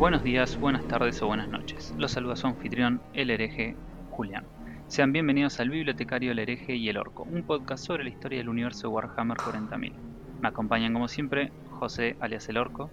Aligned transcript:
Buenos 0.00 0.24
días, 0.24 0.58
buenas 0.58 0.88
tardes 0.88 1.20
o 1.20 1.26
buenas 1.26 1.48
noches. 1.50 1.94
Los 1.98 2.12
saluda 2.12 2.34
su 2.34 2.46
anfitrión, 2.46 3.02
el 3.12 3.28
hereje 3.28 3.76
Julián. 4.10 4.46
Sean 4.86 5.12
bienvenidos 5.12 5.60
al 5.60 5.68
Bibliotecario, 5.68 6.32
el 6.32 6.38
hereje 6.38 6.74
y 6.74 6.88
el 6.88 6.96
orco, 6.96 7.24
un 7.24 7.42
podcast 7.42 7.84
sobre 7.84 8.04
la 8.04 8.08
historia 8.08 8.38
del 8.38 8.48
universo 8.48 8.88
de 8.88 8.94
Warhammer 8.94 9.36
40.000. 9.36 9.92
Me 10.40 10.48
acompañan 10.48 10.94
como 10.94 11.06
siempre 11.06 11.52
José 11.72 12.16
alias 12.18 12.48
el 12.48 12.56
orco 12.56 12.90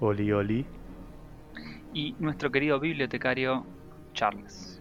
Oli, 0.00 0.32
oli. 0.32 0.64
y 1.92 2.16
nuestro 2.18 2.50
querido 2.50 2.80
bibliotecario 2.80 3.66
Charles. 4.14 4.80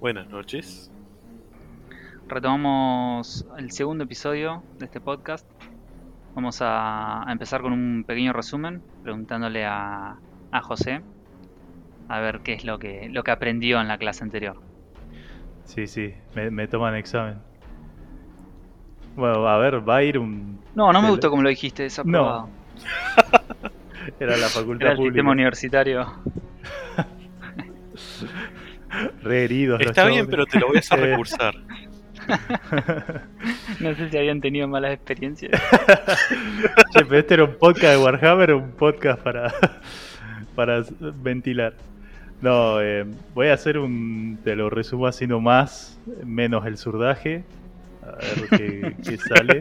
Buenas 0.00 0.28
noches. 0.28 0.90
Retomamos 2.26 3.46
el 3.56 3.70
segundo 3.70 4.02
episodio 4.02 4.64
de 4.80 4.86
este 4.86 5.00
podcast. 5.00 5.46
Vamos 6.34 6.60
a, 6.60 7.28
a 7.28 7.30
empezar 7.30 7.62
con 7.62 7.72
un 7.72 8.02
pequeño 8.04 8.32
resumen, 8.32 8.82
preguntándole 9.04 9.64
a, 9.64 10.18
a 10.52 10.60
José 10.62 11.00
a 12.08 12.20
ver 12.20 12.40
qué 12.40 12.54
es 12.54 12.64
lo 12.64 12.78
que, 12.78 13.08
lo 13.10 13.22
que 13.22 13.30
aprendió 13.30 13.80
en 13.80 13.88
la 13.88 13.98
clase 13.98 14.24
anterior. 14.24 14.56
Sí, 15.64 15.86
sí, 15.86 16.14
me, 16.34 16.50
me 16.50 16.66
toman 16.66 16.96
examen. 16.96 17.38
Bueno, 19.14 19.46
a 19.48 19.58
ver, 19.58 19.88
va 19.88 19.96
a 19.96 20.02
ir 20.02 20.18
un... 20.18 20.60
No, 20.74 20.92
no 20.92 21.00
me 21.00 21.06
El- 21.06 21.12
gustó 21.12 21.30
como 21.30 21.42
lo 21.42 21.48
dijiste, 21.48 21.84
desaprobado. 21.84 22.48
Era 24.18 24.36
la 24.36 24.48
facultad 24.48 24.82
Era 24.86 24.90
el 24.92 24.96
pública. 24.96 25.12
sistema 25.14 25.30
universitario. 25.32 26.12
Re 29.22 29.44
heridos 29.44 29.78
los 29.80 29.90
Está 29.90 30.06
bien, 30.06 30.26
pero 30.28 30.46
te 30.46 30.58
lo 30.58 30.68
voy 30.68 30.76
a 30.76 30.80
hacer 30.80 30.98
Eh. 31.04 31.06
recursar. 31.06 31.54
No 33.80 33.94
sé 33.94 34.10
si 34.10 34.18
habían 34.18 34.40
tenido 34.40 34.68
malas 34.68 34.92
experiencias. 34.94 35.60
Che, 36.92 37.04
pero 37.04 37.18
este 37.18 37.34
era 37.34 37.44
un 37.44 37.54
podcast 37.56 37.96
de 37.96 38.02
Warhammer 38.04 38.50
o 38.52 38.58
un 38.58 38.72
podcast 38.72 39.20
para, 39.22 39.52
para 40.54 40.84
ventilar. 41.22 41.74
No, 42.40 42.80
eh, 42.80 43.04
voy 43.34 43.48
a 43.48 43.54
hacer 43.54 43.78
un. 43.78 44.38
Te 44.42 44.56
lo 44.56 44.70
resumo 44.70 45.06
así 45.06 45.26
nomás, 45.26 45.98
menos 46.24 46.66
el 46.66 46.78
surdaje. 46.78 47.44
A 48.02 48.16
ver 48.16 48.48
qué, 48.50 48.96
qué 49.04 49.16
sale. 49.18 49.60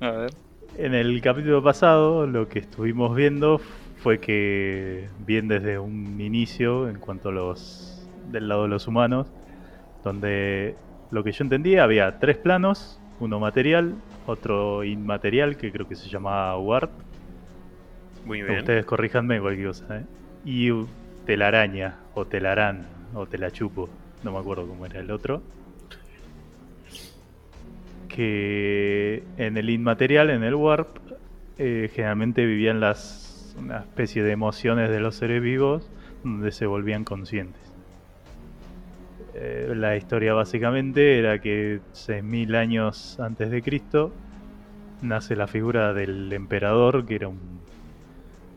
A 0.00 0.10
ver. 0.10 0.30
En 0.78 0.94
el 0.94 1.20
capítulo 1.20 1.62
pasado, 1.62 2.26
lo 2.26 2.48
que 2.48 2.58
estuvimos 2.58 3.14
viendo 3.14 3.60
fue 4.02 4.18
que, 4.18 5.08
bien 5.26 5.48
desde 5.48 5.78
un 5.78 6.20
inicio, 6.20 6.88
en 6.88 6.98
cuanto 6.98 7.28
a 7.30 7.32
los. 7.32 8.06
del 8.30 8.48
lado 8.48 8.62
de 8.62 8.68
los 8.68 8.86
humanos, 8.88 9.26
donde 10.04 10.74
lo 11.10 11.22
que 11.22 11.32
yo 11.32 11.44
entendía 11.44 11.84
había 11.84 12.18
tres 12.18 12.38
planos: 12.38 12.98
uno 13.20 13.40
material, 13.40 13.94
otro 14.26 14.84
inmaterial, 14.84 15.56
que 15.56 15.70
creo 15.70 15.86
que 15.86 15.96
se 15.96 16.08
llamaba 16.08 16.58
Warp. 16.58 16.90
Muy 18.26 18.42
bien. 18.42 18.58
Ustedes 18.58 18.84
corríjanme 18.84 19.40
cualquier 19.40 19.68
cosa, 19.68 19.98
¿eh? 19.98 20.04
Y 20.44 20.70
telaraña, 21.24 21.96
o 22.14 22.26
telarán, 22.26 22.86
o 23.14 23.26
telachupo, 23.26 23.88
no 24.24 24.32
me 24.32 24.38
acuerdo 24.38 24.66
cómo 24.66 24.84
era 24.84 25.00
el 25.00 25.10
otro. 25.10 25.42
Que 28.08 29.22
en 29.36 29.56
el 29.56 29.70
inmaterial, 29.70 30.30
en 30.30 30.42
el 30.42 30.54
warp, 30.54 30.98
eh, 31.58 31.90
generalmente 31.94 32.44
vivían 32.44 32.80
las 32.80 33.54
una 33.58 33.78
especie 33.78 34.22
de 34.22 34.32
emociones 34.32 34.90
de 34.90 35.00
los 35.00 35.14
seres 35.14 35.42
vivos 35.42 35.90
donde 36.22 36.52
se 36.52 36.66
volvían 36.66 37.04
conscientes. 37.04 37.62
Eh, 39.34 39.72
la 39.74 39.96
historia 39.96 40.34
básicamente 40.34 41.18
era 41.18 41.40
que 41.40 41.80
6.000 41.92 42.54
años 42.54 43.20
antes 43.20 43.50
de 43.50 43.62
Cristo 43.62 44.12
nace 45.02 45.36
la 45.36 45.46
figura 45.46 45.92
del 45.92 46.32
emperador, 46.32 47.06
que 47.06 47.16
era 47.16 47.28
un 47.28 47.60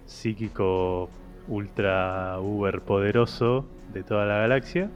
psíquico 0.10 1.10
ultra 1.48 2.40
uber 2.40 2.82
poderoso 2.82 3.66
de 3.94 4.04
toda 4.04 4.26
la 4.26 4.40
galaxia. 4.40 4.90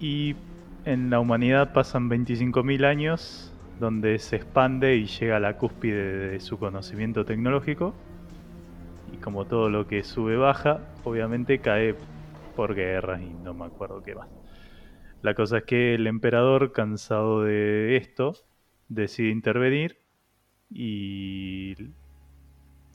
Y 0.00 0.36
en 0.84 1.10
la 1.10 1.20
humanidad 1.20 1.72
pasan 1.72 2.08
25.000 2.08 2.84
años 2.84 3.52
donde 3.78 4.18
se 4.18 4.36
expande 4.36 4.96
y 4.96 5.06
llega 5.06 5.36
a 5.36 5.40
la 5.40 5.56
cúspide 5.56 6.30
de 6.30 6.40
su 6.40 6.58
conocimiento 6.58 7.24
tecnológico. 7.24 7.94
Y 9.12 9.16
como 9.18 9.44
todo 9.46 9.68
lo 9.68 9.86
que 9.86 10.04
sube 10.04 10.36
baja, 10.36 10.80
obviamente 11.04 11.58
cae 11.58 11.94
por 12.56 12.74
guerras 12.74 13.20
y 13.22 13.32
no 13.42 13.54
me 13.54 13.66
acuerdo 13.66 14.02
qué 14.02 14.14
más. 14.14 14.28
La 15.22 15.34
cosa 15.34 15.58
es 15.58 15.64
que 15.64 15.94
el 15.94 16.06
emperador, 16.06 16.72
cansado 16.72 17.42
de 17.42 17.96
esto, 17.96 18.34
decide 18.88 19.30
intervenir 19.30 19.98
y 20.70 21.74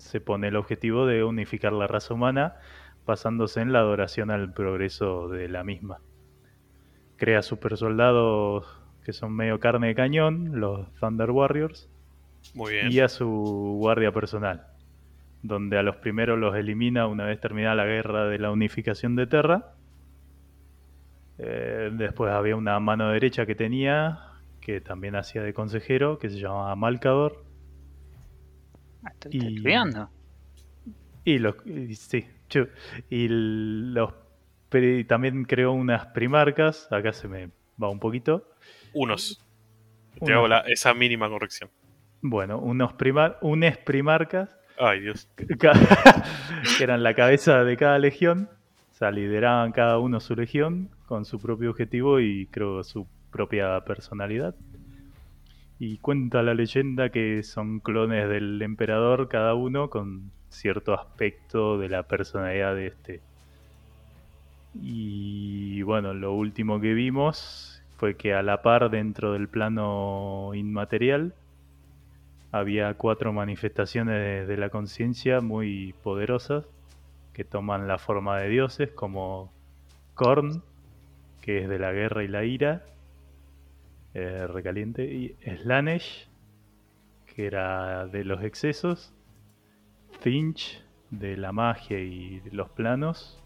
se 0.04 0.20
pone 0.22 0.50
el 0.50 0.56
objetivo 0.58 1.06
de 1.06 1.24
unificar 1.24 1.74
la 1.74 1.88
raza 1.88 2.14
humana 2.14 2.56
basándose 3.06 3.62
en 3.62 3.74
la 3.74 3.80
adoración 3.80 4.32
al 4.32 4.54
progreso 4.54 5.30
de 5.30 5.48
la 5.48 5.64
misma. 5.64 6.00
Crea 7.18 7.42
super 7.42 7.78
soldados 7.78 8.66
que 9.04 9.14
son 9.14 9.34
medio 9.34 9.60
carne 9.60 9.88
de 9.88 9.96
cañón, 9.96 10.60
los 10.60 10.94
Thunder 10.96 11.32
Warriors, 11.32 11.90
Muy 12.54 12.74
bien. 12.74 12.92
y 12.92 13.00
a 13.00 13.10
su 13.10 13.28
guardia 13.80 14.12
personal, 14.12 14.68
donde 15.42 15.78
a 15.78 15.84
los 15.84 15.98
primeros 15.98 16.38
los 16.40 16.56
elimina 16.56 17.08
una 17.08 17.26
vez 17.26 17.40
terminada 17.40 17.76
la 17.76 17.86
guerra 17.86 18.26
de 18.26 18.40
la 18.40 18.52
unificación 18.52 19.16
de 19.16 19.28
Terra. 19.28 19.74
Eh, 21.38 21.90
después 21.94 22.32
había 22.32 22.56
una 22.56 22.80
mano 22.80 23.10
derecha 23.10 23.46
que 23.46 23.56
tenía, 23.56 24.20
que 24.62 24.80
también 24.80 25.16
hacía 25.16 25.44
de 25.44 25.54
consejero, 25.54 26.20
que 26.20 26.30
se 26.30 26.40
llamaba 26.40 26.76
Malcador. 26.76 27.44
Ah, 29.06 29.12
Estoy 29.14 29.32
Y- 29.34 29.56
estudiando. 29.58 30.10
Y 31.26 31.40
los 31.40 31.56
y 31.66 31.96
sí, 31.96 32.26
chu. 32.50 32.68
y 33.10 33.28
los 33.30 34.14
pri- 34.70 35.06
también 35.06 35.46
creó 35.46 35.72
unas 35.72 36.08
primarcas, 36.08 36.92
acá 36.92 37.14
se 37.14 37.28
me 37.28 37.50
va 37.82 37.90
un 37.90 38.00
poquito. 38.00 38.50
Unos. 38.94 39.42
Te 40.24 40.34
hago 40.34 40.48
la- 40.48 40.60
esa 40.68 40.94
mínima 40.94 41.30
corrección. 41.30 41.70
Bueno, 42.22 42.60
unos 42.60 42.94
primar, 42.94 43.38
unes 43.42 43.78
primarcas 43.78 44.58
Ay, 44.80 45.02
Dios. 45.02 45.28
que 45.38 46.84
eran 46.84 47.04
la 47.04 47.14
cabeza 47.14 47.64
de 47.64 47.78
cada 47.78 48.00
legión, 48.00 48.50
o 48.92 48.96
sea, 48.96 49.12
lideraban 49.12 49.72
cada 49.72 50.00
uno 50.00 50.20
su 50.20 50.36
legión 50.36 50.90
con 51.06 51.26
su 51.26 51.40
propio 51.40 51.70
objetivo 51.70 52.20
y 52.20 52.48
creo 52.48 52.84
su 52.84 53.08
propia 53.32 53.80
personalidad. 53.86 54.56
Y 55.86 55.98
cuenta 55.98 56.42
la 56.44 56.54
leyenda 56.54 57.10
que 57.10 57.44
son 57.44 57.82
clones 57.82 58.30
del 58.30 58.62
emperador 58.62 59.28
cada 59.28 59.54
uno 59.54 59.90
con 59.90 60.32
cierto 60.48 60.94
aspecto 60.94 61.78
de 61.78 61.90
la 61.90 62.04
personalidad 62.04 62.74
de 62.74 62.88
este. 62.88 63.20
Y 64.82 65.82
bueno, 65.82 66.14
lo 66.14 66.32
último 66.36 66.80
que 66.80 66.94
vimos 66.94 67.84
fue 67.98 68.16
que 68.16 68.34
a 68.34 68.42
la 68.44 68.62
par 68.62 68.92
dentro 68.92 69.34
del 69.34 69.50
plano 69.50 70.52
inmaterial 70.56 71.34
había 72.54 72.94
cuatro 72.94 73.34
manifestaciones 73.34 74.48
de, 74.48 74.56
la 74.56 74.70
conciencia 74.70 75.42
muy 75.42 75.94
poderosas 76.02 76.64
que 77.34 77.44
toman 77.44 77.90
la 77.90 77.98
forma 77.98 78.40
de 78.40 78.48
dioses, 78.48 78.90
como 78.92 79.52
Korn, 80.14 80.64
que 81.42 81.64
es 81.64 81.68
de 81.68 81.78
la 81.78 81.92
guerra 81.92 82.24
y 82.24 82.30
la 82.30 82.46
ira, 82.46 82.84
eh, 84.14 84.48
recaliente, 84.48 85.06
y 85.06 85.36
Slanesh, 85.58 86.30
que 87.26 87.46
era 87.46 88.08
de 88.08 88.24
los 88.24 88.44
excesos, 88.44 89.14
Finch, 90.20 90.84
de 91.10 91.38
la 91.38 91.52
magia 91.52 92.00
y 92.00 92.42
los 92.52 92.70
planos, 92.70 93.44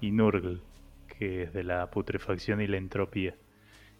y 0.00 0.10
Nurgle, 0.10 0.60
que 1.18 1.42
es 1.44 1.52
de 1.52 1.64
la 1.64 1.90
putrefacción 1.90 2.60
y 2.60 2.66
la 2.66 2.76
entropía. 2.76 3.34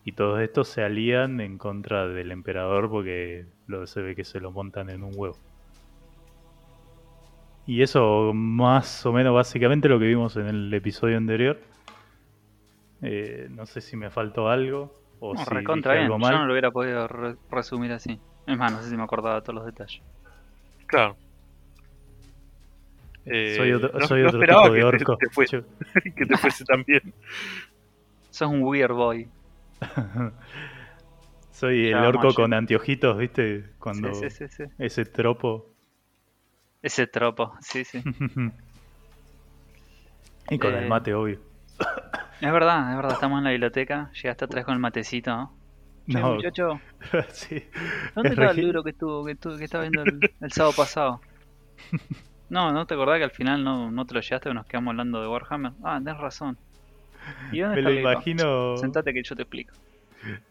Y 0.04 0.12
todos 0.12 0.40
estos 0.40 0.68
se 0.68 0.82
alían 0.82 1.40
en 1.40 1.58
contra 1.58 2.08
del 2.08 2.30
emperador 2.30 2.88
porque 2.88 3.46
lo, 3.66 3.86
se 3.86 4.00
ve 4.00 4.14
que 4.14 4.24
se 4.24 4.40
lo 4.40 4.52
montan 4.52 4.90
en 4.90 5.02
un 5.02 5.12
huevo. 5.14 5.36
Y 7.66 7.82
eso 7.82 8.32
más 8.32 9.04
o 9.04 9.12
menos 9.12 9.34
básicamente 9.34 9.88
lo 9.88 9.98
que 9.98 10.06
vimos 10.06 10.36
en 10.36 10.46
el 10.46 10.72
episodio 10.72 11.18
anterior. 11.18 11.60
Eh, 13.02 13.48
no 13.50 13.66
sé 13.66 13.80
si 13.80 13.96
me 13.96 14.10
faltó 14.10 14.48
algo 14.48 14.94
o 15.20 15.34
No, 15.34 15.44
si 15.44 15.50
recontra 15.50 15.92
bien. 15.94 16.04
algo 16.04 16.18
Yo 16.18 16.30
no 16.38 16.46
lo 16.46 16.52
hubiera 16.52 16.70
podido 16.70 17.06
re- 17.08 17.36
resumir 17.50 17.92
así. 17.92 18.18
Es 18.46 18.56
más, 18.56 18.72
no 18.72 18.82
sé 18.82 18.88
si 18.90 18.96
me 18.96 19.02
acordaba 19.02 19.40
todos 19.42 19.56
los 19.56 19.66
detalles. 19.66 20.00
Claro. 20.86 21.16
Eh, 23.26 23.54
soy 23.56 23.72
otro, 23.72 23.90
no- 23.98 24.06
soy 24.06 24.22
no 24.22 24.28
otro 24.28 24.40
esperaba 24.40 24.62
tipo 24.64 24.74
de 24.74 24.80
que 24.80 24.84
te- 24.98 25.04
orco. 25.04 25.16
te 25.18 25.28
fue- 25.30 25.46
Yo- 25.46 25.62
que 26.16 26.26
te 26.26 26.36
fuese 26.38 26.64
tan 26.64 26.82
bien. 26.84 27.12
Sos 28.30 28.48
un 28.48 28.62
weird 28.62 28.92
boy. 28.94 29.28
soy 31.52 31.88
el 31.88 31.96
orco 31.96 32.32
con 32.34 32.54
anteojitos, 32.54 33.18
¿viste? 33.18 33.64
Cuando 33.78 34.14
Sí, 34.14 34.30
sí, 34.30 34.46
sí, 34.48 34.54
sí. 34.56 34.64
ese 34.78 35.04
tropo. 35.04 35.66
Ese 36.80 37.06
tropo, 37.08 37.54
sí, 37.60 37.84
sí. 37.84 38.02
y 40.50 40.58
con 40.58 40.74
Eh, 40.74 40.78
el 40.78 40.88
mate, 40.88 41.12
obvio. 41.12 41.38
Es 42.40 42.52
verdad, 42.52 42.90
es 42.90 42.96
verdad, 42.96 43.12
estamos 43.12 43.38
en 43.38 43.44
la 43.44 43.50
biblioteca. 43.50 44.10
Llegaste 44.12 44.44
atrás 44.44 44.64
con 44.64 44.74
el 44.74 44.80
matecito, 44.80 45.30
¿no? 45.36 45.58
Che, 46.08 46.22
No, 46.22 46.24
muchacho, 46.24 46.82
sí. 47.32 47.64
¿dónde 48.14 48.34
Es 48.34 48.34
está 48.34 48.50
el 48.50 48.60
libro 48.60 48.82
que 48.84 48.90
estuvo, 48.90 49.24
que 49.24 49.32
estuvo, 49.32 49.56
que 49.58 49.64
estaba 49.64 49.82
viendo 49.84 50.02
el, 50.02 50.28
el 50.40 50.52
sábado 50.52 50.74
pasado? 50.74 51.24
No, 52.50 52.72
¿no 52.72 52.86
te 52.86 52.94
acordás 52.94 53.18
que 53.18 53.24
al 53.24 53.30
final 53.30 53.62
no, 53.64 53.90
no 53.90 54.06
te 54.06 54.14
lo 54.14 54.20
llevaste 54.20 54.48
o 54.50 54.54
nos 54.54 54.66
quedamos 54.66 54.92
hablando 54.92 55.20
de 55.22 55.28
Warhammer? 55.28 55.72
Ah, 55.82 55.98
tenés 56.02 56.18
razón. 56.18 56.58
¿Y 57.50 57.60
dónde 57.60 57.76
Me 57.76 57.80
está 57.80 57.90
lo 57.90 57.92
imagino. 57.92 58.76
Sentate 58.76 59.12
que 59.14 59.22
yo 59.24 59.36
te 59.36 59.42
explico. 59.42 59.74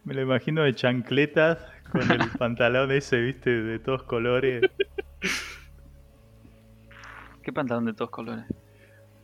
Me 0.04 0.14
lo 0.14 0.22
imagino 0.22 0.64
de 0.64 0.74
chancletas 0.76 1.60
con 1.92 2.12
el 2.12 2.32
pantalón 2.38 2.92
ese, 2.92 3.20
viste, 3.22 3.50
de 3.50 3.80
todos 3.80 4.04
colores. 4.04 4.66
¿Qué 7.42 7.52
pantalón 7.52 7.86
de 7.86 7.94
todos 7.94 8.12
colores? 8.12 8.46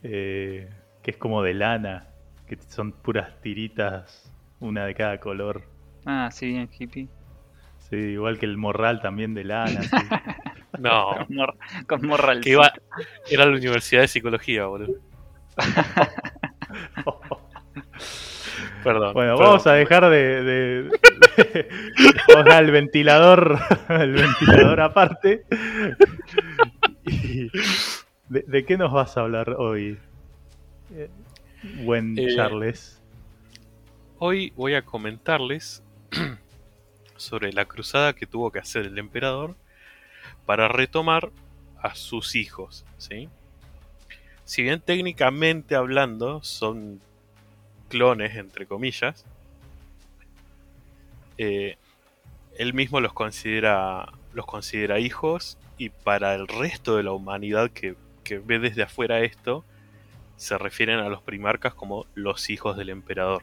eh, 0.02 0.68
que 1.04 1.12
es 1.12 1.16
como 1.16 1.42
de 1.42 1.54
lana, 1.54 2.08
que 2.48 2.58
son 2.66 2.90
puras 2.92 3.40
tiritas, 3.42 4.32
una 4.58 4.86
de 4.86 4.94
cada 4.94 5.20
color. 5.20 5.62
Ah, 6.06 6.30
sí, 6.32 6.46
bien 6.48 6.68
hippie. 6.76 7.08
Sí, 7.90 7.96
igual 7.96 8.38
que 8.38 8.46
el 8.46 8.56
morral 8.56 9.00
también 9.00 9.34
de 9.34 9.44
lana. 9.44 9.82
sí. 9.82 9.90
No, 10.80 11.14
Con, 11.28 11.36
mor 11.36 11.54
con 11.86 12.04
morral. 12.08 12.40
que 12.40 12.50
iba, 12.50 12.72
era 13.30 13.46
la 13.46 13.52
Universidad 13.56 14.00
de 14.00 14.08
Psicología, 14.08 14.64
boludo. 14.66 14.94
Perdón. 18.82 19.14
Bueno, 19.14 19.36
perdón. 19.36 19.38
vamos 19.38 19.66
a 19.66 19.72
dejar 19.74 20.10
de, 20.10 20.42
de- 20.42 20.82
de- 20.82 21.68
vamos 22.34 22.52
al 22.52 22.70
ventilador, 22.70 23.58
el 23.88 24.12
ventilador 24.12 24.80
aparte. 24.80 25.44
Y, 27.06 27.48
¿de, 28.28 28.42
de 28.46 28.64
qué 28.64 28.76
nos 28.76 28.92
vas 28.92 29.16
a 29.16 29.20
hablar 29.22 29.50
hoy, 29.58 29.98
eh, 30.94 31.10
buen 31.84 32.18
Eh, 32.18 32.34
Charles? 32.34 33.00
Hoy 34.18 34.52
voy 34.56 34.74
a 34.74 34.82
comentarles 34.82 35.82
sobre 37.16 37.52
la 37.52 37.64
cruzada 37.64 38.14
que 38.14 38.26
tuvo 38.26 38.50
que 38.50 38.60
hacer 38.60 38.86
el 38.86 38.98
emperador 38.98 39.56
para 40.46 40.68
retomar 40.68 41.30
a 41.82 41.94
sus 41.94 42.36
hijos, 42.36 42.84
¿sí? 42.96 43.28
Si 44.44 44.62
bien 44.62 44.80
técnicamente 44.80 45.74
hablando 45.74 46.42
son 46.42 47.00
clones, 47.88 48.36
entre 48.36 48.66
comillas, 48.66 49.24
eh, 51.38 51.76
él 52.56 52.72
mismo 52.72 53.00
los 53.00 53.12
considera, 53.12 54.12
los 54.32 54.46
considera 54.46 55.00
hijos 55.00 55.58
y 55.76 55.88
para 55.88 56.34
el 56.34 56.46
resto 56.46 56.96
de 56.96 57.02
la 57.02 57.12
humanidad 57.12 57.70
que, 57.70 57.96
que 58.22 58.38
ve 58.38 58.58
desde 58.58 58.82
afuera 58.82 59.20
esto, 59.20 59.64
se 60.36 60.58
refieren 60.58 60.98
a 60.98 61.08
los 61.08 61.22
primarcas 61.22 61.74
como 61.74 62.06
los 62.14 62.50
hijos 62.50 62.76
del 62.76 62.90
emperador. 62.90 63.42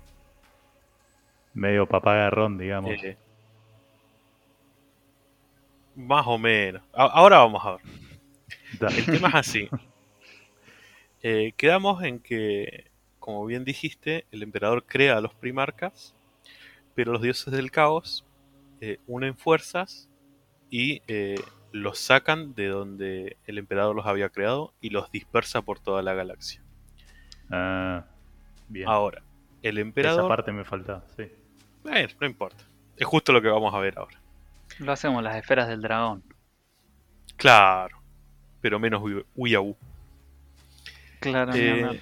Medio 1.53 1.85
papagarrón, 1.87 2.57
digamos. 2.57 2.91
Eh, 2.91 3.17
más 5.95 6.25
o 6.27 6.37
menos. 6.37 6.81
A- 6.93 7.05
ahora 7.05 7.39
vamos 7.39 7.65
a 7.65 7.71
ver. 7.73 7.81
El 8.97 9.05
tema 9.05 9.29
es 9.29 9.35
así. 9.35 9.69
Eh, 11.23 11.53
quedamos 11.55 12.01
en 12.03 12.19
que, 12.19 12.89
como 13.19 13.45
bien 13.45 13.63
dijiste, 13.63 14.25
el 14.31 14.41
emperador 14.41 14.83
crea 14.87 15.17
a 15.17 15.21
los 15.21 15.35
primarcas, 15.35 16.15
pero 16.95 17.11
los 17.11 17.21
dioses 17.21 17.53
del 17.53 17.69
caos 17.69 18.25
eh, 18.79 18.97
unen 19.05 19.37
fuerzas 19.37 20.09
y 20.71 21.03
eh, 21.07 21.35
los 21.71 21.99
sacan 21.99 22.55
de 22.55 22.69
donde 22.69 23.37
el 23.45 23.59
emperador 23.59 23.95
los 23.95 24.07
había 24.07 24.29
creado 24.29 24.73
y 24.81 24.89
los 24.89 25.11
dispersa 25.11 25.61
por 25.61 25.77
toda 25.79 26.01
la 26.01 26.15
galaxia. 26.15 26.63
Ah, 27.51 28.05
bien. 28.67 28.87
Ahora, 28.87 29.21
el 29.61 29.77
Esa 29.77 29.81
emperador... 29.81 30.27
parte 30.27 30.51
me 30.51 30.63
faltaba, 30.63 31.03
sí. 31.15 31.25
Bueno, 31.83 32.09
no 32.19 32.27
importa. 32.27 32.63
Es 32.97 33.05
justo 33.05 33.33
lo 33.33 33.41
que 33.41 33.47
vamos 33.47 33.73
a 33.73 33.79
ver 33.79 33.97
ahora. 33.97 34.19
Lo 34.79 34.91
hacemos 34.91 35.23
las 35.23 35.35
esferas 35.35 35.67
del 35.67 35.81
dragón. 35.81 36.23
Claro, 37.35 37.97
pero 38.61 38.79
menos 38.79 39.01
uyaú. 39.35 39.75
Claro, 41.19 41.51
Eh. 41.55 41.99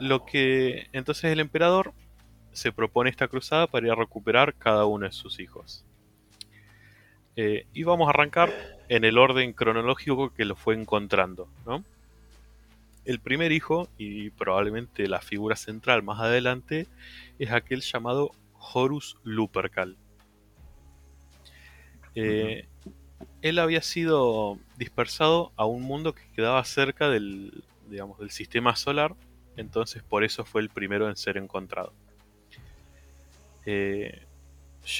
Lo 0.00 0.26
que 0.26 0.88
entonces 0.92 1.32
el 1.32 1.40
emperador 1.40 1.94
se 2.52 2.70
propone 2.72 3.08
esta 3.08 3.28
cruzada 3.28 3.66
para 3.66 3.86
ir 3.86 3.92
a 3.92 3.96
recuperar 3.96 4.54
cada 4.54 4.84
uno 4.84 5.06
de 5.06 5.12
sus 5.12 5.40
hijos. 5.40 5.84
Eh, 7.36 7.66
y 7.72 7.82
vamos 7.82 8.06
a 8.06 8.10
arrancar 8.10 8.50
en 8.88 9.04
el 9.04 9.18
orden 9.18 9.52
cronológico 9.52 10.32
que 10.34 10.44
lo 10.44 10.56
fue 10.56 10.74
encontrando. 10.74 11.48
¿no? 11.66 11.84
El 13.06 13.20
primer 13.20 13.52
hijo, 13.52 13.88
y 13.96 14.30
probablemente 14.30 15.08
la 15.08 15.20
figura 15.20 15.56
central 15.56 16.02
más 16.02 16.20
adelante, 16.20 16.86
es 17.38 17.52
aquel 17.52 17.80
llamado 17.80 18.32
Horus 18.52 19.16
Lupercal. 19.22 19.96
Eh, 22.16 22.66
Él 23.42 23.58
había 23.60 23.80
sido 23.80 24.58
dispersado 24.76 25.52
a 25.56 25.66
un 25.66 25.82
mundo 25.82 26.14
que 26.14 26.22
quedaba 26.34 26.64
cerca 26.64 27.08
del, 27.08 27.62
digamos, 27.88 28.18
del 28.18 28.30
sistema 28.30 28.74
solar, 28.74 29.14
entonces 29.56 30.02
por 30.02 30.24
eso 30.24 30.44
fue 30.44 30.60
el 30.60 30.68
primero 30.68 31.08
en 31.08 31.16
ser 31.16 31.36
encontrado. 31.36 31.92
Eh, 33.66 34.22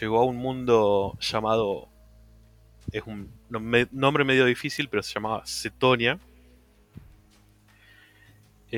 llegó 0.01 0.21
a 0.21 0.25
un 0.25 0.37
mundo 0.37 1.19
llamado, 1.21 1.89
es 2.93 3.03
un 3.05 3.31
nom- 3.51 3.89
nombre 3.91 4.25
medio 4.25 4.45
difícil, 4.45 4.89
pero 4.89 5.03
se 5.03 5.13
llamaba 5.13 5.45
Cetonia, 5.45 6.21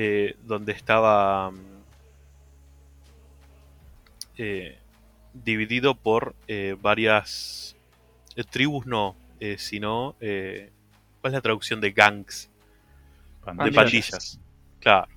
eh, 0.01 0.35
donde 0.43 0.71
estaba 0.71 1.51
mm, 1.51 1.57
eh, 4.37 4.79
dividido 5.33 5.95
por 5.95 6.35
eh, 6.47 6.75
varias 6.81 7.75
eh, 8.35 8.43
tribus, 8.49 8.85
no, 8.85 9.15
eh, 9.39 9.57
sino, 9.57 10.15
eh, 10.21 10.71
¿cuál 11.19 11.31
es 11.33 11.35
la 11.37 11.41
traducción 11.41 11.81
de 11.81 11.91
gangs? 11.91 12.49
De 13.59 13.71
Pandillas. 13.73 13.73
pandillas. 13.73 14.39
Claro, 14.79 15.07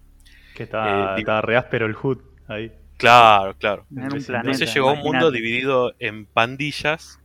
Que 0.55 0.65
Eh, 0.65 1.15
estaba 1.19 1.41
re 1.43 1.57
áspero 1.57 1.87
el 1.87 1.95
HUD 1.97 2.19
ahí. 2.49 2.73
claro, 2.97 3.57
claro. 3.59 3.87
En 3.97 4.03
entonces 4.05 4.27
planeta. 4.27 4.51
Entonces 4.51 4.75
llegó 4.75 4.91
a 4.91 4.93
un 4.95 5.01
mundo 5.01 5.31
dividido 5.31 5.95
en 6.01 6.27
pandillas, 6.27 7.21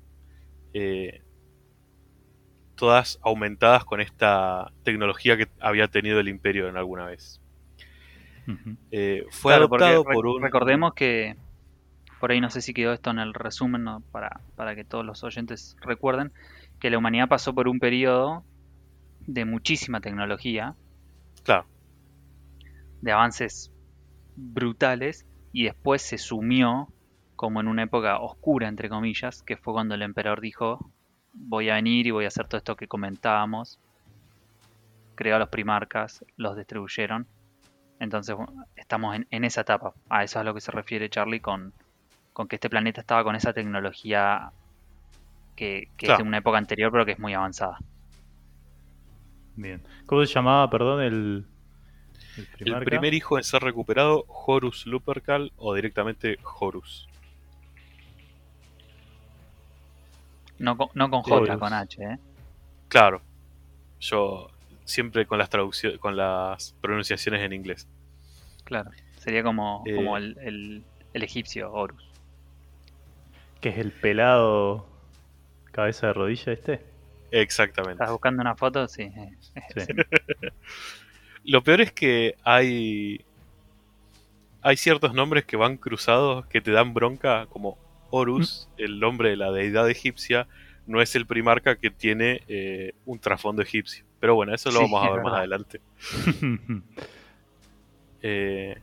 eh, 0.74 1.22
todas 2.76 3.20
aumentadas 3.24 3.84
con 3.86 4.02
esta 4.02 4.72
tecnología 4.84 5.38
que 5.38 5.48
había 5.60 5.88
tenido 5.88 6.20
el 6.20 6.28
imperio 6.30 6.68
en 6.70 6.78
alguna 6.78 7.06
vez. 7.06 7.42
Eh, 8.92 9.26
fue 9.30 9.52
Claro, 9.52 9.66
adoptado 9.66 10.04
por 10.04 10.26
un... 10.26 10.42
Recordemos 10.42 10.94
que, 10.94 11.36
por 12.20 12.32
ahí 12.32 12.40
no 12.40 12.50
sé 12.50 12.62
si 12.62 12.74
quedó 12.74 12.94
esto 12.94 13.12
en 13.12 13.20
el 13.20 13.34
resumen, 13.34 13.84
¿no? 13.84 14.02
para, 14.12 14.42
para 14.56 14.76
que 14.76 14.84
todos 14.84 15.06
los 15.06 15.24
oyentes 15.24 15.76
recuerden, 15.82 16.32
que 16.80 16.90
la 16.90 16.98
humanidad 16.98 17.28
pasó 17.28 17.54
por 17.54 17.68
un 17.68 17.80
periodo 17.80 18.44
de 19.22 19.46
muchísima 19.46 20.00
tecnología, 20.00 20.76
Claro, 21.44 21.66
de 23.02 23.12
avances 23.12 23.72
brutales, 24.36 25.26
y 25.52 25.66
después 25.66 26.02
se 26.02 26.18
sumió 26.18 26.88
como 27.36 27.62
en 27.62 27.68
una 27.68 27.84
época 27.84 28.20
oscura, 28.20 28.68
entre 28.68 28.90
comillas, 28.90 29.44
que 29.44 29.58
fue 29.58 29.74
cuando 29.74 29.96
el 29.96 30.02
emperador 30.02 30.42
dijo, 30.42 30.92
voy 31.34 31.70
a 31.70 31.76
venir 31.76 32.08
y 32.08 32.12
voy 32.12 32.26
a 32.26 32.30
hacer 32.30 32.48
todo 32.48 32.58
esto 32.58 32.76
que 32.76 32.88
comentábamos. 32.88 33.80
Creó 35.16 35.36
a 35.36 35.40
los 35.40 35.50
primarcas, 35.50 36.26
los 36.36 36.58
distribuyeron. 36.58 37.28
Entonces 38.00 38.36
estamos 38.76 39.16
en, 39.16 39.28
en 39.32 39.44
esa 39.44 39.62
etapa. 39.62 39.94
A 40.10 40.24
eso 40.24 40.40
es 40.40 40.42
a 40.42 40.44
lo 40.44 40.54
que 40.54 40.62
se 40.62 40.72
refiere 40.72 41.10
Charlie 41.10 41.40
con, 41.40 41.74
con 42.34 42.48
que 42.48 42.56
este 42.58 42.70
planeta 42.70 43.02
estaba 43.02 43.24
con 43.24 43.36
esa 43.36 43.54
tecnología 43.54 44.52
que, 45.56 45.90
que 45.98 46.12
es 46.12 46.18
de 46.18 46.24
una 46.24 46.38
época 46.38 46.58
anterior, 46.58 46.92
pero 46.92 47.06
que 47.06 47.14
es 47.14 47.20
muy 47.20 47.34
avanzada. 47.34 47.80
Bien. 49.56 49.82
¿Cómo 50.06 50.24
se 50.24 50.34
llamaba, 50.34 50.70
perdón, 50.70 51.02
el, 51.02 51.46
el 52.60 52.84
primer 52.84 53.16
hijo 53.16 53.38
en 53.38 53.44
ser 53.44 53.64
recuperado, 53.64 54.26
Horus 54.28 54.86
Lupercal 54.86 55.52
o 55.58 55.74
directamente 55.74 56.38
Horus. 56.60 57.08
No 60.60 60.78
con, 60.78 60.90
no 60.94 61.10
con 61.10 61.24
J, 61.24 61.36
Horus. 61.36 61.58
con 61.58 61.74
H, 61.74 62.04
¿eh? 62.04 62.20
Claro, 62.88 63.22
yo 64.00 64.50
siempre 64.88 65.26
con 65.28 65.38
las 65.38 65.50
traducciones, 65.50 66.00
con 66.00 66.16
las 66.18 66.74
pronunciaciones 66.82 67.42
en 67.44 67.54
inglés. 67.54 67.88
Claro. 68.64 68.90
Sería 69.18 69.44
como, 69.44 69.84
Eh. 69.86 69.94
como 69.96 70.18
el, 70.18 70.38
el- 70.42 70.84
el 71.14 71.24
egipcio, 71.24 71.72
Horus. 71.72 72.04
Que 73.62 73.70
es 73.70 73.78
el 73.78 73.92
pelado 73.92 74.88
cabeza 75.72 76.08
de 76.08 76.14
rodilla 76.14 76.54
este. 76.54 76.82
Exactamente. 77.32 77.94
¿Estás 77.96 78.12
buscando 78.12 78.42
una 78.42 78.56
foto? 78.56 78.88
Sí. 78.88 79.04
eh, 79.04 79.38
Sí. 79.76 79.94
Lo 81.44 81.62
peor 81.64 81.82
es 81.82 81.92
que 81.92 82.36
hay. 82.44 83.22
Hay 84.62 84.76
ciertos 84.78 85.14
nombres 85.14 85.46
que 85.46 85.56
van 85.56 85.78
cruzados 85.78 86.46
que 86.48 86.62
te 86.62 86.72
dan 86.72 86.94
bronca, 86.94 87.46
como 87.48 87.78
Horus, 88.10 88.70
el 88.78 89.00
nombre 89.00 89.30
de 89.30 89.38
la 89.38 89.52
deidad 89.52 89.90
egipcia, 89.90 90.48
no 90.88 91.02
es 91.02 91.16
el 91.16 91.26
primarca 91.26 91.78
que 91.78 91.90
tiene 91.90 92.42
eh, 92.48 92.94
un 93.06 93.20
trasfondo 93.20 93.62
egipcio. 93.62 94.06
Pero 94.20 94.36
bueno, 94.36 94.54
eso 94.54 94.72
lo 94.72 94.80
Sí, 94.80 94.86
vamos 94.92 95.08
a 95.08 95.12
ver 95.14 95.24
más 95.24 95.34
adelante. 95.34 95.82
Eh, 98.24 98.76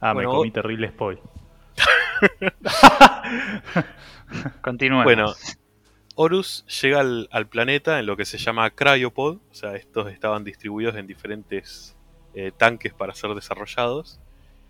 ah, 0.00 0.12
Bueno, 0.12 0.30
me 0.30 0.36
comí 0.36 0.50
terrible 0.50 0.88
spoil. 0.88 1.18
Continuemos. 4.62 5.04
Bueno, 5.04 5.32
Horus 6.16 6.64
llega 6.82 7.00
al, 7.00 7.28
al 7.30 7.46
planeta 7.46 8.00
en 8.00 8.06
lo 8.06 8.16
que 8.16 8.24
se 8.24 8.36
llama 8.36 8.68
Cryopod, 8.70 9.36
o 9.36 9.54
sea, 9.54 9.76
estos 9.76 10.10
estaban 10.10 10.44
distribuidos 10.44 10.96
en 10.96 11.06
diferentes 11.06 11.96
eh, 12.34 12.52
tanques 12.56 12.92
para 12.92 13.14
ser 13.14 13.32
desarrollados. 13.34 14.20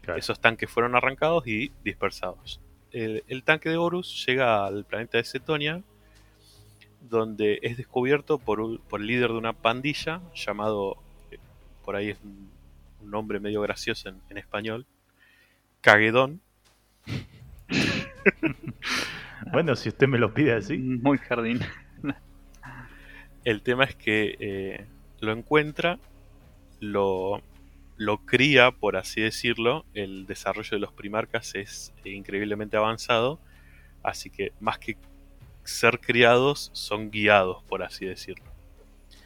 Claro. 0.02 0.18
Esos 0.18 0.38
tanques 0.40 0.70
fueron 0.70 0.94
arrancados 0.94 1.46
y 1.46 1.72
dispersados. 1.82 2.60
El, 2.92 3.24
el 3.26 3.42
tanque 3.42 3.68
de 3.68 3.76
Horus 3.76 4.24
llega 4.26 4.66
al 4.66 4.84
planeta 4.84 5.18
de 5.18 5.24
Cetonia, 5.24 5.82
donde 7.00 7.58
es 7.62 7.76
descubierto 7.76 8.38
por, 8.38 8.60
un- 8.60 8.78
por 8.78 9.00
el 9.00 9.06
líder 9.06 9.30
de 9.32 9.38
una 9.38 9.52
pandilla 9.52 10.20
llamado, 10.34 10.96
eh, 11.30 11.38
por 11.84 11.96
ahí 11.96 12.10
es 12.10 12.18
un, 12.22 12.50
un 13.02 13.10
nombre 13.10 13.40
medio 13.40 13.60
gracioso 13.62 14.08
en, 14.08 14.16
en 14.30 14.38
español, 14.38 14.86
Cagedón. 15.80 16.40
Bueno, 19.52 19.74
si 19.74 19.88
usted 19.88 20.06
me 20.06 20.18
lo 20.18 20.32
pide 20.34 20.52
así. 20.54 20.76
Muy 20.76 21.18
jardín. 21.18 21.60
El 23.44 23.62
tema 23.62 23.84
es 23.84 23.96
que 23.96 24.36
eh, 24.38 24.86
lo 25.20 25.32
encuentra, 25.32 25.98
lo, 26.78 27.40
lo 27.96 28.18
cría, 28.18 28.70
por 28.70 28.96
así 28.96 29.22
decirlo. 29.22 29.86
El 29.94 30.26
desarrollo 30.26 30.70
de 30.72 30.78
los 30.78 30.92
primarcas 30.92 31.54
es 31.54 31.92
eh, 32.04 32.10
increíblemente 32.10 32.76
avanzado. 32.76 33.40
Así 34.02 34.28
que 34.30 34.52
más 34.60 34.78
que 34.78 34.96
ser 35.64 36.00
criados, 36.00 36.70
son 36.72 37.10
guiados, 37.10 37.62
por 37.64 37.82
así 37.82 38.06
decirlo. 38.06 38.44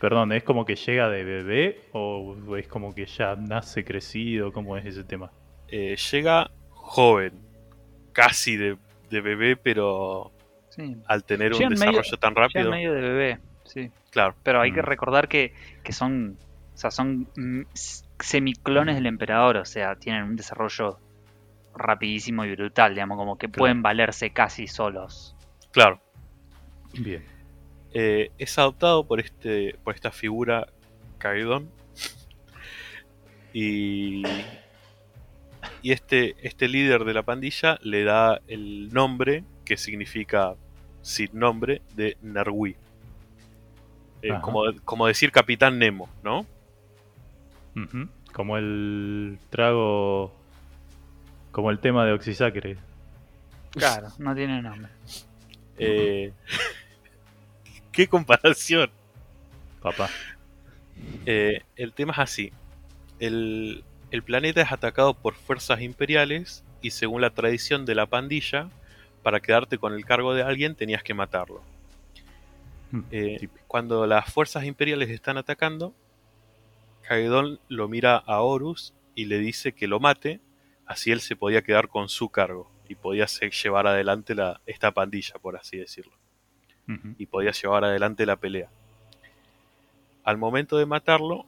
Perdón, 0.01 0.33
¿es 0.33 0.43
como 0.43 0.65
que 0.65 0.77
llega 0.77 1.09
de 1.09 1.25
bebé 1.25 1.81
o 1.93 2.37
es 2.57 2.69
como 2.69 2.95
que 2.95 3.07
ya 3.07 3.37
nace 3.37 3.85
crecido? 3.85 4.53
¿Cómo 4.53 4.77
es 4.77 4.85
ese 4.85 5.05
tema? 5.05 5.31
Eh, 5.69 5.97
llega 6.13 6.51
joven, 6.71 7.33
casi 8.13 8.57
de, 8.57 8.77
de 9.11 9.21
bebé, 9.21 9.57
pero 9.57 10.31
Sí. 10.69 10.97
al 11.07 11.25
tener 11.25 11.53
un 11.53 11.59
medio- 11.61 11.71
desarrollo 11.71 12.17
tan 12.19 12.35
rápido, 12.35 12.71
medio 12.71 12.93
de 12.93 13.01
bebé, 13.01 13.39
sí. 13.65 13.91
claro. 14.11 14.35
Pero 14.43 14.61
hay 14.61 14.73
que 14.73 14.83
Mm. 14.83 14.87
recordar 14.87 15.29
que, 15.29 15.55
que 15.83 15.93
son. 15.93 16.37
O 16.75 16.77
sea, 16.77 16.91
son 16.91 17.29
semiclones 18.19 18.97
del 18.97 19.07
emperador. 19.07 19.57
O 19.59 19.65
sea, 19.65 19.95
tienen 19.97 20.25
un 20.25 20.37
desarrollo 20.37 20.99
rapidísimo 21.77 22.45
y 22.45 22.55
brutal, 22.55 22.95
digamos, 22.95 23.17
como 23.17 23.39
que 23.39 23.47
Claro. 23.47 23.59
pueden 23.59 23.83
valerse 23.83 24.31
casi 24.31 24.67
solos. 24.67 25.37
Claro. 25.73 26.01
Bien. 26.99 27.25
Eh, 27.93 28.31
es 28.39 28.59
adoptado 28.59 29.07
por 29.07 29.21
este 29.21 29.77
por 29.85 29.95
esta 29.95 30.11
figura 30.11 30.67
Caedón 31.19 31.71
y 33.53 34.25
y 35.81 35.93
este 35.93 36.35
este 36.43 36.67
líder 36.67 37.05
de 37.05 37.15
la 37.15 37.23
pandilla 37.23 37.79
le 37.83 38.03
da 38.03 38.41
el 38.49 38.93
nombre 38.93 39.45
que 39.65 39.77
significa 39.77 40.57
sin 41.03 41.29
nombre 41.33 41.83
de 41.95 42.17
Nerwi 42.23 42.77
Eh, 44.23 44.33
como, 44.41 44.63
como 44.85 45.07
decir 45.07 45.31
Capitán 45.31 45.79
Nemo 45.79 46.09
no. 46.23 46.47
Como 48.33 48.57
el 48.57 49.39
trago. 49.51 50.33
Como 51.53 51.71
el 51.71 51.79
tema 51.79 52.05
de 52.05 52.13
Oxisacre. 52.13 52.77
Claro, 53.71 54.09
no 54.19 54.35
tiene 54.35 54.61
nombre. 54.63 54.91
Eh, 55.79 56.33
qué 57.95 58.09
comparación 58.09 58.91
Papá. 59.85 60.09
Eh, 61.27 61.61
el 61.77 61.93
tema 61.93 62.15
es 62.15 62.19
así. 62.19 62.53
El, 63.19 63.85
el 64.11 64.23
planeta 64.23 64.63
es 64.63 64.73
atacado 64.73 65.13
por 65.13 65.35
fuerzas 65.35 65.83
imperiales 65.83 66.65
y 66.81 66.91
según 66.91 67.21
la 67.21 67.35
tradición 67.35 67.85
de 67.85 67.95
la 67.95 68.07
pandilla, 68.07 68.71
para 69.23 69.41
quedarte 69.41 69.77
con 69.77 69.93
el 69.93 70.07
cargo 70.07 70.33
de 70.33 70.43
alguien 70.43 70.75
tenías 70.75 71.03
que 71.03 71.13
matarlo. 71.13 71.63
Mm, 72.93 73.01
Eh, 73.11 73.49
cuando 73.67 74.07
las 74.07 74.33
fuerzas 74.33 74.65
imperiales 74.65 75.11
están 75.11 75.37
atacando, 75.37 75.93
Kagedon 77.03 77.61
lo 77.69 77.87
mira 77.87 78.17
a 78.17 78.41
Horus 78.41 78.95
y 79.15 79.27
le 79.27 79.39
dice 79.39 79.73
que 79.73 79.87
lo 79.87 80.01
mate, 80.01 80.41
así 80.87 81.11
él 81.11 81.21
se 81.21 81.37
podía 81.37 81.61
quedar 81.61 81.89
con 81.89 82.09
su 82.09 82.31
cargo 82.31 82.71
y 82.89 82.95
podía 82.95 83.27
llevar 83.27 83.87
adelante 83.87 84.35
la, 84.35 84.63
esta 84.65 84.93
pandilla, 84.93 85.35
por 85.43 85.57
así 85.57 85.77
decirlo 85.77 86.24
Y 87.19 87.27
podía 87.27 87.53
llevar 87.53 87.85
adelante 87.85 88.27
la 88.27 88.37
pelea. 88.37 88.69
Al 90.23 90.37
momento 90.37 90.77
de 90.77 90.87
matarlo, 90.87 91.47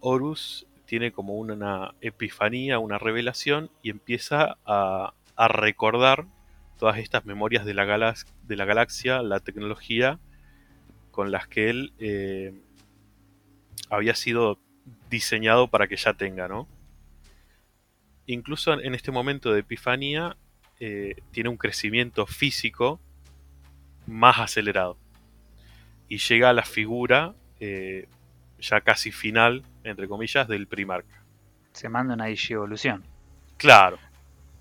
Horus 0.00 0.66
tiene 0.86 1.12
como 1.12 1.34
una 1.34 1.94
epifanía, 2.00 2.78
una 2.78 2.98
revelación 2.98 3.70
y 3.82 3.90
empieza 3.90 4.56
a, 4.66 5.12
recordar 5.48 6.26
todas 6.78 6.98
estas 6.98 7.24
memorias 7.24 7.64
de 7.64 7.74
la, 7.74 7.84
galax- 7.84 8.26
de 8.46 8.56
la 8.56 8.64
galaxia, 8.64 9.22
la 9.22 9.40
tecnología 9.40 10.18
con 11.10 11.30
las 11.30 11.48
que 11.48 11.70
él 11.70 11.92
eh, 11.98 12.52
había 13.88 14.14
sido 14.14 14.58
diseñado 15.08 15.68
para 15.68 15.88
que 15.88 15.96
ya 15.96 16.14
tenga, 16.14 16.48
¿no? 16.48 16.68
Incluso 18.26 18.72
en 18.72 18.94
este 18.94 19.10
momento 19.10 19.52
de 19.52 19.60
epifanía 19.60 20.36
eh, 20.78 21.16
tiene 21.32 21.48
un 21.48 21.56
crecimiento 21.56 22.26
físico 22.26 23.00
más 24.10 24.38
acelerado. 24.38 24.98
Y 26.08 26.18
llega 26.18 26.50
a 26.50 26.52
la 26.52 26.64
figura 26.64 27.34
eh, 27.60 28.08
ya 28.58 28.80
casi 28.80 29.12
final, 29.12 29.62
entre 29.84 30.08
comillas, 30.08 30.48
del 30.48 30.66
primarca. 30.66 31.22
Se 31.72 31.88
manda 31.88 32.14
una 32.14 32.26
digievolución. 32.26 33.04
Claro, 33.56 33.98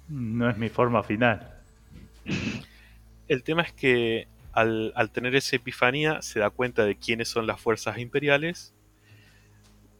No 0.08 0.50
es 0.50 0.58
mi 0.58 0.70
forma 0.70 1.03
final. 1.03 1.56
el 3.27 3.44
tema 3.44 3.63
es 3.63 3.74
que 3.74 4.27
al, 4.53 4.91
al 4.96 5.10
tener 5.12 5.36
esa 5.36 5.56
epifanía 5.56 6.22
se 6.22 6.39
da 6.39 6.50
cuenta 6.50 6.86
de 6.86 6.96
quiénes 6.96 7.29
son 7.29 7.48
las 7.48 7.60
fuerzas 7.60 7.98
imperiales 7.98 8.74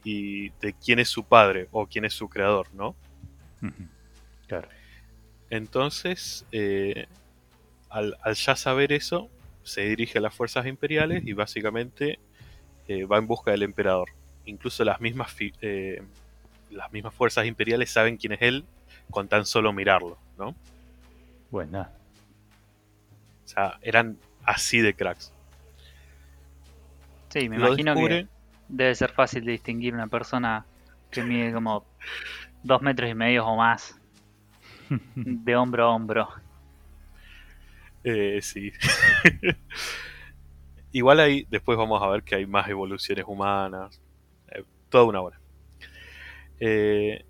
y 0.04 0.50
de 0.62 0.74
quién 0.74 1.00
es 1.00 1.10
su 1.10 1.24
padre 1.24 1.68
o 1.72 1.88
quién 1.88 2.06
es 2.06 2.14
su 2.14 2.30
creador, 2.30 2.68
¿no? 2.74 2.96
Claro. 4.48 4.68
Entonces, 5.50 6.46
eh, 6.52 7.08
al, 7.90 8.16
al 8.22 8.36
ya 8.36 8.56
saber 8.56 8.92
eso, 8.94 9.30
se 9.70 9.82
dirige 9.82 10.18
a 10.18 10.22
las 10.22 10.34
fuerzas 10.34 10.66
imperiales 10.66 11.24
y 11.26 11.34
básicamente 11.34 12.20
eh, 12.88 13.06
va 13.06 13.18
en 13.18 13.28
busca 13.28 13.52
del 13.52 13.64
emperador. 13.64 14.10
Incluso 14.46 14.84
las 14.84 15.00
mismas, 15.00 15.36
eh, 15.62 16.02
las 16.72 16.92
mismas 16.92 17.14
fuerzas 17.14 17.46
imperiales 17.46 17.92
saben 17.92 18.18
quién 18.18 18.34
es 18.34 18.42
él 18.42 18.66
con 19.10 19.28
tan 19.28 19.46
solo 19.46 19.72
mirarlo, 19.74 20.18
¿no? 20.38 20.56
Buena. 21.52 21.92
O 23.46 23.48
sea, 23.48 23.80
eran 23.82 24.18
así 24.44 24.80
de 24.80 24.94
cracks. 24.94 25.32
Sí, 27.30 27.48
me 27.48 27.58
Lo 27.58 27.68
imagino 27.68 27.92
descubre, 27.94 28.24
que 28.24 28.30
debe 28.68 28.96
ser 28.96 29.12
fácil 29.12 29.46
de 29.46 29.52
distinguir 29.54 29.94
una 29.94 30.08
persona 30.08 30.66
que 31.12 31.24
mide 31.24 31.54
como 31.54 31.86
dos 32.64 32.82
metros 32.82 33.10
y 33.10 33.14
medio 33.14 33.46
o 33.46 33.56
más 33.56 34.00
de 35.16 35.56
hombro 35.56 35.86
a 35.86 35.90
hombro. 35.90 36.30
Eh, 38.04 38.40
sí. 38.42 38.72
Igual 40.92 41.20
ahí, 41.20 41.46
después 41.50 41.78
vamos 41.78 42.02
a 42.02 42.08
ver 42.08 42.24
que 42.24 42.36
hay 42.36 42.46
más 42.46 42.68
evoluciones 42.68 43.26
humanas. 43.28 44.02
eh, 44.52 44.64
toda 44.90 45.04
una 45.04 45.22
hora. 45.22 45.40
Eh, 46.60 47.26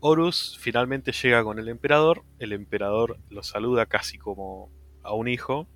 Horus 0.00 0.58
finalmente 0.60 1.12
llega 1.12 1.42
con 1.44 1.58
el 1.58 1.68
emperador. 1.68 2.24
El 2.38 2.52
emperador 2.52 3.18
lo 3.30 3.42
saluda 3.42 3.86
casi 3.86 4.18
como 4.18 4.70
a 5.02 5.14
un 5.14 5.28
hijo. 5.28 5.66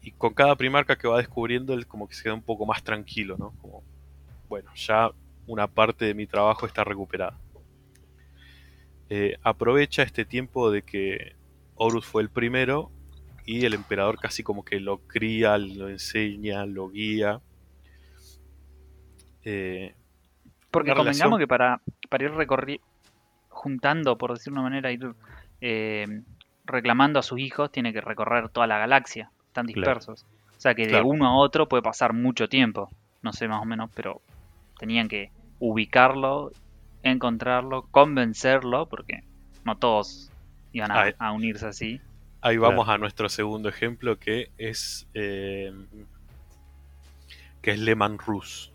Y 0.00 0.12
con 0.12 0.32
cada 0.32 0.54
primarca 0.54 0.96
que 0.96 1.08
va 1.08 1.18
descubriendo, 1.18 1.74
él 1.74 1.88
como 1.88 2.06
que 2.08 2.14
se 2.14 2.22
queda 2.22 2.34
un 2.34 2.42
poco 2.42 2.64
más 2.64 2.84
tranquilo, 2.84 3.36
¿no? 3.36 3.50
Como, 3.60 3.82
bueno, 4.48 4.70
ya 4.76 5.10
una 5.48 5.66
parte 5.66 6.04
de 6.04 6.14
mi 6.14 6.28
trabajo 6.28 6.66
está 6.66 6.84
recuperada. 6.84 7.36
Aprovecha 9.42 10.04
este 10.04 10.24
tiempo 10.24 10.70
de 10.70 10.82
que 10.82 11.34
Horus 11.78 12.04
fue 12.06 12.22
el 12.22 12.28
primero 12.30 12.90
y 13.46 13.64
el 13.64 13.72
emperador 13.74 14.18
casi 14.18 14.42
como 14.42 14.64
que 14.64 14.80
lo 14.80 14.98
cría, 14.98 15.56
lo 15.58 15.88
enseña, 15.88 16.66
lo 16.66 16.90
guía. 16.90 17.40
Eh, 19.44 19.94
Porque 20.70 20.90
convengamos 20.90 21.38
relación- 21.38 21.38
que 21.38 21.46
para, 21.46 21.80
para 22.08 22.24
ir 22.24 22.32
recorri 22.32 22.80
juntando, 23.48 24.18
por 24.18 24.32
decir 24.34 24.52
una 24.52 24.62
manera, 24.62 24.92
ir 24.92 25.12
eh, 25.60 26.04
reclamando 26.64 27.18
a 27.18 27.22
sus 27.22 27.40
hijos, 27.40 27.72
tiene 27.72 27.92
que 27.92 28.00
recorrer 28.00 28.48
toda 28.50 28.66
la 28.66 28.78
galaxia. 28.78 29.30
Están 29.46 29.66
Claro. 29.66 29.80
dispersos. 29.94 30.26
O 30.56 30.60
sea 30.60 30.74
que 30.74 30.82
de 30.82 30.88
Claro. 30.90 31.06
uno 31.06 31.26
a 31.26 31.36
otro 31.36 31.68
puede 31.68 31.82
pasar 31.82 32.12
mucho 32.12 32.48
tiempo. 32.48 32.90
No 33.22 33.32
sé 33.32 33.48
más 33.48 33.62
o 33.62 33.64
menos, 33.64 33.90
pero 33.94 34.20
tenían 34.78 35.08
que 35.08 35.30
ubicarlo, 35.58 36.52
encontrarlo, 37.02 37.86
convencerlo, 37.90 38.86
porque 38.86 39.22
no 39.64 39.76
todos 39.78 40.30
iban 40.72 40.90
a, 40.90 41.12
a 41.18 41.32
unirse 41.32 41.66
así. 41.66 42.00
ahí 42.40 42.56
Claro. 42.56 42.60
vamos 42.76 42.88
a 42.88 42.98
nuestro 42.98 43.28
segundo 43.28 43.68
ejemplo 43.68 44.18
que 44.18 44.50
es 44.58 45.06
eh, 45.14 45.72
que 47.62 47.72
es 47.72 47.78
Leman 47.80 48.18
Rus, 48.18 48.70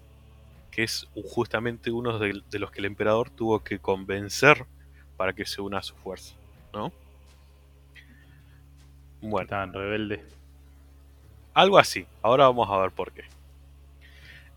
que 0.72 0.84
es 0.84 1.08
justamente 1.14 1.92
uno 1.92 2.20
de, 2.20 2.42
de 2.50 2.60
los 2.60 2.72
que 2.72 2.80
el 2.80 2.86
emperador 2.86 3.30
tuvo 3.30 3.64
que 3.64 3.80
convencer 3.80 4.66
para 5.18 5.34
que 5.34 5.46
se 5.46 5.62
una 5.62 5.78
a 5.78 5.84
su 5.84 5.96
fuerza, 5.96 6.36
¿no? 6.74 6.92
Bueno, 9.22 9.44
Estaban 9.44 9.74
rebeldes. 9.74 10.20
algo 11.54 11.78
así. 11.78 12.06
Ahora 12.22 12.46
vamos 12.46 12.70
a 12.70 12.78
ver 12.78 12.92
por 12.92 13.12
qué. 13.14 13.24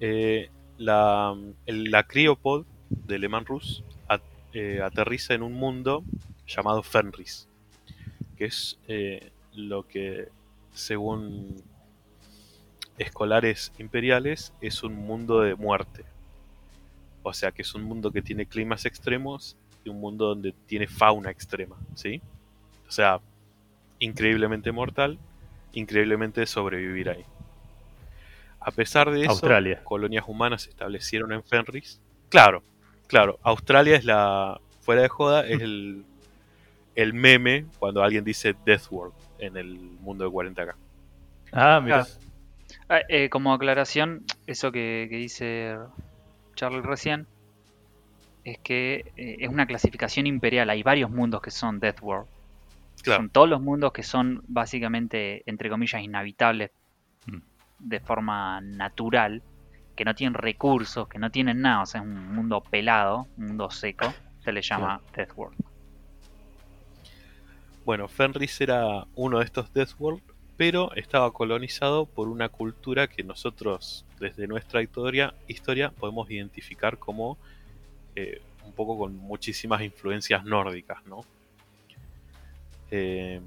Eh, 0.01 0.51
la, 0.79 1.35
el- 1.67 1.85
la 1.91 2.03
Cryopod 2.03 2.67
de 2.91 3.19
Le 3.19 3.29
Mans 3.29 3.47
Rousse 3.47 3.85
at- 4.09 4.21
eh, 4.53 4.81
aterriza 4.83 5.35
en 5.35 5.43
un 5.43 5.53
mundo 5.53 6.03
llamado 6.47 6.83
Fenris, 6.83 7.49
que 8.37 8.47
es 8.47 8.79
eh, 8.89 9.31
lo 9.55 9.87
que, 9.87 10.29
según 10.73 11.63
escolares 12.99 13.73
imperiales, 13.79 14.53
es 14.61 14.83
un 14.83 14.95
mundo 14.95 15.41
de 15.41 15.55
muerte. 15.55 16.05
O 17.23 17.33
sea 17.33 17.51
que 17.51 17.63
es 17.63 17.75
un 17.75 17.83
mundo 17.83 18.13
que 18.13 18.23
tiene 18.23 18.47
climas 18.47 18.85
extremos 18.85 19.57
y 19.85 19.89
un 19.89 20.01
mundo 20.01 20.29
donde 20.29 20.55
tiene 20.67 20.87
fauna 20.87 21.31
extrema, 21.31 21.77
¿sí? 21.95 22.23
O 22.89 22.91
sea, 22.91 23.21
increíblemente 23.99 24.73
mortal, 24.73 25.19
increíblemente 25.73 26.47
sobrevivir 26.47 27.11
ahí. 27.11 27.25
A 28.61 28.71
pesar 28.71 29.11
de 29.11 29.23
eso, 29.23 29.31
Australia. 29.31 29.83
colonias 29.85 30.25
humanas 30.27 30.63
se 30.63 30.71
establecieron 30.71 31.33
en 31.33 31.43
Fenris. 31.43 32.01
Claro, 32.29 32.63
claro, 33.07 33.39
Australia 33.43 33.97
es 33.97 34.05
la, 34.05 34.61
fuera 34.81 35.03
de 35.03 35.09
joda, 35.09 35.47
es 35.47 35.61
el, 35.61 36.05
el 36.97 37.15
meme 37.15 37.67
cuando 37.79 38.03
alguien 38.03 38.25
dice 38.25 38.55
Death 38.65 38.91
World 38.91 39.15
en 39.39 39.57
el 39.57 39.69
mundo 40.01 40.25
de 40.25 40.31
40k. 40.31 40.75
Ah, 41.53 41.81
mira. 41.83 42.07
Ah, 42.89 43.01
eh, 43.09 43.29
como 43.29 43.53
aclaración, 43.53 44.25
eso 44.47 44.73
que, 44.73 45.07
que 45.09 45.17
dice 45.17 45.77
Charles 46.55 46.85
recién 46.85 47.27
es 48.45 48.59
que 48.59 49.13
eh, 49.17 49.37
es 49.41 49.49
una 49.49 49.67
clasificación 49.67 50.27
imperial. 50.27 50.71
Hay 50.71 50.83
varios 50.83 51.11
mundos 51.11 51.41
que 51.43 51.51
son 51.51 51.79
Death 51.81 52.01
World. 52.03 52.27
Claro, 53.03 53.23
Son 53.23 53.31
todos 53.31 53.49
los 53.49 53.61
mundos 53.61 53.93
que 53.93 54.03
son 54.03 54.43
básicamente, 54.49 55.43
entre 55.47 55.69
comillas, 55.71 56.03
inhabitables 56.03 56.71
Mm. 57.27 57.39
de 57.81 58.01
forma 58.01 58.61
natural, 58.61 59.43
que 59.97 60.05
no 60.05 60.15
tienen 60.15 60.35
recursos, 60.35 61.09
que 61.09 61.19
no 61.19 61.31
tienen 61.31 61.61
nada. 61.61 61.83
O 61.83 61.87
sea, 61.87 62.01
es 62.01 62.07
un 62.07 62.33
mundo 62.35 62.61
pelado, 62.63 63.27
un 63.37 63.47
mundo 63.49 63.69
seco. 63.71 64.13
Se 64.45 64.53
le 64.53 64.63
llama 64.63 65.01
Death 65.15 65.33
World. 65.35 65.59
Bueno, 67.87 68.09
Fenris 68.09 68.61
era 68.61 69.07
uno 69.15 69.39
de 69.39 69.45
estos 69.45 69.73
Death 69.73 69.93
World, 70.01 70.21
pero 70.57 70.93
estaba 70.97 71.33
colonizado 71.33 72.05
por 72.05 72.29
una 72.29 72.49
cultura 72.49 73.07
que 73.07 73.23
nosotros, 73.23 74.05
desde 74.19 74.49
nuestra 74.49 74.83
historia, 74.83 75.35
historia 75.47 75.91
podemos 75.91 76.29
identificar 76.29 76.99
como 76.99 77.39
eh, 78.17 78.43
un 78.65 78.73
poco 78.73 78.99
con 78.99 79.17
muchísimas 79.17 79.83
influencias 79.83 80.45
nórdicas, 80.45 81.07
¿no? 81.07 81.25
Eh, 82.91 83.41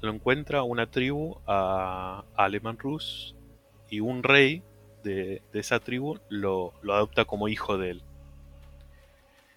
lo 0.00 0.12
encuentra 0.12 0.64
una 0.64 0.86
tribu 0.90 1.38
a, 1.46 2.24
a 2.36 2.44
Aleman 2.44 2.76
Rus 2.76 3.36
y 3.88 4.00
un 4.00 4.24
rey 4.24 4.60
de, 5.04 5.40
de 5.52 5.60
esa 5.60 5.78
tribu 5.78 6.18
lo, 6.30 6.72
lo 6.82 6.94
adopta 6.94 7.24
como 7.24 7.46
hijo 7.46 7.78
de 7.78 7.90
él. 7.90 8.02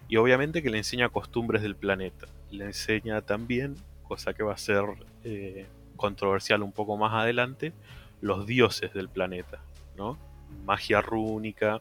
Y 0.08 0.16
obviamente 0.16 0.62
que 0.62 0.70
le 0.70 0.78
enseña 0.78 1.08
costumbres 1.08 1.62
del 1.62 1.74
planeta. 1.74 2.28
Le 2.50 2.64
enseña 2.64 3.22
también, 3.22 3.76
cosa 4.02 4.34
que 4.34 4.42
va 4.42 4.54
a 4.54 4.58
ser 4.58 4.84
eh, 5.24 5.66
controversial 5.96 6.62
un 6.62 6.72
poco 6.72 6.96
más 6.96 7.12
adelante, 7.12 7.72
los 8.20 8.46
dioses 8.46 8.92
del 8.92 9.08
planeta, 9.08 9.60
¿no? 9.96 10.18
Magia 10.64 11.00
rúnica 11.00 11.80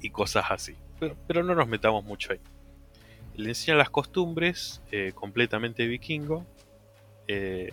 y 0.00 0.10
cosas 0.10 0.46
así. 0.50 0.74
Pero, 0.98 1.16
pero 1.26 1.42
no 1.42 1.54
nos 1.54 1.68
metamos 1.68 2.04
mucho 2.04 2.32
ahí. 2.32 2.40
Le 3.34 3.50
enseña 3.50 3.76
las 3.76 3.90
costumbres 3.90 4.82
eh, 4.90 5.12
completamente 5.14 5.86
vikingo, 5.86 6.44
eh, 7.28 7.72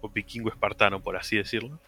o 0.00 0.08
vikingo 0.08 0.48
espartano, 0.48 1.00
por 1.00 1.16
así 1.16 1.36
decirlo. 1.36 1.78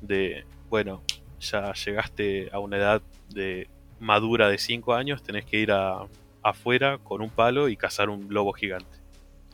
De, 0.00 0.44
bueno, 0.68 1.02
ya 1.40 1.72
llegaste 1.72 2.48
a 2.52 2.58
una 2.58 2.76
edad 2.76 3.02
de 3.28 3.68
madura 3.98 4.48
de 4.48 4.58
5 4.58 4.94
años, 4.94 5.22
tenés 5.22 5.44
que 5.44 5.58
ir 5.58 5.72
a, 5.72 6.06
afuera 6.42 6.98
con 6.98 7.20
un 7.22 7.30
palo 7.30 7.68
y 7.68 7.76
cazar 7.76 8.08
un 8.10 8.26
lobo 8.32 8.52
gigante. 8.52 8.86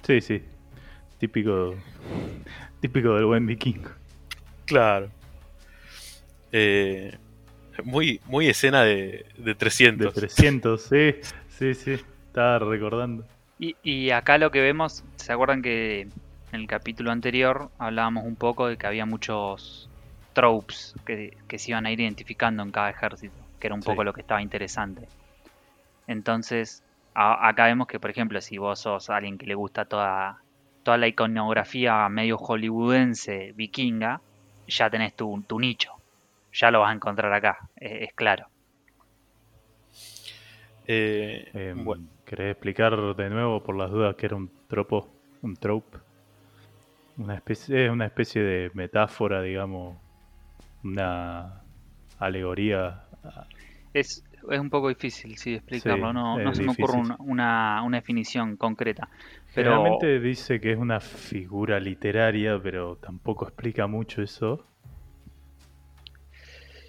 Sí, 0.03 0.21
sí. 0.21 0.43
Típico. 1.19 1.75
Típico 2.81 3.15
del 3.15 3.25
buen 3.27 3.47
vikingo. 3.47 3.91
Claro. 4.67 5.09
Eh, 6.53 7.17
muy, 7.83 8.21
muy 8.27 8.49
escena 8.49 8.83
de, 8.83 9.27
de 9.37 9.45
De 9.45 9.55
300. 9.55 10.15
300, 10.15 10.83
sí. 10.83 11.15
Sí, 11.49 11.75
sí. 11.75 11.93
Estaba 12.27 12.59
recordando. 12.59 13.25
Y, 13.59 13.77
y 13.83 14.11
acá 14.11 14.39
lo 14.39 14.51
que 14.51 14.61
vemos, 14.61 15.05
¿se 15.17 15.33
acuerdan 15.33 15.63
que 15.63 16.03
en 16.03 16.11
el 16.53 16.67
capítulo 16.67 17.11
anterior 17.11 17.71
hablábamos 17.79 18.25
un 18.25 18.37
poco 18.37 18.67
de 18.69 18.77
que 18.77 18.87
había 18.87 19.07
muchos 19.07 19.89
tropes 20.33 20.95
que, 21.07 21.37
que 21.49 21.59
se 21.59 21.71
iban 21.71 21.87
a 21.87 21.93
ir 21.93 22.01
identificando 22.01 22.63
en 22.63 22.71
cada 22.73 22.91
ejército, 22.91 23.35
que 23.61 23.69
era 23.69 23.75
un 23.75 23.83
Sí. 23.83 23.87
poco 23.87 24.03
lo 24.05 24.13
que 24.13 24.21
estaba 24.21 24.43
interesante. 24.43 25.09
Entonces, 26.07 26.85
a- 27.15 27.49
acá 27.49 27.67
vemos 27.67 27.87
que, 27.87 28.01
por 28.01 28.11
ejemplo, 28.11 28.41
si 28.41 28.59
vos 28.59 28.81
sos 28.81 29.11
alguien 29.11 29.39
que 29.39 29.47
le 29.47 29.55
gusta 29.55 29.85
toda, 29.87 30.39
toda 30.83 30.99
la 30.99 31.09
iconografía 31.09 32.09
medio 32.09 32.39
hollywoodense 32.39 33.53
vikinga, 33.55 34.23
ya 34.67 34.91
tenés 34.91 35.15
tu, 35.17 35.45
tu 35.49 35.59
nicho. 35.61 35.91
Ya 36.53 36.71
lo 36.71 36.81
vas 36.81 36.91
a 36.93 36.95
encontrar 36.95 37.33
acá, 37.33 37.59
es- 37.77 38.09
es 38.11 38.15
claro. 38.15 38.49
Eh, 40.87 41.45
Eh, 41.55 41.75
bueno, 41.75 42.05
¿Querés 42.25 42.53
explicar 42.53 42.97
de 43.17 43.31
nuevo 43.31 43.63
por 43.63 43.77
las 43.77 43.91
dudas 43.91 44.17
que 44.17 44.27
era 44.27 44.37
un 44.37 44.51
tropo? 44.69 45.09
Un 45.43 45.57
trope. 45.57 45.99
Una 47.17 47.35
especie, 47.37 47.87
es 47.87 47.91
una 47.91 48.07
especie 48.07 48.43
de 48.43 48.71
metáfora, 48.75 49.43
digamos. 49.43 49.97
Una 50.85 51.65
alegoría. 52.19 53.05
Es, 53.95 54.23
es 54.51 54.61
un 54.61 54.71
poco 54.71 54.89
difícil, 54.89 55.37
sí, 55.39 55.55
explicarlo. 55.55 56.13
Sí, 56.13 56.13
no 56.13 56.39
no 56.41 56.55
se 56.55 56.63
me 56.63 56.73
ocurre 56.73 56.99
una, 56.99 57.17
una, 57.21 57.83
una 57.83 57.99
definición 57.99 58.57
concreta. 58.57 59.09
Pero 59.55 60.07
Generalmente 60.07 60.21
dice 60.21 60.61
que 60.61 60.73
es 60.73 60.79
una 60.79 61.01
figura 61.01 61.81
literaria, 61.81 62.61
pero 62.63 62.97
tampoco 62.99 63.47
explica 63.47 63.87
mucho 63.87 64.21
eso. 64.21 64.67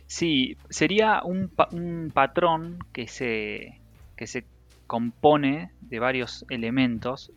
sí, 0.06 0.58
sería 0.70 1.22
un, 1.24 1.52
un 1.72 2.12
patrón 2.14 2.80
que 2.94 3.08
se, 3.08 3.82
que 4.16 4.28
se 4.28 4.46
compone 4.88 5.72
de 5.80 6.00
varios 6.00 6.46
elementos, 6.50 7.32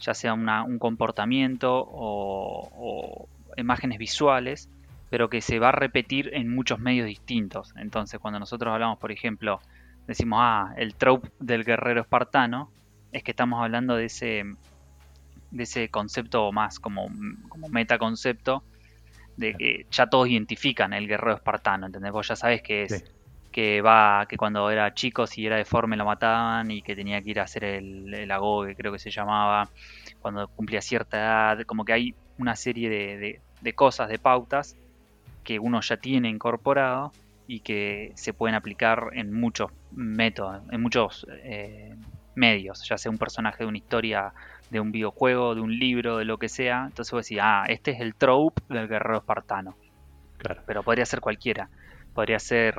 ya 0.00 0.14
sea 0.14 0.34
una- 0.34 0.64
un 0.64 0.78
comportamiento 0.78 1.72
o, 1.74 2.68
o 2.72 3.28
imágenes 3.56 3.98
visuales, 3.98 4.70
pero 5.10 5.28
que 5.28 5.40
se 5.40 5.58
va 5.58 5.70
a 5.70 5.72
repetir 5.72 6.30
en 6.34 6.54
muchos 6.54 6.78
medios 6.80 7.06
distintos. 7.06 7.70
Entonces, 7.76 8.20
cuando 8.20 8.38
nosotros 8.40 8.72
hablamos, 8.72 8.98
por 8.98 9.12
ejemplo, 9.12 9.60
decimos, 10.06 10.40
ah, 10.42 10.74
el 10.76 10.96
trope 10.96 11.30
del 11.38 11.64
guerrero 11.64 12.02
espartano, 12.02 12.72
es 13.12 13.22
que 13.22 13.32
estamos 13.32 13.62
hablando 13.62 13.96
de 13.96 14.06
ese, 14.06 14.44
de 15.50 15.62
ese 15.62 15.88
concepto 15.90 16.52
más 16.52 16.78
como, 16.78 17.08
como 17.48 17.68
metaconcepto, 17.68 18.64
de 19.36 19.54
que 19.56 19.86
ya 19.90 20.06
todos 20.08 20.28
identifican 20.28 20.92
el 20.92 21.08
guerrero 21.08 21.36
espartano, 21.36 21.86
¿entendés? 21.86 22.12
Vos 22.12 22.28
ya 22.28 22.36
sabes 22.36 22.62
que 22.62 22.84
es 22.84 22.92
Sí. 22.92 23.04
que 23.52 23.80
va, 23.82 24.26
que 24.28 24.36
cuando 24.36 24.70
era 24.70 24.94
chico 24.94 25.26
si 25.26 25.46
era 25.46 25.56
deforme 25.56 25.96
lo 25.96 26.04
mataban 26.04 26.70
y 26.70 26.82
que 26.82 26.96
tenía 26.96 27.22
que 27.22 27.30
ir 27.30 27.40
a 27.40 27.44
hacer 27.44 27.64
el, 27.64 28.12
el 28.14 28.30
creo 28.76 28.92
que 28.92 28.98
se 28.98 29.10
llamaba, 29.10 29.70
cuando 30.20 30.48
cumplía 30.48 30.82
cierta 30.82 31.18
edad, 31.18 31.58
como 31.66 31.84
que 31.84 31.92
hay 31.94 32.16
una 32.38 32.56
serie 32.56 32.90
de, 32.90 33.18
de- 33.18 33.42
de 33.60 33.74
cosas, 33.74 34.08
de 34.08 34.18
pautas 34.18 34.76
que 35.48 35.58
uno 35.58 35.80
ya 35.80 35.96
tiene 35.96 36.28
incorporado 36.28 37.10
y 37.46 37.60
que 37.60 38.12
se 38.16 38.34
pueden 38.34 38.54
aplicar 38.54 39.04
en 39.14 39.32
muchos 39.32 39.70
métodos, 39.92 40.62
en 40.70 40.82
muchos 40.82 41.26
eh, 41.42 41.94
medios, 42.34 42.86
ya 42.86 42.98
sea 42.98 43.10
un 43.10 43.16
personaje 43.16 43.64
de 43.64 43.68
una 43.68 43.78
historia, 43.78 44.34
de 44.68 44.78
un 44.78 44.92
videojuego, 44.92 45.54
de 45.54 45.62
un 45.62 45.72
libro, 45.78 46.18
de 46.18 46.26
lo 46.26 46.36
que 46.36 46.50
sea. 46.50 46.84
Entonces 46.88 47.12
vos 47.12 47.24
decís, 47.24 47.38
ah, 47.40 47.64
este 47.66 47.92
es 47.92 48.00
el 48.00 48.14
trope 48.14 48.60
del 48.68 48.88
guerrero 48.88 49.16
espartano 49.20 49.74
Claro. 50.36 50.60
pero 50.66 50.82
podría 50.82 51.06
ser 51.06 51.20
cualquiera. 51.22 51.70
Podría 52.12 52.38
ser 52.38 52.74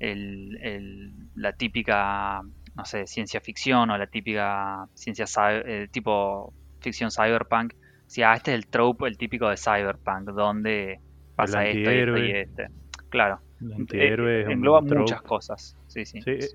el- 0.00 0.56
el- 0.62 1.12
la 1.34 1.52
típica, 1.52 2.40
no 2.74 2.84
sé, 2.86 3.06
ciencia 3.06 3.40
ficción 3.42 3.90
o 3.90 3.98
la 3.98 4.06
típica 4.06 4.86
ciencia 4.94 5.26
eh, 5.66 5.88
tipo 5.92 6.54
ficción 6.80 7.10
cyberpunk. 7.10 7.74
Si 8.06 8.22
ah, 8.22 8.32
este 8.32 8.52
es 8.52 8.56
el 8.56 8.66
trope, 8.68 9.06
el 9.08 9.18
típico 9.18 9.50
de 9.50 9.58
cyberpunk, 9.58 10.30
donde 10.30 11.00
pasa 11.34 11.64
esto 11.66 11.90
esto 11.90 12.18
y 12.18 12.30
este. 12.30 12.68
Claro, 13.08 13.40
El 13.60 13.72
eh, 13.72 13.74
antihéroe 13.76 14.46
un 14.46 14.52
engloba 14.52 14.80
trope. 14.82 15.00
muchas 15.00 15.22
cosas. 15.22 15.76
Sí, 15.86 16.04
sí. 16.04 16.20
Sí, 16.20 16.30
eh, 16.30 16.48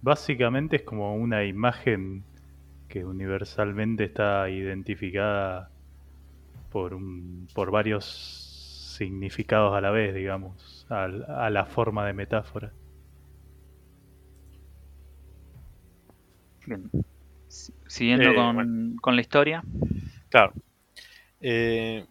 básicamente 0.00 0.76
es 0.76 0.82
como 0.82 1.14
una 1.16 1.44
imagen 1.44 2.24
que 2.88 3.04
universalmente 3.04 4.04
está 4.04 4.48
identificada 4.50 5.70
por, 6.70 6.94
un, 6.94 7.48
por 7.54 7.70
varios 7.70 8.04
significados 8.96 9.74
a 9.76 9.80
la 9.80 9.90
vez, 9.90 10.14
digamos, 10.14 10.86
a, 10.88 11.08
la 11.50 11.66
forma 11.66 12.06
de 12.06 12.12
metáfora. 12.12 12.72
Bien. 16.66 16.90
Si- 17.48 17.72
Siguiendo 17.86 18.30
Eh, 18.30 18.34
con, 18.34 18.54
bueno. 18.56 19.00
con 19.00 19.14
la 19.16 19.22
historia. 19.22 19.62
Claro. 20.30 20.52
Eh, 21.40 22.04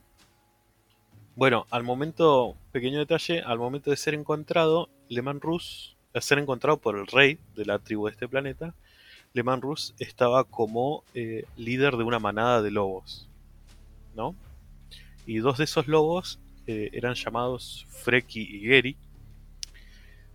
Bueno, 1.36 1.66
al 1.72 1.84
momento, 1.84 2.56
pequeño 2.72 3.00
detalle, 3.00 3.42
al 3.42 3.58
momento 3.58 3.90
de 3.90 3.98
ser 3.98 4.14
encontrado, 4.14 4.90
Leman 5.10 5.42
Rus, 5.42 5.98
al 6.14 6.22
ser 6.22 6.38
encontrado 6.38 6.78
por 6.78 6.96
el 6.96 7.08
rey 7.08 7.40
de 7.56 7.66
la 7.66 7.80
tribu 7.80 8.06
de 8.06 8.12
este 8.12 8.28
planeta, 8.28 8.76
Leman 9.34 9.60
Rus 9.60 9.96
estaba 9.98 10.44
como 10.44 11.04
eh, 11.16 11.46
líder 11.58 11.98
de 11.98 12.04
una 12.04 12.20
manada 12.20 12.62
de 12.62 12.70
lobos, 12.70 13.28
¿no? 14.16 14.36
Y 15.26 15.38
dos 15.40 15.58
de 15.58 15.64
esos 15.64 15.88
lobos 15.88 16.40
eh, 16.68 16.92
eran 16.94 17.16
llamados 17.16 17.88
Freki 17.90 18.42
y 18.42 18.60
Geri, 18.68 18.96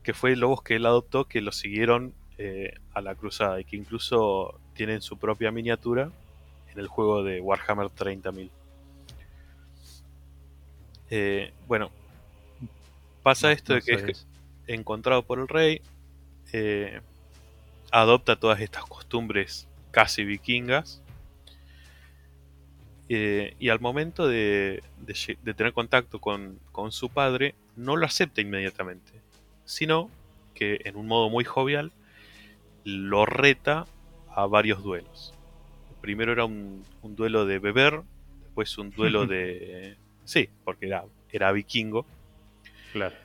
que 0.02 0.14
fue 0.14 0.34
lobos 0.34 0.62
que 0.62 0.76
él 0.76 0.86
adoptó 0.86 1.26
que 1.26 1.40
lo 1.40 1.52
siguieron 1.52 2.12
eh, 2.38 2.74
a 2.92 3.02
la 3.02 3.14
cruzada 3.14 3.60
y 3.60 3.64
que 3.64 3.76
incluso 3.76 4.58
tienen 4.74 5.00
su 5.00 5.16
propia 5.16 5.52
miniatura 5.52 6.10
en 6.72 6.80
el 6.80 6.88
juego 6.88 7.22
de 7.22 7.40
Warhammer 7.40 7.86
30.000. 7.86 8.50
Eh, 11.10 11.52
bueno, 11.66 11.90
pasa 13.22 13.52
esto 13.52 13.74
de 13.74 13.82
que 13.82 13.94
es 14.12 14.26
encontrado 14.66 15.22
por 15.22 15.38
el 15.38 15.48
rey, 15.48 15.80
eh, 16.52 17.00
adopta 17.90 18.36
todas 18.36 18.60
estas 18.60 18.84
costumbres 18.84 19.68
casi 19.90 20.24
vikingas. 20.24 21.02
eh, 23.08 23.54
y 23.58 23.70
al 23.70 23.80
momento 23.80 24.28
de, 24.28 24.82
de 24.98 25.12
lle- 25.14 25.38
de 25.42 25.54
tener 25.54 25.72
contacto 25.72 26.20
con, 26.20 26.58
con 26.72 26.92
su 26.92 27.08
padre, 27.10 27.54
no 27.76 27.96
lo 27.96 28.06
acepta 28.06 28.40
inmediatamente, 28.40 29.12
sino 29.64 30.10
que 30.54 30.80
en 30.84 30.96
un 30.96 31.06
modo 31.06 31.30
muy 31.30 31.44
jovial 31.44 31.92
lo 32.84 33.26
reta 33.26 33.86
a 34.34 34.46
varios 34.46 34.82
duelos. 34.82 35.34
Primero 36.00 36.32
era 36.32 36.44
un, 36.44 36.84
un 37.02 37.16
duelo 37.16 37.46
de 37.46 37.58
beber, 37.58 38.02
después 38.40 38.76
un 38.78 38.90
duelo 38.92 39.26
de... 39.26 39.98
Sí, 40.28 40.50
porque 40.62 40.88
era, 40.88 41.06
era 41.30 41.50
vikingo. 41.52 42.04
Claro. 42.92 43.16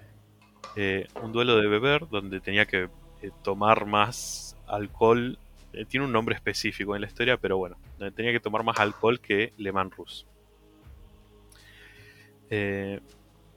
Eh, 0.77 1.05
un 1.21 1.33
duelo 1.33 1.57
de 1.57 1.67
beber 1.67 2.07
donde 2.07 2.39
tenía 2.39 2.65
que 2.65 2.87
eh, 3.21 3.31
tomar 3.43 3.85
más 3.85 4.55
alcohol. 4.67 5.37
eh, 5.73 5.83
tiene 5.83 6.05
un 6.05 6.13
nombre 6.13 6.33
específico 6.33 6.95
en 6.95 7.01
la 7.01 7.07
historia, 7.07 7.35
pero 7.35 7.57
bueno, 7.57 7.75
donde 7.99 8.15
tenía 8.15 8.31
que 8.31 8.39
tomar 8.39 8.63
más 8.63 8.79
alcohol 8.79 9.19
que 9.19 9.51
Le 9.57 9.73
Mans 9.73 9.93
Rus. 9.97 10.25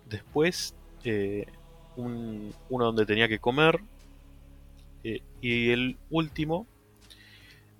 Después, 0.06 0.74
un- 1.94 2.52
uno 2.68 2.84
donde 2.86 3.06
tenía 3.06 3.28
que 3.28 3.38
comer. 3.38 3.78
y 5.40 5.70
el 5.70 5.98
último 6.10 6.66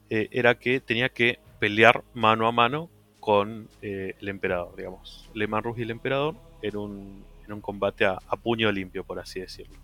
era 0.08 0.54
que 0.56 0.78
tenía 0.78 1.08
que 1.08 1.40
pelear 1.58 2.04
mano 2.14 2.46
a 2.46 2.52
mano 2.52 2.88
con 3.26 3.68
eh, 3.82 4.14
el 4.20 4.28
emperador, 4.28 4.76
digamos. 4.76 5.28
Le 5.34 5.46
Rus 5.48 5.76
y 5.78 5.82
el 5.82 5.90
emperador 5.90 6.36
en 6.62 6.76
un, 6.76 7.24
en 7.44 7.52
un 7.54 7.60
combate 7.60 8.04
a, 8.04 8.20
a 8.28 8.36
puño 8.36 8.70
limpio, 8.70 9.02
por 9.02 9.18
así 9.18 9.40
decirlo. 9.40 9.74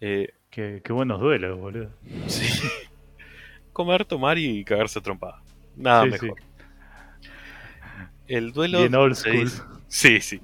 Eh, 0.00 0.32
Qué, 0.48 0.80
qué 0.82 0.92
buenos 0.94 1.20
duelos, 1.20 1.58
boludo. 1.60 1.90
sí. 2.26 2.46
Comer, 3.74 4.06
tomar 4.06 4.38
y 4.38 4.64
cagarse 4.64 4.98
a 4.98 5.02
trompada. 5.02 5.42
Nada 5.76 6.04
Sí, 6.04 6.12
sí. 6.12 6.24
mejor. 6.24 6.40
El 8.28 8.52
duelo. 8.52 8.78
Bien 8.78 8.94
old 8.94 9.14
se 9.14 9.28
school. 9.30 9.44
dice- 9.44 9.62
sí, 9.88 10.20
sí. 10.22 10.40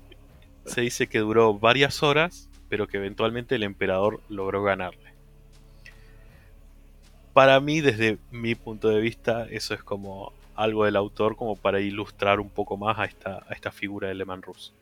Se 0.66 0.82
dice 0.82 1.06
que 1.06 1.20
duró 1.20 1.54
varias 1.58 2.02
horas, 2.02 2.50
pero 2.68 2.86
que 2.86 2.98
eventualmente 2.98 3.54
el 3.54 3.62
emperador 3.62 4.20
logró 4.28 4.62
ganarle. 4.62 5.14
Para 7.32 7.60
mí, 7.60 7.80
desde 7.80 8.18
mi 8.30 8.54
punto 8.54 8.88
de 8.90 9.00
vista, 9.00 9.46
eso 9.48 9.72
es 9.72 9.82
como 9.82 10.32
algo 10.58 10.84
del 10.84 10.96
autor 10.96 11.36
como 11.36 11.56
para 11.56 11.80
ilustrar 11.80 12.40
un 12.40 12.50
poco 12.50 12.76
más 12.76 12.98
a 12.98 13.04
esta, 13.04 13.44
a 13.48 13.54
esta 13.54 13.70
figura 13.70 14.08
de 14.08 14.14
Leman 14.14 14.42
Rus. 14.42 14.74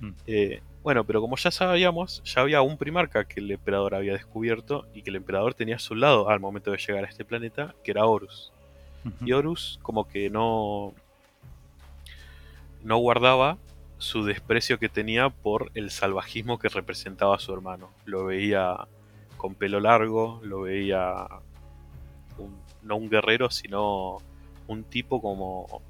Mm. 0.00 0.10
Eh, 0.26 0.62
bueno, 0.82 1.04
pero 1.04 1.20
como 1.20 1.36
ya 1.36 1.50
sabíamos, 1.50 2.22
ya 2.24 2.40
había 2.40 2.62
un 2.62 2.76
primarca 2.76 3.24
que 3.24 3.40
el 3.40 3.50
emperador 3.50 3.94
había 3.94 4.14
descubierto 4.14 4.86
y 4.94 5.02
que 5.02 5.10
el 5.10 5.16
emperador 5.16 5.54
tenía 5.54 5.76
a 5.76 5.78
su 5.78 5.94
lado 5.94 6.28
al 6.28 6.40
momento 6.40 6.72
de 6.72 6.78
llegar 6.78 7.04
a 7.04 7.08
este 7.08 7.24
planeta, 7.24 7.74
que 7.84 7.92
era 7.92 8.04
Horus. 8.06 8.50
Y 9.24 9.32
Horus 9.32 9.80
como 9.82 10.06
que 10.08 10.30
no, 10.30 10.94
no 12.84 12.96
guardaba 12.98 13.58
su 13.98 14.24
desprecio 14.24 14.78
que 14.78 14.88
tenía 14.88 15.28
por 15.30 15.70
el 15.74 15.90
salvajismo 15.90 16.58
que 16.58 16.68
representaba 16.68 17.36
a 17.36 17.38
su 17.40 17.52
hermano. 17.52 17.90
Lo 18.04 18.24
veía 18.24 18.76
con 19.36 19.54
pelo 19.54 19.80
largo, 19.80 20.40
lo 20.44 20.62
veía 20.62 21.26
un- 22.38 22.60
no 22.82 22.96
un 22.96 23.08
guerrero, 23.10 23.50
sino 23.50 24.18
un 24.72 24.84
tipo 24.84 25.20
como 25.20 25.82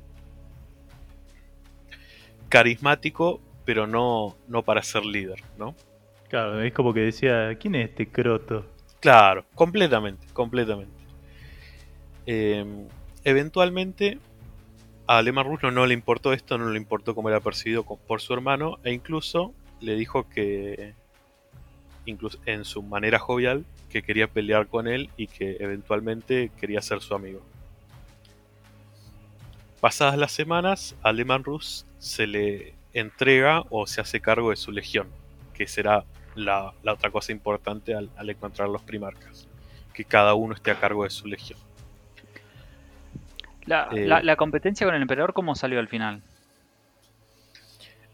carismático, 2.48 3.40
pero 3.64 3.86
no, 3.86 4.36
no 4.48 4.62
para 4.62 4.82
ser 4.82 5.04
líder, 5.04 5.42
¿no? 5.56 5.74
Claro, 6.28 6.60
es 6.62 6.72
como 6.72 6.92
que 6.92 7.00
decía, 7.00 7.56
¿quién 7.58 7.74
es 7.74 7.90
este 7.90 8.08
croto? 8.08 8.66
Claro, 9.00 9.44
completamente, 9.54 10.26
completamente. 10.32 10.92
Eh, 12.26 12.86
eventualmente 13.24 14.18
a 15.06 15.20
Leman 15.22 15.46
Rus 15.46 15.62
no, 15.72 15.86
le 15.86 15.94
importó 15.94 16.32
esto, 16.32 16.58
no 16.58 16.70
le 16.70 16.78
importó 16.78 17.14
cómo 17.14 17.28
era 17.28 17.40
percibido 17.40 17.84
por 17.84 18.20
su 18.20 18.32
hermano, 18.32 18.78
e 18.84 18.92
incluso 18.92 19.52
le 19.80 19.94
dijo 19.96 20.28
que, 20.28 20.94
incluso 22.06 22.38
en 22.46 22.64
su 22.64 22.82
manera 22.82 23.18
jovial, 23.18 23.64
que 23.90 24.02
quería 24.02 24.28
pelear 24.28 24.68
con 24.68 24.88
él 24.88 25.10
y 25.16 25.26
que 25.26 25.56
eventualmente 25.60 26.50
quería 26.58 26.80
ser 26.80 27.00
su 27.00 27.14
amigo. 27.14 27.42
Pasadas 29.82 30.16
las 30.16 30.30
semanas, 30.30 30.94
a 31.02 31.12
Leman 31.12 31.42
Rus 31.42 31.84
se 31.98 32.28
le 32.28 32.72
entrega 32.94 33.64
o 33.68 33.86
se 33.88 34.00
hace 34.00 34.20
cargo 34.20 34.50
de 34.50 34.56
su 34.56 34.70
legión, 34.70 35.08
que 35.54 35.66
será 35.66 36.04
la, 36.36 36.72
la 36.84 36.92
otra 36.92 37.10
cosa 37.10 37.32
importante 37.32 37.92
al, 37.94 38.08
al 38.16 38.30
encontrar 38.30 38.68
los 38.68 38.80
primarcas, 38.82 39.48
que 39.92 40.04
cada 40.04 40.34
uno 40.34 40.54
esté 40.54 40.70
a 40.70 40.78
cargo 40.78 41.02
de 41.02 41.10
su 41.10 41.26
legión. 41.26 41.58
La, 43.66 43.88
Eh. 43.92 44.06
la- 44.06 44.22
la 44.22 44.36
competencia 44.36 44.86
con 44.86 44.94
el 44.94 45.02
emperador, 45.02 45.32
¿cómo 45.32 45.56
salió 45.56 45.80
al 45.80 45.88
final? 45.88 46.22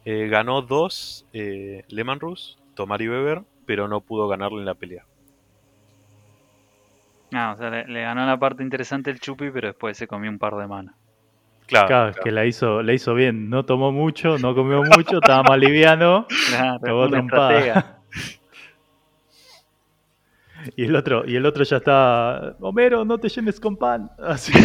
Eh, 0.07 0.29
ganó 0.29 0.63
dos 0.63 1.27
eh, 1.35 1.85
Leman 1.89 2.19
Rus, 2.19 2.57
tomar 2.77 3.03
y 3.03 3.09
beber, 3.09 3.43
pero 3.67 3.89
no 3.89 4.01
pudo 4.01 4.27
ganarle 4.27 4.61
en 4.61 4.65
la 4.65 4.75
pelea. 4.75 5.05
Ah, 7.35 7.53
o 7.55 7.59
sea, 7.59 7.69
le, 7.69 7.87
le 7.89 8.01
ganó 8.03 8.25
la 8.25 8.39
parte 8.39 8.63
interesante 8.63 9.11
el 9.11 9.21
Chupi, 9.21 9.51
pero 9.51 9.69
después 9.69 9.99
se 9.99 10.07
comió 10.09 10.31
un 10.31 10.39
par 10.39 10.57
de 10.57 10.67
manos. 10.67 10.95
Claro, 11.69 11.87
Claro, 11.87 12.13
claro. 12.13 12.25
que 12.25 12.33
la 12.33 12.47
hizo, 12.47 12.83
la 12.83 12.93
hizo 12.95 13.15
bien. 13.15 13.51
No 13.51 13.65
tomó 13.65 13.93
mucho, 13.93 14.39
no 14.39 14.55
comió 14.55 14.83
mucho, 14.83 15.19
estaba 15.19 15.43
más 15.43 15.59
liviano. 15.59 16.27
Claro, 16.49 17.09
trompada. 17.11 18.01
Y 20.77 20.85
el 20.85 20.97
otro, 20.97 21.25
y 21.27 21.37
el 21.37 21.47
otro 21.47 21.63
ya 21.65 21.77
está. 21.77 22.57
Homero, 22.61 23.05
no 23.05 23.19
te 23.19 23.29
llenes 23.29 23.61
con 23.61 23.77
pan. 23.77 24.11
Así. 24.19 24.53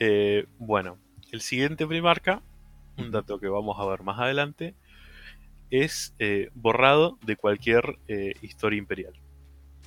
Eh, 0.00 0.46
bueno, 0.58 0.96
el 1.32 1.40
siguiente 1.40 1.84
primarca, 1.84 2.40
un 2.96 3.10
dato 3.10 3.40
que 3.40 3.48
vamos 3.48 3.80
a 3.80 3.84
ver 3.84 4.04
más 4.04 4.20
adelante, 4.20 4.76
es 5.70 6.14
eh, 6.20 6.50
borrado 6.54 7.18
de 7.22 7.34
cualquier 7.36 7.98
eh, 8.06 8.34
historia 8.40 8.78
imperial. 8.78 9.14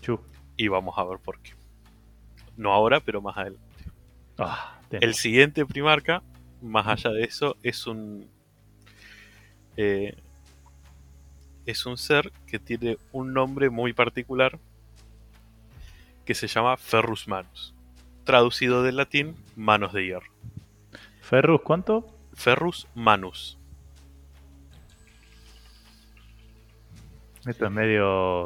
Chu. 0.02 0.20
Y 0.58 0.68
vamos 0.68 0.96
a 0.98 1.06
ver 1.06 1.20
por 1.20 1.40
qué. 1.42 1.54
No 2.58 2.74
ahora, 2.74 3.00
pero 3.00 3.22
más 3.22 3.38
adelante. 3.38 3.66
Ah, 4.38 4.80
El 4.92 5.14
siguiente 5.16 5.66
primarca, 5.66 6.22
más 6.62 6.88
allá 6.88 7.12
de 7.12 7.24
eso, 7.24 7.56
es 7.64 7.88
un. 7.88 8.28
eh, 9.78 10.16
es 11.66 11.86
un 11.86 11.98
ser 11.98 12.32
que 12.48 12.60
tiene 12.60 12.98
un 13.12 13.34
nombre 13.34 13.70
muy 13.70 13.94
particular 13.94 14.58
que 16.26 16.34
se 16.36 16.48
llama 16.48 16.76
Ferrus 16.78 17.28
Manus. 17.28 17.74
Traducido 18.24 18.84
del 18.84 18.98
latín, 18.98 19.36
manos 19.56 19.94
de 19.94 20.06
hierro. 20.06 20.32
Ferrus, 21.22 21.62
¿cuánto? 21.62 22.06
Ferrus 22.34 22.88
Manus. 22.96 23.58
Esto 27.46 27.66
es 27.66 27.72
medio. 27.72 28.46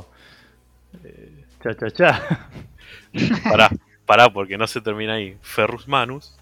eh, 1.03 1.45
cha, 1.61 1.73
cha, 1.75 1.91
cha. 1.91 2.49
Pará, 3.43 3.69
pará, 4.05 4.29
porque 4.31 4.57
no 4.57 4.67
se 4.67 4.81
termina 4.81 5.13
ahí. 5.13 5.37
Ferrus 5.41 5.87
Manus, 5.87 6.35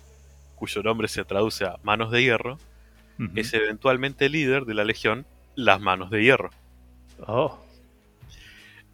cuyo 0.56 0.84
nombre 0.84 1.08
se 1.08 1.24
traduce 1.26 1.66
a 1.66 1.78
manos 1.84 2.12
de 2.12 2.24
hierro, 2.24 2.58
es 3.36 3.54
eventualmente 3.54 4.28
líder 4.28 4.66
de 4.66 4.74
la 4.74 4.84
legión 4.84 5.26
Las 5.56 5.80
Manos 5.80 6.10
de 6.10 6.24
Hierro. 6.24 6.50
Oh, 7.26 7.58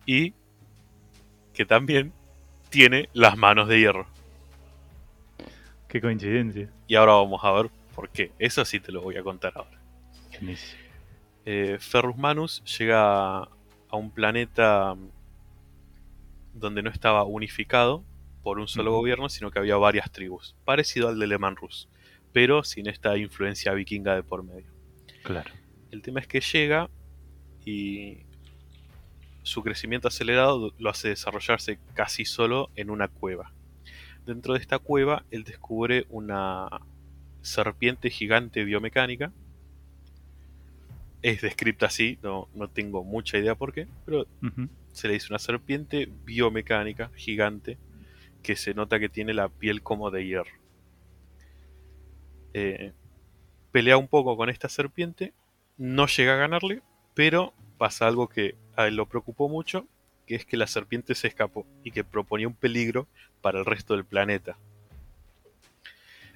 Y 0.06 0.34
que 1.54 1.66
también 1.66 2.12
tiene 2.70 3.10
las 3.14 3.38
manos 3.38 3.68
de 3.68 3.80
hierro. 3.80 4.06
qué 5.88 6.00
coincidencia. 6.00 6.70
Y 6.88 6.96
ahora 6.96 7.14
vamos 7.14 7.42
a 7.44 7.52
ver 7.54 7.72
por 7.96 8.10
qué. 8.10 8.32
Eso 8.40 8.64
sí 8.66 8.80
te 8.80 8.92
lo 8.92 9.02
voy 9.02 9.18
a 9.18 9.24
contar 9.24 9.54
ahora. 9.56 9.80
Eh, 11.46 11.78
Ferrus 11.80 12.18
Manus 12.18 12.64
llega 12.78 13.40
a 13.40 13.48
un 13.94 14.12
planeta 14.12 14.96
donde 16.54 16.84
no 16.84 16.90
estaba 16.90 17.24
unificado 17.24 18.04
por 18.50 18.58
un 18.58 18.68
solo 18.68 18.92
gobierno, 18.92 19.30
sino 19.30 19.52
que 19.52 19.60
había 19.60 19.76
varias 19.76 20.12
tribus, 20.12 20.56
parecido 20.66 21.08
al 21.08 21.20
de 21.20 21.28
Leman 21.28 21.56
Rus, 21.56 21.88
pero 22.34 22.64
sin 22.64 22.88
esta 22.88 23.16
influencia 23.16 23.72
vikinga 23.74 24.16
de 24.16 24.24
por 24.24 24.42
medio. 24.42 24.72
Claro. 25.22 25.52
El 25.92 26.02
tema 26.02 26.20
es 26.20 26.26
que 26.26 26.42
llega 26.42 26.90
y 27.64 28.24
su 29.44 29.62
crecimiento 29.62 30.08
acelerado 30.08 30.74
lo 30.80 30.90
hace 30.90 31.10
desarrollarse 31.10 31.78
casi 31.94 32.26
solo 32.26 32.72
en 32.76 32.90
una 32.90 33.08
cueva. 33.08 33.54
Dentro 34.26 34.56
de 34.56 34.62
esta 34.62 34.80
cueva, 34.80 35.24
él 35.30 35.44
descubre 35.44 36.08
una 36.10 36.70
serpiente 37.44 38.10
gigante 38.10 38.64
biomecánica. 38.64 39.32
Es 41.22 41.42
descrita 41.42 41.86
así, 41.86 42.18
no, 42.24 42.50
no 42.56 42.68
tengo 42.68 43.04
mucha 43.04 43.38
idea 43.38 43.54
por 43.54 43.74
qué, 43.74 43.88
pero 44.08 44.26
se 44.92 45.08
le 45.08 45.14
dice 45.14 45.28
una 45.30 45.38
serpiente 45.38 46.10
biomecánica 46.26 47.12
gigante 47.16 47.78
que 48.44 48.56
se 48.56 48.74
nota 48.74 49.00
que 49.00 49.10
tiene 49.10 49.34
la 49.34 49.50
piel 49.50 49.82
como 49.82 50.12
de 50.12 50.26
hierro. 50.26 50.52
Eh, 52.54 52.94
pelea 53.72 53.98
un 53.98 54.08
poco 54.08 54.36
con 54.38 54.50
esta 54.50 54.70
serpiente, 54.70 55.34
no 55.78 56.08
llega 56.08 56.34
a 56.34 56.38
ganarle, 56.38 56.82
pero 57.14 57.54
pasa 57.78 58.08
algo 58.08 58.28
que 58.28 58.56
a 58.76 58.88
él 58.88 58.96
lo 58.96 59.08
preocupó 59.08 59.50
mucho, 59.50 59.88
que 60.26 60.36
es 60.36 60.46
que 60.46 60.58
la 60.58 60.68
serpiente 60.68 61.16
se 61.16 61.28
escapó 61.28 61.66
y 61.84 61.92
que 61.92 62.04
proponía 62.04 62.48
un 62.48 62.54
peligro 62.54 63.08
para 63.42 63.60
el 63.60 63.66
resto 63.66 63.96
del 63.96 64.06
planeta. 64.06 64.58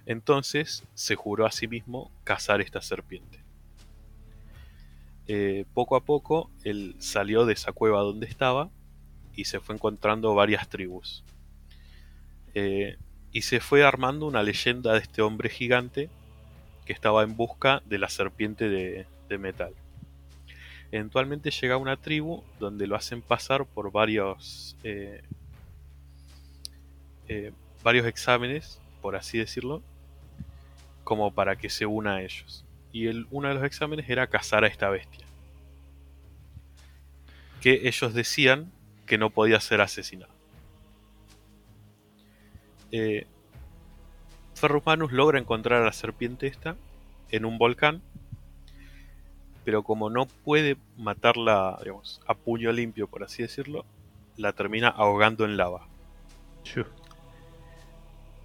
Entonces 0.05 0.83
se 0.93 1.15
juró 1.15 1.45
a 1.45 1.51
sí 1.51 1.67
mismo 1.67 2.11
cazar 2.23 2.61
esta 2.61 2.81
serpiente. 2.81 3.39
Eh, 5.27 5.65
poco 5.73 5.95
a 5.95 6.03
poco 6.03 6.49
él 6.63 6.95
salió 6.99 7.45
de 7.45 7.53
esa 7.53 7.71
cueva 7.71 8.01
donde 8.01 8.27
estaba 8.27 8.69
y 9.35 9.45
se 9.45 9.59
fue 9.61 9.75
encontrando 9.75 10.35
varias 10.35 10.67
tribus. 10.67 11.23
Eh, 12.53 12.97
y 13.31 13.41
se 13.41 13.59
fue 13.59 13.83
armando 13.83 14.27
una 14.27 14.43
leyenda 14.43 14.93
de 14.93 14.99
este 14.99 15.21
hombre 15.21 15.49
gigante 15.49 16.09
que 16.85 16.93
estaba 16.93 17.23
en 17.23 17.35
busca 17.35 17.81
de 17.85 17.97
la 17.97 18.09
serpiente 18.09 18.69
de, 18.69 19.05
metal. 19.39 19.73
Eventualmente 20.91 21.49
llega 21.49 21.73
a 21.73 21.79
una 21.79 21.97
tribu 21.97 22.43
donde 22.59 22.85
lo 22.85 22.95
hacen 22.95 23.23
pasar 23.23 23.65
por 23.65 23.91
varios, 23.91 24.77
eh, 24.83 25.23
eh, 27.27 27.51
varios 27.81 28.05
exámenes, 28.05 28.79
por 29.01 29.15
así 29.15 29.39
decirlo, 29.39 29.81
como 31.03 31.33
para 31.33 31.55
que 31.55 31.71
se 31.71 31.87
una 31.87 32.17
a 32.17 32.21
ellos. 32.21 32.63
Y 32.91 33.07
el, 33.07 33.25
uno 33.31 33.47
de 33.47 33.55
los 33.55 33.63
exámenes 33.63 34.07
era 34.07 34.27
cazar 34.27 34.63
a 34.63 34.67
esta 34.67 34.87
bestia. 34.91 35.25
Que 37.59 37.87
ellos 37.87 38.13
decían 38.13 38.71
que 39.07 39.17
no 39.17 39.31
podía 39.31 39.59
ser 39.59 39.81
asesinado. 39.81 40.32
Eh, 42.95 43.25
Ferrus 44.53 44.85
Manus 44.85 45.11
logra 45.11 45.39
encontrar 45.39 45.81
a 45.81 45.85
la 45.85 45.93
serpiente 45.93 46.45
esta 46.45 46.75
en 47.31 47.43
un 47.43 47.57
volcán, 47.57 48.03
pero 49.65 49.81
como 49.81 50.11
no 50.11 50.27
puede 50.27 50.77
matarla 50.95 51.79
digamos, 51.81 52.21
a 52.27 52.35
puño 52.35 52.71
limpio, 52.71 53.07
por 53.07 53.23
así 53.23 53.41
decirlo, 53.41 53.83
la 54.37 54.53
termina 54.53 54.89
ahogando 54.89 55.43
en 55.43 55.57
lava. 55.57 55.87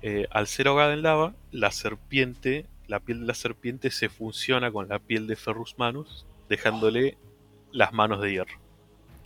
Eh, 0.00 0.26
al 0.30 0.46
ser 0.46 0.68
ahogada 0.68 0.94
en 0.94 1.02
lava, 1.02 1.34
la 1.52 1.70
serpiente, 1.70 2.64
la 2.87 3.00
piel 3.00 3.20
de 3.20 3.26
la 3.26 3.34
serpiente 3.34 3.90
se 3.90 4.08
fusiona 4.08 4.72
con 4.72 4.88
la 4.88 4.98
piel 4.98 5.26
de 5.26 5.37
Ferrus 5.37 5.74
Manus, 5.76 6.24
dejándole 6.48 7.18
las 7.70 7.92
manos 7.92 8.22
de 8.22 8.32
hierro. 8.32 8.58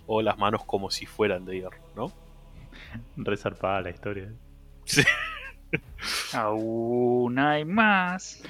O 0.08 0.20
las 0.20 0.36
manos 0.36 0.64
como 0.64 0.90
si 0.90 1.06
fueran 1.06 1.44
de 1.44 1.60
hierro, 1.60 1.78
¿no? 1.94 2.12
Resarpada 3.16 3.82
la 3.82 3.90
historia. 3.90 4.32
Aún 6.34 7.38
hay 7.38 7.64
más. 7.64 8.42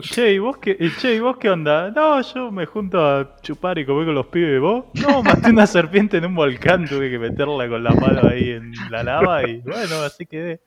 Che, 0.00 0.34
¿y 0.34 0.38
vos 0.38 0.58
qué, 0.58 0.76
che, 0.98 1.14
¿y 1.14 1.20
vos 1.20 1.36
qué 1.38 1.50
onda? 1.50 1.90
No, 1.90 2.20
yo 2.20 2.50
me 2.50 2.66
junto 2.66 3.04
a 3.06 3.36
chupar 3.42 3.78
y 3.78 3.86
comer 3.86 4.06
con 4.06 4.14
los 4.14 4.26
pibes. 4.26 4.60
¿Vos? 4.60 4.86
No, 4.94 5.22
maté 5.24 5.50
una 5.50 5.66
serpiente 5.66 6.18
en 6.18 6.26
un 6.26 6.34
volcán, 6.34 6.86
tuve 6.86 7.10
que 7.10 7.18
meterla 7.18 7.68
con 7.68 7.84
la 7.84 7.90
mano 7.90 8.28
ahí 8.28 8.50
en 8.50 8.72
la 8.90 9.02
lava 9.02 9.48
y 9.48 9.58
bueno, 9.58 9.96
así 10.02 10.26
quedé. 10.26 10.60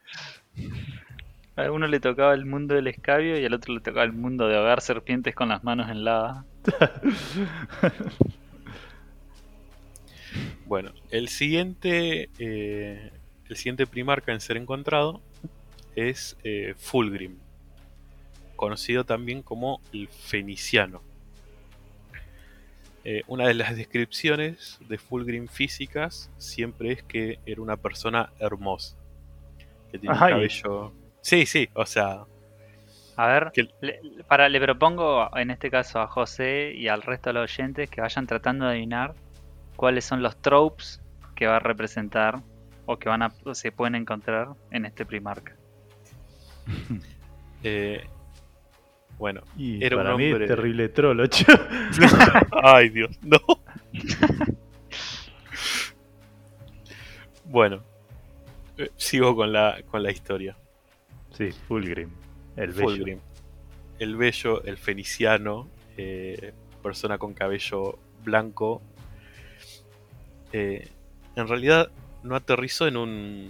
A 1.55 1.71
uno 1.71 1.87
le 1.87 1.99
tocaba 1.99 2.33
el 2.33 2.45
mundo 2.45 2.75
del 2.75 2.87
escabio 2.87 3.39
y 3.39 3.45
al 3.45 3.53
otro 3.53 3.73
le 3.73 3.81
tocaba 3.81 4.05
el 4.05 4.13
mundo 4.13 4.47
de 4.47 4.55
ahogar 4.55 4.81
serpientes 4.81 5.35
con 5.35 5.49
las 5.49 5.63
manos 5.63 5.89
en 5.89 6.03
lava. 6.03 6.45
Bueno, 10.65 10.91
el 11.09 11.29
siguiente, 11.29 12.29
eh, 12.37 13.11
el 13.49 13.55
siguiente 13.57 13.87
primarca 13.87 14.31
en 14.31 14.39
ser 14.41 14.57
encontrado 14.57 15.21
es 15.95 16.37
eh, 16.43 16.75
Fulgrim, 16.77 17.37
conocido 18.55 19.03
también 19.03 19.41
como 19.41 19.81
el 19.91 20.07
Feniciano. 20.07 21.01
Eh, 23.03 23.23
una 23.27 23.47
de 23.47 23.53
las 23.53 23.75
descripciones 23.75 24.77
de 24.87 24.97
Fulgrim 24.97 25.47
físicas 25.47 26.29
siempre 26.37 26.91
es 26.91 27.03
que 27.03 27.39
era 27.45 27.61
una 27.61 27.77
persona 27.77 28.31
hermosa, 28.39 28.95
que 29.91 29.99
tiene 29.99 30.17
cabello... 30.17 30.91
Sí, 31.21 31.45
sí, 31.45 31.69
o 31.73 31.85
sea, 31.85 32.23
A 33.15 33.27
ver, 33.27 33.51
Que- 33.53 33.69
le, 33.81 33.99
para, 34.27 34.47
le 34.47 34.61
propongo 34.61 35.29
en 35.35 35.49
este 35.51 35.69
caso 35.71 35.99
a 35.99 36.07
José 36.07 36.71
y 36.75 36.87
al 36.87 37.01
resto 37.01 37.29
de 37.29 37.33
los 37.33 37.51
oyentes 37.51 37.89
que 37.89 37.99
vayan 38.01 38.27
tratando 38.27 38.65
de 38.65 38.71
adivinar 38.71 39.15
cuáles 39.75 40.05
son 40.05 40.21
los 40.21 40.37
tropes 40.41 41.01
que 41.35 41.47
va 41.47 41.55
a 41.57 41.59
representar 41.59 42.41
o 42.91 42.97
que 42.97 43.07
van 43.07 43.21
a, 43.21 43.31
o 43.45 43.53
se 43.53 43.71
pueden 43.71 43.93
encontrar 43.93 44.47
en 44.71 44.85
este 44.85 45.05
Primarca. 45.05 45.55
eh, 47.63 48.03
bueno, 49.19 49.41
Y 49.55 49.83
Era 49.83 49.97
un 49.97 50.03
para 50.03 50.17
mí 50.17 50.31
hombre- 50.31 50.45
es 50.45 50.47
terrible 50.49 50.89
trolo. 50.89 51.23
Ay, 52.63 52.89
Dios, 52.89 53.11
no. 53.21 53.37
bueno, 57.45 57.83
eh, 58.77 58.89
sigo 58.95 59.35
con 59.35 59.51
la, 59.51 59.81
con 59.89 60.03
la 60.03 60.11
historia. 60.11 60.55
Sí, 61.31 61.51
Fulgrim. 61.51 62.09
El 62.55 62.71
bello. 62.71 62.81
Fulgrim. 62.89 63.19
El 63.99 64.15
bello, 64.15 64.63
el 64.63 64.77
feniciano, 64.77 65.67
eh, 65.97 66.53
persona 66.81 67.17
con 67.17 67.33
cabello 67.33 67.99
blanco. 68.23 68.81
eh, 70.53 70.87
en 71.35 71.47
realidad 71.47 71.89
no 72.23 72.35
aterrizó 72.35 72.87
en 72.87 72.97
un 72.97 73.49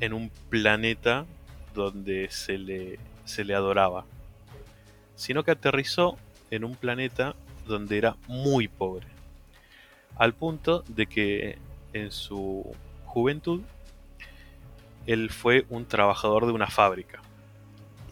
en 0.00 0.14
un 0.14 0.30
planeta 0.48 1.26
donde 1.74 2.28
se 2.30 2.58
le, 2.58 2.98
se 3.24 3.44
le 3.44 3.54
adoraba, 3.54 4.06
sino 5.14 5.44
que 5.44 5.50
aterrizó 5.50 6.16
en 6.50 6.64
un 6.64 6.74
planeta 6.74 7.34
donde 7.66 7.98
era 7.98 8.16
muy 8.26 8.66
pobre, 8.66 9.06
al 10.16 10.32
punto 10.32 10.82
de 10.88 11.06
que 11.06 11.58
en 11.92 12.10
su 12.10 12.74
juventud 13.04 13.60
él 15.06 15.30
fue 15.30 15.66
un 15.68 15.84
trabajador 15.86 16.46
de 16.46 16.52
una 16.52 16.66
fábrica. 16.68 17.20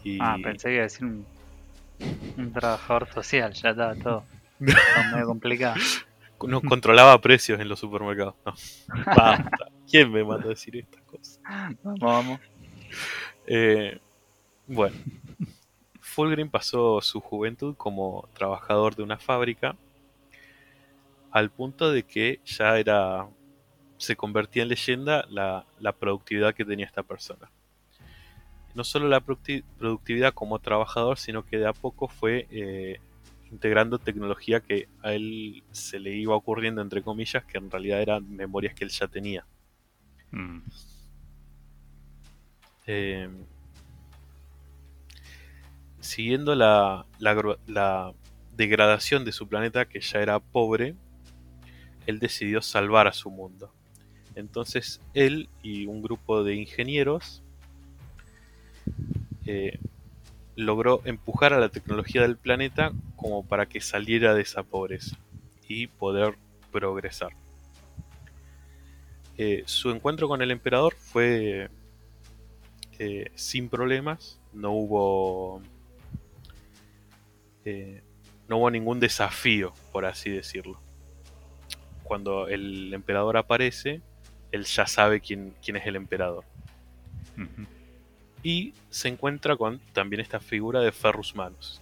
Y 0.03 0.19
Ah, 0.21 0.37
pensé 0.41 0.69
que 0.69 0.73
iba 0.75 0.81
a 0.81 0.83
decir 0.83 1.05
un, 1.05 1.25
un 2.37 2.53
trabajador 2.53 3.11
social, 3.11 3.53
ya 3.53 3.69
estaba 3.71 3.95
todo, 3.95 4.23
medio 4.59 5.25
complicado. 5.25 5.75
No 6.47 6.61
controlaba 6.61 7.19
precios 7.21 7.59
en 7.59 7.69
los 7.69 7.79
supermercados. 7.79 8.35
No. 8.45 8.53
Basta. 9.05 9.69
¿Quién 9.89 10.11
me 10.11 10.23
manda 10.23 10.45
a 10.45 10.49
decir 10.49 10.77
estas 10.77 11.01
cosas? 11.03 11.39
Vamos, 11.83 11.99
vamos. 11.99 12.39
Eh, 13.47 13.99
bueno, 14.67 14.95
Fulgrim 15.99 16.49
pasó 16.49 17.01
su 17.01 17.19
juventud 17.19 17.75
como 17.75 18.27
trabajador 18.33 18.95
de 18.95 19.03
una 19.03 19.17
fábrica 19.17 19.75
al 21.31 21.49
punto 21.49 21.91
de 21.91 22.03
que 22.03 22.39
ya 22.45 22.77
era 22.77 23.27
se 23.97 24.15
convertía 24.15 24.63
en 24.63 24.69
leyenda 24.69 25.25
la, 25.29 25.65
la 25.79 25.91
productividad 25.91 26.53
que 26.55 26.65
tenía 26.65 26.85
esta 26.85 27.03
persona. 27.03 27.51
No 28.75 28.83
solo 28.83 29.07
la 29.07 29.19
producti- 29.21 29.63
productividad 29.77 30.33
como 30.33 30.59
trabajador, 30.59 31.17
sino 31.17 31.43
que 31.45 31.57
de 31.57 31.67
a 31.67 31.73
poco 31.73 32.07
fue 32.07 32.47
eh, 32.49 32.99
integrando 33.51 33.99
tecnología 33.99 34.59
que 34.59 34.87
a 35.01 35.13
él 35.13 35.63
se 35.71 35.99
le 35.99 36.15
iba 36.15 36.35
ocurriendo, 36.35 36.81
entre 36.81 37.01
comillas, 37.01 37.43
que 37.45 37.57
en 37.57 37.69
realidad 37.71 38.01
eran 38.01 38.29
memorias 38.35 38.73
que 38.73 38.83
él 38.83 38.91
ya 38.91 39.07
tenía. 39.07 39.45
Mm. 40.31 40.59
Eh, 42.87 43.29
siguiendo 45.99 46.55
la, 46.55 47.05
la 47.19 47.35
gro- 47.35 47.59
la 47.67 48.13
degradación 48.55 49.25
de 49.25 49.31
su 49.31 49.47
planeta, 49.47 49.85
que 49.85 50.01
ya 50.01 50.19
era 50.19 50.39
pobre, 50.39 50.95
él 52.05 52.19
decidió 52.19 52.61
salvar 52.61 53.07
a 53.07 53.13
su 53.13 53.29
mundo. 53.29 53.71
Entonces 54.35 55.01
él 55.13 55.49
y 55.61 55.85
un 55.85 56.01
grupo 56.01 56.43
de 56.43 56.55
ingenieros 56.55 57.43
eh, 59.45 59.79
logró 60.59 61.01
empujar 61.05 61.53
a 61.53 61.59
la 61.59 61.69
tecnología 61.69 62.21
del 62.21 62.35
planeta 62.35 62.91
como 63.15 63.45
para 63.45 63.67
que 63.67 63.79
saliera 63.79 64.33
de 64.33 64.41
esa 64.41 64.61
pobreza 64.63 65.17
y 65.67 65.87
poder 65.87 66.35
progresar. 66.71 67.31
Eh, 69.37 69.63
su 69.65 69.89
encuentro 69.89 70.27
con 70.27 70.41
el 70.41 70.51
emperador 70.51 70.95
fue 70.95 71.69
eh, 72.99 73.31
sin 73.35 73.69
problemas, 73.69 74.41
no 74.51 74.71
hubo 74.71 75.61
eh, 77.63 78.03
no 78.49 78.57
hubo 78.57 78.69
ningún 78.69 78.99
desafío, 78.99 79.73
por 79.93 80.05
así 80.05 80.29
decirlo. 80.29 80.81
Cuando 82.03 82.49
el 82.49 82.93
emperador 82.93 83.37
aparece, 83.37 84.01
él 84.51 84.65
ya 84.65 84.85
sabe 84.87 85.21
quién, 85.21 85.53
quién 85.63 85.77
es 85.77 85.87
el 85.87 85.95
emperador. 85.95 86.43
Y 88.41 88.73
se 88.89 89.09
encuentra 89.09 89.57
con 89.57 89.79
también 89.93 90.21
esta 90.21 90.39
figura 90.39 90.79
de 90.79 90.91
Ferrus 90.91 91.35
Manus. 91.35 91.81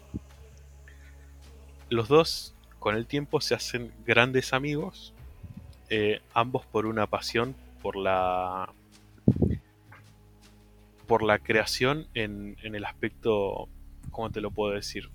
Los 1.89 2.07
dos, 2.07 2.55
con 2.79 2.95
el 2.95 3.05
tiempo, 3.05 3.41
se 3.41 3.55
hacen 3.55 3.91
grandes 4.05 4.53
amigos, 4.53 5.13
eh, 5.89 6.21
ambos 6.33 6.65
por 6.65 6.85
una 6.85 7.07
pasión 7.07 7.55
por 7.81 7.95
la 7.95 8.73
por 11.07 11.23
la 11.23 11.39
creación 11.39 12.07
en, 12.13 12.57
en 12.61 12.75
el 12.75 12.83
aspecto, 12.83 13.69
¿cómo 14.11 14.29
te 14.29 14.41
lo 14.41 14.51
puedo 14.51 14.73
decir? 14.73 15.09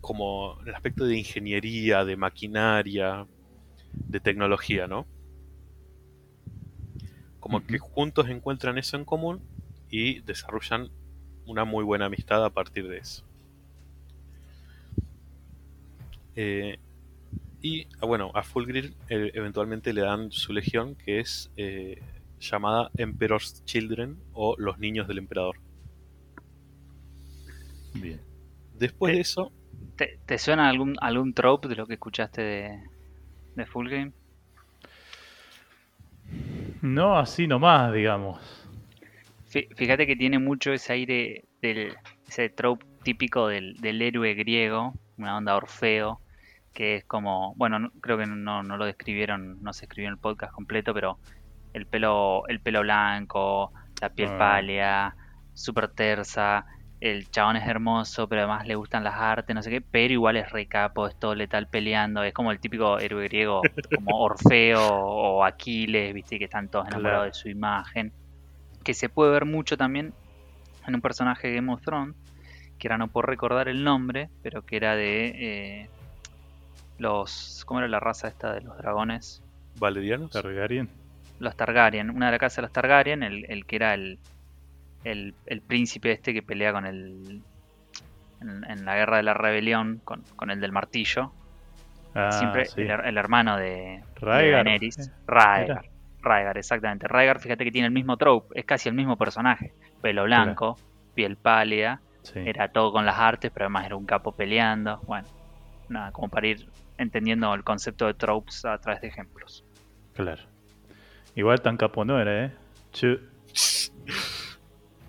Como 0.00 0.58
el 0.66 0.74
aspecto 0.74 1.04
de 1.04 1.16
ingeniería, 1.16 2.04
de 2.04 2.16
maquinaria, 2.16 3.24
de 3.92 4.18
tecnología, 4.18 4.88
¿no? 4.88 5.06
Como 7.38 7.64
que 7.64 7.78
juntos 7.78 8.28
encuentran 8.28 8.78
eso 8.78 8.96
en 8.96 9.04
común 9.04 9.40
y 9.90 10.20
desarrollan 10.22 10.90
una 11.46 11.64
muy 11.66 11.84
buena 11.84 12.06
amistad 12.06 12.44
a 12.44 12.50
partir 12.54 12.88
de 12.88 12.98
eso. 12.98 13.24
Eh, 16.34 16.78
y 17.62 17.86
ah, 18.00 18.06
bueno, 18.06 18.32
a 18.34 18.42
Fulgrim 18.44 18.94
eh, 19.08 19.32
eventualmente 19.34 19.92
le 19.94 20.02
dan 20.02 20.32
su 20.32 20.52
legión 20.54 20.96
que 20.96 21.20
es 21.20 21.52
eh, 21.56 22.04
llamada 22.40 22.92
Emperor's 22.96 23.64
Children 23.66 24.22
o 24.32 24.56
los 24.58 24.78
niños 24.78 25.08
del 25.08 25.18
emperador. 25.18 25.56
Bien. 27.92 28.20
Después 28.72 29.12
Eh, 29.12 29.14
de 29.14 29.20
eso, 29.20 29.52
¿Te, 29.96 30.20
te 30.26 30.38
suena 30.38 30.68
algún, 30.70 30.96
algún 31.00 31.34
trope 31.34 31.68
de 31.68 31.76
lo 31.76 31.86
que 31.86 31.94
escuchaste 31.94 32.42
de, 32.42 32.90
de 33.56 33.66
Full 33.66 33.88
Game? 33.90 34.14
No 36.82 37.18
así 37.18 37.46
nomás, 37.46 37.92
digamos. 37.92 38.38
Fí- 39.50 39.68
Fíjate 39.76 40.06
que 40.06 40.16
tiene 40.16 40.38
mucho 40.38 40.72
ese 40.72 40.92
aire 40.94 41.44
del 41.60 41.94
ese 42.28 42.48
trope 42.48 42.86
típico 43.02 43.48
del, 43.48 43.74
del 43.76 44.00
héroe 44.02 44.34
griego, 44.34 44.94
una 45.18 45.36
onda 45.36 45.56
Orfeo, 45.56 46.20
que 46.72 46.96
es 46.96 47.04
como, 47.04 47.54
bueno, 47.56 47.78
no- 47.78 47.90
creo 48.00 48.16
que 48.18 48.26
no, 48.26 48.62
no 48.62 48.76
lo 48.76 48.84
describieron, 48.86 49.62
no 49.62 49.72
se 49.72 49.86
escribió 49.86 50.08
en 50.08 50.14
el 50.14 50.18
podcast 50.20 50.52
completo, 50.52 50.94
pero 50.94 51.18
el 51.72 51.86
pelo, 51.86 52.46
el 52.48 52.60
pelo 52.60 52.80
blanco, 52.82 53.72
la 54.00 54.10
piel 54.10 54.28
Ah. 54.32 54.38
pálida, 54.38 55.16
súper 55.54 55.88
tersa, 55.88 56.64
el 57.00 57.30
chabón 57.30 57.56
es 57.56 57.66
hermoso, 57.66 58.28
pero 58.28 58.42
además 58.42 58.66
le 58.66 58.74
gustan 58.74 59.02
las 59.02 59.14
artes, 59.14 59.54
no 59.56 59.62
sé 59.62 59.70
qué, 59.70 59.80
pero 59.80 60.12
igual 60.12 60.36
es 60.36 60.50
re 60.50 60.66
capo, 60.66 61.06
es 61.08 61.18
todo 61.18 61.34
letal 61.34 61.66
peleando, 61.68 62.22
es 62.22 62.32
como 62.34 62.52
el 62.52 62.60
típico 62.60 62.98
héroe 62.98 63.24
griego, 63.28 63.62
como 63.96 64.18
Orfeo 64.18 64.86
o 64.86 65.42
Aquiles, 65.44 66.12
viste, 66.14 66.38
que 66.38 66.44
están 66.44 66.68
todos 66.68 66.86
enamorados 66.88 67.18
Claro. 67.20 67.24
de 67.30 67.34
su 67.34 67.48
imagen, 67.48 68.12
que 68.84 68.94
se 68.94 69.08
puede 69.08 69.32
ver 69.32 69.44
mucho 69.44 69.76
también 69.76 70.12
en 70.86 70.94
un 70.94 71.00
personaje 71.00 71.48
de 71.48 71.54
Game 71.56 71.72
of 71.72 71.82
Thrones, 71.82 72.14
que 72.78 72.88
era 72.88 72.98
no 72.98 73.08
por 73.08 73.26
recordar 73.28 73.68
el 73.68 73.84
nombre, 73.84 74.28
pero 74.42 74.62
que 74.62 74.76
era 74.76 74.96
de 74.96 75.26
eh, 75.26 75.88
los, 76.98 77.62
¿cómo 77.66 77.80
era 77.80 77.88
la 77.88 78.00
raza 78.00 78.28
esta 78.28 78.52
de 78.54 78.62
los 78.62 78.76
dragones? 78.78 79.42
Valerianos. 79.78 80.30
Targaryen. 80.30 80.88
Los 81.38 81.56
Targaryen, 81.56 82.10
una 82.10 82.26
de 82.26 82.32
la 82.32 82.38
casa 82.38 82.60
de 82.60 82.66
los 82.66 82.72
Targaryen, 82.72 83.22
el, 83.22 83.44
el 83.48 83.64
que 83.64 83.76
era 83.76 83.94
el, 83.94 84.18
el, 85.04 85.34
el 85.46 85.60
príncipe 85.62 86.12
este 86.12 86.32
que 86.34 86.42
pelea 86.42 86.72
con 86.72 86.86
el. 86.86 87.42
En, 88.40 88.64
en 88.70 88.84
la 88.86 88.96
guerra 88.96 89.18
de 89.18 89.22
la 89.22 89.34
rebelión, 89.34 90.00
con, 90.04 90.22
con 90.36 90.50
el 90.50 90.60
del 90.60 90.72
martillo. 90.72 91.32
Ah, 92.14 92.30
Siempre 92.32 92.64
sí. 92.64 92.80
el, 92.80 92.88
her- 92.88 93.06
el 93.06 93.18
hermano 93.18 93.56
de, 93.56 93.64
de 93.66 94.02
Rhaegar, 94.20 94.64
Daenerys. 94.64 95.10
Rhaegar. 95.26 95.84
Rhaegar, 96.22 96.58
exactamente. 96.58 97.08
Rhaegar, 97.08 97.40
fíjate 97.40 97.64
que 97.64 97.72
tiene 97.72 97.86
el 97.86 97.92
mismo 97.94 98.16
trope, 98.16 98.58
es 98.58 98.64
casi 98.66 98.88
el 98.88 98.94
mismo 98.94 99.16
personaje. 99.16 99.72
Pelo 100.02 100.24
blanco, 100.24 100.76
piel 101.14 101.36
pálida, 101.36 102.00
Sí. 102.22 102.38
era 102.44 102.68
todo 102.68 102.92
con 102.92 103.06
las 103.06 103.18
artes, 103.18 103.50
pero 103.50 103.64
además 103.66 103.86
era 103.86 103.96
un 103.96 104.04
capo 104.04 104.32
peleando. 104.32 104.98
Bueno, 105.06 105.26
nada, 105.88 106.12
como 106.12 106.28
para 106.28 106.46
ir 106.48 106.68
entendiendo 106.98 107.52
el 107.54 107.64
concepto 107.64 108.06
de 108.06 108.14
tropes 108.14 108.64
a 108.66 108.76
través 108.78 109.00
de 109.00 109.08
ejemplos. 109.08 109.64
Claro. 110.14 110.42
Igual 111.34 111.62
tan 111.62 111.76
capo 111.78 112.04
no 112.04 112.20
era, 112.20 112.44
¿eh? 112.46 112.52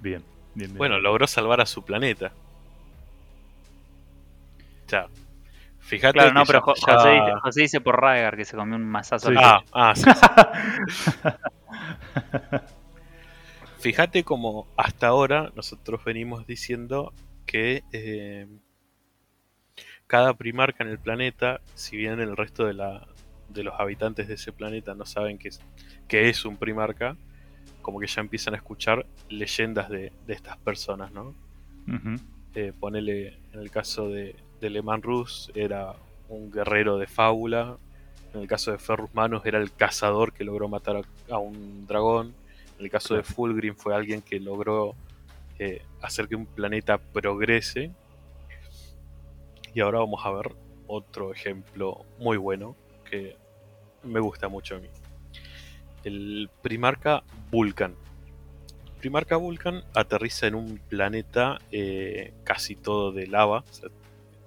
Bien, 0.02 0.24
bien, 0.56 0.70
bien. 0.70 0.78
Bueno, 0.78 1.00
logró 1.00 1.28
salvar 1.28 1.60
a 1.62 1.66
su 1.66 1.84
planeta. 1.84 2.32
O 4.86 4.90
sea, 4.90 5.08
fíjate 5.98 6.14
Claro, 6.20 6.34
no, 6.34 6.44
pero 6.46 6.60
ya- 6.60 6.64
Jo- 6.66 6.74
ya- 6.76 6.94
José, 6.94 7.10
dice, 7.12 7.32
José 7.42 7.62
dice 7.62 7.82
por 7.82 8.00
Rhaegar 8.02 8.36
que 8.38 8.46
se 8.46 8.56
comió 8.58 8.76
un 8.76 8.86
masazo. 8.86 9.30
Sí, 9.30 9.36
Ah, 9.38 9.62
ah, 9.74 9.94
sí, 9.96 10.04
sí. 10.04 10.12
Fíjate 13.80 14.24
como 14.24 14.68
hasta 14.78 15.08
ahora 15.08 15.52
nosotros 15.56 16.04
venimos 16.06 16.46
diciendo 16.46 17.14
que 17.46 17.84
eh, 17.92 18.48
cada 20.08 20.34
primarca 20.36 20.84
en 20.84 20.90
el 20.92 21.00
planeta, 21.00 21.62
si 21.74 21.98
bien 21.98 22.20
el 22.20 22.38
resto 22.38 22.66
de, 22.66 22.74
la, 22.76 23.08
de 23.50 23.64
los 23.64 23.74
habitantes 23.80 24.28
de 24.28 24.36
ese 24.36 24.52
planeta 24.52 24.94
no 24.94 25.06
saben 25.06 25.40
que 25.40 25.48
es, 25.48 25.62
que 26.08 26.30
es 26.30 26.46
un 26.46 26.58
primarca, 26.58 27.18
como 27.82 28.00
que 28.00 28.06
ya 28.08 28.22
empiezan 28.22 28.54
a 28.54 28.58
escuchar 28.58 29.06
leyendas 29.30 29.90
de, 29.90 30.12
de 30.28 30.34
estas 30.34 30.58
personas, 30.58 31.12
¿no? 31.12 31.34
Eh, 32.54 32.74
ponele, 32.80 33.40
en 33.54 33.60
el 33.60 33.72
caso 33.72 34.10
de, 34.10 34.36
de 34.62 34.70
Leman 34.70 35.02
Rus, 35.02 35.52
era 35.56 35.96
un 36.30 36.52
guerrero 36.52 36.98
de 36.98 37.08
fábula. 37.08 37.78
En 38.34 38.42
el 38.42 38.48
caso 38.48 38.72
de 38.72 38.78
Ferrus 38.78 39.14
Manus, 39.14 39.46
era 39.46 39.58
el 39.58 39.74
cazador 39.74 40.32
que 40.32 40.46
logró 40.46 40.70
matar 40.70 41.02
a, 41.30 41.38
un 41.38 41.86
dragón. 41.86 42.34
En 42.78 42.86
el 42.86 42.92
caso 42.92 43.16
de. 43.16 43.24
Fulgrim, 43.24 43.76
fue 43.76 43.94
alguien 43.94 44.22
que 44.22 44.40
logró 44.40 44.96
eh, 45.60 45.82
hacer 46.02 46.30
que 46.30 46.36
un 46.36 46.46
planeta 46.46 46.98
progrese. 46.98 47.92
Y 49.74 49.82
ahora 49.82 50.00
vamos 50.00 50.26
a 50.26 50.32
ver 50.32 50.54
otro 50.88 51.34
ejemplo 51.34 52.06
muy 52.20 52.38
bueno 52.38 52.76
que 53.10 53.36
me 54.04 54.20
gusta 54.20 54.48
mucho 54.48 54.76
a 54.76 54.80
mí. 54.80 54.88
El 56.04 56.50
primarca 56.62 57.24
Vulcan. 57.50 57.96
Primarca 59.00 59.36
Vulcan 59.36 59.84
aterriza 59.94 60.48
en 60.48 60.56
un 60.56 60.78
planeta 60.78 61.60
eh, 61.72 62.34
casi 62.44 62.76
todo 62.76 63.12
de 63.12 63.28
lava, 63.28 63.64
o 63.70 63.74
sea, 63.74 63.90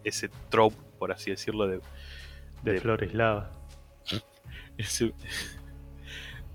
ese 0.05 0.29
trope, 0.51 0.77
por 0.99 1.13
así 1.13 1.31
decirlo, 1.31 1.67
de, 1.67 1.81
De 2.63 2.73
de- 2.75 2.81
flores 2.81 3.15
lava. 3.15 3.51
ese- 4.79 5.13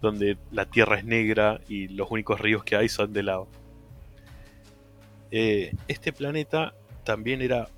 donde 0.01 0.38
la 0.51 0.65
tierra 0.65 0.97
es 0.97 1.03
negra 1.03 1.59
y 1.67 1.89
los 1.89 2.09
únicos 2.09 2.39
ríos 2.39 2.63
que 2.63 2.75
hay 2.77 2.88
son 2.89 3.12
de 3.12 3.23
lava. 3.23 3.47
Eh, 5.31 5.73
este 5.88 6.12
planeta 6.13 6.73
también 7.03 7.41
era 7.41 7.69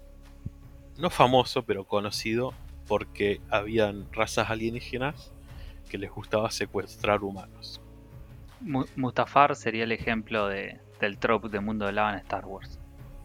no 0.98 1.10
famoso, 1.10 1.64
pero 1.64 1.84
conocido 1.86 2.54
porque 2.88 3.42
habían 3.50 4.12
razas 4.14 4.50
alienígenas 4.50 5.32
que 5.90 5.98
les 5.98 6.12
gustaba 6.12 6.52
secuestrar 6.52 7.24
humanos. 7.24 7.82
Mu- 8.62 8.86
Mustafar 8.96 9.56
sería 9.56 9.84
el 9.86 9.92
ejemplo 9.92 10.48
de, 10.48 10.80
del 11.00 11.18
trope 11.18 11.50
de 11.50 11.60
mundo 11.60 11.86
de 11.86 11.94
lava 11.94 12.14
en 12.14 12.20
Star 12.20 12.46
Wars. 12.46 12.80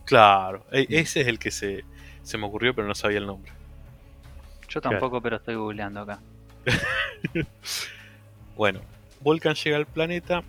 Claro, 0.04 0.64
e- 0.72 0.86
ese 0.88 1.20
es 1.20 1.26
el 1.26 1.38
que 1.38 1.50
se, 1.50 1.84
se 2.26 2.36
me 2.38 2.46
ocurrió, 2.46 2.74
pero 2.74 2.88
no 2.88 2.94
sabía 2.94 3.18
el 3.18 3.26
nombre. 3.26 3.52
Yo 4.68 4.80
Claro. 4.80 4.96
tampoco, 4.98 5.20
pero 5.22 5.36
estoy 5.36 5.54
googleando 5.54 6.00
acá. 6.00 6.18
Bueno, 8.56 8.80
Volcan 9.20 9.54
llega 9.54 9.76
al 9.76 9.84
planeta, 9.84 10.42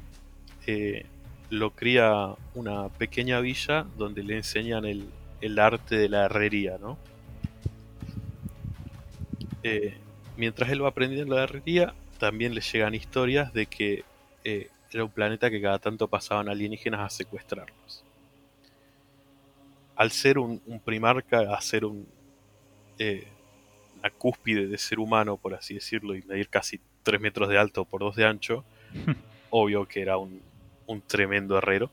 eh, 0.65 1.05
lo 1.49 1.71
cría 1.71 2.35
una 2.55 2.87
pequeña 2.87 3.41
villa 3.41 3.85
donde 3.97 4.23
le 4.23 4.37
enseñan 4.37 4.85
el, 4.85 5.09
el 5.41 5.59
arte 5.59 5.97
de 5.97 6.07
la 6.07 6.23
herrería, 6.25 6.77
¿no? 6.79 6.97
Eh, 9.63 9.97
mientras 10.37 10.69
él 10.69 10.83
va 10.83 10.87
aprendiendo 10.87 11.35
la 11.35 11.43
herrería, 11.43 11.93
también 12.17 12.55
le 12.55 12.61
llegan 12.61 12.95
historias 12.95 13.53
de 13.53 13.65
que 13.65 14.05
eh, 14.45 14.69
era 14.93 15.03
un 15.03 15.11
planeta 15.11 15.49
que 15.51 15.61
cada 15.61 15.77
tanto 15.79 16.07
pasaban 16.07 16.47
alienígenas 16.47 17.01
a 17.01 17.09
secuestrarlos. 17.09 18.05
Al 19.97 20.11
ser 20.11 20.37
un, 20.37 20.61
un 20.65 20.79
primarca, 20.79 21.53
a 21.53 21.59
ser 21.59 21.83
un, 21.83 22.07
eh, 22.99 23.27
una 23.99 24.09
cúspide 24.11 24.67
de 24.67 24.77
ser 24.77 24.99
humano, 24.99 25.37
por 25.37 25.53
así 25.53 25.73
decirlo, 25.73 26.15
y 26.15 26.21
medir 26.21 26.49
casi 26.49 26.79
3 27.03 27.19
metros 27.19 27.49
de 27.49 27.57
alto 27.57 27.83
por 27.83 28.01
2 28.01 28.15
de 28.15 28.25
ancho, 28.25 28.63
obvio 29.49 29.87
que 29.87 30.01
era 30.01 30.17
un, 30.17 30.41
un 30.85 31.01
tremendo 31.01 31.57
herrero. 31.57 31.91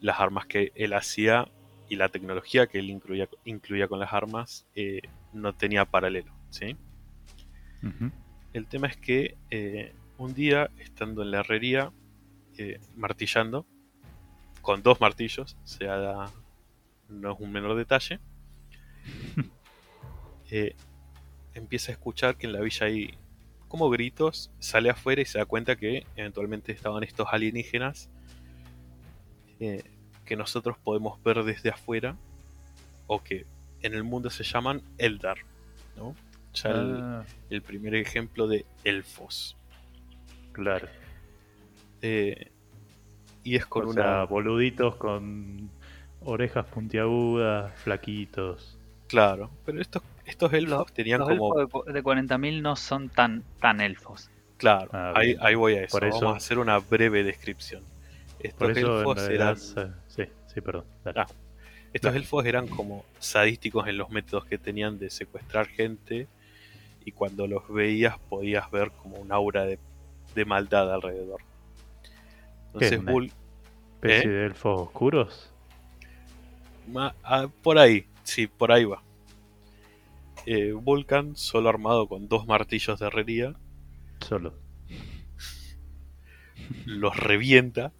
Las 0.00 0.18
armas 0.18 0.46
que 0.46 0.72
él 0.74 0.94
hacía 0.94 1.48
y 1.88 1.96
la 1.96 2.08
tecnología 2.08 2.66
que 2.66 2.78
él 2.78 2.90
incluía, 2.90 3.28
incluía 3.44 3.86
con 3.86 4.00
las 4.00 4.12
armas 4.12 4.66
eh, 4.74 5.02
no 5.32 5.52
tenía 5.52 5.84
paralelo. 5.84 6.32
¿sí? 6.50 6.74
El 8.52 8.66
tema 8.66 8.86
es 8.86 8.96
que 8.96 9.36
eh, 9.50 9.92
un 10.16 10.34
día, 10.34 10.70
estando 10.78 11.22
en 11.22 11.30
la 11.30 11.40
herrería, 11.40 11.92
eh, 12.56 12.80
martillando, 12.96 13.66
con 14.62 14.82
dos 14.82 15.00
martillos, 15.00 15.56
o 15.62 15.66
sea, 15.66 16.26
no 17.20 17.32
es 17.32 17.40
un 17.40 17.52
menor 17.52 17.76
detalle, 17.76 18.20
eh, 20.50 20.74
empieza 21.54 21.92
a 21.92 21.94
escuchar 21.94 22.36
que 22.36 22.46
en 22.46 22.52
la 22.52 22.60
villa 22.60 22.86
hay 22.86 23.14
como 23.68 23.88
gritos, 23.88 24.50
sale 24.58 24.90
afuera 24.90 25.22
y 25.22 25.24
se 25.24 25.38
da 25.38 25.46
cuenta 25.46 25.76
que 25.76 26.06
eventualmente 26.16 26.72
estaban 26.72 27.02
estos 27.04 27.28
alienígenas 27.30 28.10
eh, 29.60 29.82
que 30.26 30.36
nosotros 30.36 30.76
podemos 30.78 31.22
ver 31.22 31.42
desde 31.42 31.70
afuera 31.70 32.16
o 33.06 33.22
que 33.22 33.46
en 33.80 33.94
el 33.94 34.04
mundo 34.04 34.28
se 34.30 34.44
llaman 34.44 34.82
Eldar, 34.98 35.38
¿no? 35.96 36.14
Ya 36.54 36.70
el, 36.70 37.00
Ah, 37.00 37.24
el 37.48 37.62
primer 37.62 37.94
ejemplo 37.94 38.46
de 38.46 38.66
elfos. 38.84 39.56
claro. 40.52 40.88
Eh, 42.02 42.50
y 43.44 43.56
es 43.56 43.64
con 43.66 43.86
o 43.86 43.90
una... 43.90 44.02
sea, 44.02 44.24
boluditos 44.24 44.96
con 44.96 45.70
orejas 46.24 46.66
puntiagudas, 46.66 47.72
flaquitos. 47.80 48.78
Claro, 49.08 49.50
pero 49.66 49.80
estos, 49.80 50.02
estos 50.24 50.52
elfos 50.52 50.78
Los- 50.78 50.92
tenían 50.92 51.20
Los 51.20 51.28
como... 51.30 51.60
elfos 51.60 51.86
de, 51.86 51.92
de 51.92 52.02
40.000 52.02 52.62
no 52.62 52.76
son 52.76 53.08
tan, 53.08 53.42
tan 53.60 53.80
elfos. 53.80 54.30
Claro, 54.56 54.88
Ah, 54.92 55.12
ahí, 55.16 55.36
ahí 55.40 55.54
voy 55.54 55.74
a 55.74 55.82
eso. 55.84 55.98
Por 55.98 56.06
eso- 56.08 56.20
Vamos 56.20 56.34
a 56.34 56.36
hacer 56.38 56.58
una 56.58 56.78
breve 56.78 57.22
descripción. 57.24 57.82
Estos 58.38 58.58
Por 58.58 58.70
eso 58.78 58.92
en 58.92 58.98
elfos 58.98 59.16
realidad... 59.18 59.56
eran... 59.76 59.94
Sí, 60.08 60.24
sí, 60.46 60.60
perdón. 60.60 60.84
dale. 61.04 61.20
Ah, 61.20 61.26
Estos 61.92 62.14
elfos 62.14 62.44
eran 62.46 62.66
como 62.68 63.04
sadísticos 63.18 63.86
en 63.88 63.98
los 63.98 64.10
métodos 64.10 64.44
que 64.46 64.58
tenían 64.58 64.98
de 64.98 65.10
secuestrar 65.10 65.66
gente 65.66 66.26
y 67.04 67.12
cuando 67.12 67.46
los 67.46 67.68
veías 67.68 68.18
podías 68.28 68.70
ver 68.70 68.90
como 68.92 69.16
un 69.16 69.30
aura 69.32 69.64
de, 69.64 69.78
de 70.34 70.44
maldad 70.44 70.92
alrededor. 70.92 71.40
¿Qué 72.78 72.86
es 72.86 72.92
Entonces 72.92 72.98
una- 73.00 73.12
Bull, 73.12 73.32
¿Especie 73.96 74.24
¿Eh? 74.24 74.32
de 74.32 74.46
elfos 74.46 74.80
oscuros? 74.80 75.51
Ah, 77.24 77.48
por 77.62 77.78
ahí, 77.78 78.06
sí, 78.24 78.46
por 78.46 78.72
ahí 78.72 78.84
va. 78.84 79.02
Eh, 80.46 80.72
Vulcan, 80.72 81.36
solo 81.36 81.68
armado 81.68 82.08
con 82.08 82.28
dos 82.28 82.46
martillos 82.46 82.98
de 82.98 83.06
herrería, 83.06 83.54
Solo. 84.20 84.54
los 86.86 87.16
revienta 87.16 87.92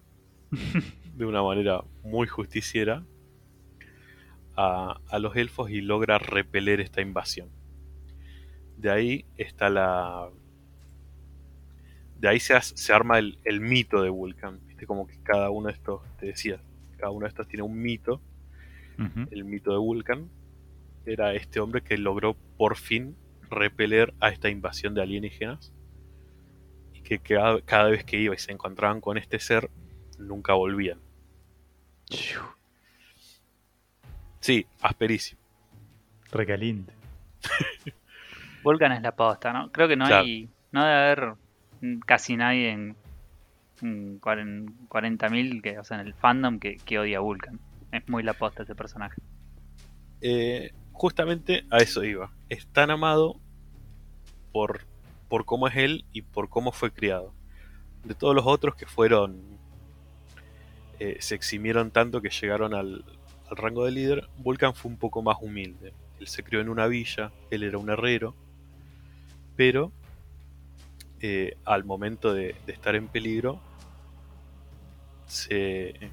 de 1.15 1.25
una 1.25 1.41
manera 1.43 1.83
muy 2.03 2.27
justiciera 2.27 3.03
a, 4.55 4.99
a 5.09 5.19
los 5.19 5.35
elfos 5.35 5.69
y 5.71 5.81
logra 5.81 6.17
repeler 6.19 6.79
esta 6.81 7.01
invasión. 7.01 7.49
De 8.77 8.91
ahí 8.91 9.25
está 9.37 9.69
la. 9.69 10.29
De 12.19 12.27
ahí 12.29 12.39
se, 12.39 12.53
hace- 12.53 12.77
se 12.77 12.93
arma 12.93 13.19
el, 13.19 13.37
el 13.43 13.59
mito 13.59 14.01
de 14.01 14.09
Vulcan. 14.09 14.59
Viste 14.67 14.85
como 14.85 15.07
que 15.07 15.17
cada 15.23 15.49
uno 15.49 15.67
de 15.67 15.73
estos, 15.73 16.01
te 16.17 16.27
decía, 16.27 16.59
cada 16.97 17.11
uno 17.11 17.25
de 17.25 17.29
estos 17.29 17.47
tiene 17.47 17.63
un 17.63 17.79
mito. 17.81 18.21
El 19.31 19.43
mito 19.45 19.71
de 19.71 19.77
Vulcan 19.77 20.29
era 21.05 21.33
este 21.33 21.59
hombre 21.59 21.81
que 21.81 21.97
logró 21.97 22.35
por 22.57 22.77
fin 22.77 23.15
repeler 23.49 24.13
a 24.19 24.29
esta 24.29 24.49
invasión 24.49 24.93
de 24.93 25.01
alienígenas. 25.01 25.73
Y 26.93 27.01
que 27.01 27.19
cada, 27.19 27.61
cada 27.61 27.89
vez 27.89 28.03
que 28.05 28.17
iba 28.19 28.33
y 28.35 28.37
se 28.39 28.51
encontraban 28.51 29.01
con 29.01 29.17
este 29.17 29.39
ser, 29.39 29.69
nunca 30.17 30.53
volvían. 30.53 30.99
Sí, 34.39 34.65
asperísimo. 34.81 35.41
Recaliente. 36.31 36.93
Volcan 38.63 38.91
es 38.93 39.01
la 39.01 39.15
posta, 39.15 39.53
¿no? 39.53 39.71
Creo 39.71 39.87
que 39.87 39.95
no 39.95 40.05
Claro. 40.05 40.23
hay. 40.23 40.49
No 40.71 40.83
debe 40.83 40.95
haber 40.97 41.33
casi 42.05 42.35
nadie 42.37 42.71
en, 42.71 42.95
en 43.81 44.19
cuaren- 44.19 44.87
40.000 44.87 45.61
que, 45.61 45.79
o 45.79 45.83
sea, 45.83 45.99
en 45.99 46.07
el 46.07 46.13
fandom 46.13 46.59
que, 46.59 46.77
que 46.77 46.99
odia 46.99 47.17
a 47.17 47.21
Vulcan. 47.21 47.59
Es 47.93 48.09
muy 48.09 48.23
la 48.23 48.33
posta 48.33 48.63
ese 48.63 48.75
personaje. 48.75 49.21
Eh, 50.21 50.73
justamente 50.91 51.65
a 51.69 51.77
eso 51.77 52.03
iba. 52.03 52.31
Es 52.49 52.67
tan 52.67 52.89
amado 52.91 53.39
por, 54.51 54.81
por 55.29 55.45
cómo 55.45 55.67
es 55.67 55.75
él 55.77 56.05
y 56.11 56.23
por 56.23 56.49
cómo 56.49 56.71
fue 56.71 56.91
criado. 56.91 57.33
De 58.03 58.15
todos 58.15 58.35
los 58.35 58.45
otros 58.45 58.75
que 58.75 58.85
fueron. 58.85 59.41
eh, 60.99 61.17
se 61.19 61.35
eximieron 61.35 61.91
tanto 61.91 62.21
que 62.21 62.29
llegaron 62.29 62.73
al, 62.73 63.03
al 63.49 63.57
rango 63.57 63.85
de 63.85 63.91
líder, 63.91 64.27
Vulcan 64.37 64.73
fue 64.73 64.91
un 64.91 64.97
poco 64.97 65.21
más 65.21 65.37
humilde. 65.41 65.93
Él 66.19 66.27
se 66.27 66.43
crió 66.43 66.61
en 66.61 66.69
una 66.69 66.87
villa, 66.87 67.31
él 67.51 67.63
era 67.63 67.77
un 67.77 67.89
herrero, 67.89 68.35
pero 69.55 69.91
eh, 71.19 71.57
al 71.65 71.83
momento 71.83 72.33
de, 72.33 72.55
de 72.65 72.73
estar 72.73 72.95
en 72.95 73.07
peligro, 73.07 73.59
se, 75.25 76.11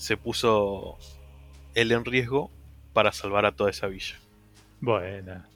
se 0.00 0.16
puso 0.16 0.96
él 1.74 1.92
en 1.92 2.06
riesgo 2.06 2.50
para 2.94 3.12
salvar 3.12 3.44
a 3.44 3.52
toda 3.52 3.68
esa 3.68 3.86
villa. 3.86 4.18
Buena. 4.80 5.46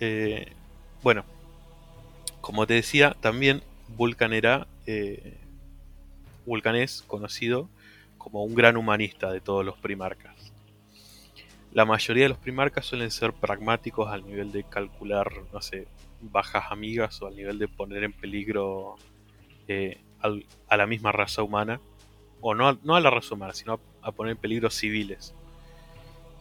Eh, 0.00 0.52
bueno, 1.02 1.24
como 2.42 2.66
te 2.66 2.74
decía, 2.74 3.16
también 3.22 3.62
Vulcan 3.96 4.34
era. 4.34 4.66
eh, 4.86 5.38
Vulcan 6.44 6.76
es 6.76 7.00
conocido 7.00 7.70
como 8.18 8.44
un 8.44 8.54
gran 8.54 8.76
humanista 8.76 9.32
de 9.32 9.40
todos 9.40 9.64
los 9.64 9.78
primarcas. 9.78 10.52
La 11.72 11.86
mayoría 11.86 12.24
de 12.24 12.28
los 12.28 12.38
primarcas 12.38 12.84
suelen 12.84 13.10
ser 13.10 13.32
pragmáticos 13.32 14.10
al 14.10 14.26
nivel 14.26 14.52
de 14.52 14.64
calcular, 14.64 15.32
no 15.54 15.62
sé, 15.62 15.88
bajas 16.20 16.64
amigas 16.70 17.22
o 17.22 17.28
al 17.28 17.34
nivel 17.34 17.58
de 17.58 17.66
poner 17.66 18.04
en 18.04 18.12
peligro 18.12 18.96
eh, 19.68 20.04
al- 20.20 20.46
a 20.68 20.76
la 20.76 20.86
misma 20.86 21.12
raza 21.12 21.42
humana. 21.42 21.80
O 22.40 22.54
no, 22.54 22.68
a- 22.68 22.78
no 22.82 22.94
a 22.96 23.00
la 23.00 23.10
raza 23.10 23.34
humana, 23.34 23.54
sino 23.54 23.74
a, 23.74 24.08
a 24.08 24.12
poner 24.12 24.32
en 24.32 24.38
peligro 24.38 24.70
civiles. 24.70 25.34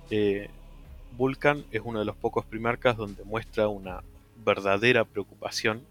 Eh, 0.10 0.50
Vulcan 1.16 1.64
es 1.72 1.82
uno 1.84 2.00
de 2.00 2.06
los 2.06 2.16
pocos 2.16 2.46
primarcas 2.46 2.98
donde 2.98 3.24
muestra 3.24 3.68
una 3.68 4.04
verdadera 4.44 5.06
preocupación 5.06 5.82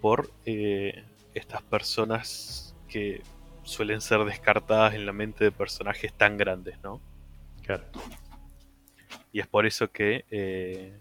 por 0.00 0.30
eh, 0.44 1.04
estas 1.34 1.62
personas 1.62 2.74
que 2.88 3.22
suelen 3.64 4.00
ser 4.00 4.24
descartadas 4.24 4.94
en 4.94 5.06
la 5.06 5.12
mente 5.12 5.44
de 5.44 5.52
personajes 5.52 6.12
tan 6.12 6.36
grandes, 6.36 6.78
¿no? 6.82 7.00
Claro. 7.62 7.84
Y 9.32 9.40
es 9.40 9.46
por 9.46 9.66
eso 9.66 9.90
que 9.90 10.24
eh, 10.30 10.98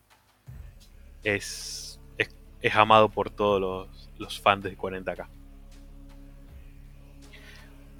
es, 1.24 2.00
es, 2.18 2.30
es 2.62 2.76
amado 2.76 3.10
por 3.10 3.30
todos 3.30 3.60
los, 3.62 4.07
los 4.20 4.40
fans 4.40 4.64
de 4.64 4.78
40k. 4.78 5.28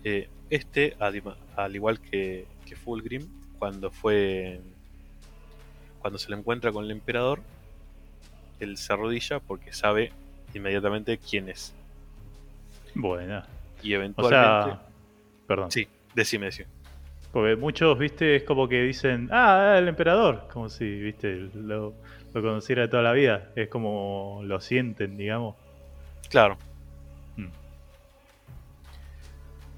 Eh, 0.04 0.30
este, 0.50 0.96
al 1.00 1.76
igual 1.76 2.00
que, 2.00 2.46
que 2.66 2.76
Fulgrim, 2.76 3.28
cuando 3.60 3.92
fue. 3.92 4.62
Cuando 6.00 6.20
se 6.20 6.30
le 6.30 6.38
encuentra 6.38 6.72
con 6.72 6.86
el 6.86 6.92
emperador, 6.92 7.42
él 8.60 8.78
se 8.78 8.94
arrodilla 8.94 9.40
porque 9.40 9.74
sabe 9.74 10.12
inmediatamente 10.54 11.18
quién 11.18 11.50
es. 11.50 11.74
Buena. 12.96 13.46
Y 13.84 13.94
O 13.94 13.98
eventualmente. 13.98 14.70
sea, 14.72 14.82
perdón. 15.48 15.72
Sí, 15.72 15.88
decime, 16.16 16.48
decime. 16.48 16.70
Porque 17.32 17.56
muchos, 17.56 18.00
viste, 18.00 18.38
es 18.38 18.44
como 18.44 18.68
que 18.70 18.82
dicen, 18.84 19.30
ah, 19.32 19.76
el 19.78 19.88
emperador. 19.88 20.48
Como 20.52 20.70
si, 20.70 20.86
viste, 20.86 21.50
lo, 21.54 21.94
lo 22.34 22.42
conociera 22.42 22.84
de 22.84 22.88
toda 22.88 23.04
la 23.04 23.12
vida. 23.12 23.52
Es 23.56 23.68
como 23.68 24.42
lo 24.44 24.62
sienten, 24.62 25.18
digamos. 25.18 25.56
Claro. 26.30 26.58
Mm. 27.36 27.48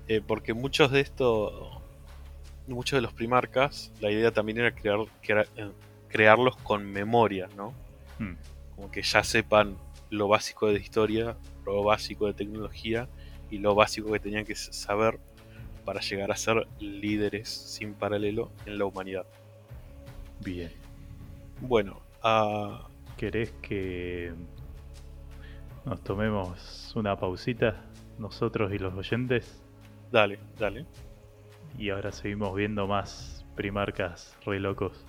Eh, 0.08 0.22
porque 0.26 0.54
muchos 0.54 0.92
de 0.92 1.02
estos. 1.02 1.78
Muchos 2.68 2.98
de 2.98 3.02
los 3.02 3.14
primarcas, 3.14 3.92
la 4.00 4.12
idea 4.12 4.32
también 4.32 4.60
era 4.60 4.72
crear, 4.76 5.00
crea- 5.24 5.48
eh, 5.56 5.72
crearlos 6.08 6.56
con 6.58 6.86
memoria, 6.86 7.50
¿no? 7.58 7.74
Mm. 8.20 8.34
Como 8.76 8.92
que 8.92 9.02
ya 9.02 9.24
sepan 9.24 9.76
lo 10.12 10.28
básico 10.28 10.68
de 10.68 10.80
historia, 10.80 11.36
lo 11.66 11.84
básico 11.84 12.28
de 12.28 12.34
tecnología 12.36 13.10
y 13.50 13.58
lo 13.58 13.74
básico 13.74 14.12
que 14.12 14.20
tenían 14.20 14.46
que 14.46 14.54
saber 14.56 15.20
para 15.84 16.00
llegar 16.02 16.32
a 16.32 16.36
ser 16.36 16.68
líderes 16.80 17.50
sin 17.50 17.96
paralelo 17.96 18.52
en 18.68 18.78
la 18.78 18.86
humanidad. 18.86 19.26
Bien. 20.42 20.72
Bueno, 21.62 22.02
ah, 22.22 22.88
¿Querés 23.18 23.52
que 23.64 24.32
nos 25.86 26.02
tomemos 26.04 26.94
una 26.96 27.18
pausita 27.18 27.82
nosotros 28.18 28.72
y 28.74 28.78
los 28.80 28.94
oyentes? 28.94 29.62
dale, 30.12 30.40
dale. 30.58 30.86
Y 31.78 31.90
ahora 31.92 32.12
seguimos 32.12 32.56
viendo 32.56 32.88
más 32.88 33.46
primarcas 33.56 34.38
re 34.46 34.60
locos. 34.60 35.06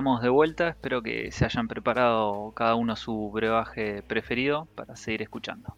Estamos 0.00 0.22
de 0.22 0.30
vuelta, 0.30 0.68
espero 0.70 1.02
que 1.02 1.30
se 1.30 1.44
hayan 1.44 1.68
preparado 1.68 2.52
cada 2.52 2.74
uno 2.74 2.96
su 2.96 3.30
brebaje 3.30 4.02
preferido 4.02 4.64
para 4.74 4.96
seguir 4.96 5.20
escuchando. 5.20 5.76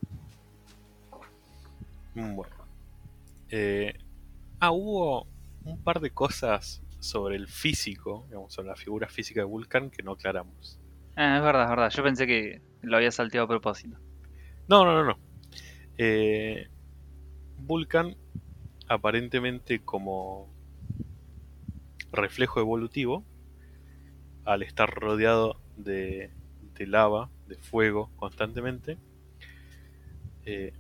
Bueno. 2.14 2.54
Eh, 3.48 3.98
ah, 4.60 4.70
hubo 4.70 5.26
un 5.64 5.82
par 5.82 5.98
de 5.98 6.10
cosas 6.10 6.84
sobre 7.00 7.34
el 7.34 7.48
físico, 7.48 8.26
digamos, 8.28 8.54
sobre 8.54 8.68
la 8.68 8.76
figura 8.76 9.08
física 9.08 9.40
de 9.40 9.44
Vulcan 9.44 9.90
que 9.90 10.04
no 10.04 10.12
aclaramos. 10.12 10.78
Ah, 11.16 11.38
es 11.38 11.42
verdad, 11.42 11.64
es 11.64 11.70
verdad. 11.70 11.90
Yo 11.90 12.04
pensé 12.04 12.24
que 12.28 12.62
lo 12.82 12.98
había 12.98 13.10
salteado 13.10 13.46
a 13.46 13.48
propósito. 13.48 13.98
No, 14.68 14.84
no, 14.84 14.94
no, 14.94 15.04
no. 15.04 15.18
Eh, 15.98 16.68
Vulcan, 17.58 18.16
aparentemente 18.86 19.80
como 19.80 20.48
reflejo 22.12 22.60
evolutivo, 22.60 23.24
al 24.44 24.62
estar 24.62 24.92
rodeado 24.92 25.60
de, 25.76 26.30
de 26.74 26.86
lava, 26.86 27.28
de 27.48 27.56
fuego 27.56 28.10
constantemente, 28.16 28.96
eh, 30.44 30.72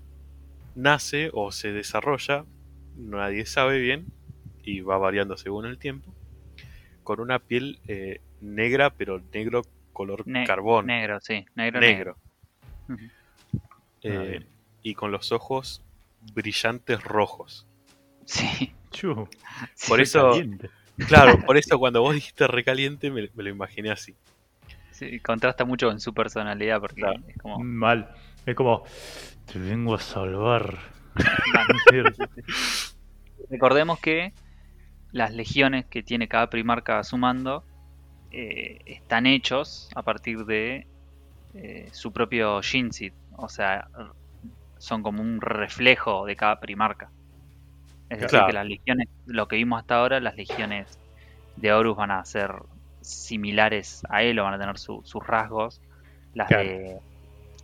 nace 0.74 1.30
o 1.32 1.52
se 1.52 1.72
desarrolla, 1.72 2.44
nadie 2.96 3.46
sabe 3.46 3.78
bien, 3.80 4.06
y 4.64 4.80
va 4.80 4.98
variando 4.98 5.36
según 5.36 5.66
el 5.66 5.78
tiempo, 5.78 6.12
con 7.04 7.20
una 7.20 7.38
piel 7.38 7.78
eh, 7.88 8.20
negra, 8.40 8.90
pero 8.90 9.20
negro 9.32 9.62
color 9.92 10.26
Ne- 10.26 10.44
carbón. 10.46 10.86
Negro, 10.86 11.20
sí. 11.20 11.44
Negro, 11.54 11.80
negro. 11.80 12.16
Eh, 14.02 14.40
Ah, 14.42 14.46
y 14.82 14.94
con 14.94 15.12
los 15.12 15.30
ojos 15.30 15.82
brillantes 16.34 17.02
rojos. 17.04 17.66
Sí. 18.24 18.72
Por 19.88 20.00
eso- 20.00 20.30
caliente. 20.30 20.70
Claro, 21.08 21.38
por 21.46 21.56
eso 21.56 21.78
cuando 21.78 22.02
vos 22.02 22.14
dijiste 22.14 22.46
recaliente 22.46 23.10
me, 23.10 23.28
me 23.34 23.42
lo 23.42 23.48
imaginé 23.50 23.90
así. 23.90 24.14
Sí, 24.90 25.18
contrasta 25.20 25.64
mucho 25.64 25.88
con 25.88 26.00
su 26.00 26.12
personalidad 26.14 26.80
porque 26.80 27.00
Claro. 27.00 27.20
es 27.26 27.36
como... 27.38 27.58
Mal. 27.60 28.14
Es 28.44 28.54
como, 28.54 28.84
te 29.50 29.58
vengo 29.58 29.94
a 29.94 30.00
salvar. 30.00 30.78
Recordemos 33.50 33.98
que 34.00 34.32
las 35.12 35.32
legiones 35.32 35.84
que 35.86 36.02
tiene 36.02 36.28
cada 36.28 36.48
primarca 36.48 36.98
a 36.98 37.04
su 37.04 37.18
mando 37.18 37.64
eh, 38.30 38.78
están 38.86 39.26
hechos 39.26 39.90
a 39.94 40.02
partir 40.02 40.44
de 40.46 40.86
eh, 41.54 41.88
su 41.92 42.12
propio 42.12 42.62
Shinseed. 42.62 43.12
O 43.36 43.48
sea, 43.48 43.88
son 44.78 45.02
como 45.02 45.22
un 45.22 45.40
reflejo 45.40 46.24
de 46.26 46.36
cada 46.36 46.60
primarca. 46.60 47.10
Es 48.12 48.20
decir, 48.20 48.40
que 48.46 48.52
las 48.52 48.66
legiones, 48.66 49.08
lo 49.26 49.48
que 49.48 49.56
vimos 49.56 49.80
hasta 49.80 49.96
ahora, 49.96 50.20
las 50.20 50.36
legiones 50.36 50.98
de 51.56 51.72
Horus 51.72 51.96
van 51.96 52.10
a 52.10 52.24
ser 52.24 52.52
similares 53.00 54.02
a 54.08 54.22
él 54.22 54.38
o 54.38 54.44
van 54.44 54.54
a 54.54 54.58
tener 54.58 54.78
su- 54.78 55.02
sus 55.04 55.26
rasgos. 55.26 55.80
Las 56.34 56.48
Claro. 56.48 56.68
de 56.68 57.00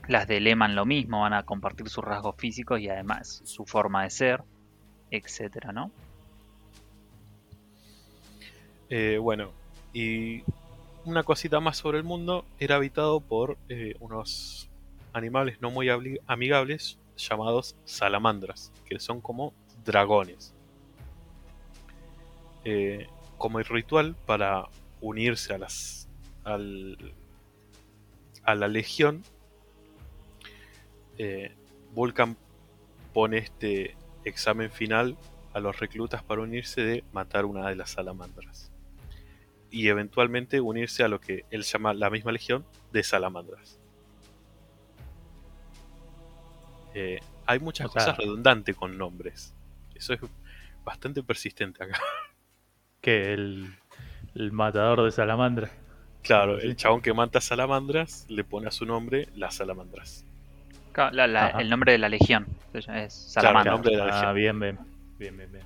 las 0.08 0.26
de 0.26 0.40
Leman 0.40 0.74
lo 0.74 0.86
mismo, 0.86 1.20
van 1.20 1.34
a 1.34 1.42
compartir 1.42 1.88
sus 1.90 2.02
rasgos 2.02 2.34
físicos 2.38 2.80
y 2.80 2.88
además 2.88 3.42
su 3.44 3.66
forma 3.66 4.04
de 4.04 4.10
ser, 4.10 4.42
etcétera, 5.10 5.70
¿no? 5.72 5.90
Eh, 8.88 9.18
bueno, 9.20 9.50
y 9.92 10.42
una 11.04 11.22
cosita 11.24 11.60
más 11.60 11.76
sobre 11.76 11.98
el 11.98 12.04
mundo, 12.04 12.46
era 12.58 12.76
habitado 12.76 13.20
por 13.20 13.58
eh, 13.68 13.96
unos 14.00 14.70
animales 15.12 15.60
no 15.60 15.70
muy 15.70 15.88
amigables 16.26 16.98
llamados 17.16 17.76
salamandras, 17.84 18.72
que 18.88 18.98
son 19.00 19.20
como 19.20 19.52
dragones. 19.88 20.54
Eh, 22.64 23.08
como 23.38 23.58
el 23.58 23.64
ritual 23.64 24.14
para 24.26 24.66
unirse 25.00 25.54
a 25.54 25.58
las 25.58 26.08
al, 26.44 27.14
a 28.44 28.54
la 28.54 28.68
legión, 28.68 29.22
eh, 31.18 31.54
Vulcan 31.94 32.36
pone 33.12 33.38
este 33.38 33.96
examen 34.24 34.70
final 34.70 35.16
a 35.54 35.60
los 35.60 35.78
reclutas 35.80 36.22
para 36.22 36.42
unirse 36.42 36.82
de 36.82 37.04
matar 37.12 37.44
una 37.44 37.68
de 37.68 37.76
las 37.76 37.90
salamandras 37.90 38.70
y 39.70 39.88
eventualmente 39.88 40.60
unirse 40.60 41.02
a 41.04 41.08
lo 41.08 41.20
que 41.20 41.44
él 41.50 41.62
llama 41.62 41.92
la 41.94 42.10
misma 42.10 42.32
legión 42.32 42.64
de 42.92 43.02
salamandras. 43.02 43.78
Eh, 46.94 47.20
hay 47.46 47.58
muchas 47.60 47.86
O 47.88 47.90
sea- 47.92 48.02
cosas 48.04 48.18
redundantes 48.18 48.74
con 48.76 48.96
nombres. 48.96 49.54
Eso 49.98 50.14
es 50.14 50.20
bastante 50.84 51.22
persistente 51.22 51.82
acá. 51.84 51.98
que 53.00 53.32
el, 53.34 53.74
el 54.34 54.52
matador 54.52 55.02
de 55.04 55.10
salamandra. 55.10 55.70
Claro, 56.22 56.58
el 56.58 56.76
chabón 56.76 57.00
que 57.00 57.12
mata 57.14 57.40
salamandras 57.40 58.26
le 58.28 58.44
pone 58.44 58.68
a 58.68 58.70
su 58.70 58.84
nombre 58.86 59.28
las 59.34 59.54
salamandras. 59.56 60.24
La- 61.12 61.50
el 61.50 61.70
nombre 61.70 61.92
de 61.92 61.98
la 61.98 62.08
legión 62.08 62.46
es 62.72 62.84
Claro, 62.84 63.04
el 63.04 63.10
Salamandra. 63.10 63.72
nombre 63.72 63.90
de 63.92 63.96
la 63.98 64.04
Ah, 64.06 64.32
legión. 64.32 64.34
bien, 64.34 64.60
bien. 64.60 64.78
Bien, 65.18 65.36
bien, 65.36 65.52
bien. 65.52 65.64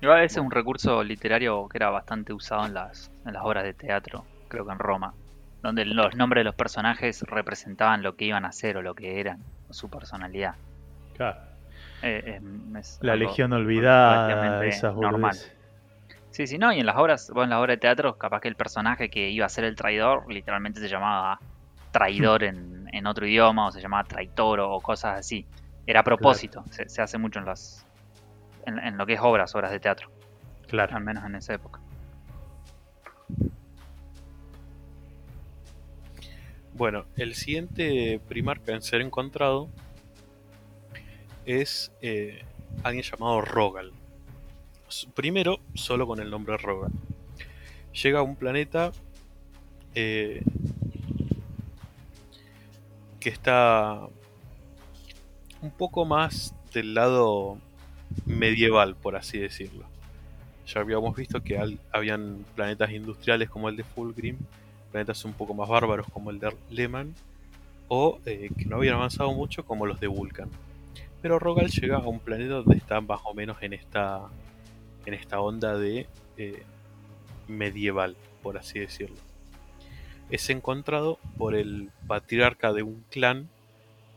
Igual 0.00 0.24
ese 0.24 0.40
es 0.40 0.44
un 0.44 0.50
recurso 0.50 1.04
literario 1.04 1.68
que 1.68 1.76
era 1.76 1.90
bastante 1.90 2.32
usado 2.32 2.64
en 2.64 2.72
las, 2.72 3.10
en 3.26 3.34
las 3.34 3.42
obras 3.44 3.64
de 3.64 3.74
teatro, 3.74 4.24
creo 4.48 4.64
que 4.64 4.72
en 4.72 4.78
Roma, 4.78 5.12
donde 5.62 5.84
los 5.84 6.14
nombres 6.16 6.40
de 6.40 6.44
los 6.44 6.54
personajes 6.54 7.20
representaban 7.22 8.02
lo 8.02 8.16
que 8.16 8.24
iban 8.24 8.46
a 8.46 8.48
hacer 8.48 8.78
o 8.78 8.82
lo 8.82 8.94
que 8.94 9.20
eran, 9.20 9.40
o 9.68 9.74
su 9.74 9.90
personalidad. 9.90 10.54
Claro. 11.20 11.38
Eh, 12.02 12.22
eh, 12.24 12.40
es 12.78 12.98
La 13.02 13.14
legión 13.14 13.52
olvidada, 13.52 14.64
esas 14.64 14.96
normal. 14.96 15.36
Sí, 16.30 16.46
sí, 16.46 16.56
no, 16.56 16.72
y 16.72 16.80
en 16.80 16.86
las 16.86 16.96
obras, 16.96 17.28
bueno, 17.28 17.44
en 17.44 17.50
las 17.50 17.58
obras 17.58 17.74
de 17.74 17.80
teatro, 17.80 18.16
capaz 18.16 18.40
que 18.40 18.48
el 18.48 18.54
personaje 18.54 19.10
que 19.10 19.28
iba 19.28 19.44
a 19.44 19.50
ser 19.50 19.64
el 19.64 19.76
traidor 19.76 20.32
literalmente 20.32 20.80
se 20.80 20.88
llamaba 20.88 21.38
traidor 21.90 22.42
en, 22.42 22.88
en 22.90 23.06
otro 23.06 23.26
idioma, 23.26 23.66
o 23.66 23.70
se 23.70 23.82
llamaba 23.82 24.04
traitoro, 24.04 24.72
o 24.72 24.80
cosas 24.80 25.18
así. 25.18 25.46
Era 25.86 26.00
a 26.00 26.04
propósito, 26.04 26.64
se, 26.70 26.88
se 26.88 27.02
hace 27.02 27.18
mucho 27.18 27.38
en 27.38 27.44
las 27.44 27.84
en, 28.64 28.78
en 28.78 28.96
lo 28.96 29.04
que 29.04 29.12
es 29.12 29.20
obras, 29.20 29.54
obras 29.54 29.72
de 29.72 29.78
teatro, 29.78 30.08
Claro. 30.68 30.96
al 30.96 31.04
menos 31.04 31.22
en 31.26 31.34
esa 31.34 31.52
época. 31.52 31.80
Bueno, 36.72 37.04
el 37.16 37.34
siguiente 37.34 38.22
primarca 38.26 38.72
en 38.72 38.80
ser 38.80 39.02
encontrado 39.02 39.68
es 41.46 41.92
eh, 42.02 42.42
alguien 42.82 43.04
llamado 43.04 43.40
Rogal. 43.40 43.92
Primero, 45.14 45.60
solo 45.74 46.06
con 46.06 46.20
el 46.20 46.30
nombre 46.30 46.56
Rogal. 46.56 46.90
Llega 47.92 48.20
a 48.20 48.22
un 48.22 48.36
planeta 48.36 48.92
eh, 49.94 50.42
que 53.18 53.28
está 53.28 54.08
un 55.60 55.70
poco 55.70 56.04
más 56.04 56.54
del 56.72 56.94
lado 56.94 57.58
medieval, 58.26 58.96
por 58.96 59.16
así 59.16 59.38
decirlo. 59.38 59.84
Ya 60.66 60.80
habíamos 60.80 61.16
visto 61.16 61.42
que 61.42 61.58
habían 61.92 62.44
planetas 62.54 62.90
industriales 62.92 63.50
como 63.50 63.68
el 63.68 63.76
de 63.76 63.84
Fulgrim, 63.84 64.38
planetas 64.92 65.24
un 65.24 65.32
poco 65.32 65.52
más 65.52 65.68
bárbaros 65.68 66.06
como 66.12 66.30
el 66.30 66.38
de 66.38 66.54
Leman, 66.70 67.14
o 67.88 68.20
eh, 68.24 68.50
que 68.56 68.66
no 68.66 68.76
habían 68.76 68.94
avanzado 68.94 69.32
mucho 69.32 69.64
como 69.64 69.86
los 69.86 69.98
de 69.98 70.06
Vulcan. 70.06 70.48
Pero 71.22 71.38
Rogal 71.38 71.68
llega 71.68 71.98
a 71.98 72.06
un 72.06 72.20
planeta 72.20 72.54
donde 72.54 72.76
está 72.76 73.00
más 73.00 73.20
o 73.24 73.34
menos 73.34 73.62
en 73.62 73.72
esta, 73.72 74.28
en 75.04 75.14
esta 75.14 75.40
onda 75.40 75.76
de 75.76 76.06
eh, 76.36 76.62
medieval, 77.46 78.16
por 78.42 78.56
así 78.56 78.78
decirlo. 78.78 79.16
Es 80.30 80.48
encontrado 80.48 81.18
por 81.36 81.54
el 81.54 81.90
patriarca 82.06 82.72
de 82.72 82.82
un 82.82 83.04
clan, 83.10 83.48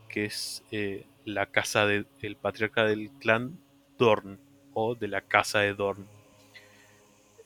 que 0.07 0.25
es 0.25 0.63
eh, 0.71 1.05
la 1.25 1.47
casa 1.47 1.85
del 1.85 2.05
el 2.21 2.35
patriarca 2.35 2.83
del 2.85 3.09
clan 3.11 3.57
Dorn, 3.97 4.39
o 4.73 4.95
de 4.95 5.07
la 5.07 5.21
casa 5.21 5.59
de 5.59 5.73
Dorn. 5.73 6.05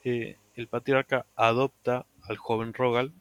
Eh, 0.04 0.38
el 0.56 0.68
patriarca 0.68 1.26
adopta 1.36 2.06
al 2.24 2.38
joven 2.38 2.74
Rogal, 2.74 3.12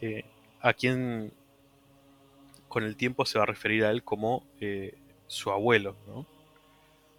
eh, 0.00 0.24
a 0.60 0.72
quien 0.72 1.32
con 2.74 2.82
el 2.82 2.96
tiempo 2.96 3.24
se 3.24 3.38
va 3.38 3.44
a 3.44 3.46
referir 3.46 3.84
a 3.84 3.92
él 3.92 4.02
como 4.02 4.44
eh, 4.60 4.98
su 5.28 5.52
abuelo, 5.52 5.96
¿no? 6.08 6.26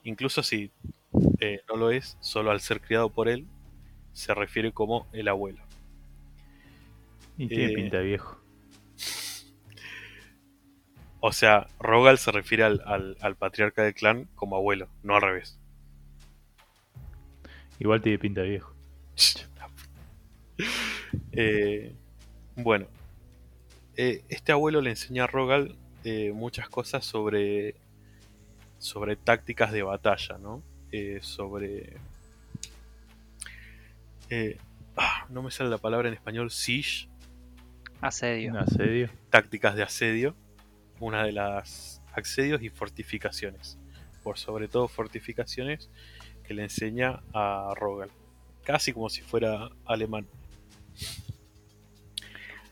Incluso 0.04 0.44
si 0.44 0.72
eh, 1.40 1.62
no 1.70 1.78
lo 1.78 1.92
es, 1.92 2.18
solo 2.20 2.52
al 2.52 2.60
ser 2.60 2.82
criado 2.82 3.10
por 3.10 3.30
él, 3.30 3.48
se 4.14 4.34
refiere 4.34 4.74
como 4.74 5.08
el 5.14 5.30
abuelo. 5.30 5.64
Y 7.38 7.50
tiene 7.50 7.70
Eh, 7.70 7.76
pinta 7.76 7.98
de 8.00 8.04
viejo. 8.04 8.38
O 11.20 11.34
sea, 11.34 11.68
Rogal 11.78 12.18
se 12.20 12.32
refiere 12.32 12.64
al, 12.64 12.82
al- 12.86 13.18
al 13.20 13.36
patriarca 13.36 13.84
del 13.84 13.94
clan 13.94 14.30
como 14.36 14.56
abuelo, 14.56 14.88
no 15.04 15.16
al 15.16 15.22
revés. 15.24 15.60
Igual 17.80 18.02
tiene 18.02 18.20
pinta 18.20 18.42
de 18.42 18.50
viejo. 18.50 18.74
Eh, 21.32 21.94
bueno, 22.56 22.88
eh, 23.98 24.24
este 24.30 24.52
abuelo 24.52 24.82
le 24.82 24.92
enseña 24.92 25.24
a 25.24 25.28
Rogal 25.28 25.76
eh, 26.04 26.32
muchas 26.34 26.70
cosas 26.70 27.06
sobre, 27.06 27.76
sobre 28.78 29.16
tácticas 29.16 29.72
de 29.72 29.84
batalla, 29.84 30.38
¿no? 30.38 30.62
Eh, 30.92 31.20
sobre 31.22 31.98
eh, 34.30 34.58
ah, 34.98 35.26
no 35.30 35.44
me 35.44 35.52
sale 35.52 35.70
la 35.70 35.78
palabra 35.78 36.08
en 36.08 36.14
español, 36.14 36.50
siege, 36.52 37.08
Asedio. 38.02 38.52
Un 38.52 38.58
asedio. 38.58 39.10
tácticas 39.30 39.76
de 39.76 39.84
asedio, 39.84 40.36
una 41.00 41.24
de 41.24 41.32
las 41.32 42.02
asedios 42.14 42.62
y 42.62 42.70
fortificaciones, 42.70 43.78
por 44.24 44.38
sobre 44.38 44.68
todo 44.68 44.88
fortificaciones 44.88 45.90
que 46.44 46.54
le 46.54 46.64
enseña 46.64 47.22
a 47.34 47.74
Rogal, 47.76 48.10
casi 48.64 48.94
como 48.94 49.10
si 49.10 49.22
fuera 49.22 49.70
alemán. 49.86 50.28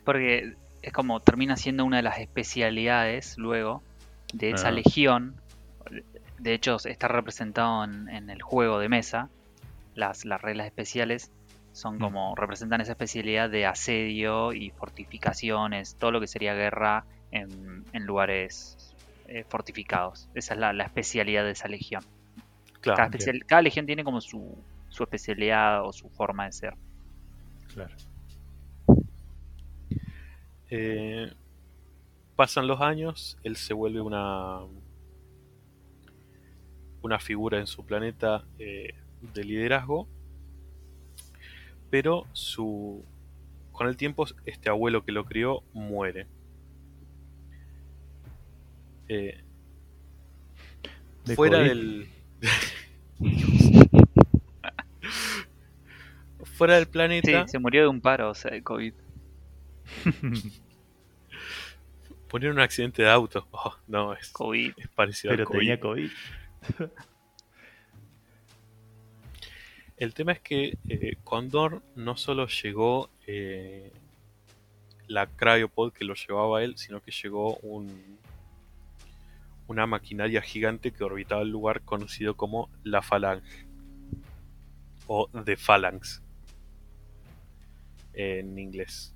Porque 0.04 0.54
es 0.86 0.92
como 0.92 1.20
termina 1.20 1.56
siendo 1.56 1.84
una 1.84 1.98
de 1.98 2.02
las 2.02 2.18
especialidades 2.18 3.36
luego 3.38 3.82
de 4.32 4.50
esa 4.50 4.68
Ah. 4.68 4.72
legión. 4.72 5.36
De 6.38 6.54
hecho, 6.54 6.76
está 6.84 7.08
representado 7.08 7.84
en, 7.84 8.08
en 8.08 8.30
el 8.30 8.42
juego 8.42 8.78
de 8.78 8.88
mesa. 8.88 9.28
Las, 9.94 10.24
las 10.24 10.40
reglas 10.42 10.66
especiales 10.66 11.30
son 11.72 11.96
Mm. 11.96 12.00
como 12.00 12.34
representan 12.36 12.80
esa 12.80 12.92
especialidad 12.92 13.50
de 13.50 13.66
asedio 13.66 14.52
y 14.52 14.70
fortificaciones, 14.70 15.96
todo 15.96 16.10
lo 16.12 16.20
que 16.20 16.26
sería 16.26 16.54
guerra 16.54 17.04
en, 17.30 17.84
en 17.92 18.04
lugares 18.04 18.94
eh, 19.26 19.44
fortificados. 19.48 20.28
Esa 20.34 20.54
es 20.54 20.60
la, 20.60 20.72
la 20.72 20.84
especialidad 20.84 21.44
de 21.44 21.52
esa 21.52 21.66
legión. 21.68 22.02
Claro, 22.80 22.96
Cada, 22.96 23.08
especial- 23.08 23.44
cada 23.46 23.62
legión 23.62 23.86
tiene 23.86 24.04
como 24.04 24.20
su, 24.20 24.56
su 24.88 25.02
especialidad 25.04 25.84
o 25.84 25.92
su 25.92 26.10
forma 26.10 26.44
de 26.46 26.52
ser. 26.52 26.74
Claro. 27.72 27.94
Eh, 30.70 31.32
pasan 32.36 32.66
los 32.66 32.80
años, 32.80 33.38
él 33.44 33.56
se 33.56 33.74
vuelve 33.74 34.00
una 34.00 34.60
una 37.02 37.18
figura 37.18 37.58
en 37.58 37.66
su 37.66 37.84
planeta 37.84 38.44
eh, 38.58 38.94
de 39.20 39.44
liderazgo, 39.44 40.08
pero 41.90 42.26
su 42.32 43.04
con 43.72 43.88
el 43.88 43.96
tiempo 43.96 44.26
este 44.46 44.68
abuelo 44.68 45.04
que 45.04 45.12
lo 45.12 45.24
crió 45.24 45.62
muere. 45.72 46.26
Eh, 49.08 49.40
De 51.24 51.36
fuera 51.36 51.58
COVID. 51.58 51.68
del 51.68 52.08
fuera 56.44 56.74
del 56.76 56.86
Sí, 56.86 56.90
planeta 56.92 57.46
se 57.48 57.58
murió 57.58 57.82
de 57.82 57.88
un 57.88 58.00
paro, 58.00 58.30
o 58.30 58.34
sea, 58.34 58.50
de 58.50 58.62
COVID. 58.62 58.94
poner 62.28 62.50
un 62.50 62.60
accidente 62.60 63.02
de 63.02 63.10
auto. 63.10 63.46
Oh, 63.52 63.74
no, 63.86 64.12
es, 64.12 64.28
COVID. 64.30 64.72
es 64.76 64.88
parecido 64.88 65.32
al 65.32 65.36
Pero 65.36 65.48
COVID. 65.48 65.58
tenía 65.58 65.80
COVID. 65.80 66.10
El 69.96 70.12
tema 70.12 70.32
es 70.32 70.40
que 70.40 70.76
eh, 70.88 71.16
Condor 71.22 71.82
no 71.94 72.16
solo 72.16 72.48
llegó 72.48 73.10
eh, 73.26 73.92
la 75.06 75.28
cryopod 75.28 75.92
que 75.92 76.04
lo 76.04 76.14
llevaba 76.14 76.58
a 76.58 76.64
él, 76.64 76.76
sino 76.76 77.00
que 77.00 77.12
llegó 77.12 77.56
un, 77.58 78.18
una 79.68 79.86
maquinaria 79.86 80.42
gigante 80.42 80.92
que 80.92 81.04
orbitaba 81.04 81.42
el 81.42 81.50
lugar 81.50 81.82
conocido 81.82 82.36
como 82.36 82.68
la 82.82 83.02
Falange 83.02 83.66
o 85.06 85.28
The 85.44 85.56
Phalanx 85.56 86.22
en 88.14 88.58
inglés. 88.58 89.13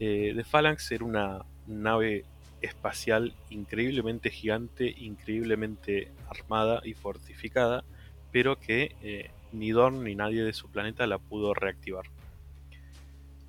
Eh, 0.00 0.32
The 0.36 0.44
Phalanx 0.44 0.90
era 0.92 1.04
una 1.04 1.44
nave 1.66 2.24
espacial 2.60 3.34
increíblemente 3.50 4.30
gigante, 4.30 4.88
increíblemente 4.88 6.10
armada 6.28 6.80
y 6.84 6.94
fortificada, 6.94 7.84
pero 8.32 8.58
que 8.58 8.94
eh, 9.02 9.30
ni 9.52 9.70
Dorn 9.70 10.04
ni 10.04 10.14
nadie 10.14 10.42
de 10.42 10.52
su 10.52 10.70
planeta 10.70 11.06
la 11.06 11.18
pudo 11.18 11.54
reactivar. 11.54 12.06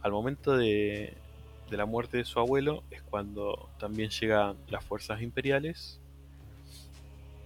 Al 0.02 0.12
momento 0.12 0.56
de, 0.56 1.14
la 1.70 1.86
muerte 1.86 2.18
de 2.18 2.26
su 2.26 2.40
abuelo 2.40 2.84
es 2.90 3.02
cuando 3.02 3.70
también 3.80 4.10
llegan 4.10 4.56
las 4.70 4.84
fuerzas 4.84 5.22
imperiales 5.22 6.00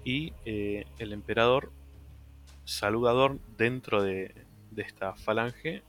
y 0.05 0.33
eh, 0.45 0.85
el 0.99 1.13
emperador 1.13 1.71
saluda 2.65 3.11
a 3.11 3.13
Dorn 3.13 3.39
dentro 3.57 4.03
de, 4.03 4.33
de 4.71 4.81
esta 4.81 5.13
falange 5.15 5.81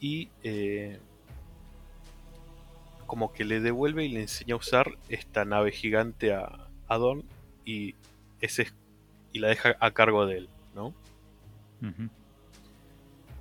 y 0.00 0.30
eh, 0.42 0.98
como 3.06 3.32
que 3.32 3.44
le 3.44 3.60
devuelve 3.60 4.04
y 4.04 4.08
le 4.08 4.20
enseña 4.20 4.54
a 4.54 4.58
usar 4.58 4.98
esta 5.08 5.44
nave 5.44 5.72
gigante 5.72 6.32
a, 6.32 6.68
a 6.88 6.98
Dorn 6.98 7.24
y 7.64 7.94
ese 8.40 8.62
es 8.62 8.74
y 9.32 9.40
la 9.40 9.48
deja 9.48 9.76
a 9.80 9.90
cargo 9.92 10.26
de 10.26 10.38
él, 10.38 10.48
¿no? 10.74 10.94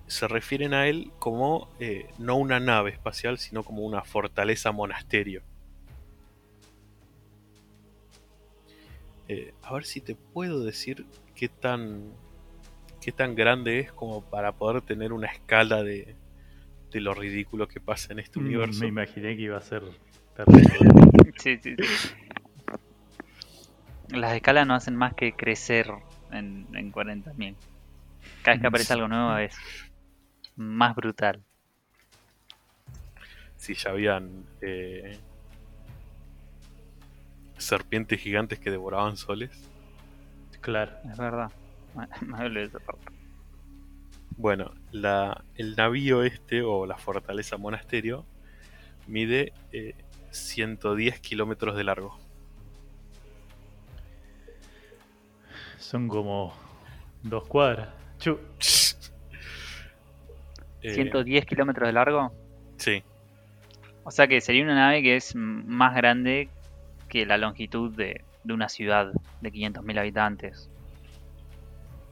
Se 0.07 0.27
refieren 0.27 0.73
a 0.73 0.87
él 0.87 1.11
como 1.19 1.69
eh, 1.79 2.09
no 2.17 2.35
una 2.35 2.59
nave 2.59 2.91
espacial, 2.91 3.37
sino 3.37 3.63
como 3.63 3.83
una 3.83 4.03
fortaleza 4.03 4.71
monasterio. 4.71 5.41
Eh, 9.27 9.53
a 9.61 9.73
ver 9.73 9.83
si 9.83 9.99
te 9.99 10.15
puedo 10.15 10.63
decir 10.63 11.05
qué 11.35 11.49
tan 11.49 12.13
qué 13.01 13.11
tan 13.11 13.35
grande 13.35 13.79
es 13.79 13.91
como 13.91 14.21
para 14.21 14.53
poder 14.53 14.81
tener 14.81 15.13
una 15.13 15.27
escala 15.27 15.83
de, 15.83 16.15
de 16.91 17.01
lo 17.01 17.13
ridículo 17.13 17.67
que 17.67 17.79
pasa 17.79 18.13
en 18.13 18.19
este 18.19 18.39
Mm, 18.39 18.43
universo. 18.45 18.81
Me 18.81 18.87
imaginé 18.87 19.35
que 19.35 19.43
iba 19.43 19.57
a 19.57 19.61
ser 19.61 19.83
terrible. 20.35 20.71
Sí, 21.37 21.57
sí, 21.61 21.75
sí. 21.75 21.83
Las 24.09 24.33
escalas 24.33 24.65
no 24.65 24.73
hacen 24.73 24.95
más 24.95 25.13
que 25.13 25.33
crecer 25.33 25.91
en, 26.31 26.65
en 26.73 26.91
40.000. 26.91 27.55
Cada 28.43 28.53
vez 28.55 28.61
que 28.61 28.67
aparece 28.67 28.93
algo 28.93 29.07
nuevo 29.07 29.37
es 29.37 29.55
más 30.55 30.95
brutal. 30.95 31.43
Si 33.57 33.73
ya 33.73 33.89
habían 33.91 34.45
eh, 34.61 35.17
serpientes 37.57 38.19
gigantes 38.19 38.59
que 38.59 38.71
devoraban 38.71 39.17
soles. 39.17 39.51
Claro. 40.61 40.91
Es 41.11 41.17
verdad. 41.17 41.51
Me- 41.95 42.07
me 42.39 42.49
de 42.49 42.63
esa 42.65 42.79
parte. 42.79 43.16
Bueno, 44.37 44.71
la, 44.91 45.43
el 45.55 45.75
navío 45.75 46.23
este, 46.23 46.61
o 46.61 46.85
la 46.85 46.97
fortaleza 46.97 47.57
monasterio, 47.57 48.23
mide 49.07 49.51
eh, 49.71 49.95
110 50.29 51.19
kilómetros 51.19 51.75
de 51.75 51.83
largo. 51.83 52.17
Son 55.79 56.07
como 56.07 56.53
dos 57.23 57.47
cuadras. 57.47 57.89
Chu. 58.19 58.39
Eh, 60.81 60.93
110 60.93 61.45
kilómetros 61.45 61.87
de 61.87 61.93
largo. 61.93 62.31
Sí, 62.77 63.03
O 64.03 64.11
sea 64.11 64.27
que 64.27 64.39
sería 64.39 64.63
una 64.63 64.75
nave 64.75 65.01
que 65.01 65.15
es 65.15 65.33
más 65.35 65.95
grande 65.95 66.49
que 67.09 67.25
la 67.25 67.39
longitud 67.39 67.95
de, 67.95 68.23
de 68.43 68.53
una 68.53 68.69
ciudad 68.69 69.11
de 69.41 69.51
500.000 69.51 69.99
habitantes. 69.99 70.69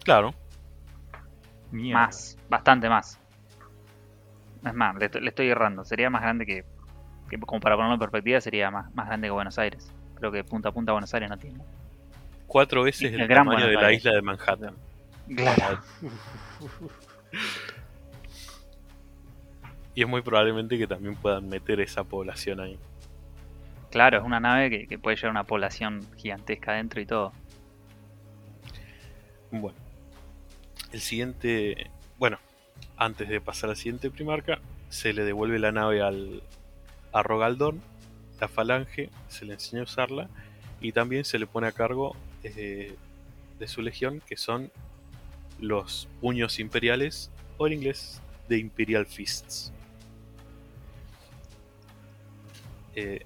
claro. 0.03 0.33
Mierda. 1.75 2.01
Más, 2.05 2.37
bastante 2.49 2.89
más. 2.89 3.19
Es 4.65 4.73
más, 4.73 4.95
le, 4.95 5.05
estoy- 5.05 5.21
le 5.21 5.29
estoy 5.29 5.49
errando. 5.49 5.83
Sería 5.85 6.09
más 6.09 6.21
grande 6.21 6.45
que, 6.45 6.63
que, 7.29 7.37
como 7.39 7.59
para 7.59 7.75
ponerlo 7.75 7.95
en 7.95 7.99
perspectiva, 7.99 8.41
sería 8.41 8.71
más, 8.71 8.93
más 8.95 9.07
grande 9.07 9.27
que 9.27 9.31
Buenos 9.31 9.59
Aires. 9.59 9.91
Creo 10.15 10.31
que 10.31 10.43
punta 10.43 10.69
a 10.69 10.71
punta 10.71 10.91
Buenos 10.93 11.13
Aires 11.13 11.29
no 11.29 11.37
tiene. 11.37 11.59
Cuatro 12.47 12.83
veces 12.83 13.13
el, 13.13 13.21
el 13.21 13.27
Gran 13.27 13.45
tamaño 13.45 13.65
Buenos 13.65 13.81
de 13.81 13.85
la 13.87 13.91
isla 13.93 14.11
de 14.13 14.21
Manhattan. 14.21 14.75
Claro. 15.35 15.79
Y 19.93 20.01
es 20.01 20.07
muy 20.09 20.21
probablemente 20.21 20.77
que 20.77 20.87
también 20.87 21.15
puedan 21.15 21.47
meter 21.47 21.79
esa 21.79 22.03
población 22.03 22.59
ahí. 22.59 22.77
Claro, 23.91 24.17
es 24.17 24.23
una 24.25 24.41
nave 24.41 24.69
que, 24.69 24.87
que 24.87 24.99
puede 24.99 25.15
llevar 25.15 25.31
una 25.31 25.45
población 25.45 26.05
gigantesca 26.17 26.71
adentro 26.73 26.99
y 26.99 27.05
todo. 27.05 27.31
Bueno, 29.51 29.77
el 30.95 31.01
siguiente, 31.01 31.91
bueno, 32.17 32.39
antes 32.95 33.27
de 33.27 33.41
pasar 33.41 33.69
al 33.69 33.75
siguiente 33.75 34.09
primarca, 34.09 34.61
se 34.87 35.11
le 35.11 35.25
devuelve 35.25 35.59
la 35.59 35.73
nave 35.73 36.01
al, 36.01 36.41
a 37.11 37.21
Rogaldorn, 37.21 37.81
la 38.39 38.47
falange, 38.47 39.09
se 39.27 39.43
le 39.43 39.55
enseña 39.55 39.81
a 39.81 39.83
usarla 39.83 40.29
y 40.79 40.93
también 40.93 41.25
se 41.25 41.37
le 41.37 41.47
pone 41.47 41.67
a 41.67 41.73
cargo 41.73 42.15
eh, 42.43 42.95
de 43.59 43.67
su 43.67 43.81
legión, 43.81 44.21
que 44.25 44.37
son 44.37 44.71
los 45.59 46.07
puños 46.21 46.59
imperiales, 46.59 47.29
o 47.57 47.67
en 47.67 47.73
inglés, 47.73 48.21
The 48.47 48.57
Imperial 48.57 49.05
Fists. 49.05 49.73
Eh, 52.95 53.25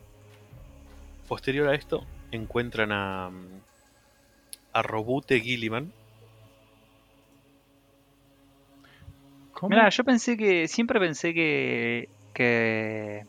posterior 1.28 1.68
a 1.68 1.76
esto, 1.76 2.04
encuentran 2.32 2.92
a, 2.92 3.30
a 4.74 4.82
Robute 4.82 5.40
Gilliman, 5.40 5.94
¿Cómo? 9.60 9.70
Mira, 9.70 9.90
yo 9.90 10.04
pensé 10.04 10.38
que. 10.38 10.68
Siempre 10.68 11.00
pensé 11.00 11.34
que. 11.34 12.10
que. 12.34 13.26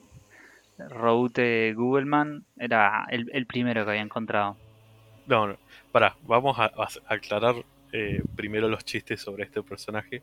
Route 0.78 1.74
Googleman 1.74 2.45
era 2.57 3.05
el, 3.11 3.31
el 3.35 3.47
primero 3.47 3.85
que 3.85 3.91
había 3.91 4.03
encontrado. 4.03 4.57
No, 5.26 5.49
no. 5.49 5.57
Pará, 5.93 6.16
vamos 6.22 6.59
a, 6.59 6.66
a 6.66 6.89
aclarar 7.14 7.57
eh, 7.93 8.22
primero 8.37 8.68
los 8.68 8.85
chistes 8.85 9.20
sobre 9.20 9.45
este 9.45 9.62
personaje. 9.62 10.22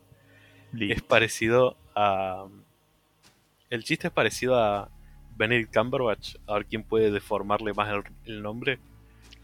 es 0.78 1.02
parecido 1.02 1.76
a. 1.94 2.46
El 3.70 3.84
chiste 3.84 4.06
es 4.06 4.12
parecido 4.12 4.58
a 4.58 4.88
Benedict 5.36 5.74
Cumberbatch. 5.74 6.36
A 6.46 6.54
ver 6.54 6.66
quién 6.66 6.82
puede 6.82 7.10
deformarle 7.10 7.74
más 7.74 7.92
el, 7.92 8.02
el 8.24 8.42
nombre. 8.42 8.78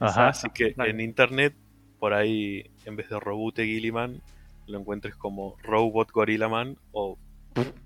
Ajá. 0.00 0.28
Así 0.28 0.48
que 0.50 0.74
en 0.78 1.00
internet, 1.00 1.54
por 1.98 2.14
ahí, 2.14 2.70
en 2.86 2.96
vez 2.96 3.08
de 3.10 3.20
Robute 3.20 3.66
Gilliman, 3.66 4.20
lo 4.66 4.78
encuentres 4.78 5.16
como 5.16 5.56
Robot 5.62 6.12
Gorillaman 6.12 6.78
o. 6.92 7.18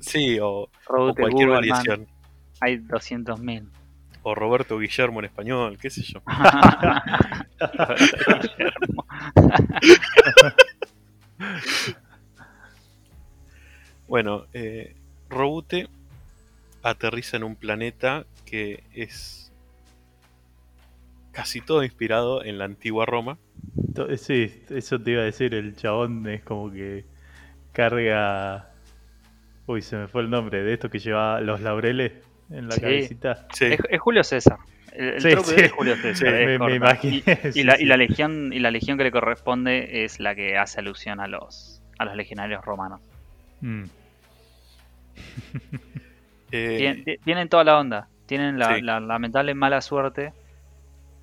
Sí, 0.00 0.38
o, 0.42 0.68
cualquier 0.86 1.30
Google, 1.30 1.46
man, 1.46 1.54
variación. 1.54 2.06
Hay 2.60 2.80
200.000. 2.80 3.70
O 4.22 4.34
Roberto 4.34 4.78
Guillermo 4.78 5.20
en 5.20 5.24
español, 5.24 5.78
qué 5.80 5.88
sé 5.88 6.02
yo. 6.02 6.20
Guillermo. 8.58 9.06
Bueno, 14.10 14.46
eh, 14.52 14.96
Robute 15.28 15.88
aterriza 16.82 17.36
en 17.36 17.44
un 17.44 17.54
planeta 17.54 18.26
que 18.44 18.82
es 18.92 19.52
casi 21.30 21.60
todo 21.60 21.84
inspirado 21.84 22.44
en 22.44 22.58
la 22.58 22.64
antigua 22.64 23.06
Roma. 23.06 23.38
Sí, 24.16 24.62
eso 24.70 25.00
te 25.00 25.10
iba 25.12 25.22
a 25.22 25.24
decir, 25.24 25.54
el 25.54 25.76
chabón 25.76 26.26
es 26.28 26.42
como 26.42 26.70
que 26.70 27.04
carga... 27.72 28.68
Uy, 29.66 29.82
se 29.82 29.96
me 29.96 30.08
fue 30.08 30.22
el 30.22 30.30
nombre 30.30 30.62
de 30.62 30.74
esto 30.74 30.90
que 30.90 30.98
lleva 30.98 31.40
los 31.40 31.60
laureles 31.60 32.12
en 32.50 32.66
la 32.68 32.74
Sí. 32.74 32.80
cabecita. 32.80 33.46
Sí, 33.52 33.66
Es, 33.66 33.78
es 33.88 34.00
Julio 34.00 34.24
César. 34.24 34.58
El, 34.92 35.08
el 35.14 35.20
Sí, 35.20 35.28
es 35.28 35.72
Julio 35.72 35.94
César. 35.96 36.16
Sí, 36.16 36.26
es 36.26 36.46
me, 36.46 36.58
me 36.58 36.74
imaginé. 36.74 37.22
Y, 37.54 37.62
la, 37.62 37.76
sí. 37.76 37.84
y 37.84 37.86
la 37.86 37.96
legión 37.96 38.52
y 38.52 38.58
la 38.58 38.70
legión 38.70 38.98
que 38.98 39.04
le 39.04 39.12
corresponde 39.12 40.04
es 40.04 40.18
la 40.18 40.34
que 40.34 40.56
hace 40.56 40.80
alusión 40.80 41.20
a 41.20 41.28
los 41.28 41.82
a 41.98 42.04
los 42.06 42.16
legionarios 42.16 42.64
romanos. 42.64 43.00
Mm, 43.60 43.84
eh, 46.52 46.76
Tien- 46.78 47.04
ti- 47.04 47.18
tienen 47.24 47.48
toda 47.48 47.64
la 47.64 47.78
onda. 47.78 48.08
Tienen 48.26 48.58
la, 48.58 48.76
Sí. 48.76 48.82
la 48.82 49.00
lamentable 49.00 49.54
mala 49.54 49.80
suerte 49.80 50.32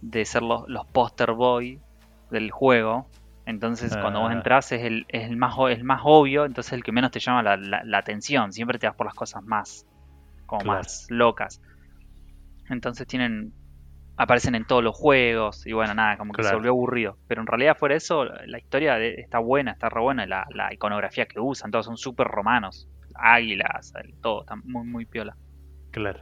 de 0.02 0.26
ser 0.26 0.44
los, 0.44 0.68
los 0.70 0.86
poster 0.88 1.32
boy 1.32 1.80
del 2.30 2.52
juego. 2.52 3.08
Entonces, 3.46 3.96
cuando 3.96 4.20
vos 4.20 4.30
Ah. 4.32 4.34
entras 4.34 4.72
es 4.74 4.82
el, 4.84 5.06
es 5.08 5.24
el 5.30 5.38
más 5.38 5.56
el 5.70 5.84
más 5.86 6.02
obvio, 6.04 6.44
entonces 6.46 6.74
el 6.74 6.84
que 6.84 6.92
menos 6.92 7.12
te 7.12 7.20
llama 7.20 7.42
la, 7.44 7.56
la- 7.58 7.84
la 7.86 7.98
atención. 8.00 8.52
Siempre 8.52 8.78
te 8.78 8.88
vas 8.88 8.96
por 8.96 9.06
las 9.08 9.16
cosas 9.16 9.44
más 9.44 9.86
como 10.46 10.64
Claro. 10.64 10.80
más 10.80 11.06
locas. 11.10 11.62
Entonces 12.70 13.08
tienen 13.08 13.54
aparecen 14.20 14.56
en 14.56 14.66
todos 14.66 14.84
los 14.84 14.96
juegos 14.96 15.66
y 15.68 15.74
bueno, 15.74 15.94
nada, 15.94 16.18
como 16.18 16.34
que 16.34 16.42
se 16.42 16.56
volvió 16.56 16.72
aburrido. 16.72 17.20
Pero 17.28 17.42
en 17.42 17.48
realidad 17.48 17.78
fuera 17.78 17.94
de 17.94 17.98
eso, 17.98 18.26
la 18.26 18.58
historia 18.58 18.96
de- 18.96 19.14
está 19.22 19.38
buena, 19.40 19.72
está 19.74 19.90
re 19.90 20.02
buena, 20.02 20.26
y 20.26 20.28
la, 20.28 20.46
la 20.50 20.74
iconografía 20.74 21.28
que 21.28 21.40
usan, 21.40 21.70
todos 21.70 21.86
son 21.86 21.98
súper 21.98 22.26
romanos. 22.28 22.90
Águilas, 23.14 23.94
el- 24.04 24.16
todo, 24.20 24.42
está 24.42 24.56
muy, 24.64 24.86
muy 24.88 25.06
piola. 25.06 25.38
claro. 25.92 26.20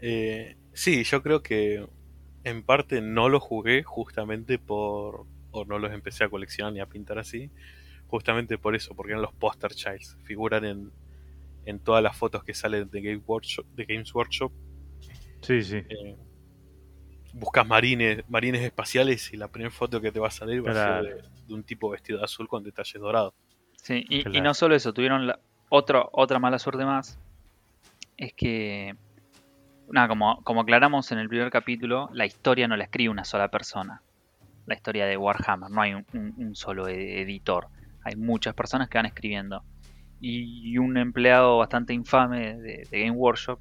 eh, 0.00 0.56
sí, 0.72 1.02
yo 1.04 1.22
creo 1.22 1.42
que 1.42 1.84
en 2.48 2.62
parte 2.62 3.00
no 3.00 3.28
lo 3.28 3.40
jugué 3.40 3.82
justamente 3.82 4.58
por. 4.58 5.26
o 5.50 5.64
no 5.64 5.78
los 5.78 5.92
empecé 5.92 6.24
a 6.24 6.28
coleccionar 6.28 6.72
ni 6.72 6.80
a 6.80 6.86
pintar 6.86 7.18
así. 7.18 7.50
Justamente 8.06 8.56
por 8.58 8.74
eso, 8.74 8.94
porque 8.94 9.12
eran 9.12 9.22
los 9.22 9.32
poster 9.34 9.72
childs. 9.72 10.16
Figuran 10.24 10.64
en, 10.64 10.90
en 11.66 11.78
todas 11.78 12.02
las 12.02 12.16
fotos 12.16 12.42
que 12.42 12.54
salen 12.54 12.88
de, 12.90 13.00
Game 13.02 13.22
Workshop, 13.26 13.66
de 13.74 13.84
Games 13.84 14.14
Workshop. 14.14 14.52
Sí, 15.42 15.62
sí. 15.62 15.76
eh, 15.76 16.16
buscas 17.34 17.66
marines, 17.66 18.24
marines 18.28 18.62
espaciales 18.62 19.32
y 19.32 19.36
la 19.36 19.48
primera 19.48 19.70
foto 19.70 20.00
que 20.00 20.10
te 20.10 20.18
va 20.18 20.28
a 20.28 20.30
salir 20.30 20.66
va 20.66 20.72
a 20.72 21.02
ser 21.02 21.14
de, 21.16 21.22
de 21.46 21.54
un 21.54 21.62
tipo 21.62 21.90
vestido 21.90 22.18
de 22.18 22.24
azul 22.24 22.48
con 22.48 22.64
detalles 22.64 23.00
dorados. 23.00 23.34
Sí, 23.76 24.04
y, 24.08 24.40
no 24.40 24.54
solo 24.54 24.74
eso, 24.74 24.92
tuvieron 24.92 25.26
la- 25.26 25.40
otro, 25.68 26.08
otra 26.12 26.38
mala 26.38 26.58
suerte 26.58 26.84
más. 26.84 27.18
Es 28.16 28.32
que, 28.32 28.96
nada, 29.90 30.08
como, 30.08 30.42
como 30.44 30.60
aclaramos 30.62 31.10
en 31.12 31.18
el 31.18 31.28
primer 31.28 31.50
capítulo, 31.50 32.08
la 32.12 32.26
historia 32.26 32.68
no 32.68 32.76
la 32.76 32.84
escribe 32.84 33.10
una 33.10 33.24
sola 33.24 33.48
persona. 33.48 34.02
La 34.66 34.74
historia 34.74 35.06
de 35.06 35.16
Warhammer, 35.16 35.70
no 35.70 35.80
hay 35.80 35.94
un, 35.94 36.04
un- 36.12 36.34
un 36.36 36.54
solo 36.54 36.88
e- 36.88 37.22
editor. 37.22 37.68
Hay 38.04 38.16
muchas 38.16 38.54
personas 38.54 38.88
que 38.88 38.98
van 38.98 39.06
escribiendo. 39.06 39.62
Y 40.20 40.76
un 40.78 40.96
empleado 40.96 41.58
bastante 41.58 41.94
infame 41.94 42.56
de, 42.56 42.86
de 42.90 43.00
Game 43.00 43.12
Workshop 43.12 43.60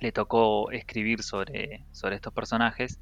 le 0.00 0.12
tocó 0.12 0.70
escribir 0.70 1.22
sobre, 1.22 1.84
sobre 1.92 2.16
estos 2.16 2.32
personajes. 2.32 3.00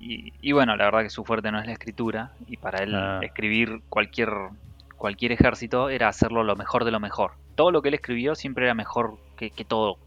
Y, 0.00 0.32
y 0.40 0.52
bueno, 0.52 0.76
la 0.76 0.84
verdad 0.84 1.02
que 1.02 1.10
su 1.10 1.24
fuerte 1.24 1.50
no 1.50 1.58
es 1.60 1.66
la 1.66 1.72
escritura. 1.72 2.32
Y 2.46 2.56
para 2.56 2.82
él 2.82 2.94
Ah. 2.94 3.20
escribir 3.22 3.80
cualquier, 3.88 4.30
cualquier 4.96 5.32
ejército 5.32 5.88
era 5.90 6.08
hacerlo 6.08 6.44
lo 6.44 6.56
mejor 6.56 6.84
de 6.84 6.90
lo 6.90 7.00
mejor. 7.00 7.32
Todo 7.54 7.70
lo 7.72 7.82
que 7.82 7.88
él 7.88 7.94
escribió 7.94 8.34
siempre 8.34 8.64
era 8.66 8.74
mejor 8.74 9.18
que, 9.36 9.50
que 9.50 9.64
todo. 9.64 9.98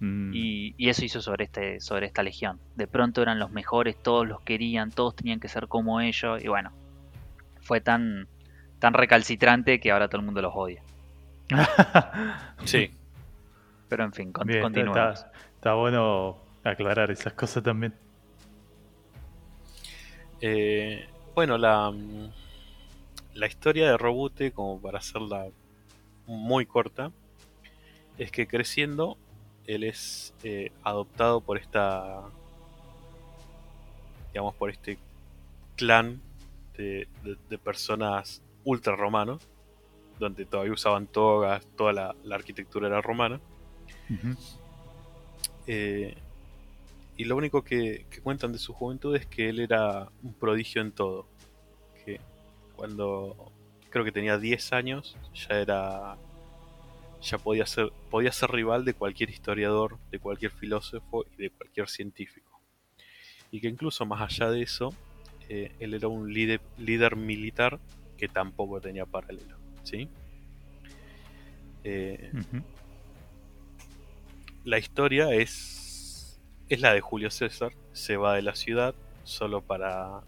Mm, 0.00 0.32
Y, 0.34 0.74
y 0.76 0.88
eso 0.88 1.04
hizo 1.04 1.20
sobre, 1.22 1.44
este, 1.44 1.80
sobre 1.80 2.06
esta 2.06 2.22
legión. 2.22 2.58
De 2.76 2.86
pronto 2.86 3.22
eran 3.22 3.38
los 3.38 3.50
mejores, 3.50 3.96
todos 4.02 4.26
los 4.26 4.40
querían, 4.42 4.90
todos 4.90 5.14
tenían 5.16 5.40
que 5.40 5.48
ser 5.48 5.68
como 5.68 6.00
ellos. 6.00 6.42
Y 6.42 6.48
bueno, 6.48 6.72
fue 7.60 7.80
tan, 7.80 8.28
tan 8.78 8.94
recalcitrante 8.94 9.80
que 9.80 9.90
ahora 9.92 10.08
todo 10.08 10.20
el 10.20 10.26
mundo 10.26 10.42
los 10.42 10.52
odia. 10.54 10.82
Sí, 12.64 12.90
Pero 13.88 14.04
en 14.04 14.12
fin, 14.12 14.32
con, 14.32 14.46
Bien, 14.46 14.64
está 15.54 15.74
bueno 15.74 16.38
aclarar 16.64 17.10
esas 17.10 17.34
cosas 17.34 17.62
también. 17.62 17.94
Eh, 20.40 21.06
bueno, 21.34 21.58
la, 21.58 21.90
mm, 21.90 22.30
la 23.34 23.46
historia 23.46 23.90
de 23.90 23.96
Robute, 23.96 24.52
como 24.52 24.80
para 24.80 24.98
hacerla 24.98 25.46
muy 26.26 26.66
corta, 26.66 27.12
es 28.18 28.30
que 28.30 28.46
creciendo 28.46 29.18
él 29.66 29.84
es 29.84 30.34
eh, 30.42 30.72
adoptado 30.82 31.40
por 31.40 31.56
esta, 31.58 32.22
digamos, 34.32 34.54
por 34.54 34.70
este 34.70 34.98
clan 35.76 36.20
de, 36.76 37.08
de- 37.22 37.36
de 37.48 37.58
personas 37.58 38.42
ultra 38.64 38.96
romanos, 38.96 39.42
donde 40.18 40.44
todavía 40.44 40.72
usaban 40.72 41.06
togas, 41.06 41.64
toda 41.76 41.92
la, 41.92 42.14
la 42.24 42.34
arquitectura 42.36 42.88
era 42.88 43.00
romana. 43.00 43.40
Eh, 45.66 46.14
y 47.16 47.24
lo 47.24 47.36
único 47.36 47.62
que, 47.62 48.06
que 48.10 48.20
cuentan 48.20 48.52
de 48.52 48.58
su 48.58 48.72
juventud 48.72 49.14
es 49.16 49.26
que 49.26 49.48
él 49.48 49.60
era 49.60 50.08
un 50.22 50.34
prodigio 50.34 50.82
en 50.82 50.92
todo. 50.92 51.26
Que 52.04 52.20
cuando 52.76 53.52
creo 53.90 54.04
que 54.04 54.12
tenía 54.12 54.36
10 54.38 54.72
años 54.72 55.16
ya 55.34 55.56
era. 55.60 56.16
Ya 57.24 57.38
podía 57.38 57.66
ser, 57.66 57.92
podía 58.10 58.32
ser 58.32 58.50
rival 58.50 58.84
de 58.84 58.94
cualquier 58.94 59.30
historiador, 59.30 59.98
de 60.10 60.18
cualquier 60.18 60.52
filósofo 60.52 61.24
y 61.36 61.42
de 61.42 61.50
cualquier 61.50 61.88
científico. 61.88 62.60
Y 63.50 63.60
que 63.60 63.68
incluso 63.68 64.04
más 64.04 64.20
allá 64.20 64.50
de 64.50 64.62
eso, 64.62 64.94
eh, 65.48 65.74
él 65.80 65.94
era 65.94 66.08
un 66.08 66.32
líder, 66.32 66.60
líder 66.78 67.16
militar 67.16 67.78
que 68.16 68.28
tampoco 68.28 68.80
tenía 68.80 69.06
paralelo. 69.06 69.56
¿sí? 69.82 70.08
Eh, 71.82 72.30
la 74.64 74.78
historia 74.78 75.32
es 75.34 76.40
es 76.70 76.80
la 76.80 76.94
de 76.94 77.00
Julio 77.02 77.30
César 77.30 77.72
se 77.92 78.16
va 78.16 78.34
de 78.34 78.42
la 78.42 78.54
ciudad 78.54 78.94
solo 79.24 79.60
para 79.60 80.22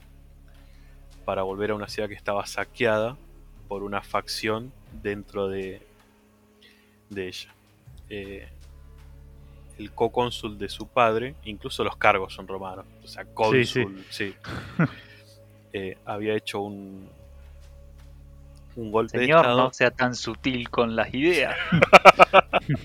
para 1.25 1.43
volver 1.43 1.71
a 1.71 1.75
una 1.75 1.89
ciudad 1.89 2.09
que 2.09 2.15
estaba 2.15 2.47
saqueada 2.47 3.17
por 3.69 3.83
una 3.83 4.03
facción 4.03 4.73
dentro 5.03 5.49
de 5.49 5.81
de 7.11 7.29
ella 7.29 7.49
Eh, 8.09 8.49
el 9.79 9.93
cocónsul 9.93 10.59
de 10.59 10.69
su 10.69 10.89
padre 10.89 11.35
incluso 11.45 11.85
los 11.85 11.97
cargos 11.97 12.33
son 12.35 12.49
romanos 12.49 12.85
o 13.05 13.07
sea 13.07 13.25
cónsul 13.27 14.05
sí, 14.11 14.35
Eh, 15.73 15.99
había 16.07 16.35
hecho 16.35 16.61
un 16.61 17.09
un 18.77 18.91
golpe 18.93 19.19
de 19.19 19.25
Señor, 19.25 19.41
estado 19.41 19.59
no 19.59 19.73
sea 19.73 19.91
tan 19.91 20.15
sutil 20.15 20.69
con 20.71 20.95
las 20.97 21.13
ideas. 21.15 21.55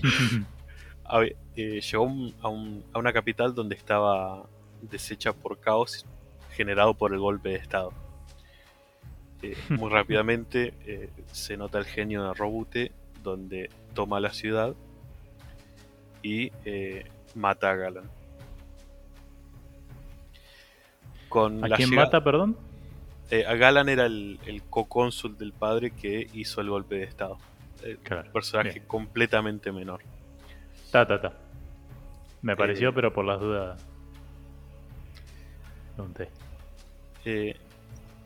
a 1.04 1.18
ver, 1.18 1.36
eh, 1.56 1.80
llegó 1.80 2.04
un- 2.04 2.34
a, 2.40 2.48
un- 2.48 2.84
a 2.92 2.98
una 2.98 3.12
capital 3.12 3.54
donde 3.54 3.74
estaba 3.76 4.44
deshecha 4.82 5.32
por 5.32 5.58
caos 5.60 6.04
generado 6.52 6.94
por 6.94 7.12
el 7.12 7.18
golpe 7.20 7.50
de 7.50 7.56
estado. 7.56 7.92
Eh, 9.42 9.56
muy 9.70 9.90
rápidamente 9.94 10.74
eh, 10.86 11.10
se 11.32 11.56
nota 11.56 11.78
el 11.78 11.84
genio 11.84 12.24
de 12.24 12.34
Robute, 12.34 12.92
donde 13.22 13.70
toma 13.94 14.20
la 14.20 14.32
ciudad 14.32 14.74
y 16.22 16.50
eh, 16.64 17.04
mata 17.34 17.70
a 17.70 17.76
Galan. 17.76 18.10
Con 21.28 21.64
¿A 21.64 21.68
la 21.68 21.76
quién 21.76 21.94
mata, 21.94 22.22
perdón? 22.22 22.56
eh, 23.30 23.44
a 23.46 23.54
Galan 23.54 23.88
era 23.88 24.06
el, 24.06 24.38
el 24.46 24.62
cocónsul 24.64 25.38
del 25.38 25.52
padre 25.52 25.90
que 25.92 26.28
hizo 26.34 26.60
el 26.60 26.68
golpe 26.70 26.96
de 26.96 27.04
estado. 27.04 27.38
Eh, 27.82 27.96
Claro. 28.02 28.26
un 28.26 28.32
personaje 28.32 28.70
bien. 28.74 28.84
completamente 28.86 29.72
menor. 29.72 30.02
Ta, 30.90 31.06
ta, 31.06 31.20
ta. 31.20 31.32
Me 32.42 32.54
pareció, 32.56 32.90
Eh, 32.90 32.92
pero 32.94 33.12
por 33.12 33.24
las 33.24 33.40
dudas. 33.40 33.84
Pregunté. 35.96 36.28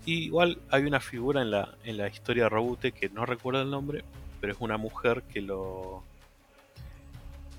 Igual 0.06 0.58
hay 0.70 0.82
una 0.84 1.00
figura 1.00 1.42
en 1.42 1.50
la, 1.50 1.74
en 1.84 1.96
la 1.96 2.08
historia 2.08 2.44
de 2.44 2.48
Robute 2.48 2.92
que 2.92 3.08
no 3.08 3.26
recuerdo 3.26 3.62
el 3.62 3.70
nombre, 3.70 4.04
pero 4.40 4.52
es 4.52 4.60
una 4.60 4.76
mujer 4.76 5.22
que 5.22 5.40
lo 5.40 6.02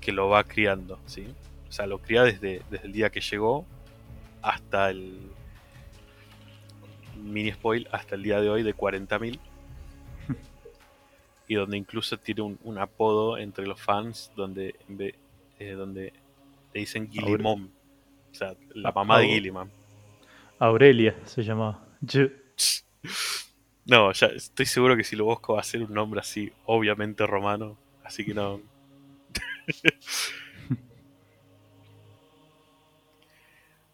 que 0.00 0.12
lo 0.12 0.28
va 0.28 0.44
criando, 0.44 0.98
¿sí? 1.06 1.26
O 1.68 1.72
sea, 1.72 1.86
lo 1.86 1.98
cría 1.98 2.22
desde, 2.22 2.62
desde 2.70 2.86
el 2.86 2.92
día 2.92 3.10
que 3.10 3.20
llegó 3.20 3.66
hasta 4.40 4.90
el 4.90 5.18
mini 7.16 7.52
spoil 7.52 7.88
hasta 7.92 8.14
el 8.14 8.22
día 8.22 8.40
de 8.40 8.48
hoy 8.48 8.62
de 8.62 8.74
40.000 8.74 9.38
y 11.48 11.54
donde 11.54 11.76
incluso 11.76 12.16
tiene 12.16 12.42
un, 12.42 12.58
un, 12.62 12.78
apodo 12.78 13.36
entre 13.36 13.66
los 13.66 13.80
fans 13.80 14.32
donde 14.36 14.76
eh, 15.58 15.72
donde 15.72 16.12
le 16.72 16.80
dicen 16.80 17.10
Gillimon, 17.10 17.70
o 18.30 18.34
sea, 18.34 18.54
la 18.74 18.92
mamá 18.92 19.18
de 19.18 19.26
Gilliman. 19.26 19.70
Aurelia 20.58 21.16
se 21.24 21.42
llamaba. 21.42 21.84
No, 23.88 24.12
ya 24.12 24.26
estoy 24.26 24.66
seguro 24.66 24.96
que 24.98 25.02
si 25.02 25.16
lo 25.16 25.24
busco 25.24 25.54
va 25.54 25.60
a 25.60 25.64
ser 25.64 25.82
un 25.82 25.94
nombre 25.94 26.20
así, 26.20 26.52
obviamente 26.66 27.26
romano, 27.26 27.78
así 28.04 28.22
que 28.22 28.34
no. 28.34 28.60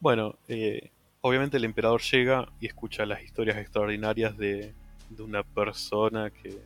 bueno, 0.01 0.37
eh, 0.49 0.91
obviamente 1.21 1.59
el 1.59 1.65
emperador 1.65 2.03
llega 2.03 2.49
y 2.59 2.67
escucha 2.67 3.07
las 3.07 3.23
historias 3.23 3.57
extraordinarias 3.57 4.37
de, 4.37 4.75
de 5.11 5.23
una 5.23 5.45
persona 5.45 6.31
que 6.31 6.61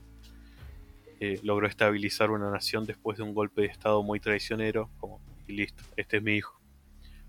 eh, 1.20 1.38
logró 1.42 1.66
estabilizar 1.66 2.30
una 2.30 2.50
nación 2.50 2.86
después 2.86 3.18
de 3.18 3.24
un 3.24 3.34
golpe 3.34 3.60
de 3.60 3.66
estado 3.66 4.02
muy 4.02 4.20
traicionero, 4.20 4.88
como, 4.98 5.20
y 5.46 5.52
listo, 5.52 5.82
este 5.96 6.16
es 6.16 6.22
mi 6.22 6.36
hijo. 6.36 6.58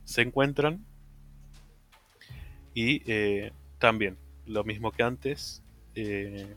Se 0.06 0.22
encuentran 0.22 0.86
y 2.74 3.02
eh, 3.12 3.52
también, 3.80 4.18
lo 4.46 4.64
mismo 4.64 4.94
que 4.94 5.04
antes, 5.04 5.62
eh, 6.02 6.56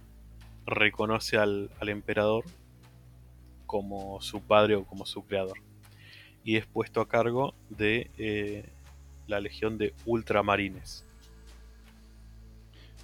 reconoce 0.67 1.39
al, 1.39 1.71
al, 1.81 1.89
emperador 1.89 2.45
como 3.67 4.21
su 4.21 4.41
padre 4.43 4.77
o 4.77 4.85
como 4.85 5.07
su 5.07 5.25
creador. 5.25 5.59
Y 6.45 6.57
es 6.57 6.67
puesto 6.67 7.01
a 7.01 7.09
cargo 7.09 7.55
de 7.71 8.11
eh, 8.19 8.69
la 9.27 9.41
legión 9.41 9.79
de 9.79 9.95
ultramarines. 10.07 11.05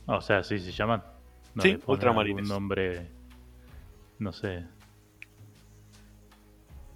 O 0.07 0.20
sea, 0.20 0.43
sí 0.43 0.59
se 0.59 0.72
llaman. 0.72 1.03
No 1.55 1.62
sí, 1.62 1.78
ultramarines. 1.86 2.43
Un 2.45 2.49
nombre, 2.49 3.09
no 4.18 4.32
sé, 4.32 4.64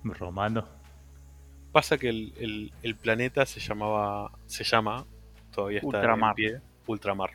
romano. 0.04 0.66
Pasa 1.72 1.96
que 1.96 2.08
el, 2.08 2.32
el, 2.38 2.72
el 2.82 2.96
planeta 2.96 3.46
se 3.46 3.60
llamaba, 3.60 4.32
se 4.46 4.64
llama 4.64 5.06
todavía 5.52 5.78
está 5.78 5.86
Ultramar. 5.86 6.30
en 6.30 6.34
pie. 6.34 6.60
Ultramar. 6.86 7.30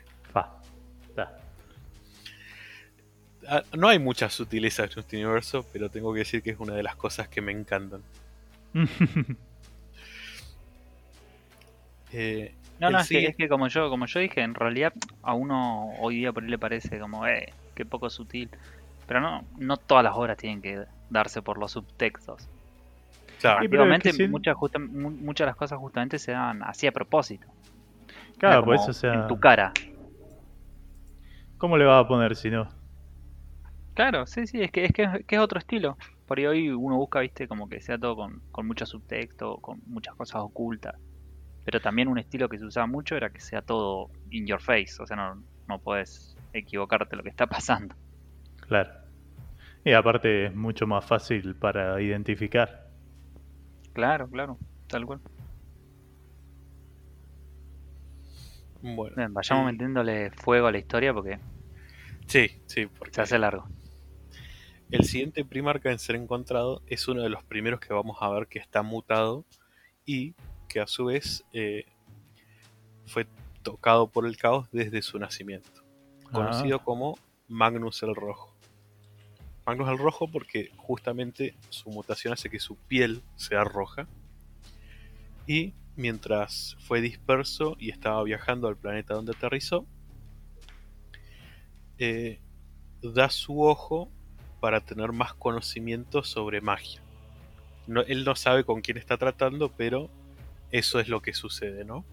No 3.76 3.88
hay 3.88 3.98
muchas 3.98 4.32
sutilezas 4.34 4.92
en 4.92 5.00
este 5.00 5.16
universo, 5.16 5.64
pero 5.72 5.88
tengo 5.88 6.12
que 6.12 6.20
decir 6.20 6.42
que 6.42 6.50
es 6.50 6.60
una 6.60 6.74
de 6.74 6.82
las 6.82 6.96
cosas 6.96 7.28
que 7.28 7.40
me 7.40 7.52
encantan. 7.52 8.02
Eh, 12.12 12.54
No, 12.78 12.90
no, 12.90 13.00
es 13.00 13.08
que, 13.08 13.26
es 13.26 13.36
que 13.36 13.48
como 13.48 13.68
yo, 13.68 13.90
como 13.90 14.06
yo 14.06 14.20
dije, 14.20 14.40
en 14.40 14.54
realidad 14.54 14.92
a 15.22 15.34
uno 15.34 15.90
hoy 16.00 16.16
día 16.16 16.32
por 16.32 16.42
ahí 16.42 16.48
le 16.48 16.58
parece 16.58 16.98
como, 16.98 17.26
eh, 17.26 17.52
qué 17.74 17.84
poco 17.84 18.08
sutil. 18.08 18.48
Pero 19.06 19.20
no, 19.20 19.44
no 19.58 19.76
todas 19.76 20.04
las 20.04 20.14
obras 20.16 20.36
tienen 20.38 20.62
que 20.62 20.84
darse 21.10 21.42
por 21.42 21.58
los 21.58 21.72
subtextos. 21.72 22.48
claro, 23.40 23.58
es 23.60 23.64
Antiguamente 23.64 24.10
que 24.10 24.16
sí- 24.16 24.28
muchas, 24.28 24.56
justa- 24.56 24.78
muchas 24.78 25.44
de 25.44 25.50
las 25.50 25.56
cosas 25.56 25.78
justamente 25.78 26.18
se 26.18 26.32
dan 26.32 26.62
así 26.62 26.86
a 26.86 26.92
propósito. 26.92 27.46
Claro, 28.38 28.58
Era 28.58 28.64
pues 28.64 28.80
como 28.80 28.90
o 28.90 28.92
sea, 28.94 29.14
En 29.14 29.28
tu 29.28 29.38
cara. 29.40 29.72
¿cómo 31.58 31.76
le 31.76 31.84
va 31.84 31.98
a 31.98 32.08
poner 32.08 32.36
si 32.36 32.50
no? 32.50 32.68
Claro, 33.98 34.26
sí, 34.26 34.46
sí, 34.46 34.62
es 34.62 34.70
que 34.70 34.84
es, 34.84 34.92
que, 34.92 35.02
es- 35.02 35.26
que 35.26 35.34
es 35.34 35.40
otro 35.42 35.58
estilo. 35.58 35.96
Por 36.24 36.38
ahí 36.38 36.46
hoy 36.46 36.68
uno 36.68 36.94
busca, 36.94 37.18
viste, 37.18 37.48
como 37.48 37.68
que 37.68 37.80
sea 37.80 37.98
todo 37.98 38.14
con, 38.14 38.40
con 38.52 38.64
mucho 38.64 38.86
subtexto, 38.86 39.56
con 39.56 39.80
muchas 39.88 40.14
cosas 40.14 40.40
ocultas. 40.40 40.94
Pero 41.64 41.80
también 41.80 42.06
un 42.06 42.16
estilo 42.18 42.48
que 42.48 42.58
se 42.58 42.64
usaba 42.64 42.86
mucho 42.86 43.16
era 43.16 43.30
que 43.30 43.40
sea 43.40 43.60
todo 43.60 44.08
in 44.30 44.46
your 44.46 44.60
face, 44.60 45.02
o 45.02 45.06
sea, 45.08 45.16
no, 45.16 45.42
no 45.66 45.80
puedes 45.80 46.36
equivocarte 46.52 47.16
lo 47.16 47.24
que 47.24 47.30
está 47.30 47.48
pasando. 47.48 47.92
Claro. 48.68 48.88
Y 49.84 49.92
aparte 49.94 50.46
es 50.46 50.54
mucho 50.54 50.86
más 50.86 51.04
fácil 51.04 51.56
para 51.56 52.00
identificar. 52.00 52.86
Claro, 53.94 54.28
claro, 54.28 54.58
tal 54.86 55.06
cual. 55.06 55.18
bueno. 58.80 59.16
Bien, 59.16 59.34
vayamos 59.34 59.68
eh, 59.68 59.72
metiéndole 59.72 60.30
fuego 60.30 60.68
a 60.68 60.70
la 60.70 60.78
historia 60.78 61.12
porque 61.12 61.40
Sí, 62.28 62.48
sí, 62.66 62.86
porque 62.86 63.12
se 63.14 63.22
hace 63.22 63.38
largo. 63.40 63.66
El 64.90 65.04
siguiente 65.04 65.44
primarca 65.44 65.90
en 65.90 65.98
ser 65.98 66.16
encontrado 66.16 66.82
es 66.86 67.08
uno 67.08 67.22
de 67.22 67.28
los 67.28 67.44
primeros 67.44 67.80
que 67.80 67.92
vamos 67.92 68.18
a 68.20 68.28
ver 68.30 68.46
que 68.46 68.58
está 68.58 68.82
mutado 68.82 69.44
y 70.06 70.34
que 70.68 70.80
a 70.80 70.86
su 70.86 71.06
vez 71.06 71.44
eh, 71.52 71.84
fue 73.06 73.26
tocado 73.62 74.08
por 74.08 74.26
el 74.26 74.36
caos 74.36 74.68
desde 74.72 75.02
su 75.02 75.18
nacimiento, 75.18 75.82
conocido 76.32 76.78
Ah, 76.78 76.84
como 76.84 77.18
Magnus 77.48 78.02
el 78.02 78.14
Rojo. 78.14 78.54
Magnus 79.66 79.88
el 79.90 79.98
Rojo 79.98 80.30
porque 80.30 80.70
justamente 80.76 81.54
su 81.68 81.90
mutación 81.90 82.32
hace 82.32 82.48
que 82.48 82.58
su 82.58 82.76
piel 82.76 83.22
sea 83.36 83.64
roja 83.64 84.08
y 85.46 85.74
mientras 85.96 86.76
fue 86.80 87.02
disperso 87.02 87.76
y 87.78 87.90
estaba 87.90 88.22
viajando 88.22 88.68
al 88.68 88.76
planeta 88.76 89.14
donde 89.14 89.32
aterrizó, 89.32 89.84
eh, 91.98 92.40
da 93.02 93.28
su 93.28 93.62
ojo 93.62 94.10
para 94.60 94.80
tener 94.80 95.12
más 95.12 95.34
conocimiento 95.34 96.22
sobre 96.22 96.60
magia. 96.60 97.00
No- 97.86 98.02
él 98.02 98.24
no 98.24 98.34
sabe 98.36 98.64
con 98.64 98.80
quién 98.80 98.96
está 98.98 99.16
tratando, 99.16 99.70
pero 99.76 100.08
eso 100.70 101.00
es 101.00 101.08
lo 101.08 101.20
que 101.22 101.32
sucede, 101.32 101.84
¿no? 101.84 102.04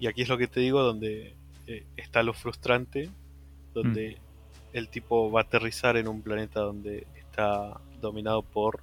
Y 0.00 0.06
aquí 0.06 0.22
es 0.22 0.28
lo 0.28 0.38
que 0.38 0.48
te 0.48 0.60
digo, 0.60 0.82
donde 0.82 1.34
eh, 1.66 1.84
está 1.96 2.22
lo 2.22 2.32
frustrante, 2.32 3.10
donde 3.74 4.18
el 4.72 4.88
tipo 4.88 5.30
va 5.30 5.40
a 5.40 5.42
aterrizar 5.44 5.96
en 5.96 6.08
un 6.08 6.22
planeta 6.22 6.60
donde 6.60 7.06
está 7.16 7.80
dominado 8.00 8.42
por 8.42 8.80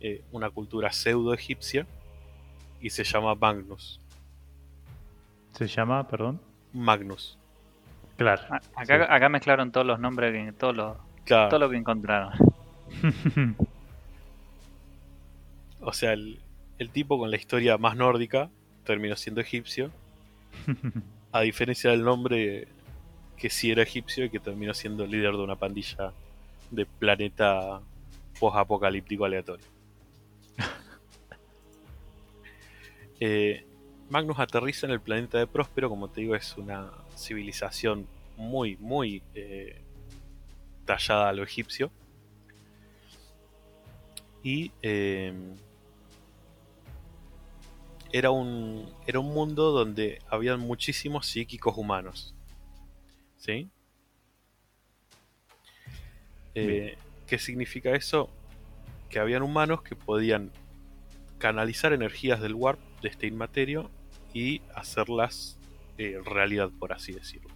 eh, 0.00 0.22
una 0.32 0.50
cultura 0.50 0.92
pseudo 0.92 1.32
egipcia 1.34 1.86
y 2.80 2.90
se 2.90 3.04
llama 3.04 3.34
Magnus. 3.34 4.00
se 5.52 5.66
llama, 5.66 6.06
perdón. 6.08 6.40
Magnus. 6.72 7.38
Claro. 8.16 8.42
Acá, 8.74 8.98
sí. 8.98 9.06
acá 9.08 9.28
mezclaron 9.28 9.72
todos 9.72 9.86
los 9.86 10.00
nombres, 10.00 10.56
todos 10.56 10.76
los, 10.76 10.96
Claro, 11.24 11.50
todo 11.50 11.60
lo 11.60 11.70
que 11.70 11.76
encontraron. 11.76 12.32
O 15.88 15.92
sea, 15.92 16.14
el, 16.14 16.40
el 16.78 16.90
tipo 16.90 17.16
con 17.16 17.30
la 17.30 17.36
historia 17.36 17.78
más 17.78 17.96
nórdica 17.96 18.50
terminó 18.84 19.14
siendo 19.14 19.40
egipcio, 19.40 19.92
a 21.32 21.42
diferencia 21.42 21.90
del 21.90 22.02
nombre 22.02 22.66
que 23.36 23.50
sí 23.50 23.70
era 23.70 23.82
egipcio 23.82 24.24
y 24.24 24.30
que 24.30 24.40
terminó 24.40 24.74
siendo 24.74 25.06
líder 25.06 25.32
de 25.32 25.42
una 25.42 25.56
pandilla 25.56 26.12
de 26.70 26.86
planeta 26.86 27.80
post-apocalíptico 28.40 29.24
aleatorio. 29.24 29.66
Eh, 33.18 33.64
Magnus 34.08 34.38
aterriza 34.38 34.86
en 34.86 34.92
el 34.92 35.00
planeta 35.00 35.38
de 35.38 35.46
Próspero, 35.46 35.88
como 35.88 36.08
te 36.08 36.20
digo, 36.20 36.34
es 36.36 36.56
una 36.56 36.92
civilización 37.16 38.06
muy, 38.36 38.76
muy 38.76 39.22
eh, 39.34 39.80
tallada 40.84 41.28
a 41.28 41.32
lo 41.32 41.42
egipcio. 41.42 41.90
Y 44.44 44.70
eh, 44.82 45.32
era, 48.12 48.30
un, 48.30 48.88
era 49.06 49.18
un 49.18 49.34
mundo 49.34 49.72
donde 49.72 50.20
habían 50.28 50.60
muchísimos 50.60 51.26
psíquicos 51.26 51.76
humanos. 51.76 52.32
¿Sí? 53.38 53.68
Eh, 56.54 56.96
¿Qué 57.26 57.38
significa 57.38 57.90
eso? 57.90 58.30
Que 59.10 59.18
habían 59.18 59.42
humanos 59.42 59.82
que 59.82 59.96
podían 59.96 60.52
canalizar 61.38 61.92
energías 61.92 62.40
del 62.40 62.54
warp 62.54 62.78
de 63.02 63.08
este 63.08 63.26
inmaterio 63.26 63.90
y 64.32 64.62
hacerlas 64.74 65.58
eh, 65.98 66.18
realidad, 66.24 66.70
por 66.78 66.92
así 66.92 67.12
decirlo. 67.12 67.50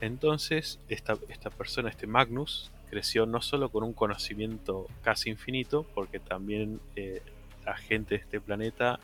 Entonces, 0.00 0.78
esta, 0.88 1.16
esta 1.28 1.50
persona, 1.50 1.88
este 1.88 2.06
Magnus, 2.06 2.70
creció 2.88 3.26
no 3.26 3.42
solo 3.42 3.68
con 3.68 3.84
un 3.84 3.92
conocimiento 3.92 4.86
casi 5.02 5.30
infinito, 5.30 5.84
porque 5.94 6.20
también 6.20 6.80
eh, 6.96 7.22
la 7.64 7.76
gente 7.76 8.16
de 8.16 8.20
este 8.22 8.40
planeta 8.40 8.98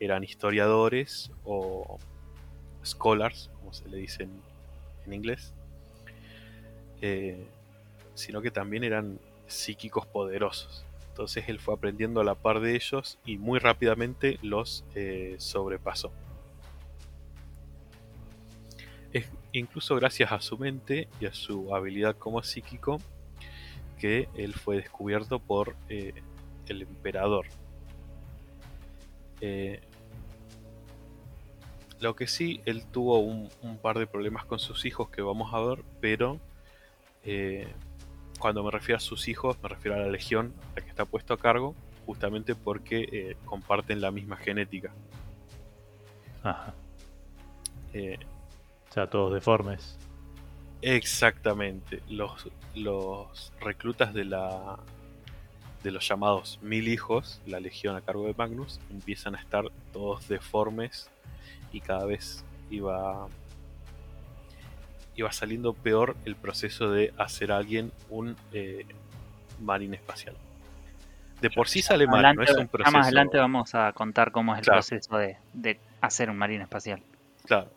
eran 0.00 0.24
historiadores 0.24 1.30
o 1.44 1.98
scholars, 2.84 3.50
como 3.58 3.72
se 3.72 3.88
le 3.88 3.96
dice 3.96 4.24
en, 4.24 5.12
inglés, 5.12 5.52
eh, 7.00 7.46
sino 8.14 8.42
que 8.42 8.50
también 8.50 8.84
eran 8.84 9.18
psíquicos 9.46 10.06
poderosos. 10.06 10.84
Entonces 11.14 11.48
él 11.48 11.60
fue 11.60 11.74
aprendiendo 11.74 12.20
a 12.20 12.24
la 12.24 12.34
par 12.34 12.58
de 12.58 12.74
ellos 12.74 13.20
y 13.24 13.38
muy 13.38 13.60
rápidamente 13.60 14.40
los 14.42 14.84
eh, 14.96 15.36
sobrepasó. 15.38 16.10
incluso 19.52 19.94
gracias 19.94 20.32
a 20.32 20.40
su 20.40 20.58
mente 20.58 21.06
y 21.20 21.26
a 21.26 21.32
su 21.32 21.72
habilidad 21.72 22.16
como 22.16 22.42
psíquico, 22.42 22.98
que 23.96 24.28
él 24.34 24.54
fue 24.54 24.74
descubierto 24.74 25.38
por 25.38 25.76
eh, 25.88 26.14
el 26.66 26.82
emperador. 26.82 27.46
Eh, 29.40 29.80
lo 32.00 32.16
que 32.16 32.26
sí, 32.26 32.60
él 32.64 32.86
tuvo 32.86 33.20
un, 33.20 33.78
par 33.80 34.00
de 34.00 34.08
problemas 34.08 34.44
con 34.46 34.58
sus 34.58 34.84
hijos 34.84 35.10
que 35.10 35.22
vamos 35.22 35.54
a 35.54 35.60
ver, 35.60 35.84
pero 36.00 36.40
cuando 38.44 38.62
me 38.62 38.70
refiero 38.70 38.98
a 38.98 39.00
sus 39.00 39.26
hijos, 39.28 39.56
me 39.62 39.70
refiero 39.70 39.96
a 39.96 40.00
la 40.00 40.06
legión, 40.08 40.52
a 40.72 40.78
la 40.78 40.84
que 40.84 40.90
está 40.90 41.06
puesto 41.06 41.32
a 41.32 41.38
cargo, 41.38 41.74
justamente 42.04 42.54
porque 42.54 43.08
eh, 43.10 43.36
comparten 43.46 44.02
la 44.02 44.10
misma 44.10 44.36
genética. 44.36 44.92
Ajá. 46.42 46.74
Eh, 47.94 48.18
O 48.90 48.92
sea, 48.92 49.08
todos 49.08 49.32
deformes. 49.32 49.96
exactamente. 50.82 52.02
Los, 52.06 52.46
los 52.74 53.50
reclutas 53.62 54.12
de 54.12 54.26
la 54.26 54.78
de 55.82 55.90
los 55.90 56.06
llamados 56.06 56.58
mil 56.60 56.88
hijos, 56.88 57.40
la 57.46 57.60
legión 57.60 57.96
a 57.96 58.02
cargo 58.02 58.26
de 58.26 58.34
Magnus, 58.36 58.78
empiezan 58.90 59.36
a 59.36 59.40
estar 59.40 59.64
todos 59.94 60.28
deformes 60.28 61.08
y 61.72 61.80
cada 61.80 62.04
vez 62.04 62.44
iba 62.70 63.26
iba 65.16 65.30
saliendo 65.32 65.72
peor 65.74 66.16
el 66.24 66.36
proceso 66.36 66.90
de 66.90 67.12
hacer 67.18 67.52
a 67.52 67.58
alguien 67.58 67.92
un 68.10 68.36
eh, 68.52 68.84
marín 69.60 69.94
espacial. 69.94 70.34
De 71.40 71.50
por 71.50 71.68
sí 71.68 71.82
sale 71.82 72.06
mal, 72.06 72.34
no 72.34 72.42
es 72.42 72.50
un 72.56 72.68
proceso. 72.68 72.96
más 72.96 73.06
adelante 73.06 73.36
vamos 73.38 73.74
a 73.74 73.92
contar 73.92 74.30
cómo 74.32 74.52
es 74.54 74.60
el 74.60 74.64
Claro. 74.64 74.78
proceso 74.78 75.16
de, 75.18 75.36
de 75.52 75.78
hacer 76.00 76.30
un 76.30 76.36
marín 76.38 76.60
espacial. 76.62 77.02
Claro. 77.44 77.70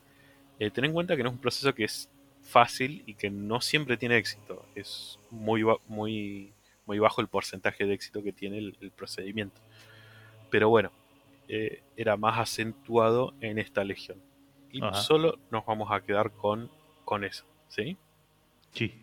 Eh, 0.59 0.71
ten 0.71 0.85
en 0.85 0.93
cuenta 0.93 1.15
que 1.17 1.23
no 1.23 1.29
es 1.29 1.35
un 1.35 1.41
proceso 1.41 1.73
que 1.73 1.83
es 1.83 2.09
fácil 2.43 3.03
y 3.05 3.15
que 3.15 3.29
no 3.29 3.59
siempre 3.61 3.97
tiene 3.97 4.15
éxito. 4.17 4.65
Es 4.73 5.19
muy, 5.31 5.63
muy, 5.87 6.53
muy 6.85 6.99
bajo 6.99 7.19
el 7.21 7.27
porcentaje 7.27 7.85
de 7.85 7.93
éxito 7.93 8.23
que 8.23 8.31
tiene 8.31 8.57
el, 8.59 8.77
el 8.79 8.91
procedimiento. 8.91 9.59
Pero 10.49 10.69
bueno, 10.69 10.91
eh, 11.49 11.83
era 11.97 12.15
más 12.15 12.39
acentuado 12.39 13.33
en 13.41 13.57
esta 13.59 13.83
legión. 13.83 14.17
Y 14.71 14.81
Ajá. 14.83 14.93
solo 14.95 15.39
nos 15.51 15.65
vamos 15.65 15.91
a 15.91 16.01
quedar 16.01 16.31
con, 16.31 16.69
con 17.07 17.23
eso. 17.23 17.45
¿sí? 17.69 17.95
Sí. 18.73 18.93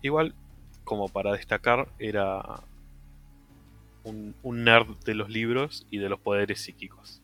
Igual, 0.00 0.34
como 0.84 1.10
para 1.10 1.32
destacar, 1.32 1.88
era 1.98 2.62
un, 4.04 4.34
un 4.42 4.64
nerd 4.64 4.96
de 5.04 5.14
los 5.14 5.28
libros 5.28 5.86
y 5.90 5.98
de 5.98 6.08
los 6.08 6.18
poderes 6.18 6.62
psíquicos. 6.62 7.20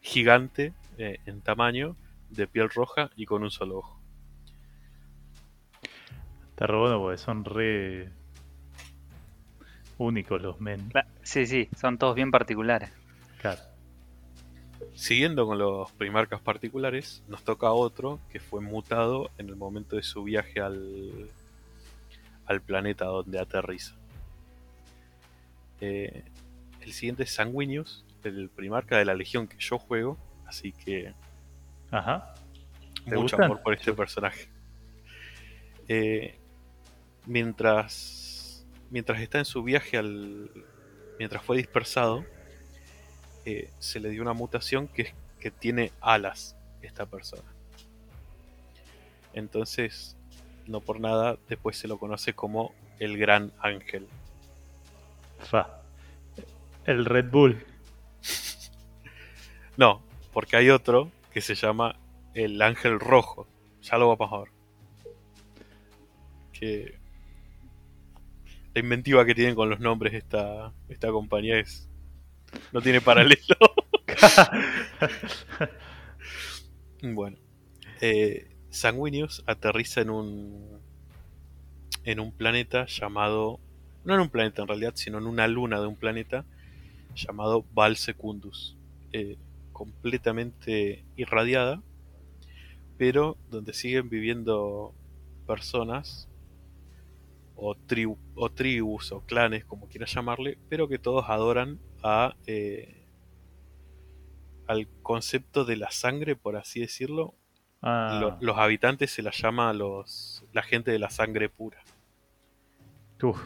Gigante 0.00 0.72
eh, 0.98 1.18
en 1.26 1.40
tamaño, 1.40 1.96
de 2.30 2.46
piel 2.46 2.70
roja 2.70 3.10
y 3.16 3.26
con 3.26 3.42
un 3.42 3.50
solo 3.50 3.78
ojo. 3.78 4.00
Está 6.50 6.68
re 6.68 6.78
bueno 6.78 7.00
porque 7.00 7.18
son 7.18 7.44
re 7.44 8.12
únicos 9.98 10.40
los 10.40 10.60
men. 10.60 10.92
Sí, 11.24 11.44
sí, 11.44 11.68
son 11.76 11.98
todos 11.98 12.14
bien 12.14 12.30
particulares. 12.30 12.92
Claro. 13.40 13.60
Siguiendo 14.94 15.46
con 15.46 15.58
los 15.58 15.90
primarcas 15.92 16.40
particulares, 16.40 17.22
nos 17.28 17.42
toca 17.42 17.70
otro 17.72 18.20
que 18.30 18.40
fue 18.40 18.60
mutado 18.60 19.30
en 19.38 19.48
el 19.48 19.56
momento 19.56 19.96
de 19.96 20.02
su 20.02 20.22
viaje 20.24 20.60
al, 20.60 21.30
al 22.46 22.60
planeta 22.60 23.06
donde 23.06 23.38
aterriza. 23.38 23.94
Eh, 25.80 26.24
el 26.82 26.92
siguiente 26.92 27.22
es 27.22 27.32
Sanguinius, 27.32 28.04
el 28.24 28.50
primarca 28.50 28.98
de 28.98 29.04
la 29.04 29.14
legión 29.14 29.46
que 29.46 29.56
yo 29.58 29.78
juego, 29.78 30.18
así 30.46 30.72
que 30.72 31.14
Ajá. 31.90 32.34
¿Te 33.04 33.10
mucho 33.10 33.22
gustan? 33.22 33.44
amor 33.44 33.62
por 33.62 33.74
este 33.74 33.92
personaje. 33.92 34.48
Eh, 35.88 36.38
mientras, 37.26 38.66
mientras 38.90 39.20
está 39.20 39.38
en 39.38 39.44
su 39.44 39.62
viaje 39.62 39.96
al. 39.96 40.50
Mientras 41.18 41.42
fue 41.42 41.56
dispersado, 41.56 42.24
eh, 43.44 43.70
se 43.78 44.00
le 44.00 44.10
dio 44.10 44.22
una 44.22 44.32
mutación 44.32 44.88
que 44.88 45.02
es 45.02 45.14
que 45.40 45.50
tiene 45.50 45.90
alas 46.00 46.54
esta 46.82 47.06
persona. 47.06 47.50
Entonces, 49.32 50.16
no 50.66 50.80
por 50.80 51.00
nada, 51.00 51.38
después 51.48 51.76
se 51.76 51.88
lo 51.88 51.98
conoce 51.98 52.34
como 52.34 52.72
el 52.98 53.16
Gran 53.18 53.52
Ángel. 53.58 54.06
Fa. 55.38 55.82
El 56.84 57.04
Red 57.04 57.30
Bull. 57.30 57.64
No, 59.76 60.02
porque 60.34 60.56
hay 60.56 60.68
otro 60.68 61.10
que 61.32 61.40
se 61.40 61.54
llama 61.54 61.96
el 62.34 62.60
Ángel 62.60 63.00
Rojo. 63.00 63.46
Ya 63.80 63.96
lo 63.96 64.14
vamos 64.14 64.30
a 64.30 64.38
ver. 64.40 64.48
Que 66.52 66.98
la 68.74 68.80
inventiva 68.80 69.24
que 69.24 69.34
tienen 69.34 69.54
con 69.54 69.70
los 69.70 69.80
nombres 69.80 70.12
esta, 70.12 70.74
esta 70.90 71.10
compañía 71.10 71.58
es. 71.58 71.89
No 72.72 72.80
tiene 72.80 73.00
paralelo. 73.00 73.56
bueno. 77.02 77.36
Eh, 78.00 78.48
Sanguinius 78.70 79.42
aterriza 79.46 80.00
en 80.00 80.10
un. 80.10 80.80
en 82.04 82.20
un 82.20 82.32
planeta 82.32 82.86
llamado. 82.86 83.60
No 84.04 84.14
en 84.14 84.20
un 84.20 84.30
planeta 84.30 84.62
en 84.62 84.68
realidad, 84.68 84.92
sino 84.94 85.18
en 85.18 85.26
una 85.26 85.48
luna 85.48 85.80
de 85.80 85.86
un 85.86 85.96
planeta 85.96 86.44
llamado 87.14 87.64
Val 87.72 87.96
Secundus. 87.96 88.76
Eh, 89.12 89.36
completamente 89.72 91.04
irradiada, 91.16 91.82
pero 92.98 93.38
donde 93.50 93.72
siguen 93.72 94.10
viviendo 94.10 94.94
personas 95.46 96.28
o, 97.56 97.74
o 98.34 98.50
tribus 98.50 99.12
o 99.12 99.20
clanes, 99.20 99.64
como 99.64 99.88
quieras 99.88 100.14
llamarle, 100.14 100.58
pero 100.68 100.86
que 100.86 100.98
todos 100.98 101.24
adoran 101.28 101.80
a 102.02 102.34
eh, 102.46 102.96
al 104.66 104.86
concepto 105.02 105.64
de 105.64 105.76
la 105.76 105.90
sangre, 105.90 106.36
por 106.36 106.56
así 106.56 106.80
decirlo. 106.80 107.34
Ah, 107.82 108.18
Lo- 108.20 108.36
los 108.40 108.58
habitantes 108.58 109.10
se 109.10 109.22
la 109.22 109.30
llama 109.32 109.70
a 109.70 109.72
los 109.72 110.44
la 110.52 110.62
gente 110.62 110.90
de 110.90 110.98
la 110.98 111.10
sangre 111.10 111.48
pura. 111.48 111.78
uf. 113.22 113.40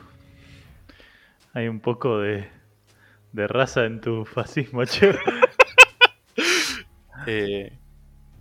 Hay 1.53 1.69
un 1.69 1.79
poco 1.81 2.19
de, 2.19 2.49
de 3.33 3.47
raza 3.47 3.85
en 3.85 4.01
tu 4.01 4.25
fascismo, 4.25 4.85
che. 4.85 5.15
Eh, 7.27 7.73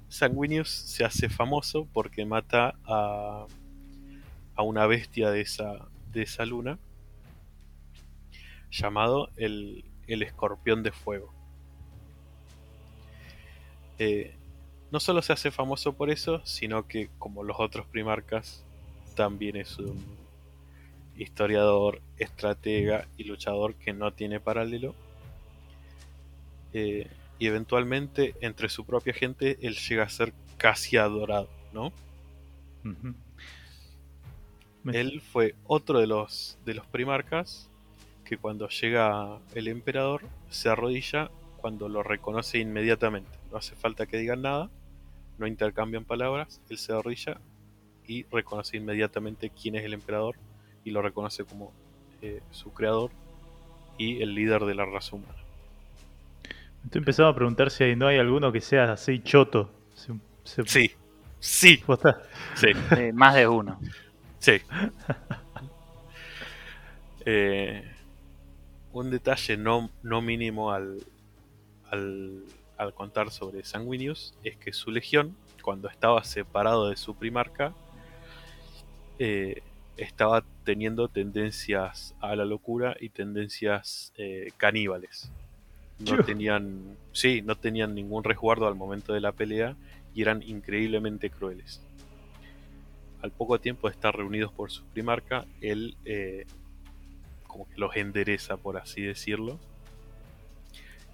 Sanguinius 0.10 0.68
se 0.70 1.06
hace 1.06 1.30
famoso 1.30 1.88
porque 1.94 2.26
mata 2.26 2.76
a, 2.86 3.46
a 4.56 4.62
una 4.62 4.86
bestia 4.88 5.32
de 5.32 5.40
esa, 5.42 5.88
de 6.12 6.24
esa 6.24 6.46
luna 6.46 6.78
llamado 8.72 9.30
el, 9.38 9.86
el 10.08 10.24
escorpión 10.24 10.84
de 10.84 10.92
fuego. 10.92 11.34
Eh, 14.00 14.36
no 14.92 15.00
solo 15.00 15.22
se 15.22 15.34
hace 15.34 15.52
famoso 15.52 15.94
por 15.94 16.10
eso, 16.10 16.42
sino 16.46 16.88
que 16.88 17.10
como 17.18 17.44
los 17.44 17.60
otros 17.60 17.86
primarcas, 17.88 18.64
también 19.16 19.56
es 19.56 19.78
un 19.80 20.04
historiador, 21.18 22.02
estratega 22.18 23.08
y 23.18 23.24
luchador 23.24 23.76
que 23.76 23.94
no 23.94 24.14
tiene 24.14 24.40
paralelo. 24.40 24.96
Eh, 26.74 27.08
y 27.40 27.48
eventualmente 27.48 28.36
entre 28.42 28.70
su 28.70 28.86
propia 28.86 29.14
gente 29.14 29.58
él 29.62 29.76
llega 29.76 30.04
a 30.04 30.10
ser 30.10 30.34
casi 30.58 30.98
adorado, 30.98 31.50
¿no? 31.72 31.92
Él 34.92 35.22
fue 35.22 35.56
otro 35.66 36.00
de 36.00 36.08
los 36.08 36.58
de 36.66 36.74
los 36.74 36.86
primarcas 36.88 37.70
que 38.36 38.42
cuando 38.42 38.68
llega 38.70 39.38
el 39.54 39.68
emperador 39.68 40.22
se 40.50 40.70
arrodilla 40.70 41.30
cuando 41.58 41.88
lo 41.88 42.02
reconoce 42.04 42.58
inmediatamente. 42.60 43.30
No 43.52 43.58
hace 43.58 43.76
falta 43.76 44.06
que 44.06 44.18
digan 44.18 44.42
nada, 44.42 44.70
no 45.38 45.48
intercambian 45.48 46.04
palabras, 46.06 46.62
él 46.70 46.78
se 46.78 46.94
arrodilla 46.94 47.38
y 48.08 48.24
reconoce 48.32 48.78
inmediatamente 48.78 49.50
quién 49.50 49.76
es 49.76 49.84
el 49.86 49.94
emperador 49.94 50.36
y 50.84 50.92
lo 50.92 51.02
reconoce 51.02 51.46
como 51.46 51.72
eh, 52.22 52.42
su 52.52 52.74
creador 52.74 53.12
y 53.98 54.22
el 54.22 54.34
líder 54.36 54.64
de 54.66 54.76
la 54.76 54.86
raza 54.86 55.16
humana. 55.16 55.36
Me 56.82 56.86
estoy 56.88 57.00
empezando 57.00 57.30
a 57.30 57.36
preguntar 57.36 57.70
si 57.72 57.96
no 57.96 58.08
hay 58.08 58.18
alguno 58.18 58.52
que 58.52 58.60
sea 58.62 58.92
así 58.92 59.20
choto. 59.22 59.70
Se- 59.96 60.14
se- 60.44 60.66
Sí, 60.66 60.92
sí, 61.40 61.84
sí. 62.56 62.68
Eh, 62.98 63.12
más 63.14 63.36
de 63.36 63.48
uno. 63.48 63.80
Sí. 64.40 64.60
Eh, 67.26 67.90
un 68.94 69.10
detalle 69.10 69.58
no, 69.58 69.90
no 70.04 70.22
mínimo 70.22 70.72
al, 70.72 71.00
al, 71.90 72.44
al 72.78 72.94
contar 72.94 73.32
sobre 73.32 73.64
Sanguinius 73.64 74.36
es 74.44 74.56
que 74.58 74.72
su 74.72 74.92
legión, 74.92 75.36
cuando 75.62 75.90
estaba 75.90 76.24
separado 76.24 76.90
de 76.90 76.96
su 76.96 77.16
primarca, 77.16 77.74
eh, 79.20 79.62
estaba 79.98 80.44
teniendo 80.64 81.08
tendencias 81.08 82.16
a 82.20 82.36
la 82.36 82.46
locura 82.46 82.96
y 83.00 83.10
tendencias 83.10 84.14
eh, 84.18 84.52
caníbales. 84.58 85.32
No 86.00 86.24
tenían, 86.24 86.98
sí, 87.12 87.42
no 87.42 87.56
tenían 87.56 87.94
ningún 87.96 88.24
resguardo 88.24 88.68
al 88.68 88.76
momento 88.76 89.14
de 89.14 89.22
la 89.22 89.32
pelea 89.32 89.76
y 90.14 90.22
eran 90.22 90.42
increíblemente 90.42 91.30
crueles. 91.30 91.82
Al 93.22 93.32
poco 93.32 93.60
tiempo 93.60 93.88
de 93.88 93.94
estar 93.94 94.16
reunidos 94.16 94.52
por 94.52 94.72
su 94.72 94.84
primarca, 94.86 95.46
él 95.62 95.96
eh, 96.06 96.46
como 97.54 97.70
que 97.70 97.78
los 97.78 97.96
endereza, 97.96 98.58
por 98.58 98.78
así 98.78 99.04
decirlo, 99.04 99.60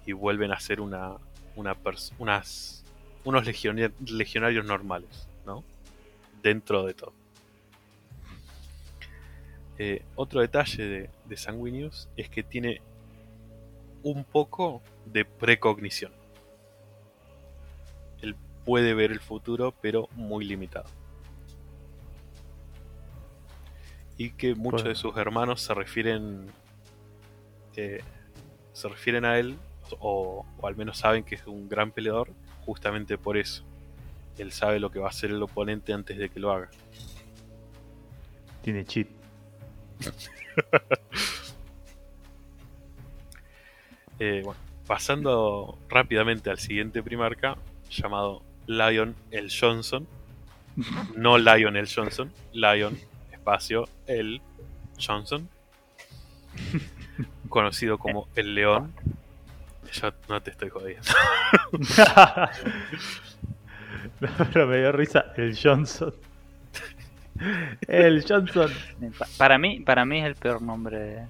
y 0.06 0.12
vuelven 0.12 0.52
a 0.52 0.58
ser 0.58 0.80
una, 0.80 1.18
una 1.54 1.76
unas, 2.18 2.82
unos 3.24 3.46
legionarios 3.46 4.64
normales, 4.64 5.28
¿no? 5.44 5.62
Dentro 6.42 6.86
de 6.86 6.94
todo. 6.94 7.12
Eh, 9.76 10.02
otro 10.14 10.40
detalle 10.40 10.82
de, 10.82 11.10
de 11.26 12.04
es 12.16 12.30
que 12.30 12.42
tiene 12.42 12.80
un 14.02 14.24
poco 14.24 14.80
de 15.04 15.26
precognición. 15.26 16.12
Él 18.22 18.34
puede 18.64 18.94
ver 18.94 19.12
el 19.12 19.20
futuro, 19.20 19.74
pero 19.82 20.08
muy 20.14 20.46
limitado. 20.46 20.88
Y 24.20 24.32
que 24.32 24.54
muchos 24.54 24.84
de 24.84 24.94
sus 24.94 25.16
hermanos 25.16 25.62
se 25.62 25.72
refieren. 25.72 26.52
Eh, 27.74 28.02
se 28.74 28.86
refieren 28.86 29.24
a 29.24 29.38
él, 29.38 29.56
o, 29.98 30.44
al 30.62 30.76
menos 30.76 30.98
saben 30.98 31.24
que 31.24 31.36
es 31.36 31.46
un 31.46 31.70
gran 31.70 31.90
peleador, 31.90 32.28
justamente 32.66 33.16
por 33.16 33.38
eso. 33.38 33.64
Él 34.36 34.52
sabe 34.52 34.78
lo 34.78 34.90
que 34.90 34.98
va 34.98 35.06
a 35.06 35.08
hacer 35.08 35.30
el 35.30 35.42
oponente 35.42 35.94
antes 35.94 36.18
de 36.18 36.28
que 36.28 36.38
lo 36.38 36.52
haga. 36.52 36.68
Tiene 38.62 38.84
cheat. 38.84 39.08
Eh, 44.22 44.42
bueno, 44.44 44.60
pasando 44.86 45.78
rápidamente 45.88 46.50
al 46.50 46.58
siguiente 46.58 47.02
primarca, 47.02 47.56
llamado 47.90 48.42
Lion 48.66 49.16
el 49.30 49.50
Johnson. 49.50 50.06
No 51.16 51.38
Lion 51.38 51.74
el 51.74 51.88
Johnson, 51.90 52.30
Lion, 52.52 52.98
espacio, 53.40 53.88
el 54.06 54.42
Johnson. 55.00 55.48
Conocido 57.48 57.98
como 57.98 58.28
el 58.36 58.54
León. 58.54 58.92
Yo 59.92 60.12
no 60.28 60.40
te 60.42 60.50
estoy 60.50 60.68
jodiendo. 60.68 61.08
pero 64.52 64.66
me 64.66 64.78
dio 64.78 64.92
risa 64.92 65.32
el 65.36 65.58
Johnson. 65.60 66.14
El 67.88 68.24
Johnson. 68.28 68.70
Para 69.38 69.58
mí, 69.58 69.80
para 69.80 70.04
mí 70.04 70.18
es 70.18 70.26
el 70.26 70.34
peor 70.34 70.60
nombre. 70.62 71.26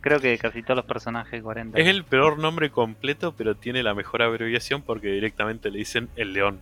Creo 0.00 0.18
que 0.18 0.38
casi 0.38 0.62
todos 0.62 0.76
los 0.76 0.86
personajes 0.86 1.42
40. 1.42 1.78
Es 1.78 1.86
el 1.86 2.04
peor 2.04 2.38
nombre 2.38 2.70
completo, 2.70 3.34
pero 3.36 3.54
tiene 3.54 3.82
la 3.82 3.94
mejor 3.94 4.22
abreviación 4.22 4.82
porque 4.82 5.08
directamente 5.08 5.70
le 5.70 5.78
dicen 5.78 6.08
el 6.16 6.32
león. 6.32 6.58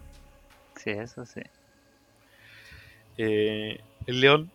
Sí, 0.75 0.91
eso 0.91 1.25
sí. 1.25 1.41
Eh, 3.17 3.81
el 4.09 4.21
león, 4.21 4.51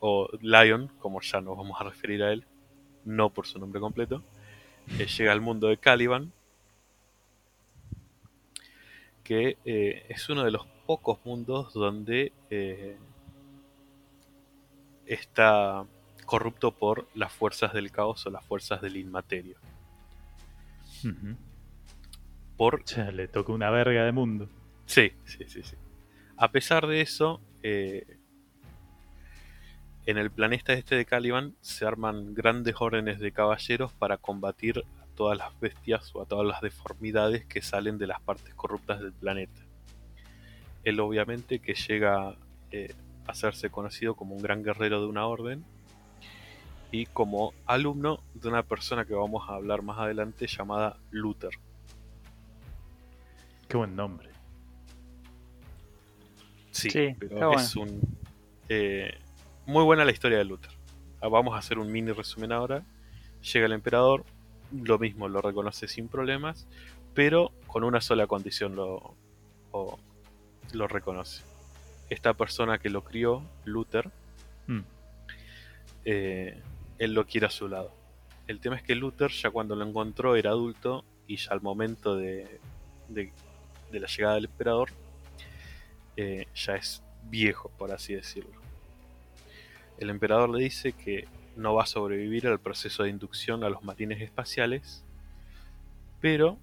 o 0.00 0.28
Lion, 0.40 0.88
como 0.98 1.20
ya 1.20 1.40
nos 1.40 1.56
vamos 1.56 1.80
a 1.80 1.84
referir 1.84 2.22
a 2.24 2.32
él, 2.32 2.44
no 3.04 3.30
por 3.30 3.46
su 3.46 3.60
nombre 3.60 3.80
completo, 3.80 4.24
eh, 4.98 5.06
llega 5.06 5.30
al 5.30 5.40
mundo 5.40 5.68
de 5.68 5.76
Caliban, 5.76 6.32
que 9.22 9.56
eh, 9.64 10.04
es 10.08 10.28
uno 10.28 10.42
de 10.42 10.50
los 10.50 10.66
pocos 10.84 11.20
mundos 11.24 11.72
donde 11.72 12.32
está 15.06 15.86
corrupto 16.26 16.72
por 16.72 17.06
las 17.14 17.32
fuerzas 17.32 17.72
del 17.72 17.92
caos 17.92 18.26
o 18.26 18.30
las 18.30 18.44
fuerzas 18.44 18.82
del 18.82 18.96
inmaterio. 18.96 19.56
Por... 22.56 22.82
le 23.12 23.28
toca 23.28 23.52
una 23.52 23.70
verga 23.70 24.04
de 24.04 24.10
mundo. 24.12 24.48
Sí, 24.86 25.12
sí, 25.24 25.44
sí, 25.46 25.62
sí. 25.62 25.76
A 26.36 26.50
pesar 26.50 26.88
de 26.88 27.00
eso, 27.00 27.40
eh, 27.62 28.18
en 30.06 30.18
el 30.18 30.30
planeta 30.30 30.72
este 30.72 30.96
de 30.96 31.04
Caliban 31.04 31.54
se 31.60 31.86
arman 31.86 32.34
grandes 32.34 32.74
órdenes 32.78 33.20
de 33.20 33.32
caballeros 33.32 33.92
para 33.92 34.16
combatir 34.16 34.84
a 35.00 35.06
todas 35.14 35.38
las 35.38 35.58
bestias 35.60 36.10
o 36.14 36.22
a 36.22 36.26
todas 36.26 36.46
las 36.46 36.60
deformidades 36.60 37.44
que 37.46 37.62
salen 37.62 37.98
de 37.98 38.08
las 38.08 38.20
partes 38.20 38.54
corruptas 38.54 39.00
del 39.00 39.12
planeta. 39.12 39.60
Él 40.84 40.98
obviamente 40.98 41.60
que 41.60 41.74
llega 41.74 42.34
eh, 42.72 42.94
a 43.26 43.32
hacerse 43.32 43.70
conocido 43.70 44.16
como 44.16 44.34
un 44.34 44.42
gran 44.42 44.64
guerrero 44.64 45.00
de 45.00 45.06
una 45.06 45.26
orden 45.26 45.64
y 46.90 47.06
como 47.06 47.54
alumno 47.66 48.20
de 48.34 48.48
una 48.48 48.64
persona 48.64 49.04
que 49.04 49.14
vamos 49.14 49.48
a 49.48 49.54
hablar 49.54 49.82
más 49.82 49.98
adelante 49.98 50.46
llamada 50.48 50.98
Luther. 51.10 51.52
Qué 53.68 53.76
buen 53.76 53.94
nombre. 53.94 54.30
Sí, 56.72 57.14
pero 57.18 57.54
es 57.54 57.76
un... 57.76 58.00
Eh, 58.68 59.18
muy 59.66 59.84
buena 59.84 60.04
la 60.04 60.12
historia 60.12 60.38
de 60.38 60.44
Luther. 60.44 60.72
Ah, 61.20 61.28
vamos 61.28 61.54
a 61.54 61.58
hacer 61.58 61.78
un 61.78 61.90
mini 61.90 62.12
resumen 62.12 62.52
ahora. 62.52 62.82
Llega 63.52 63.66
el 63.66 63.72
emperador, 63.72 64.24
lo 64.72 64.98
mismo, 64.98 65.28
lo 65.28 65.40
reconoce 65.40 65.88
sin 65.88 66.08
problemas, 66.08 66.66
pero 67.14 67.52
con 67.66 67.84
una 67.84 68.00
sola 68.00 68.26
condición 68.26 68.74
lo, 68.74 69.14
lo 70.72 70.88
reconoce. 70.88 71.42
Esta 72.10 72.34
persona 72.34 72.78
que 72.78 72.90
lo 72.90 73.02
crió, 73.04 73.42
Luther, 73.64 74.10
mm. 74.66 74.80
eh, 76.04 76.60
él 76.98 77.14
lo 77.14 77.26
quiere 77.26 77.46
a 77.46 77.50
su 77.50 77.68
lado. 77.68 77.92
El 78.46 78.60
tema 78.60 78.76
es 78.76 78.82
que 78.82 78.94
Luther 78.94 79.30
ya 79.30 79.50
cuando 79.50 79.76
lo 79.76 79.86
encontró 79.86 80.36
era 80.36 80.50
adulto 80.50 81.04
y 81.26 81.36
ya 81.36 81.52
al 81.52 81.62
momento 81.62 82.16
de, 82.16 82.60
de, 83.08 83.32
la 83.92 84.06
llegada 84.06 84.34
del 84.34 84.46
emperador 84.46 84.90
eh, 86.16 86.46
ya 86.54 86.74
es 86.74 87.02
viejo, 87.24 87.70
por 87.78 87.92
así 87.92 88.14
decirlo. 88.14 88.61
El 89.98 90.10
emperador 90.10 90.50
le 90.50 90.62
dice 90.62 90.92
que 90.92 91.28
no 91.56 91.74
va 91.74 91.84
a 91.84 91.86
sobrevivir 91.86 92.46
al 92.46 92.60
proceso 92.60 93.02
de 93.02 93.10
inducción 93.10 93.64
a 93.64 93.70
los 93.70 93.82
marines 93.82 94.20
espaciales, 94.20 95.04
pero 96.20 96.58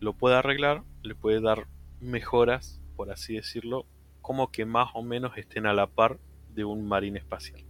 lo 0.00 0.12
puede 0.12 0.36
arreglar, 0.36 0.82
le 1.02 1.14
puede 1.14 1.40
dar 1.40 1.66
mejoras, 2.00 2.80
por 2.96 3.10
así 3.10 3.34
decirlo, 3.34 3.86
como 4.20 4.50
que 4.50 4.64
más 4.64 4.90
o 4.94 5.02
menos 5.02 5.36
estén 5.36 5.66
a 5.66 5.72
la 5.72 5.86
par 5.86 6.18
de 6.54 6.64
un 6.64 6.86
marín 6.86 7.16
espacial. 7.16 7.62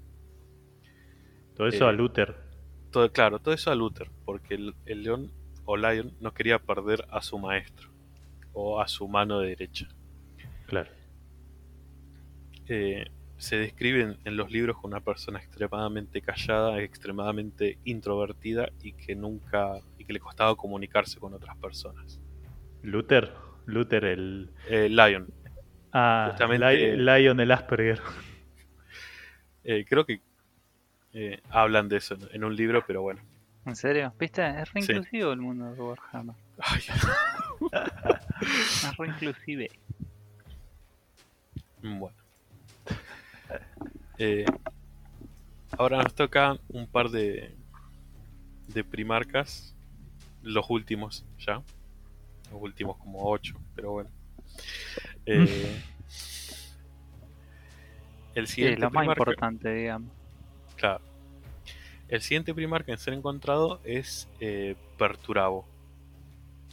Todo 1.56 1.68
eso 1.68 1.86
a 1.86 1.90
eh, 1.90 1.94
Luther. 1.94 2.34
Todo, 2.90 3.10
claro, 3.12 3.38
todo 3.38 3.54
eso 3.54 3.70
a 3.70 3.74
Luther, 3.74 4.10
porque 4.24 4.54
el, 4.54 4.74
león 5.02 5.32
o 5.64 5.76
Lion 5.76 6.12
no 6.20 6.34
quería 6.34 6.58
perder 6.58 7.06
a 7.10 7.22
su 7.22 7.38
maestro 7.38 7.90
o 8.52 8.80
a 8.80 8.88
su 8.88 9.08
mano 9.08 9.40
derecha. 9.40 9.88
Claro. 10.66 10.90
Eh, 12.68 13.04
se 13.44 13.56
describe 13.56 14.16
en, 14.24 14.36
los 14.36 14.50
libros 14.50 14.76
como 14.76 14.88
una 14.88 15.00
persona 15.00 15.38
extremadamente 15.38 16.22
callada, 16.22 16.80
extremadamente 16.80 17.76
introvertida 17.84 18.70
y 18.82 18.92
que 18.92 19.14
nunca 19.14 19.80
y 19.98 20.06
que 20.06 20.14
le 20.14 20.20
costaba 20.20 20.56
comunicarse 20.56 21.20
con 21.20 21.34
otras 21.34 21.54
personas. 21.58 22.18
Luther, 22.82 23.32
Luther 23.66 24.04
el 24.06 24.50
eh, 24.68 24.88
Lion. 24.88 25.28
Ah, 25.92 26.34
Lion 26.48 27.38
el 27.38 27.50
Asperger. 27.50 28.00
creo 29.62 30.06
que 30.06 30.20
eh, 31.12 31.42
hablan 31.50 31.90
de 31.90 31.98
eso 31.98 32.16
en 32.32 32.44
un 32.44 32.56
libro, 32.56 32.82
pero 32.86 33.02
bueno. 33.02 33.20
¿En 33.66 33.76
serio? 33.76 34.12
¿Viste? 34.18 34.42
Es 34.60 34.72
re 34.72 34.80
inclusivo 34.80 35.32
el 35.32 35.40
mundo 35.40 35.70
de 35.72 35.80
Warhammer. 35.82 36.34
es 38.82 38.96
re 38.96 39.06
inclusive. 39.06 39.70
Bueno. 41.86 42.23
Eh, 44.18 44.44
ahora 45.72 46.02
nos 46.02 46.14
toca 46.14 46.58
un 46.68 46.86
par 46.86 47.10
de, 47.10 47.54
de 48.68 48.84
primarcas. 48.84 49.74
Los 50.42 50.68
últimos 50.68 51.24
ya. 51.38 51.62
Los 52.52 52.62
últimos 52.62 52.96
como 52.98 53.28
ocho, 53.30 53.58
pero 53.74 53.92
bueno. 53.92 54.10
Eh, 55.26 55.82
el 58.34 58.46
siguiente 58.46 58.76
sí, 58.76 58.82
lo 58.82 58.90
más 58.90 59.06
importante, 59.06 59.72
digamos. 59.72 60.10
Claro. 60.76 61.02
El 62.08 62.20
siguiente 62.20 62.54
primarca 62.54 62.92
en 62.92 62.98
ser 62.98 63.14
encontrado 63.14 63.80
es 63.84 64.28
eh, 64.40 64.76
Perturabo. 64.98 65.66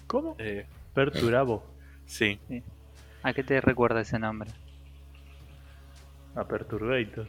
¿Cómo? 0.07 0.35
Eh, 0.39 0.65
Perturabo. 0.93 1.63
Sí. 2.05 2.39
¿A 3.23 3.33
qué 3.33 3.43
te 3.43 3.61
recuerda 3.61 4.01
ese 4.01 4.19
nombre? 4.19 4.51
A 6.35 6.43
Perturbator. 6.45 7.27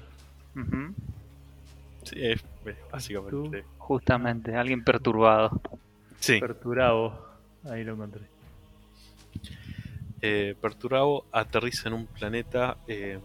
Sí, 2.05 2.16
es, 2.19 2.45
básicamente. 2.91 3.65
Justamente, 3.79 4.55
alguien 4.55 4.85
perturbado. 4.85 5.61
Sí. 6.19 6.41
Perturabo. 6.41 7.19
Ahí 7.65 7.85
lo 7.85 7.95
encontré. 7.95 8.23
Eh, 10.20 10.55
Perturabo 10.61 11.27
aterriza 11.33 11.89
en 11.89 11.95
un 11.95 12.07
planeta 12.07 12.77
eh, 12.87 13.19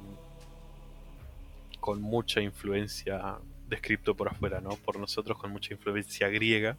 con 1.80 2.02
mucha 2.02 2.42
influencia, 2.42 3.38
descrito 3.68 4.16
por 4.16 4.30
afuera, 4.30 4.62
¿no? 4.62 4.70
Por 4.72 5.00
nosotros 5.00 5.38
con 5.38 5.52
mucha 5.52 5.74
influencia 5.74 6.28
griega. 6.30 6.76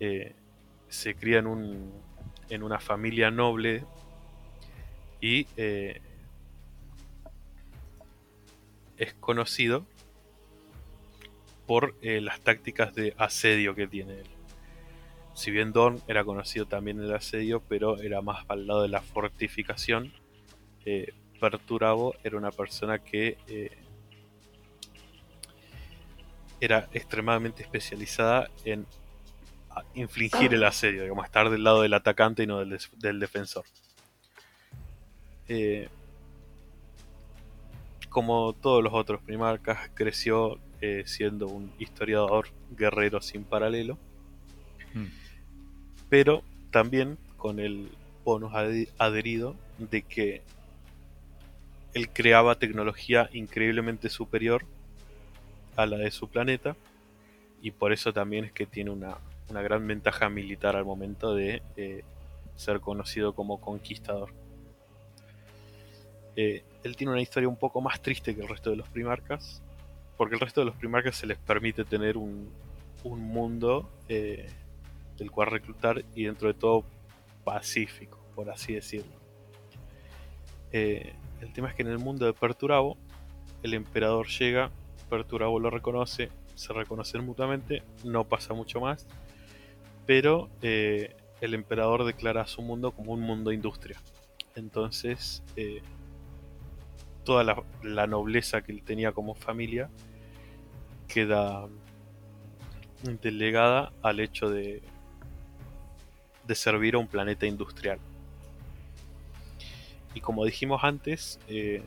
Eh, 0.00 0.34
se 0.88 1.14
cría 1.14 1.38
en 1.38 1.46
un, 1.46 1.92
en 2.50 2.62
una 2.62 2.78
familia 2.78 3.30
noble 3.30 3.84
y 5.20 5.46
eh, 5.56 6.00
es 8.96 9.14
conocido 9.14 9.86
por 11.66 11.94
eh, 12.02 12.20
las 12.20 12.40
tácticas 12.40 12.94
de 12.94 13.14
asedio 13.18 13.74
que 13.74 13.86
tiene 13.86 14.20
él. 14.20 14.26
Si 15.34 15.50
bien 15.50 15.72
Don 15.72 16.00
era 16.08 16.24
conocido 16.24 16.66
también 16.66 17.00
el 17.00 17.14
asedio, 17.14 17.62
pero 17.68 17.98
era 17.98 18.20
más 18.20 18.44
al 18.48 18.66
lado 18.66 18.82
de 18.82 18.88
la 18.88 19.00
fortificación, 19.00 20.12
eh, 20.84 21.14
Perturabo 21.40 22.14
era 22.22 22.36
una 22.36 22.52
persona 22.52 22.98
que 23.00 23.36
eh, 23.48 23.76
era 26.60 26.88
extremadamente 26.92 27.62
especializada 27.62 28.48
en 28.64 28.86
infligir 29.94 30.54
el 30.54 30.62
asedio, 30.62 31.02
digamos, 31.02 31.24
estar 31.24 31.50
del 31.50 31.64
lado 31.64 31.82
del 31.82 31.94
atacante 31.94 32.44
y 32.44 32.46
no 32.46 32.60
del, 32.60 32.78
del 32.98 33.18
defensor. 33.18 33.64
Eh, 35.48 35.88
como 38.12 38.52
todos 38.52 38.82
los 38.84 38.92
otros 38.92 39.20
primarcas, 39.22 39.90
creció 39.94 40.58
eh, 40.80 41.02
siendo 41.06 41.48
un 41.48 41.72
historiador 41.78 42.46
guerrero 42.76 43.20
sin 43.20 43.44
paralelo, 43.44 43.98
Mm. 44.94 45.06
pero 46.10 46.42
también 46.70 47.16
con 47.36 47.58
el 47.58 47.88
bonus 48.24 48.52
adherido 48.98 49.56
de 49.78 50.02
que 50.02 50.42
él 51.94 52.10
creaba 52.10 52.56
tecnología 52.58 53.28
increíblemente 53.32 54.08
superior 54.08 54.64
a 55.76 55.86
la 55.86 55.96
de 55.96 56.10
su 56.10 56.28
planeta 56.28 56.76
y 57.62 57.70
por 57.70 57.92
eso 57.92 58.12
también 58.12 58.44
es 58.44 58.52
que 58.52 58.66
tiene 58.66 58.90
una, 58.90 59.16
una 59.48 59.62
gran 59.62 59.86
ventaja 59.86 60.28
militar 60.28 60.76
al 60.76 60.84
momento 60.84 61.34
de 61.34 61.62
eh, 61.76 62.04
ser 62.56 62.80
conocido 62.80 63.34
como 63.34 63.60
conquistador. 63.60 64.32
Eh, 66.36 66.62
él 66.82 66.96
tiene 66.96 67.12
una 67.12 67.22
historia 67.22 67.48
un 67.48 67.56
poco 67.56 67.80
más 67.80 68.00
triste 68.00 68.34
que 68.34 68.42
el 68.42 68.48
resto 68.48 68.70
de 68.70 68.76
los 68.76 68.88
primarcas, 68.88 69.62
porque 70.16 70.34
el 70.34 70.40
resto 70.40 70.60
de 70.60 70.66
los 70.66 70.76
primarcas 70.76 71.16
se 71.16 71.26
les 71.26 71.38
permite 71.38 71.84
tener 71.84 72.16
un, 72.16 72.50
un 73.04 73.20
mundo 73.20 73.90
eh, 74.08 74.48
del 75.16 75.30
cual 75.30 75.48
reclutar 75.50 76.04
y 76.14 76.24
dentro 76.24 76.48
de 76.48 76.54
todo 76.54 76.84
pacífico, 77.44 78.18
por 78.34 78.50
así 78.50 78.74
decirlo. 78.74 79.12
Eh, 80.72 81.14
el 81.40 81.52
tema 81.52 81.68
es 81.68 81.74
que 81.74 81.82
en 81.82 81.88
el 81.88 81.98
mundo 81.98 82.26
de 82.26 82.32
Perturabo, 82.32 82.96
el 83.62 83.74
emperador 83.74 84.28
llega, 84.28 84.70
Perturabo 85.10 85.58
lo 85.60 85.70
reconoce, 85.70 86.30
se 86.54 86.72
reconocen 86.72 87.24
mutuamente, 87.24 87.82
no 88.04 88.24
pasa 88.24 88.54
mucho 88.54 88.80
más, 88.80 89.06
pero 90.06 90.48
eh, 90.62 91.14
el 91.40 91.54
emperador 91.54 92.04
declara 92.04 92.42
a 92.42 92.46
su 92.46 92.62
mundo 92.62 92.92
como 92.92 93.12
un 93.12 93.20
mundo 93.20 93.52
industria. 93.52 94.00
Entonces, 94.54 95.42
toda 97.24 97.64
la, 97.82 98.06
nobleza 98.06 98.62
que 98.62 98.72
él 98.72 98.82
tenía 98.82 99.12
como 99.12 99.34
familia 99.34 99.88
queda 101.08 101.68
delegada 103.20 103.92
al 104.02 104.20
hecho 104.20 104.48
de, 104.48 104.82
de 106.46 106.54
servir 106.54 106.94
a 106.94 106.98
un 106.98 107.06
planeta 107.06 107.46
industrial. 107.46 107.98
Y 110.14 110.20
como 110.20 110.44
dijimos 110.44 110.84
antes, 110.84 111.38
eh, 111.48 111.82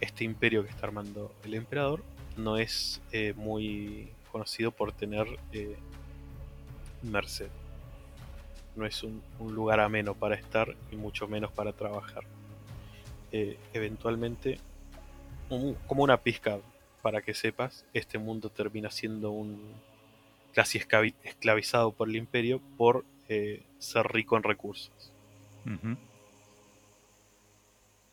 este 0.00 0.24
imperio 0.24 0.64
que 0.64 0.70
está 0.70 0.86
armando 0.86 1.32
el 1.44 1.54
emperador 1.54 2.02
no 2.36 2.56
es 2.56 3.00
eh, 3.12 3.32
muy 3.36 4.10
conocido 4.30 4.70
por 4.70 4.92
tener 4.92 5.26
eh, 5.52 5.76
merced. 7.02 7.48
No 8.76 8.86
es 8.86 9.02
un, 9.02 9.22
un 9.38 9.54
lugar 9.54 9.80
ameno 9.80 10.14
para 10.14 10.36
estar 10.36 10.76
y 10.90 10.96
mucho 10.96 11.26
menos 11.26 11.50
para 11.52 11.72
trabajar. 11.72 12.24
Eh, 13.32 13.58
eventualmente, 13.72 14.58
un- 15.48 15.74
como 15.86 16.02
una 16.02 16.16
pizca 16.18 16.58
para 17.02 17.22
que 17.22 17.34
sepas, 17.34 17.84
este 17.94 18.18
mundo 18.18 18.50
termina 18.50 18.90
siendo 18.90 19.30
un 19.30 19.60
casi 20.52 20.78
esclavizado 21.22 21.92
por 21.92 22.08
el 22.08 22.16
imperio 22.16 22.60
por 22.76 23.04
eh, 23.28 23.62
ser 23.78 24.06
rico 24.08 24.36
en 24.36 24.42
recursos. 24.42 25.12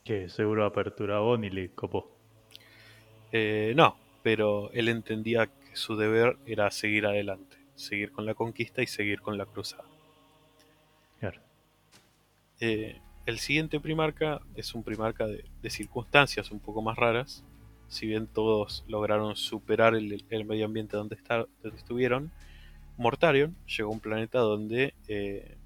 Que 0.03 0.29
seguro 0.29 0.65
a 0.65 0.71
Perturabo 0.71 1.37
ni 1.37 1.49
le 1.49 1.69
copó. 1.69 2.09
Eh, 3.31 3.73
no, 3.75 3.97
pero 4.23 4.71
él 4.73 4.87
entendía 4.89 5.47
que 5.47 5.75
su 5.75 5.97
deber 5.97 6.37
era 6.45 6.69
seguir 6.71 7.07
adelante, 7.07 7.57
seguir 7.75 8.11
con 8.11 8.25
la 8.25 8.35
conquista 8.35 8.81
y 8.81 8.87
seguir 8.87 9.21
con 9.21 9.37
la 9.37 9.45
cruzada. 9.45 9.83
Claro. 11.19 11.41
Eh, 12.59 13.01
el 13.27 13.39
siguiente 13.39 13.81
primarca 13.81 14.39
es 14.55 14.73
un 14.73 14.83
primarca 14.83 15.27
de, 15.27 15.43
circunstancias 15.69 16.49
un 16.49 16.61
poco 16.61 16.81
más 16.81 16.95
raras. 16.95 17.43
Si 17.89 18.07
bien 18.07 18.25
todos 18.25 18.85
lograron 18.87 19.35
superar 19.35 19.95
el, 19.95 20.23
medio 20.45 20.65
ambiente 20.65 20.95
donde, 20.95 21.17
estuvieron, 21.75 22.31
Mortarion 22.95 23.53
llegó 23.65 23.89
a 23.89 23.93
un 23.93 23.99
planeta 23.99 24.39
donde 24.39 24.93
eh, 25.09 25.57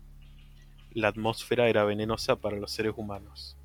la 0.93 1.09
atmósfera 1.09 1.69
era 1.69 1.83
venenosa 1.83 2.35
para 2.35 2.57
los 2.57 2.71
seres 2.71 2.93
humanos. 2.97 3.55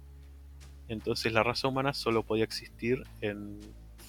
Entonces 0.89 1.33
la 1.33 1.43
raza 1.43 1.67
humana 1.67 1.95
solo 1.95 2.23
podía 2.23 2.45
existir 2.45 3.03
en 3.23 3.59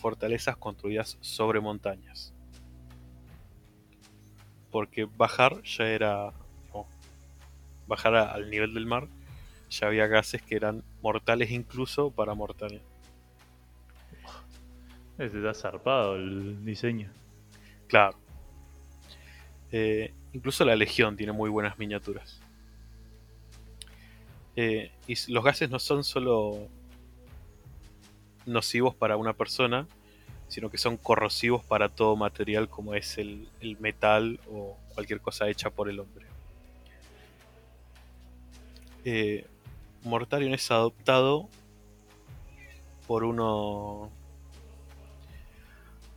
fortalezas 0.02 0.58
construidas 0.58 1.18
sobre 1.22 1.62
montañas. 1.62 2.34
Porque 4.70 5.06
bajar 5.06 5.64
ya 5.64 5.88
era... 5.88 6.34
bajar 7.88 8.16
al 8.16 8.50
nivel 8.50 8.74
del 8.74 8.86
mar 8.86 9.08
ya 9.70 9.88
había 9.88 10.08
gases 10.08 10.42
que 10.42 10.56
eran 10.56 10.84
mortales 11.02 11.52
incluso 11.52 12.12
para 12.12 12.34
Mortarion. 12.34 12.82
Este 15.18 15.38
está 15.38 15.54
zarpado 15.54 16.16
el 16.16 16.64
diseño. 16.64 17.12
Claro. 17.88 18.18
Eh, 19.72 20.14
incluso 20.34 20.64
la 20.64 20.76
Legión 20.76 21.18
tiene 21.18 21.32
muy 21.32 21.50
buenas 21.50 21.78
miniaturas. 21.80 22.40
Eh, 24.56 24.92
y 25.08 25.32
los 25.32 25.44
gases 25.44 25.70
no 25.70 25.80
son 25.80 26.04
solo 26.04 26.68
nocivos 28.46 28.96
para 28.96 29.18
una 29.18 29.34
persona, 29.34 29.88
sino 30.48 30.70
que 30.70 30.78
son 30.78 30.98
corrosivos 30.98 31.64
para 31.64 31.90
todo 31.90 32.16
material 32.16 32.70
como 32.70 32.94
es 32.94 33.18
el, 33.18 33.50
el 33.60 33.78
metal 33.80 34.40
o 34.50 34.78
cualquier 34.94 35.20
cosa 35.20 35.50
hecha 35.50 35.70
por 35.70 35.90
el 35.90 36.00
hombre. 36.00 36.26
Eh, 39.04 39.46
Mortarion 40.04 40.54
es 40.54 40.72
adoptado 40.72 41.50
por 43.08 43.24
uno 43.24 44.12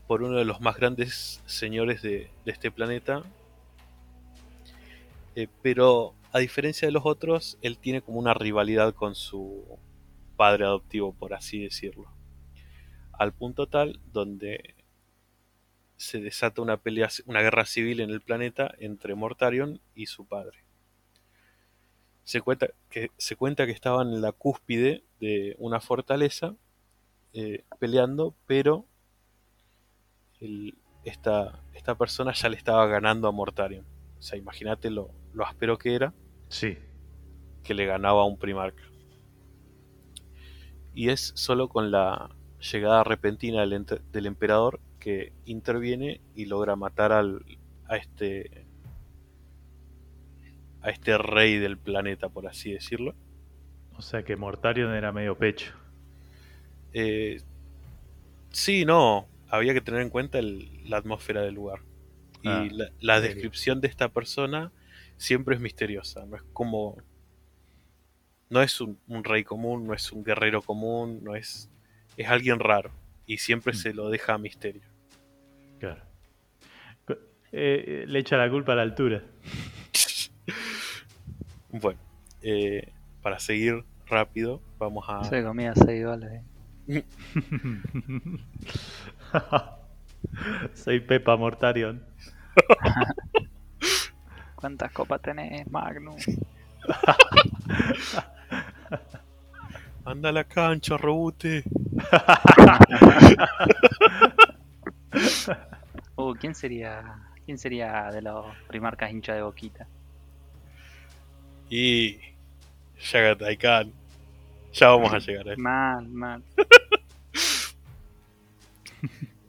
por 0.07 0.25
uno 0.25 0.37
de 0.39 0.45
los 0.45 0.61
más 0.61 0.77
grandes 0.77 1.41
señores 1.47 2.03
de, 2.03 2.31
este 2.45 2.73
planeta. 2.73 3.23
Eh, 5.37 5.47
pero 5.63 6.15
a 6.33 6.41
diferencia 6.41 6.89
de 6.89 6.91
los 6.91 7.07
otros, 7.07 7.59
él 7.63 7.79
tiene 7.79 8.03
como 8.03 8.19
una 8.19 8.35
rivalidad 8.35 8.93
con 8.93 9.15
su 9.15 9.79
padre 10.37 10.65
adoptivo, 10.65 11.13
por 11.13 11.33
así 11.33 11.63
decirlo. 11.63 12.13
Al 13.13 13.33
punto 13.33 13.69
tal 13.69 14.01
donde 14.13 14.75
se 15.97 16.21
desata 16.21 16.61
una 16.61 16.79
pelea, 16.79 17.09
una 17.27 17.43
guerra 17.43 17.65
civil 17.65 18.01
en 18.01 18.11
el 18.11 18.21
planeta 18.21 18.75
entre 18.79 19.15
Mortarion 19.15 19.81
y 19.95 20.07
su 20.07 20.27
padre. 20.27 20.65
Se 22.31 22.41
cuenta 22.43 22.69
que, 22.89 23.11
se 23.17 23.35
cuenta 23.35 23.67
que 23.67 23.73
estaban 23.73 24.13
en 24.13 24.21
la 24.23 24.31
cúspide 24.31 25.03
de 25.19 25.57
una 25.59 25.81
fortaleza 25.81 26.55
eh, 27.33 27.65
peleando, 27.81 28.37
pero 28.47 28.87
el- 30.41 30.79
esta, 31.03 31.65
esta 31.75 31.97
persona 31.97 32.33
ya 32.33 32.49
le 32.49 32.57
estaba 32.57 32.87
ganando 32.87 33.27
a 33.27 33.33
Mortarion. 33.33 33.85
O 34.17 34.23
sea, 34.23 34.39
imagínate 34.39 34.91
lo, 34.91 35.11
lo 35.33 35.45
áspero 35.45 35.77
que 35.77 35.97
era 35.97 36.15
Sí. 36.49 36.79
que 37.65 37.75
le 37.75 37.85
ganaba 37.87 38.21
a 38.23 38.27
un 38.27 38.39
primarca. 38.39 38.85
Y 40.95 41.09
es 41.09 41.33
solo 41.35 41.69
con 41.69 41.91
la 41.91 42.31
llegada 42.61 43.03
repentina 43.03 43.67
del, 43.67 43.85
del 44.13 44.27
emperador 44.27 44.79
que 45.01 45.33
interviene 45.47 46.21
y 46.37 46.45
logra 46.47 46.77
matar 46.77 47.11
al, 47.11 47.45
a 47.89 47.97
este 47.97 48.69
a 50.83 50.91
este 50.91 51.17
rey 51.19 51.59
del 51.59 51.77
planeta, 51.79 52.29
por 52.29 52.47
así 52.47 52.73
decirlo. 52.73 53.15
O 53.97 54.03
sea 54.03 54.23
que 54.23 54.37
Mortarion 54.37 54.95
era 54.95 55.13
medio 55.13 55.37
pecho. 55.37 55.73
Eh, 56.93 57.41
sí, 58.51 58.85
no, 58.85 59.29
había 59.49 59.75
que 59.75 59.81
tener 59.81 60.01
en 60.01 60.11
cuenta 60.11 60.39
el- 60.39 60.89
la 60.89 60.97
atmósfera 60.99 61.43
del 61.43 61.55
lugar. 61.55 61.81
Y 62.43 62.49
Ah, 62.49 62.67
la, 63.01 63.21
descripción 63.21 63.81
de 63.83 63.89
esta 63.89 64.09
persona 64.09 64.73
siempre 65.19 65.55
es 65.55 65.61
misteriosa, 65.61 66.25
no 66.27 66.37
es 66.37 66.43
como... 66.55 66.97
No 68.49 68.63
es 68.63 68.81
un, 68.81 68.99
un 69.07 69.23
rey 69.23 69.45
común, 69.45 69.87
no 69.87 69.95
es 69.95 70.11
un 70.11 70.25
guerrero 70.25 70.63
común, 70.63 71.21
no 71.23 71.37
es... 71.37 71.71
Es 72.17 72.29
alguien 72.29 72.59
raro. 72.59 72.91
Y 73.27 73.39
siempre 73.39 73.73
Mm. 73.75 73.77
se 73.77 73.95
lo 73.95 74.09
deja 74.09 74.35
a 74.35 74.39
misterio. 74.39 74.83
Claro. 75.79 76.03
Eh, 77.09 77.17
eh, 77.53 78.05
le 78.07 78.19
echa 78.21 78.37
la 78.37 78.49
culpa 78.51 78.73
a 78.73 78.77
la 78.77 78.83
altura. 78.83 79.23
Bueno, 81.73 82.01
eh, 82.43 82.93
para 83.23 83.39
seguir 83.39 83.85
rápido, 84.07 84.61
vamos 84.79 85.05
a. 85.09 85.25
Se 85.25 85.43
comía 85.45 85.73
6 85.75 86.05
dólares. 86.05 86.43
Soy 90.75 91.01
Pepa 91.01 91.37
Mortarion. 91.37 92.05
¿Cuántas 94.57 94.93
copas 94.93 95.23
tenés, 95.23 95.71
Magnum? 95.71 96.17
Anda 100.05 100.29
a 100.31 100.33
la 100.33 100.45
cancha, 100.45 100.97
Robute. 100.97 101.63
Uh, 106.17 106.35
¿quién 106.35 106.55
sería 106.55 107.29
quién 107.45 107.59
sería 107.59 108.11
de 108.11 108.23
los 108.23 108.47
primarcas 108.67 109.11
hincha 109.11 109.35
de 109.35 109.43
boquita? 109.43 109.87
Y. 111.71 112.19
Yagatai 113.13 113.57
Khan. 113.57 113.93
Ya 114.73 114.89
vamos 114.89 115.13
a 115.13 115.19
llegar 115.19 115.49
a 115.49 115.53
él. 115.53 115.59
Mal, 115.59 116.09
mal. 116.09 116.43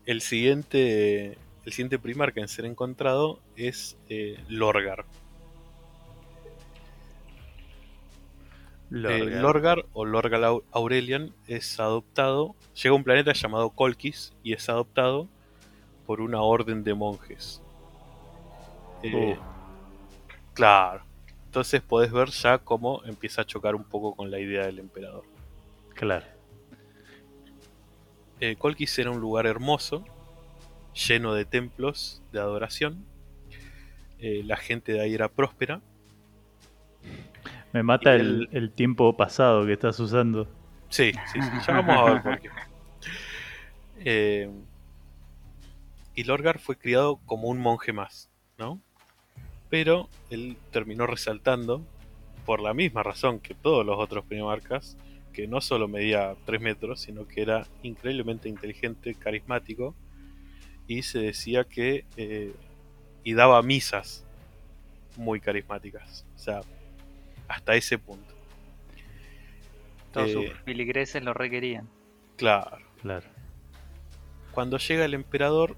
El 0.06 0.22
siguiente. 0.22 1.38
El 1.64 1.73
siguiente 1.73 1.99
primarca 1.99 2.41
en 2.41 2.48
ser 2.48 2.65
encontrado 2.65 3.39
es 3.56 3.98
eh, 4.10 4.39
Lorgar. 4.49 5.06
Eh, 8.89 8.91
Lorgar. 8.91 9.41
Lorgar 9.41 9.85
o 9.93 10.06
Lorgar 10.06 10.41
Au- 10.43 10.64
Aurelian 10.72 11.34
es 11.48 11.80
adoptado, 11.80 12.56
llega 12.73 12.93
a 12.93 12.98
un 12.98 13.03
planeta 13.03 13.31
llamado 13.34 13.69
Colquis 13.69 14.34
y 14.43 14.53
es 14.53 14.68
adoptado 14.69 15.27
por 16.06 16.19
una 16.19 16.41
orden 16.41 16.84
de 16.84 16.93
monjes. 16.93 17.61
Eh, 19.03 19.35
Uh. 19.38 19.41
Claro. 20.53 21.03
Entonces 21.52 21.82
podés 21.82 22.14
ver 22.14 22.30
ya 22.30 22.60
cómo 22.60 23.03
empieza 23.03 23.41
a 23.41 23.45
chocar 23.45 23.76
un 23.76 23.84
poco 23.84 24.15
con 24.15 24.32
la 24.32 24.40
idea 24.40 24.68
del 24.68 24.80
emperador. 24.80 25.26
Claro. 25.95 26.26
Eh, 28.40 28.56
Colquis 28.56 28.98
era 28.99 29.11
un 29.11 29.19
lugar 29.19 29.45
hermoso, 29.45 30.06
lleno 30.94 31.34
de 31.34 31.44
templos 31.44 32.23
de 32.32 32.40
adoración. 32.40 33.03
Eh, 34.19 34.44
la 34.45 34.56
gente 34.56 34.94
de 34.94 35.02
ahí 35.02 35.14
era 35.14 35.28
próspera. 35.28 35.82
Me 37.73 37.84
mata 37.84 38.15
el 38.15 38.72
tiempo 38.73 39.18
pasado 39.18 39.65
que 39.65 39.73
estás 39.73 39.99
usando. 39.99 40.48
Sí, 40.88 41.11
sí, 41.34 41.41
sí, 41.41 41.49
ya 41.68 41.82
vamos 41.82 41.98
a 41.98 42.14
ver 42.14 42.23
por 42.23 42.40
qué. 42.40 42.49
Eh, 44.06 44.49
y 46.15 46.23
Lorgar 46.23 46.60
fue 46.60 46.78
criado 46.78 47.18
como 47.26 47.49
un 47.49 47.60
monje 47.60 47.91
más, 47.91 48.32
¿no? 48.57 48.82
Pero 49.72 50.07
él 50.30 50.56
terminó 50.69 51.07
resaltando, 51.07 51.81
por 52.45 52.61
la 52.61 52.76
misma 52.76 53.02
razón 53.02 53.39
que 53.39 53.56
todos 53.56 53.84
los 53.84 53.98
otros 53.98 54.23
primarcas, 54.26 54.98
que 55.34 55.48
no 55.48 55.61
solo 55.61 55.88
medía 55.88 56.35
3 56.45 56.61
metros, 56.61 57.02
sino 57.02 57.27
que 57.27 57.41
era 57.41 57.65
increíblemente 57.81 58.49
inteligente, 58.49 59.15
carismático, 59.15 59.95
y 60.88 61.02
se 61.02 61.19
decía 61.19 61.64
que... 61.64 62.06
eh, 62.18 62.53
y 63.23 63.34
daba 63.34 63.61
misas 63.61 64.26
muy 65.15 65.39
carismáticas. 65.39 66.26
O 66.35 66.39
sea, 66.39 66.61
hasta 67.48 67.76
ese 67.76 67.98
punto. 67.99 68.34
Todos 70.11 70.30
Eh, 70.30 70.34
sus 70.34 70.64
filigreses 70.64 71.23
lo 71.23 71.34
requerían. 71.34 71.88
Claro. 72.35 72.77
Claro. 73.02 73.27
Cuando 74.52 74.77
llega 74.80 75.06
el 75.06 75.14
emperador, 75.14 75.77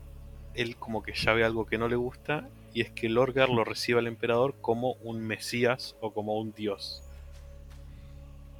él 0.55 0.77
como 0.77 1.03
que 1.03 1.13
ya 1.13 1.33
ve 1.33 1.43
algo 1.43 1.65
que 1.65 1.77
no 1.77 1.87
le 1.87 1.95
gusta, 1.95 2.47
y 2.73 2.81
es 2.81 2.89
que 2.89 3.07
Lorgar 3.07 3.49
lo 3.49 3.63
recibe 3.63 3.99
al 3.99 4.07
emperador 4.07 4.55
como 4.59 4.93
un 5.03 5.21
mesías 5.25 5.95
o 6.01 6.11
como 6.11 6.39
un 6.39 6.53
dios. 6.53 7.03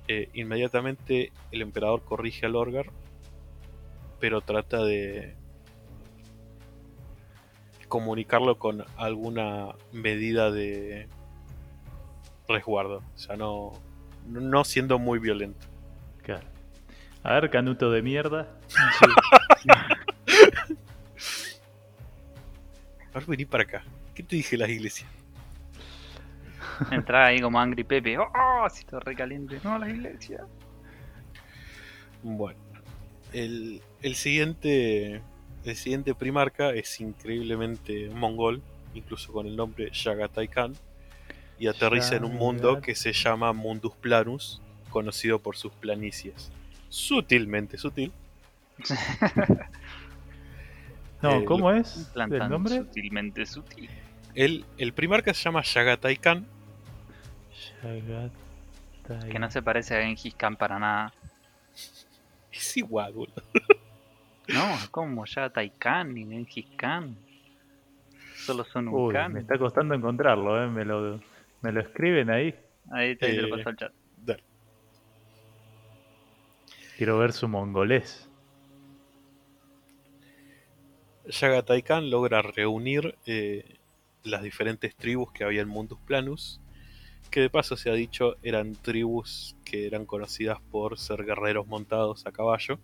Eh, 0.08 0.30
inmediatamente 0.34 1.32
el 1.52 1.62
emperador 1.62 2.04
corrige 2.04 2.46
a 2.46 2.50
Lorgar, 2.50 2.88
pero 4.20 4.42
trata 4.42 4.84
de 4.84 5.36
comunicarlo 7.88 8.58
con 8.58 8.86
alguna 8.98 9.76
medida 9.92 10.52
de 10.52 11.08
resguardo, 12.48 12.98
o 12.98 13.18
sea, 13.18 13.36
no, 13.36 13.74
no 14.28 14.64
siendo 14.64 15.00
muy 15.00 15.20
violento. 15.20 15.68
Claro. 16.22 16.48
A 17.24 17.34
ver, 17.36 17.50
canuto 17.50 17.90
de 17.90 18.02
mierda. 18.02 18.48
A 23.14 23.20
ver, 23.20 23.28
vení 23.28 23.46
para 23.46 23.64
acá. 23.64 23.84
¿Qué 24.14 24.24
te 24.24 24.36
dije 24.36 24.58
las 24.58 24.70
iglesias? 24.70 25.10
Entraba 26.92 27.28
ahí 27.28 27.40
como 27.42 27.60
Angry 27.60 27.84
Pepe. 27.84 28.18
¡Oh! 28.18 28.64
Así 28.66 28.84
todo 28.86 29.00
recaliente. 29.00 29.60
No, 29.64 29.78
la 29.78 29.90
iglesia. 29.90 30.46
Bueno, 32.22 32.60
el, 33.32 33.82
el 34.02 34.16
siguiente 34.16 35.22
el 35.66 35.78
siguiente 35.78 36.14
primarca 36.14 36.72
es 36.72 37.00
increíblemente 37.00 38.10
mongol, 38.10 38.62
incluso 38.94 39.32
con 39.32 39.48
el 39.48 39.56
nombre 39.56 39.90
Yagatai 39.92 40.50
Khan, 40.50 40.74
y 41.58 41.68
aterriza 41.68 42.18
en 42.18 42.26
un 42.26 42.36
mundo 42.36 42.82
que 42.82 42.96
se 42.96 43.14
llama 43.14 43.54
Mundus 43.54 43.96
Planus, 43.96 44.62
conocido 44.90 45.40
por 45.40 45.56
sus 45.56 45.72
planicies. 45.74 46.52
Sutilmente 46.90 47.78
sutil. 47.78 48.12
No, 51.22 51.46
¿cómo 51.46 51.72
es? 51.72 52.12
¿El 52.16 52.50
nombre? 52.50 52.80
sutilmente 52.80 53.46
sutil. 53.46 53.90
El, 54.36 54.66
el 54.78 54.94
primarca 54.94 55.34
se 55.34 55.44
llama 55.44 55.62
Yagatai 55.62 56.18
Khan, 56.18 56.46
Yagatai. 57.84 59.30
Que 59.30 59.38
no 59.40 59.52
se 59.52 59.62
parece 59.62 59.98
a 59.98 60.02
Genghis 60.02 60.34
Khan 60.36 60.56
para 60.56 60.80
nada. 60.80 61.14
es 62.52 62.78
igual, 62.78 63.14
boludo. 63.14 63.42
No, 64.48 64.76
como 64.92 65.26
ya 65.26 65.50
Taikan 65.50 66.14
ni 66.14 66.26
Genghis 66.26 66.68
Khan. 66.78 67.16
Solo 68.36 68.64
son 68.66 68.88
un 68.90 68.96
Uy, 69.08 69.14
Khan. 69.14 69.34
me 69.34 69.40
está 69.42 69.58
costando 69.58 69.94
encontrarlo, 69.94 70.62
¿eh? 70.64 70.68
Me 70.68 70.84
lo, 70.84 71.20
me 71.62 71.72
lo 71.72 71.82
escriben 71.82 72.30
ahí. 72.30 72.54
Ahí 72.92 73.16
te, 73.16 73.28
te 73.28 73.42
lo 73.42 73.48
Eh, 73.48 73.52
paso 73.58 73.70
al 73.70 73.76
chat. 73.78 73.94
Dale. 74.18 74.44
Quiero 76.98 77.18
ver 77.20 77.34
su 77.34 77.48
mongolés. 77.48 78.30
Yagatai 81.26 81.82
Khan 81.84 82.10
logra 82.10 82.42
reunir 82.42 83.16
eh, 83.26 83.78
las 84.24 84.42
diferentes 84.42 84.96
tribus 84.96 85.32
que 85.32 85.44
había 85.44 85.62
en 85.62 85.68
Mundus 85.68 86.00
Planus, 86.00 86.62
que 87.30 87.42
de 87.42 87.50
paso 87.50 87.76
se 87.76 87.90
ha 87.90 87.94
dicho 87.94 88.36
eran 88.44 88.74
tribus 88.74 89.56
que 89.66 89.88
eran 89.88 90.06
conocidas 90.06 90.60
por 90.72 90.98
ser 90.98 91.26
guerreros 91.26 91.68
montados 91.68 92.26
a 92.26 92.32
caballo. 92.32 92.80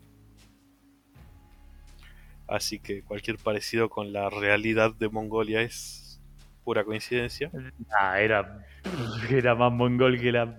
Así 2.47 2.79
que 2.79 3.03
cualquier 3.03 3.37
parecido 3.37 3.89
con 3.89 4.11
la 4.11 4.29
realidad 4.29 4.93
de 4.95 5.07
Mongolia 5.09 5.61
es 5.61 6.19
pura 6.63 6.83
coincidencia. 6.83 7.51
Ah, 7.91 8.19
era, 8.19 8.65
era 9.29 9.55
más 9.55 9.71
mongol 9.71 10.19
que 10.19 10.31
la. 10.31 10.57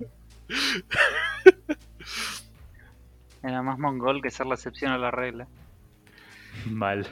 Era 3.43 3.63
más 3.63 3.79
mongol 3.79 4.23
que 4.23 4.31
ser 4.31 4.47
la 4.47 4.55
excepción 4.55 4.93
a 4.93 4.99
la 4.99 5.11
regla. 5.11 5.49
Mal. 6.67 7.09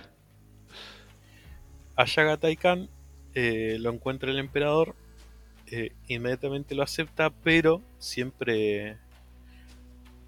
Khan 2.61 2.89
eh, 3.35 3.77
lo 3.79 3.91
encuentra 3.91 4.31
el 4.31 4.39
emperador, 4.39 4.95
eh, 5.71 5.93
inmediatamente 6.07 6.75
lo 6.75 6.83
acepta, 6.83 7.31
pero 7.31 7.83
siempre, 7.99 8.97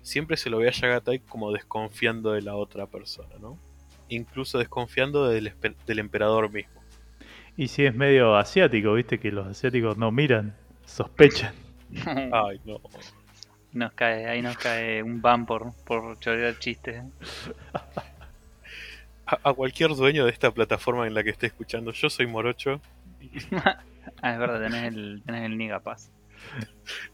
siempre 0.02 0.36
se 0.36 0.51
lo 0.51 0.59
ve 0.59 0.68
a 0.68 0.72
Yagatai 0.72 1.20
como 1.20 1.52
desconfiando 1.52 2.32
de 2.32 2.43
la 2.43 2.56
otra 2.56 2.86
persona, 2.86 3.36
¿no? 3.40 3.59
Incluso 4.09 4.59
desconfiando 4.59 5.28
del, 5.28 5.52
emperador 5.86 6.52
mismo. 6.52 6.81
Y 7.56 7.68
si 7.68 7.85
es 7.85 7.94
medio 7.94 8.36
asiático, 8.36 8.93
viste 8.94 9.18
que 9.18 9.31
los 9.31 9.47
asiáticos 9.47 9.97
no 9.97 10.10
miran, 10.10 10.55
sospechan. 10.85 11.55
Ay, 12.32 12.60
no. 12.64 12.81
Nos 13.72 13.93
cae, 13.93 14.27
ahí 14.27 14.43
nos 14.43 14.59
cae 14.59 15.02
un 15.02 15.22
ban 15.22 15.47
por, 15.47 15.72
por 15.85 16.18
chorear 16.18 16.59
chistes. 16.59 17.02
A, 19.31 19.51
a 19.51 19.55
cualquier 19.55 19.94
dueño 19.94 20.24
de 20.24 20.32
esta 20.32 20.51
plataforma 20.51 21.07
en 21.07 21.15
la 21.15 21.23
que 21.23 21.31
esté 21.31 21.47
escuchando, 21.47 21.93
yo 21.93 22.11
soy 22.11 22.27
Morocho. 22.27 22.81
Ah, 24.23 24.32
es 24.32 24.39
verdad, 24.39 24.61
tenés 24.61 24.94
el, 24.94 25.23
tenés 25.24 25.44
el 25.44 25.59
Niga 25.59 25.81
Pass. 25.81 26.11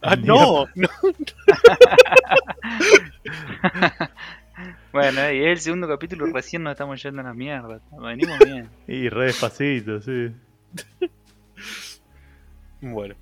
¡Ah, 0.01 0.17
no! 0.17 0.67
no. 0.75 0.89
Bueno, 4.91 5.31
y 5.31 5.45
es 5.45 5.51
el 5.51 5.59
segundo 5.59 5.87
capítulo, 5.87 6.25
recién 6.33 6.63
nos 6.63 6.71
estamos 6.73 7.03
yendo 7.03 7.21
a 7.21 7.25
la 7.25 7.35
mierda. 7.35 7.83
Venimos 8.01 8.39
bien. 8.39 8.71
Y 8.89 9.11
re 9.11 9.27
despacito, 9.27 10.01
sí. 10.01 10.33
Bueno. 12.81 13.15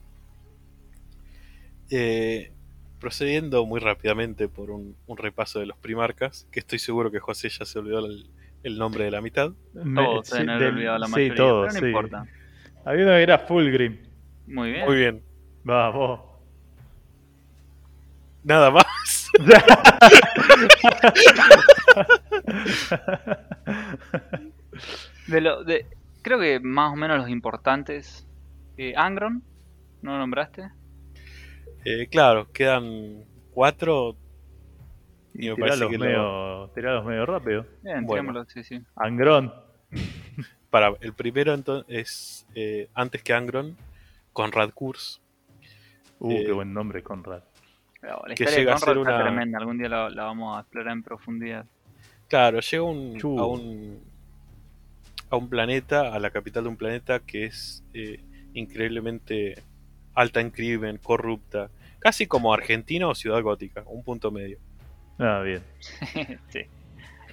Eh, 1.91 2.53
procediendo 3.01 3.67
muy 3.67 3.81
rápidamente 3.81 4.49
por 4.49 4.71
un, 4.71 4.95
un 5.09 5.17
repaso 5.17 5.59
de 5.59 5.67
los 5.67 5.77
primarcas, 5.77 6.47
que 6.53 6.61
estoy 6.61 6.79
seguro 6.79 7.11
que 7.11 7.19
José 7.19 7.49
ya 7.49 7.65
se 7.65 7.81
olvidó 7.81 8.07
el, 8.07 8.31
el 8.65 8.77
nombre 8.79 9.05
de 9.05 9.11
la 9.13 9.21
mitad. 9.21 9.53
Me- 9.75 10.03
Todos 10.03 10.27
sí, 10.29 10.37
haber 10.37 10.59
del- 10.59 10.75
olvidado 10.75 10.99
la 10.99 11.07
sí, 11.07 11.13
mayoría, 11.13 11.35
todos, 11.37 11.67
pero 11.69 11.73
no 11.75 11.81
sí. 11.81 11.87
importa. 11.87 12.27
Había 12.85 13.05
uno 13.05 13.13
que 13.15 13.23
era 13.23 13.39
Fulgrim. 13.39 13.99
Muy 14.49 14.73
bien. 14.73 14.85
Muy 14.85 14.97
bien. 14.97 15.23
Vamos. 15.63 16.21
Nada 18.43 18.71
más. 18.71 18.85
De 25.27 25.41
lo, 25.41 25.65
de, 25.65 25.87
creo 26.23 26.39
que 26.39 26.61
más 26.61 26.93
o 26.93 26.97
menos 26.97 27.19
los 27.19 27.29
importantes. 27.29 28.27
Eh, 28.77 28.93
Angron, 28.97 29.43
¿no 30.03 30.13
lo 30.13 30.19
nombraste? 30.19 30.69
Eh, 31.85 32.09
claro, 32.11 32.51
quedan 32.53 33.25
cuatro. 33.53 34.17
Y 35.35 35.49
me 35.51 35.57
parece 35.57 35.87
tiralos, 35.87 35.91
que 35.91 35.99
lo- 35.99 36.05
medio, 36.05 36.71
tiralos 36.75 37.05
medio 37.05 37.27
rápido. 37.27 37.67
Bien, 37.83 38.07
Bueno. 38.07 38.33
tirámoslo, 38.33 38.45
sí, 38.51 38.65
sí. 38.65 38.81
Angrón. 38.97 39.53
Para, 40.71 40.93
el 41.01 41.13
primero 41.13 41.55
entonces 41.55 41.87
es 41.89 42.47
eh, 42.55 42.89
antes 42.95 43.23
que 43.23 43.33
Angron, 43.33 43.77
Conrad 44.33 44.71
Kurz. 44.71 45.21
Uh, 46.19 46.31
Eh, 46.33 46.43
qué 46.47 46.53
buen 46.53 46.73
nombre, 46.73 47.03
Conrad. 47.03 47.43
Pero 48.01 48.23
la 48.27 48.35
Que 48.35 48.45
historia 48.45 48.51
de 48.53 48.59
llega 48.61 48.73
a 48.73 48.79
Conrad 48.81 48.95
ser 48.95 48.99
está 49.03 49.15
una- 49.15 49.23
tremenda, 49.25 49.59
algún 49.59 49.79
día 49.79 49.89
la, 49.89 50.11
la 50.11 50.25
vamos 50.25 50.57
a 50.57 50.61
explorar 50.61 50.93
en 50.93 51.03
profundidad. 51.03 51.67
Claro, 52.29 52.61
llega 52.61 52.83
un- 52.83 53.19
a 53.39 53.45
un 53.47 54.15
a 55.31 55.37
un 55.37 55.49
planeta, 55.49 56.15
a 56.15 56.19
la 56.21 56.31
capital 56.31 56.63
de 56.65 56.69
un 56.69 56.77
planeta 56.77 57.19
que 57.19 57.45
es 57.47 57.83
eh, 57.93 58.21
increíblemente 58.53 59.55
alta 60.15 60.41
en 60.41 60.51
crimen, 60.51 60.99
corrupta, 60.99 61.71
casi 61.99 62.27
como 62.27 62.53
Argentina 62.55 63.09
o 63.09 63.15
Ciudad 63.15 63.43
Gótica, 63.43 63.83
un 63.87 64.05
punto 64.05 64.31
medio. 64.31 64.59
Ah, 65.19 65.41
bien. 65.45 65.63
sí. 66.49 66.61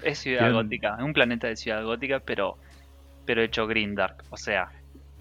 Es 0.04 0.20
ciudad 0.20 0.52
gótica, 0.52 0.96
es 0.98 1.04
un 1.04 1.14
planeta 1.14 1.48
de 1.48 1.56
ciudad 1.56 1.84
gótica, 1.84 2.20
pero 2.20 2.58
pero 3.26 3.42
hecho 3.44 3.68
green 3.68 3.94
dark, 3.96 4.24
o 4.32 4.38
sea, 4.38 4.72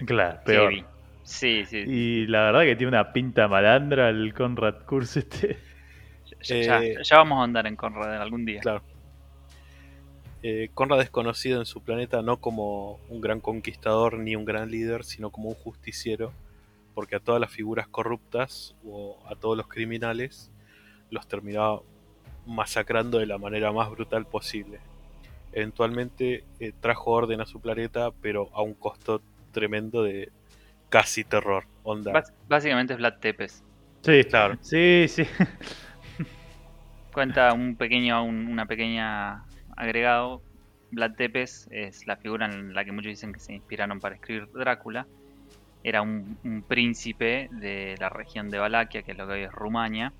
Claro, 0.06 0.40
peor. 0.44 0.70
heavy. 0.72 0.84
Sí, 1.22 1.64
sí. 1.66 1.84
Y 1.86 2.26
la 2.26 2.44
verdad 2.44 2.62
que 2.62 2.76
tiene 2.76 2.88
una 2.88 3.12
pinta 3.12 3.46
malandra 3.46 4.08
el 4.08 4.32
Conrad 4.34 4.84
Kurz 4.86 5.16
este. 5.18 5.58
Ya, 6.42 6.56
ya- 6.60 6.82
eh, 6.82 6.96
ya 7.02 7.18
vamos 7.18 7.40
a 7.40 7.44
andar 7.44 7.66
en 7.66 7.76
Conrad 7.76 8.20
algún 8.20 8.44
día. 8.46 8.60
Claro. 8.60 8.82
Eh, 10.42 10.70
Conrad 10.72 11.02
es 11.02 11.10
conocido 11.10 11.60
en 11.60 11.66
su 11.66 11.82
planeta 11.82 12.22
no 12.22 12.38
como 12.38 12.98
un 13.10 13.20
gran 13.20 13.40
conquistador 13.40 14.18
ni 14.18 14.34
un 14.36 14.46
gran 14.46 14.70
líder, 14.70 15.04
sino 15.04 15.28
como 15.30 15.50
un 15.50 15.54
justiciero, 15.54 16.32
porque 16.94 17.16
a 17.16 17.20
todas 17.20 17.40
las 17.40 17.50
figuras 17.50 17.86
corruptas 17.88 18.74
o 18.86 19.18
a 19.28 19.34
todos 19.36 19.56
los 19.56 19.68
criminales 19.68 20.50
los 21.10 21.28
terminaba 21.28 21.80
masacrando 22.50 23.18
de 23.18 23.26
la 23.26 23.38
manera 23.38 23.72
más 23.72 23.90
brutal 23.90 24.26
posible. 24.26 24.80
Eventualmente 25.52 26.44
eh, 26.60 26.72
trajo 26.80 27.10
orden 27.12 27.40
a 27.40 27.46
su 27.46 27.60
planeta, 27.60 28.10
pero 28.20 28.50
a 28.52 28.62
un 28.62 28.74
costo 28.74 29.22
tremendo 29.52 30.02
de 30.02 30.30
casi 30.88 31.24
terror. 31.24 31.64
Onda. 31.82 32.12
Básicamente 32.48 32.92
es 32.92 32.98
Vlad 32.98 33.14
Tepes. 33.20 33.62
Sí, 34.02 34.24
Claro. 34.24 34.56
Sí, 34.62 35.06
sí. 35.08 35.24
Cuenta 37.12 37.52
un 37.52 37.76
pequeño, 37.76 38.22
un- 38.24 38.46
una 38.48 38.66
pequeña 38.66 39.44
agregado. 39.76 40.42
Vlad 40.92 41.12
Tepes 41.16 41.68
es 41.70 42.06
la 42.06 42.16
figura 42.16 42.46
en 42.46 42.74
la 42.74 42.84
que 42.84 42.92
muchos 42.92 43.10
dicen 43.10 43.32
que 43.32 43.40
se 43.40 43.52
inspiraron 43.54 44.00
para 44.00 44.14
escribir 44.16 44.48
Drácula. 44.52 45.06
Era 45.82 46.02
un, 46.02 46.36
un 46.44 46.62
príncipe 46.62 47.48
de 47.52 47.96
la 47.98 48.08
región 48.10 48.50
de 48.50 48.58
Valaquia, 48.58 49.02
que 49.02 49.12
es 49.12 49.18
lo 49.18 49.26
que 49.26 49.32
hoy 49.34 49.42
es 49.42 49.52
Rumania. 49.52 50.12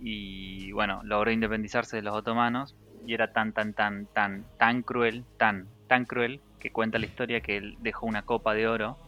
Y 0.00 0.72
bueno, 0.72 1.00
logró 1.04 1.30
independizarse 1.30 1.96
de 1.96 2.02
los 2.02 2.14
otomanos. 2.16 2.76
Y 3.06 3.14
era 3.14 3.32
tan, 3.32 3.52
tan, 3.52 3.72
tan, 3.74 4.06
tan, 4.06 4.44
tan 4.58 4.82
cruel, 4.82 5.24
tan, 5.36 5.68
tan 5.88 6.04
cruel, 6.04 6.40
que 6.58 6.70
cuenta 6.70 6.98
la 6.98 7.06
historia 7.06 7.40
que 7.40 7.56
él 7.56 7.76
dejó 7.80 8.06
una 8.06 8.22
copa 8.22 8.54
de 8.54 8.68
oro 8.68 8.98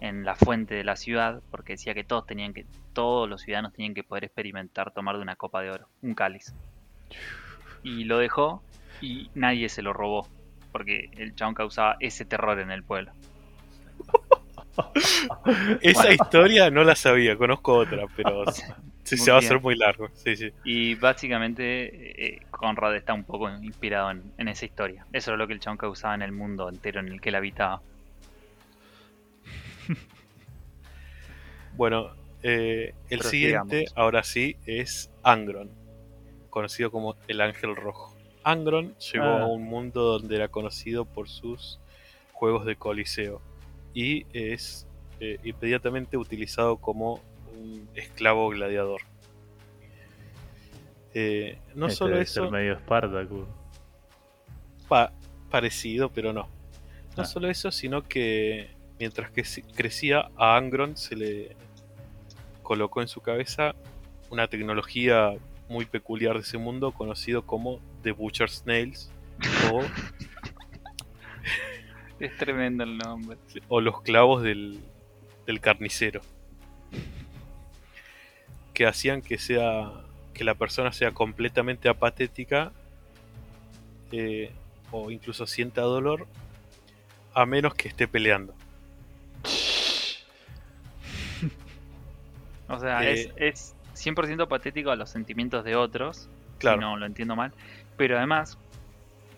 en 0.00 0.24
la 0.24 0.34
fuente 0.34 0.74
de 0.74 0.82
la 0.82 0.96
ciudad, 0.96 1.42
porque 1.50 1.74
decía 1.74 1.94
que 1.94 2.02
todos 2.02 2.26
tenían 2.26 2.52
que, 2.52 2.66
todos 2.92 3.28
los 3.28 3.42
ciudadanos 3.42 3.72
tenían 3.72 3.94
que 3.94 4.02
poder 4.02 4.24
experimentar 4.24 4.92
tomar 4.92 5.16
de 5.16 5.22
una 5.22 5.36
copa 5.36 5.62
de 5.62 5.70
oro, 5.70 5.88
un 6.02 6.14
cáliz. 6.14 6.52
Y 7.84 8.04
lo 8.04 8.18
dejó 8.18 8.62
y 9.00 9.30
nadie 9.34 9.68
se 9.68 9.82
lo 9.82 9.92
robó, 9.92 10.26
porque 10.72 11.10
el 11.12 11.36
chabón 11.36 11.54
causaba 11.54 11.96
ese 12.00 12.24
terror 12.24 12.58
en 12.58 12.72
el 12.72 12.82
pueblo. 12.82 13.12
Esa 15.82 16.12
historia 16.12 16.70
no 16.70 16.84
la 16.84 16.94
sabía, 16.94 17.36
conozco 17.36 17.74
otra, 17.74 18.06
pero 18.16 18.44
sí, 18.52 18.62
se 19.18 19.30
va 19.30 19.36
a 19.36 19.40
hacer 19.40 19.60
muy 19.60 19.76
largo. 19.76 20.08
Sí, 20.14 20.36
sí. 20.36 20.50
Y 20.64 20.94
básicamente 20.94 22.34
eh, 22.36 22.42
Conrad 22.50 22.96
está 22.96 23.12
un 23.12 23.24
poco 23.24 23.50
inspirado 23.50 24.10
en, 24.10 24.22
en 24.38 24.48
esa 24.48 24.64
historia. 24.64 25.06
Eso 25.12 25.30
era 25.30 25.38
lo 25.38 25.46
que 25.46 25.52
el 25.54 25.60
chabón 25.60 25.76
causaba 25.78 26.14
en 26.14 26.22
el 26.22 26.32
mundo 26.32 26.68
entero 26.68 27.00
en 27.00 27.08
el 27.08 27.20
que 27.20 27.28
él 27.30 27.34
habitaba. 27.34 27.80
Bueno, 31.74 32.10
eh, 32.42 32.94
el 33.08 33.22
siguiente, 33.22 33.86
ahora 33.94 34.22
sí, 34.24 34.56
es 34.66 35.10
Angron, 35.22 35.70
conocido 36.50 36.90
como 36.90 37.16
el 37.28 37.40
Ángel 37.40 37.74
Rojo. 37.76 38.14
Angron 38.44 38.94
llegó 38.98 39.24
Ah. 39.24 39.42
a 39.42 39.46
un 39.46 39.62
mundo 39.64 40.02
donde 40.02 40.36
era 40.36 40.48
conocido 40.48 41.04
por 41.06 41.28
sus 41.30 41.80
juegos 42.32 42.66
de 42.66 42.76
coliseo 42.76 43.40
y 43.94 44.26
es 44.32 44.86
eh, 45.20 45.38
inmediatamente 45.44 46.16
utilizado 46.16 46.76
como 46.78 47.20
un 47.56 47.88
esclavo 47.94 48.48
gladiador. 48.50 49.02
Eh, 51.14 51.58
no 51.74 51.86
Este 51.86 51.98
solo 51.98 52.12
debe 52.12 52.22
eso, 52.24 52.42
ser 52.44 52.50
medio 52.50 52.74
pa- 54.88 55.12
parecido, 55.50 56.10
pero 56.10 56.32
no. 56.32 56.48
No 57.16 57.22
Ah. 57.22 57.26
solo 57.26 57.48
eso, 57.50 57.70
sino 57.70 58.02
que 58.02 58.70
mientras 58.98 59.30
que 59.30 59.42
crecía, 59.74 60.30
a 60.36 60.56
Angron 60.56 60.96
se 60.96 61.14
le 61.16 61.56
colocó 62.62 63.02
en 63.02 63.08
su 63.08 63.20
cabeza 63.20 63.74
una 64.30 64.48
tecnología 64.48 65.34
muy 65.68 65.84
peculiar 65.84 66.34
de 66.36 66.40
ese 66.40 66.56
mundo, 66.58 66.92
conocido 66.92 67.44
como 67.44 67.80
The 68.02 68.12
Butcher's 68.12 68.64
Nails 68.66 69.10
o, 69.70 69.82
Es 72.24 72.36
tremendo 72.36 72.84
el 72.84 72.96
nombre. 72.98 73.36
o 73.68 73.80
los 73.80 74.00
clavos 74.02 74.42
del, 74.42 74.80
del 75.46 75.60
carnicero. 75.60 76.20
Que 78.74 78.86
hacían 78.86 79.22
que 79.22 79.38
sea 79.38 79.90
que 80.32 80.44
la 80.44 80.54
persona 80.54 80.92
sea 80.92 81.10
completamente 81.12 81.88
apatética 81.88 82.72
eh, 84.12 84.50
o 84.90 85.10
incluso 85.10 85.46
sienta 85.46 85.82
dolor 85.82 86.26
a 87.34 87.44
menos 87.44 87.74
que 87.74 87.88
esté 87.88 88.06
peleando. 88.08 88.54
O 92.68 92.78
sea, 92.78 93.04
Eh, 93.04 93.32
es, 93.38 93.74
es 93.94 94.04
100% 94.14 94.48
patético 94.48 94.90
a 94.90 94.96
los 94.96 95.10
sentimientos 95.10 95.64
de 95.64 95.76
otros, 95.76 96.28
Claro. 96.58 96.78
si 96.78 96.80
no 96.80 96.96
lo 96.96 97.06
entiendo 97.06 97.36
mal, 97.36 97.52
pero 97.96 98.16
además 98.16 98.56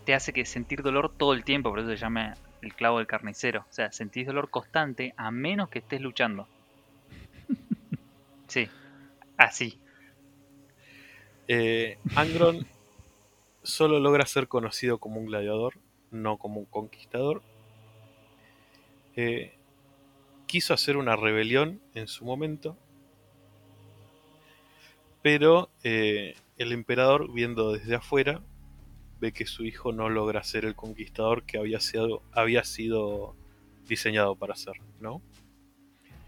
te 0.04 0.14
hace 0.14 0.32
que 0.32 0.44
sentir 0.44 0.82
dolor 0.82 1.10
todo 1.16 1.32
el 1.32 1.42
tiempo, 1.44 1.70
por 1.70 1.80
eso 1.80 1.88
se 1.88 1.96
llama 1.96 2.34
el 2.64 2.74
clavo 2.74 2.98
del 2.98 3.06
carnicero. 3.06 3.66
O 3.68 3.72
sea, 3.72 3.92
sentís 3.92 4.26
dolor 4.26 4.50
constante 4.50 5.14
a 5.16 5.30
menos 5.30 5.68
que 5.68 5.80
estés 5.80 6.00
luchando. 6.00 6.48
Sí, 8.46 8.68
así. 9.38 9.80
Eh, 11.48 11.98
Angron 12.14 12.66
solo 13.62 13.98
logra 13.98 14.26
ser 14.26 14.48
conocido 14.48 14.98
como 14.98 15.18
un 15.18 15.26
gladiador, 15.26 15.74
no 16.10 16.36
como 16.36 16.60
un 16.60 16.66
conquistador. 16.66 17.42
Eh, 19.16 19.56
quiso 20.46 20.74
hacer 20.74 20.98
una 20.98 21.16
rebelión 21.16 21.80
en 21.94 22.06
su 22.06 22.24
momento, 22.24 22.76
pero 25.22 25.70
eh, 25.82 26.36
el 26.58 26.72
emperador, 26.72 27.32
viendo 27.32 27.72
desde 27.72 27.96
afuera, 27.96 28.42
ve 29.24 29.32
que 29.32 29.46
su 29.46 29.64
hijo 29.64 29.90
no 29.92 30.10
logra 30.10 30.42
ser 30.42 30.66
el 30.66 30.74
conquistador 30.74 31.44
que 31.44 31.56
había 31.56 31.80
sido, 31.80 32.22
había 32.32 32.62
sido 32.62 33.34
diseñado 33.88 34.36
para 34.36 34.54
ser, 34.54 34.74
¿no? 35.00 35.22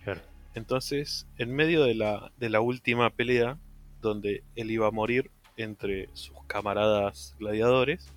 Claro. 0.03 0.23
Entonces, 0.55 1.27
en 1.37 1.55
medio 1.55 1.85
de 1.85 1.95
la, 1.95 2.33
de 2.39 2.49
la 2.49 2.61
última 2.61 3.11
pelea, 3.11 3.59
donde 4.01 4.43
él 4.55 4.71
iba 4.71 4.87
a 4.87 4.91
morir 4.91 5.31
entre 5.59 6.09
sus 6.15 6.43
camaradas 6.47 7.37
gladiadores, 7.39 8.11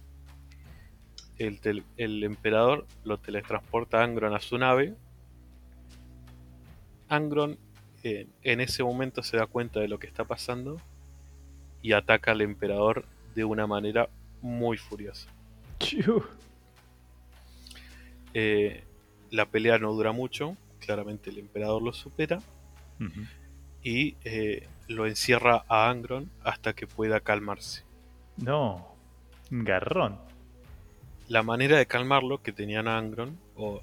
el, 1.38 1.60
tel- 1.60 1.84
el 1.97 2.23
emperador 2.23 2.85
lo 3.03 3.18
teletransporta 3.18 3.99
a 3.99 4.03
Angron 4.06 4.34
a 4.34 4.39
su 4.39 4.57
nave. 4.57 4.95
Angron 7.10 7.57
eh, 8.03 8.27
en 8.43 8.61
ese 8.61 8.81
momento 8.84 9.23
se 9.23 9.35
da 9.35 9.45
cuenta 9.45 9.81
de 9.81 9.89
lo 9.89 9.99
que 9.99 10.07
está 10.07 10.23
pasando 10.23 10.77
y 11.81 11.91
ataca 11.91 12.31
al 12.31 12.39
emperador 12.41 13.06
de 13.35 13.43
una 13.43 13.68
manera 13.68 14.10
muy 14.41 14.77
furiosa. 14.77 15.29
Chiu. 15.79 16.23
Eh, 18.33 18.83
la 19.31 19.45
pelea 19.45 19.77
no 19.77 19.93
dura 19.93 20.11
mucho, 20.11 20.55
claramente 20.79 21.29
el 21.29 21.39
emperador 21.39 21.81
lo 21.81 21.93
supera 21.93 22.39
y 23.81 24.17
eh, 24.23 24.67
lo 24.87 25.07
encierra 25.07 25.63
a 25.67 25.89
Angron 25.89 26.29
hasta 26.43 26.73
que 26.73 26.87
pueda 26.87 27.19
calmarse. 27.21 27.83
No, 28.37 28.95
garrón. 29.49 30.17
La 31.27 31.43
manera 31.43 31.77
de 31.77 31.85
calmarlo 31.85 32.41
que 32.41 32.51
tenían 32.51 32.87
a 32.87 32.97
Angron, 32.97 33.37
o 33.55 33.81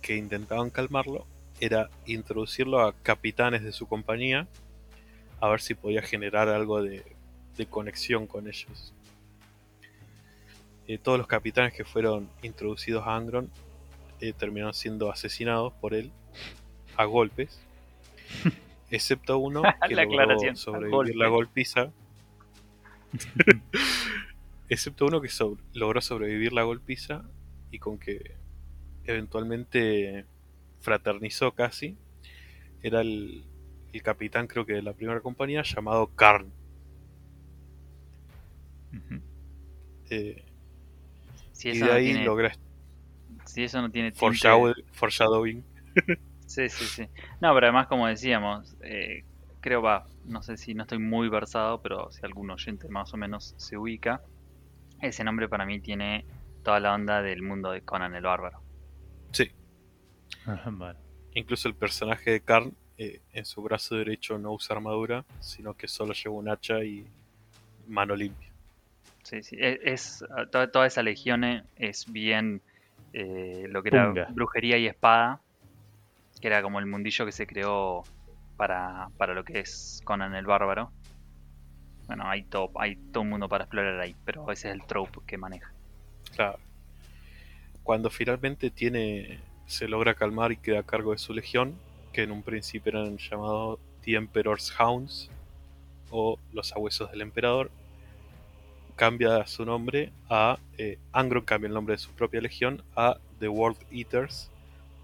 que 0.00 0.16
intentaban 0.16 0.70
calmarlo, 0.70 1.26
era 1.60 1.90
introducirlo 2.06 2.80
a 2.80 2.92
capitanes 2.92 3.62
de 3.62 3.72
su 3.72 3.86
compañía 3.86 4.46
a 5.40 5.48
ver 5.48 5.60
si 5.60 5.74
podía 5.74 6.02
generar 6.02 6.48
algo 6.48 6.82
de, 6.82 7.04
de 7.56 7.66
conexión 7.66 8.26
con 8.26 8.48
ellos. 8.48 8.94
Eh, 10.86 10.98
todos 10.98 11.18
los 11.18 11.26
capitanes 11.26 11.72
que 11.72 11.84
fueron 11.84 12.28
introducidos 12.42 13.06
a 13.06 13.16
Angron 13.16 13.50
eh, 14.20 14.32
terminaron 14.32 14.74
siendo 14.74 15.10
asesinados 15.10 15.72
por 15.74 15.94
él 15.94 16.12
a 16.96 17.04
golpes, 17.04 17.60
excepto 18.90 19.38
uno 19.38 19.62
que 19.88 19.94
La 19.94 20.04
logró 20.04 20.56
sobrevivir 20.56 21.16
la 21.16 21.28
golpiza. 21.28 21.92
excepto 24.68 25.06
uno 25.06 25.20
que 25.20 25.30
logró 25.72 26.00
sobrevivir 26.00 26.52
la 26.52 26.62
golpiza 26.62 27.24
y 27.70 27.78
con 27.78 27.98
que 27.98 28.36
eventualmente 29.04 30.26
fraternizó 30.80 31.52
casi. 31.52 31.96
Era 32.82 33.00
el, 33.00 33.44
el 33.92 34.02
capitán, 34.02 34.46
creo 34.46 34.66
que 34.66 34.74
de 34.74 34.82
la 34.82 34.92
primera 34.92 35.20
compañía, 35.20 35.62
llamado 35.62 36.08
Karn. 36.08 36.52
Eh, 40.10 40.43
Si 41.64 41.68
y 41.68 41.76
eso, 41.76 41.86
de 41.86 41.90
no 41.90 41.96
ahí 41.96 42.04
tiene, 42.04 42.24
logra 42.24 42.52
si 43.46 43.64
eso 43.64 43.80
no 43.80 43.90
tiene 43.90 44.12
foreshadow- 44.12 44.74
foreshadowing. 44.92 45.64
Sí, 46.46 46.68
sí, 46.68 46.84
sí. 46.86 47.08
No, 47.40 47.54
pero 47.54 47.66
además, 47.66 47.86
como 47.88 48.06
decíamos, 48.06 48.76
eh, 48.82 49.24
creo, 49.60 49.82
va, 49.82 50.06
no 50.24 50.42
sé 50.42 50.56
si 50.56 50.74
no 50.74 50.82
estoy 50.82 50.98
muy 50.98 51.28
versado, 51.28 51.80
pero 51.82 52.10
si 52.12 52.24
algún 52.24 52.50
oyente 52.50 52.88
más 52.88 53.12
o 53.14 53.16
menos 53.16 53.54
se 53.56 53.76
ubica, 53.76 54.22
ese 55.00 55.24
nombre 55.24 55.48
para 55.48 55.66
mí 55.66 55.80
tiene 55.80 56.26
toda 56.62 56.80
la 56.80 56.94
onda 56.94 57.22
del 57.22 57.42
mundo 57.42 57.70
de 57.72 57.82
Conan 57.82 58.14
el 58.14 58.24
Bárbaro. 58.24 58.60
Sí, 59.32 59.50
Ajá, 60.46 60.70
vale. 60.72 60.98
incluso 61.34 61.68
el 61.68 61.74
personaje 61.76 62.30
de 62.32 62.40
Karn 62.42 62.76
eh, 62.98 63.22
en 63.32 63.44
su 63.44 63.62
brazo 63.62 63.96
derecho 63.96 64.38
no 64.38 64.52
usa 64.52 64.76
armadura, 64.76 65.26
sino 65.40 65.74
que 65.74 65.88
solo 65.88 66.12
lleva 66.14 66.36
un 66.36 66.48
hacha 66.48 66.84
y 66.84 67.06
mano 67.88 68.16
limpia. 68.16 68.53
Sí, 69.24 69.42
sí. 69.42 69.56
e- 69.58 69.80
Es, 69.82 70.24
toda, 70.52 70.70
toda 70.70 70.86
esa 70.86 71.02
legión 71.02 71.44
eh, 71.44 71.64
es 71.76 72.10
bien 72.10 72.62
eh, 73.12 73.66
lo 73.68 73.82
que 73.82 73.88
era 73.88 74.06
Punga. 74.08 74.28
brujería 74.30 74.78
y 74.78 74.86
espada, 74.86 75.40
que 76.40 76.46
era 76.46 76.62
como 76.62 76.78
el 76.78 76.86
mundillo 76.86 77.26
que 77.26 77.32
se 77.32 77.46
creó 77.46 78.04
para, 78.56 79.08
para 79.16 79.34
lo 79.34 79.44
que 79.44 79.60
es 79.60 80.00
Conan 80.04 80.34
el 80.34 80.46
Bárbaro. 80.46 80.92
Bueno, 82.06 82.24
hay 82.28 82.42
todo, 82.42 82.70
hay 82.76 82.96
todo 82.96 83.22
un 83.22 83.30
mundo 83.30 83.48
para 83.48 83.64
explorar 83.64 83.98
ahí, 83.98 84.14
pero 84.24 84.50
ese 84.52 84.68
es 84.68 84.74
el 84.74 84.84
trope 84.84 85.20
que 85.26 85.38
maneja. 85.38 85.72
Claro. 86.34 86.58
Cuando 87.82 88.10
finalmente 88.10 88.70
tiene, 88.70 89.40
se 89.66 89.88
logra 89.88 90.14
calmar 90.14 90.52
y 90.52 90.56
queda 90.58 90.80
a 90.80 90.82
cargo 90.82 91.12
de 91.12 91.18
su 91.18 91.32
legión, 91.32 91.74
que 92.12 92.22
en 92.22 92.30
un 92.30 92.42
principio 92.42 92.90
eran 92.90 93.16
llamados 93.16 93.78
The 94.02 94.16
Emperor's 94.16 94.72
Hounds 94.78 95.30
o 96.10 96.38
los 96.52 96.68
sabuesos 96.68 97.10
del 97.10 97.22
emperador, 97.22 97.70
cambia 98.96 99.46
su 99.46 99.64
nombre 99.64 100.12
a 100.28 100.58
eh, 100.78 100.98
Angron 101.12 101.44
cambia 101.44 101.68
el 101.68 101.74
nombre 101.74 101.94
de 101.94 101.98
su 101.98 102.10
propia 102.10 102.40
legión 102.40 102.82
a 102.96 103.18
The 103.40 103.48
World 103.48 103.78
Eaters 103.90 104.50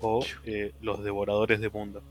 o 0.00 0.24
eh, 0.44 0.72
los 0.80 1.02
devoradores 1.02 1.60
de 1.60 1.68
mundo. 1.68 2.02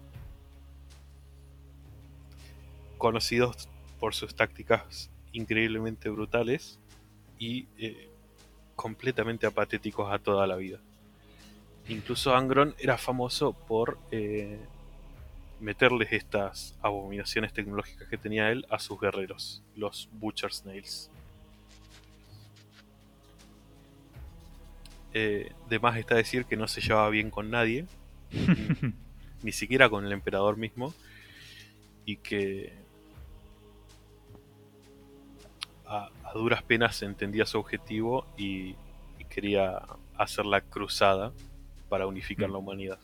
Conocidos 2.98 3.70
por 4.00 4.14
sus 4.14 4.36
tácticas 4.36 5.10
increíblemente 5.34 6.10
brutales 6.10 6.80
y 7.38 7.68
eh, 7.78 8.10
completamente 8.76 9.46
apatéticos 9.48 10.12
a 10.12 10.20
toda 10.20 10.48
la 10.48 10.56
vida. 10.56 10.80
Incluso 11.88 12.36
Angron 12.36 12.76
era 12.78 12.98
famoso 12.98 13.54
por 13.54 13.98
eh, 14.12 14.60
meterles 15.60 16.12
estas 16.12 16.76
abominaciones 16.82 17.54
tecnológicas 17.54 18.08
que 18.08 18.18
tenía 18.18 18.52
él 18.52 18.66
a 18.70 18.80
sus 18.80 19.00
guerreros, 19.00 19.64
los 19.76 20.10
Butcher 20.14 20.54
Snails. 20.54 21.10
Eh, 25.14 25.52
de 25.70 25.80
más 25.80 25.98
está 25.98 26.16
decir 26.16 26.46
que 26.46 26.56
no 26.58 26.68
se 26.68 26.82
llevaba 26.82 27.10
bien 27.10 27.32
con 27.32 27.50
nadie, 27.50 27.86
ni 29.44 29.52
siquiera 29.52 29.90
con 29.90 30.06
el 30.06 30.12
emperador 30.12 30.58
mismo, 30.58 30.94
y 32.06 32.18
que 32.18 32.74
a, 35.88 36.10
a 36.24 36.34
duras 36.34 36.62
penas 36.64 37.02
entendía 37.02 37.46
su 37.46 37.58
objetivo 37.60 38.26
y, 38.38 38.76
y 39.18 39.26
quería 39.30 39.82
hacer 40.18 40.46
la 40.46 40.62
cruzada 40.62 41.32
para 41.90 42.06
unificar 42.08 42.50
Mm. 42.50 42.52
la 42.52 42.58
humanidad. 42.60 43.00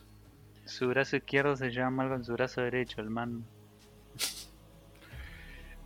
Su 0.64 0.88
brazo 0.88 1.16
izquierdo 1.16 1.56
se 1.56 1.70
llama 1.70 2.04
mal 2.04 2.08
con 2.08 2.24
su 2.24 2.32
brazo 2.32 2.60
derecho, 2.60 3.00
el 3.00 3.10
man. 3.10 3.44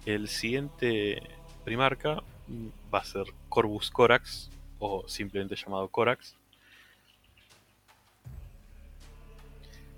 El 0.06 0.28
siguiente 0.28 1.22
primarca 1.64 2.22
va 2.92 2.98
a 3.00 3.04
ser 3.04 3.26
Corvus 3.48 3.90
Corax, 3.90 4.50
o 4.80 5.06
simplemente 5.06 5.54
llamado 5.54 5.86
Corax, 5.88 6.34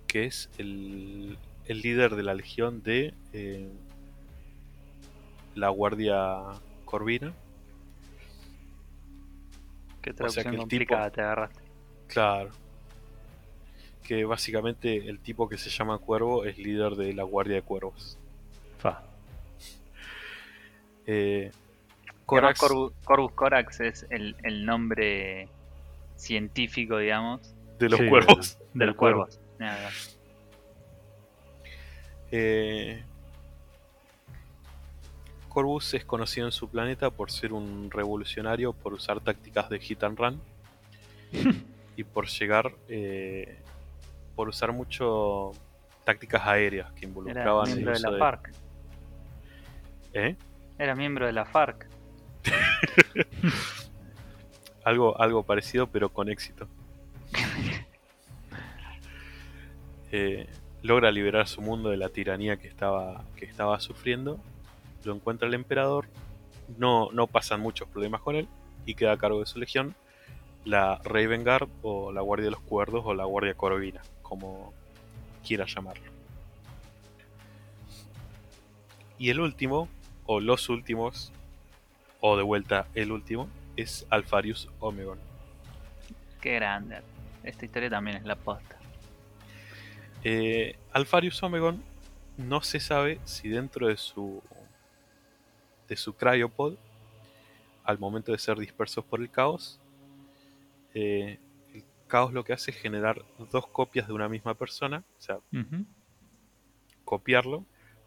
que 0.06 0.26
es 0.26 0.50
el, 0.58 1.38
el 1.66 1.80
líder 1.80 2.16
de 2.16 2.22
la 2.22 2.34
legión 2.34 2.82
de 2.82 3.14
eh, 3.32 3.70
la 5.54 5.70
Guardia 5.70 6.42
Corvina. 6.84 7.32
Qué 10.02 10.10
sea 10.10 10.16
traducción 10.16 10.44
que 10.44 10.50
el 10.50 10.56
complicada 10.58 11.04
tipo- 11.04 11.14
te 11.14 11.20
agarraste. 11.22 11.62
Claro. 12.08 12.50
Que 14.02 14.24
básicamente 14.24 15.08
el 15.08 15.20
tipo 15.20 15.48
que 15.48 15.56
se 15.56 15.70
llama 15.70 15.98
Cuervo 15.98 16.44
es 16.44 16.58
líder 16.58 16.96
de 16.96 17.14
la 17.14 17.22
Guardia 17.22 17.54
de 17.56 17.62
Cuervos. 17.62 18.18
Fa. 18.78 19.04
Eh, 21.06 21.52
Corax. 22.26 22.58
Corax, 22.58 22.60
Corvus, 22.60 22.92
Corvus 23.04 23.32
Corax 23.32 23.80
es 23.80 24.06
el, 24.10 24.36
el 24.42 24.64
nombre 24.64 25.48
científico, 26.16 26.98
digamos, 26.98 27.54
de 27.78 27.88
los 27.88 27.98
Sí, 28.00 28.08
cuervos. 28.08 28.58
de 28.74 28.86
los 28.86 28.96
cuervo. 28.96 29.26
cuervos. 29.26 30.18
Eh, 32.30 33.02
Corvus 35.48 35.92
es 35.94 36.04
conocido 36.04 36.46
en 36.46 36.52
su 36.52 36.68
planeta 36.70 37.10
por 37.10 37.30
ser 37.30 37.52
un 37.52 37.90
revolucionario, 37.90 38.72
por 38.72 38.94
usar 38.94 39.20
tácticas 39.20 39.68
de 39.68 39.78
hit 39.80 40.02
and 40.02 40.18
run 40.18 40.40
y 41.96 42.04
por 42.04 42.26
llegar, 42.28 42.72
eh, 42.88 43.58
por 44.34 44.48
usar 44.48 44.72
mucho 44.72 45.52
tácticas 46.04 46.46
aéreas 46.46 46.90
que 46.92 47.00
Era 47.00 47.08
involucraban 47.08 47.68
el 47.68 47.74
miembro 47.74 47.92
de 47.92 47.98
uso 47.98 48.06
la 48.08 48.12
de- 48.14 48.18
FARC. 48.18 48.50
¿Eh? 50.14 50.36
Era 50.78 50.94
miembro 50.94 51.26
de 51.26 51.32
la 51.32 51.44
FARC. 51.44 51.86
Algo, 54.84 55.20
algo 55.20 55.44
parecido, 55.44 55.86
pero 55.86 56.08
con 56.08 56.28
éxito. 56.28 56.68
Eh, 60.14 60.46
logra 60.82 61.10
liberar 61.10 61.48
su 61.48 61.62
mundo 61.62 61.88
de 61.88 61.96
la 61.96 62.10
tiranía 62.10 62.58
que 62.58 62.68
estaba, 62.68 63.24
que 63.34 63.46
estaba 63.46 63.80
sufriendo. 63.80 64.38
Lo 65.04 65.14
encuentra 65.14 65.48
el 65.48 65.54
emperador. 65.54 66.06
No, 66.76 67.10
no 67.12 67.26
pasan 67.26 67.60
muchos 67.60 67.88
problemas 67.88 68.20
con 68.20 68.36
él. 68.36 68.46
Y 68.84 68.94
queda 68.94 69.12
a 69.12 69.16
cargo 69.16 69.40
de 69.40 69.46
su 69.46 69.58
legión. 69.58 69.94
La 70.66 71.00
Raven 71.02 71.44
Guard 71.44 71.70
o 71.80 72.12
la 72.12 72.20
Guardia 72.20 72.44
de 72.44 72.50
los 72.50 72.60
Cuerdos 72.60 73.04
o 73.06 73.14
la 73.14 73.24
Guardia 73.24 73.54
Corvina, 73.54 74.02
como 74.20 74.74
quiera 75.42 75.64
llamarlo. 75.64 76.12
Y 79.18 79.30
el 79.30 79.40
último, 79.40 79.88
o 80.26 80.40
los 80.40 80.68
últimos, 80.68 81.32
o 82.24 82.36
de 82.36 82.44
vuelta 82.44 82.86
el 82.94 83.10
último, 83.10 83.48
es 83.76 84.06
Alfarius 84.08 84.68
Omegon. 84.78 85.18
Qué 86.40 86.54
grande. 86.54 87.00
Esta 87.42 87.64
historia 87.64 87.90
también 87.90 88.16
es 88.18 88.24
la 88.24 88.36
posta. 88.36 88.76
Eh, 90.22 90.76
Alfarius 90.92 91.42
Omegon 91.42 91.82
no 92.36 92.62
se 92.62 92.78
sabe 92.78 93.18
si 93.24 93.48
dentro 93.48 93.88
de 93.88 93.96
su 93.96 94.40
de 95.88 95.96
su 95.96 96.14
cryopod, 96.14 96.76
al 97.84 97.98
momento 97.98 98.30
de 98.30 98.38
ser 98.38 98.56
dispersos 98.56 99.04
por 99.04 99.20
el 99.20 99.28
caos, 99.28 99.80
eh, 100.94 101.40
el 101.74 101.84
caos 102.06 102.32
lo 102.32 102.44
que 102.44 102.52
hace 102.52 102.70
es 102.70 102.76
generar 102.76 103.22
dos 103.50 103.66
copias 103.66 104.06
de 104.06 104.12
una 104.12 104.28
misma 104.28 104.54
persona, 104.54 105.02
o 105.18 105.20
sea, 105.20 105.38
copiarlo, 107.04 107.66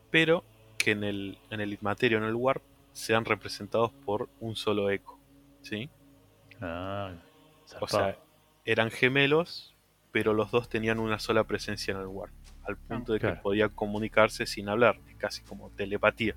pero 0.09 0.45
que 0.77 0.91
en 0.91 1.03
el, 1.03 1.37
en 1.49 1.59
el 1.59 1.73
Inmaterio, 1.73 2.17
en 2.17 2.23
el 2.23 2.33
Warp, 2.33 2.63
sean 2.95 3.25
representados 3.25 3.91
por 3.91 4.29
un 4.39 4.55
solo 4.55 4.89
eco. 4.89 5.19
¿sí? 5.61 5.89
Ah, 6.61 7.13
O 7.81 7.87
sea, 7.87 8.17
eran 8.63 8.89
gemelos, 8.89 9.75
pero 10.11 10.33
los 10.33 10.49
dos 10.49 10.69
tenían 10.69 10.99
una 10.99 11.19
sola 11.19 11.43
presencia 11.43 11.93
en 11.93 11.99
el 11.99 12.07
Warp. 12.07 12.33
Al 12.63 12.77
punto 12.77 13.13
de 13.13 13.19
que 13.19 13.27
claro. 13.27 13.41
podían 13.41 13.69
comunicarse 13.69 14.45
sin 14.45 14.69
hablar, 14.69 14.99
casi 15.17 15.43
como 15.43 15.69
telepatía. 15.71 16.35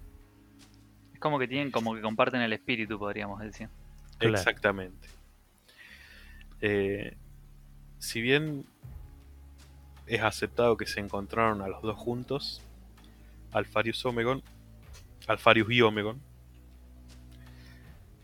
Es 1.14 1.20
como 1.20 1.38
que 1.38 1.46
tienen, 1.46 1.70
como 1.70 1.94
que 1.94 2.02
comparten 2.02 2.42
el 2.42 2.52
espíritu, 2.52 2.98
podríamos 2.98 3.40
decir. 3.40 3.68
Claro. 4.18 4.34
Exactamente. 4.34 5.08
Eh, 6.60 7.16
si 7.98 8.20
bien 8.20 8.66
es 10.06 10.22
aceptado 10.22 10.76
que 10.76 10.86
se 10.86 10.98
encontraron 10.98 11.62
a 11.62 11.68
los 11.68 11.80
dos 11.82 11.96
juntos, 11.96 12.60
Alfarius 13.52 14.04
Omegon 14.04 14.42
Alfarius 15.28 15.70
y 15.70 15.82
Omegon. 15.82 16.20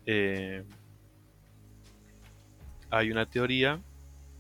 Eh, 0.07 0.65
hay 2.91 3.11
una 3.11 3.27
teoría 3.27 3.81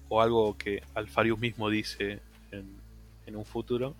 o 0.08 0.20
algo 0.20 0.56
que 0.56 0.82
Alfarius 0.94 1.38
mismo 1.38 1.70
dice 1.70 2.20
en, 2.50 2.76
en 3.26 3.36
un 3.36 3.44
futuro, 3.44 3.96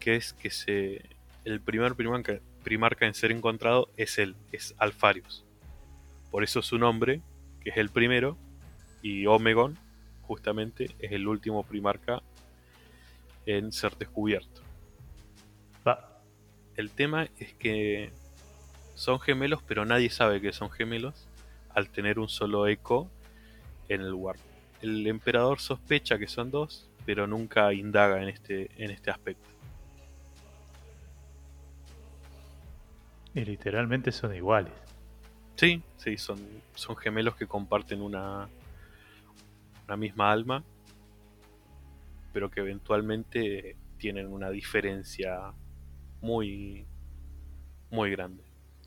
que 0.00 0.16
es 0.16 0.32
que 0.32 0.50
se, 0.50 1.02
el 1.44 1.60
primer 1.60 1.94
primarca, 1.94 2.40
primarca 2.62 3.06
en 3.06 3.14
ser 3.14 3.30
encontrado 3.32 3.88
es 3.96 4.18
él, 4.18 4.34
es 4.52 4.74
Alfarius. 4.78 5.44
Por 6.30 6.42
eso 6.42 6.60
su 6.62 6.78
nombre, 6.78 7.20
que 7.60 7.70
es 7.70 7.76
el 7.76 7.90
primero, 7.90 8.36
y 9.02 9.26
Omegon, 9.26 9.78
justamente, 10.22 10.90
es 10.98 11.12
el 11.12 11.28
último 11.28 11.62
primarca 11.62 12.22
en 13.46 13.70
ser 13.70 13.96
descubierto. 13.96 14.62
Va. 15.86 16.20
El 16.74 16.90
tema 16.90 17.28
es 17.38 17.54
que 17.54 18.10
son 18.96 19.20
gemelos, 19.20 19.62
pero 19.62 19.84
nadie 19.84 20.08
sabe 20.10 20.40
que 20.40 20.52
son 20.52 20.70
gemelos 20.70 21.28
al 21.74 21.90
tener 21.90 22.18
un 22.18 22.28
solo 22.28 22.66
eco 22.66 23.08
en 23.88 24.00
el 24.00 24.08
lugar. 24.08 24.36
El 24.80 25.06
emperador 25.06 25.60
sospecha 25.60 26.18
que 26.18 26.26
son 26.26 26.50
dos, 26.50 26.90
pero 27.04 27.26
nunca 27.26 27.72
indaga 27.74 28.22
en 28.22 28.30
este, 28.30 28.70
en 28.82 28.90
este 28.90 29.10
aspecto. 29.10 29.48
Y 33.34 33.44
literalmente 33.44 34.10
son 34.12 34.34
iguales. 34.34 34.72
Sí, 35.56 35.82
sí, 35.98 36.16
son, 36.16 36.40
son 36.74 36.96
gemelos 36.96 37.36
que 37.36 37.46
comparten 37.46 38.00
una, 38.00 38.48
una 39.86 39.96
misma 39.98 40.32
alma, 40.32 40.64
pero 42.32 42.50
que 42.50 42.60
eventualmente 42.60 43.76
tienen 43.98 44.32
una 44.32 44.48
diferencia 44.48 45.52
muy, 46.22 46.86
muy 47.90 48.10
grande. 48.10 48.45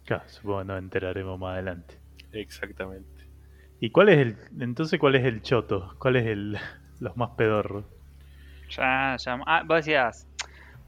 Claro, 0.09 0.23
supongo 0.25 0.57
que 0.61 0.65
nos 0.65 0.79
enteraremos 0.79 1.39
más 1.39 1.53
adelante. 1.53 1.99
Exactamente. 2.31 3.07
¿Y 3.79 3.91
cuál 3.91 4.09
es 4.09 4.17
el. 4.17 4.35
Entonces, 4.59 4.99
cuál 4.99 5.13
es 5.13 5.23
el 5.23 5.43
choto? 5.43 5.93
¿Cuál 5.99 6.15
es 6.15 6.25
el. 6.25 6.57
los 6.99 7.15
más 7.15 7.29
pedorros? 7.37 7.85
Ya, 8.75 9.15
ya. 9.23 9.39
Ah, 9.45 9.61
vos 9.67 9.77
decías, 9.77 10.27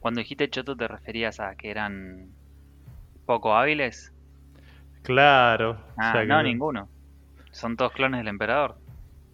cuando 0.00 0.18
dijiste 0.18 0.50
choto 0.50 0.76
te 0.76 0.88
referías 0.88 1.38
a 1.38 1.54
que 1.54 1.70
eran 1.70 2.30
poco 3.24 3.54
hábiles. 3.54 4.12
Claro. 5.04 5.70
o 5.70 5.76
Ah, 5.98 6.14
que 6.18 6.26
no, 6.26 6.42
ninguno. 6.42 6.88
Son 7.52 7.76
todos 7.76 7.92
clones 7.92 8.18
del 8.18 8.28
emperador. 8.28 8.76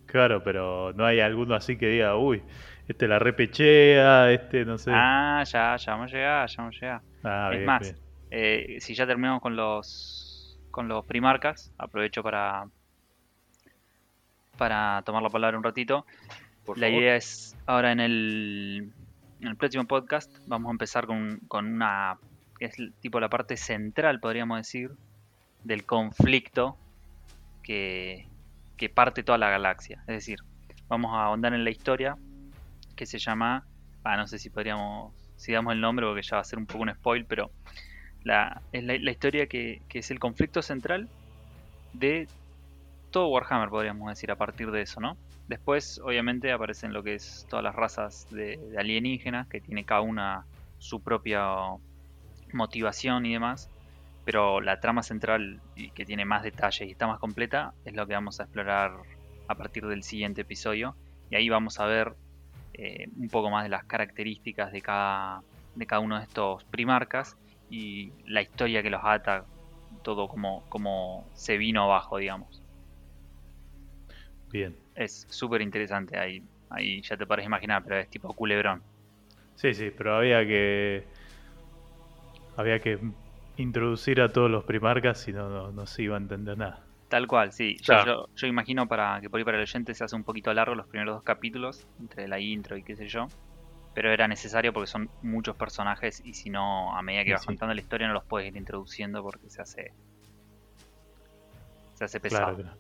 Claro, 0.04 0.44
pero 0.44 0.92
no 0.92 1.06
hay 1.06 1.20
alguno 1.20 1.54
así 1.54 1.78
que 1.78 1.86
diga, 1.86 2.14
uy, 2.16 2.42
este 2.88 3.08
la 3.08 3.18
repechea, 3.18 4.30
este 4.32 4.66
no 4.66 4.76
sé. 4.76 4.90
Ah, 4.92 5.42
ya, 5.50 5.76
ya 5.76 5.92
vamos 5.92 6.12
a 6.12 6.14
llegar, 6.14 6.46
ya 6.46 6.54
vamos 6.58 6.76
a 6.76 6.84
llegar. 6.84 7.00
Ah, 7.24 7.48
es 7.52 7.56
bien, 7.56 7.66
más, 7.66 7.80
bien. 7.80 8.07
Eh, 8.30 8.78
si 8.80 8.94
ya 8.94 9.06
terminamos 9.06 9.40
con 9.42 9.56
los 9.56 10.58
con 10.70 10.88
los 10.88 11.04
primarcas, 11.06 11.72
aprovecho 11.78 12.22
para 12.22 12.68
para 14.56 15.02
tomar 15.06 15.22
la 15.22 15.30
palabra 15.30 15.56
un 15.56 15.64
ratito. 15.64 16.04
Por 16.64 16.78
La 16.78 16.88
favor. 16.88 17.02
idea 17.02 17.16
es 17.16 17.56
ahora 17.66 17.92
en 17.92 18.00
el, 18.00 18.92
en 19.40 19.48
el 19.48 19.56
próximo 19.56 19.86
podcast 19.86 20.30
vamos 20.46 20.68
a 20.68 20.72
empezar 20.72 21.06
con, 21.06 21.40
con 21.48 21.66
una 21.66 22.18
es 22.60 22.76
tipo 23.00 23.20
la 23.20 23.28
parte 23.28 23.56
central, 23.56 24.20
podríamos 24.20 24.58
decir, 24.58 24.90
del 25.64 25.84
conflicto 25.84 26.76
que, 27.62 28.26
que 28.76 28.88
parte 28.88 29.22
toda 29.22 29.38
la 29.38 29.48
galaxia. 29.48 30.00
Es 30.00 30.14
decir, 30.14 30.40
vamos 30.88 31.12
a 31.14 31.24
ahondar 31.24 31.54
en 31.54 31.64
la 31.64 31.70
historia 31.70 32.16
que 32.96 33.06
se 33.06 33.18
llama, 33.18 33.64
ah, 34.04 34.16
no 34.16 34.26
sé 34.26 34.38
si 34.38 34.50
podríamos, 34.50 35.14
si 35.36 35.52
damos 35.52 35.72
el 35.72 35.80
nombre 35.80 36.04
porque 36.04 36.22
ya 36.22 36.36
va 36.36 36.40
a 36.42 36.44
ser 36.44 36.58
un 36.58 36.66
poco 36.66 36.82
un 36.82 36.92
spoil, 36.92 37.24
pero 37.26 37.50
la, 38.28 38.60
es 38.72 38.84
la, 38.84 39.10
historia 39.10 39.46
que, 39.46 39.80
es 39.88 40.10
el 40.10 40.18
conflicto 40.18 40.60
central 40.60 41.08
de 41.94 42.28
todo 43.10 43.28
Warhammer, 43.28 43.70
podríamos 43.70 44.10
decir, 44.10 44.30
a 44.30 44.36
partir 44.36 44.70
de 44.70 44.82
eso, 44.82 45.00
¿no? 45.00 45.16
Después, 45.48 45.98
obviamente, 46.04 46.52
aparecen 46.52 46.92
lo 46.92 47.02
que 47.02 47.14
es 47.14 47.46
todas 47.48 47.64
las 47.64 47.74
razas 47.74 48.26
de, 48.30 48.58
de 48.58 48.78
alienígenas, 48.78 49.48
que 49.48 49.62
tiene 49.62 49.84
cada 49.84 50.02
una 50.02 50.44
su 50.78 51.00
propia 51.00 51.42
motivación 52.52 53.24
y 53.24 53.32
demás. 53.32 53.70
Pero 54.26 54.60
la 54.60 54.78
trama 54.78 55.02
central, 55.02 55.62
y 55.74 55.90
que 55.92 56.04
tiene 56.04 56.26
más 56.26 56.42
detalles 56.42 56.86
y 56.86 56.90
está 56.90 57.06
más 57.06 57.18
completa, 57.18 57.72
es 57.86 57.94
lo 57.94 58.06
que 58.06 58.12
vamos 58.12 58.40
a 58.40 58.42
explorar 58.42 58.92
a 59.48 59.54
partir 59.54 59.86
del 59.86 60.02
siguiente 60.02 60.42
episodio. 60.42 60.94
Y 61.30 61.36
ahí 61.36 61.48
vamos 61.48 61.80
a 61.80 61.86
ver 61.86 62.14
eh, 62.74 63.08
un 63.16 63.30
poco 63.30 63.48
más 63.48 63.62
de 63.62 63.70
las 63.70 63.84
características 63.84 64.70
de 64.70 64.82
cada, 64.82 65.40
de 65.76 65.86
cada 65.86 66.00
uno 66.00 66.18
de 66.18 66.24
estos 66.24 66.62
primarcas 66.64 67.38
y 67.70 68.12
la 68.26 68.42
historia 68.42 68.82
que 68.82 68.90
los 68.90 69.00
ata, 69.04 69.44
todo 70.02 70.28
como, 70.28 70.64
como 70.68 71.26
se 71.34 71.58
vino 71.58 71.82
abajo, 71.82 72.18
digamos. 72.18 72.62
Bien. 74.50 74.76
Es 74.94 75.26
súper 75.28 75.60
interesante 75.60 76.18
ahí. 76.18 76.42
Ahí 76.70 77.00
ya 77.02 77.16
te 77.16 77.26
podrás 77.26 77.46
imaginar, 77.46 77.82
pero 77.82 77.98
es 77.98 78.08
tipo 78.08 78.32
culebrón. 78.34 78.82
Sí, 79.54 79.74
sí, 79.74 79.90
pero 79.96 80.16
había 80.16 80.46
que. 80.46 81.04
Había 82.56 82.80
que 82.80 82.98
introducir 83.56 84.20
a 84.20 84.32
todos 84.32 84.50
los 84.50 84.64
primarcas, 84.64 85.20
si 85.20 85.32
no, 85.32 85.48
no, 85.48 85.72
no 85.72 85.86
se 85.86 86.02
iba 86.02 86.16
a 86.16 86.18
entender 86.18 86.58
nada. 86.58 86.84
Tal 87.08 87.26
cual, 87.26 87.52
sí. 87.52 87.76
Yo, 87.82 88.04
yo, 88.04 88.28
yo 88.36 88.46
imagino 88.46 88.86
para 88.86 89.20
que 89.20 89.30
por 89.30 89.38
ahí 89.38 89.44
para 89.44 89.56
el 89.56 89.62
oyente 89.62 89.94
se 89.94 90.04
hace 90.04 90.14
un 90.14 90.24
poquito 90.24 90.52
largo 90.52 90.74
los 90.74 90.86
primeros 90.86 91.16
dos 91.16 91.24
capítulos, 91.24 91.86
entre 91.98 92.28
la 92.28 92.38
intro 92.38 92.76
y 92.76 92.82
qué 92.82 92.96
sé 92.96 93.08
yo. 93.08 93.28
Pero 93.98 94.12
era 94.12 94.28
necesario 94.28 94.72
porque 94.72 94.86
son 94.86 95.10
muchos 95.22 95.56
personajes 95.56 96.22
y 96.24 96.32
si 96.32 96.50
no, 96.50 96.96
a 96.96 97.02
medida 97.02 97.24
que 97.24 97.30
Sí, 97.30 97.32
vas 97.32 97.40
sí. 97.40 97.46
contando 97.46 97.74
la 97.74 97.80
historia 97.80 98.06
no 98.06 98.14
los 98.14 98.22
puedes 98.22 98.46
ir 98.46 98.56
introduciendo 98.56 99.24
porque 99.24 99.50
se 99.50 99.60
hace... 99.60 99.92
Se 101.94 102.04
hace 102.04 102.20
pesado. 102.20 102.54
Claro, 102.54 102.62
claro. 102.62 102.78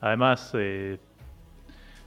Además, 0.00 0.52
eh, 0.54 0.98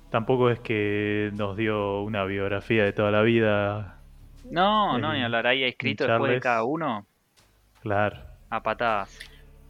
tampoco 0.10 0.50
es 0.50 0.60
que 0.62 1.30
nos 1.36 1.56
dio 1.56 2.02
una 2.02 2.26
biografía 2.26 2.84
de 2.84 2.94
toda 2.94 3.12
la 3.12 3.22
vida. 3.22 4.00
No, 4.46 4.98
no, 4.98 5.12
El- 5.12 5.20
ni 5.20 5.24
hablar 5.24 5.46
ahí 5.46 5.64
escrito 5.64 6.08
después 6.08 6.32
de 6.32 6.40
cada 6.40 6.64
uno 6.64 7.06
Claro. 7.84 8.18
a 8.50 8.64
patadas. 8.64 9.20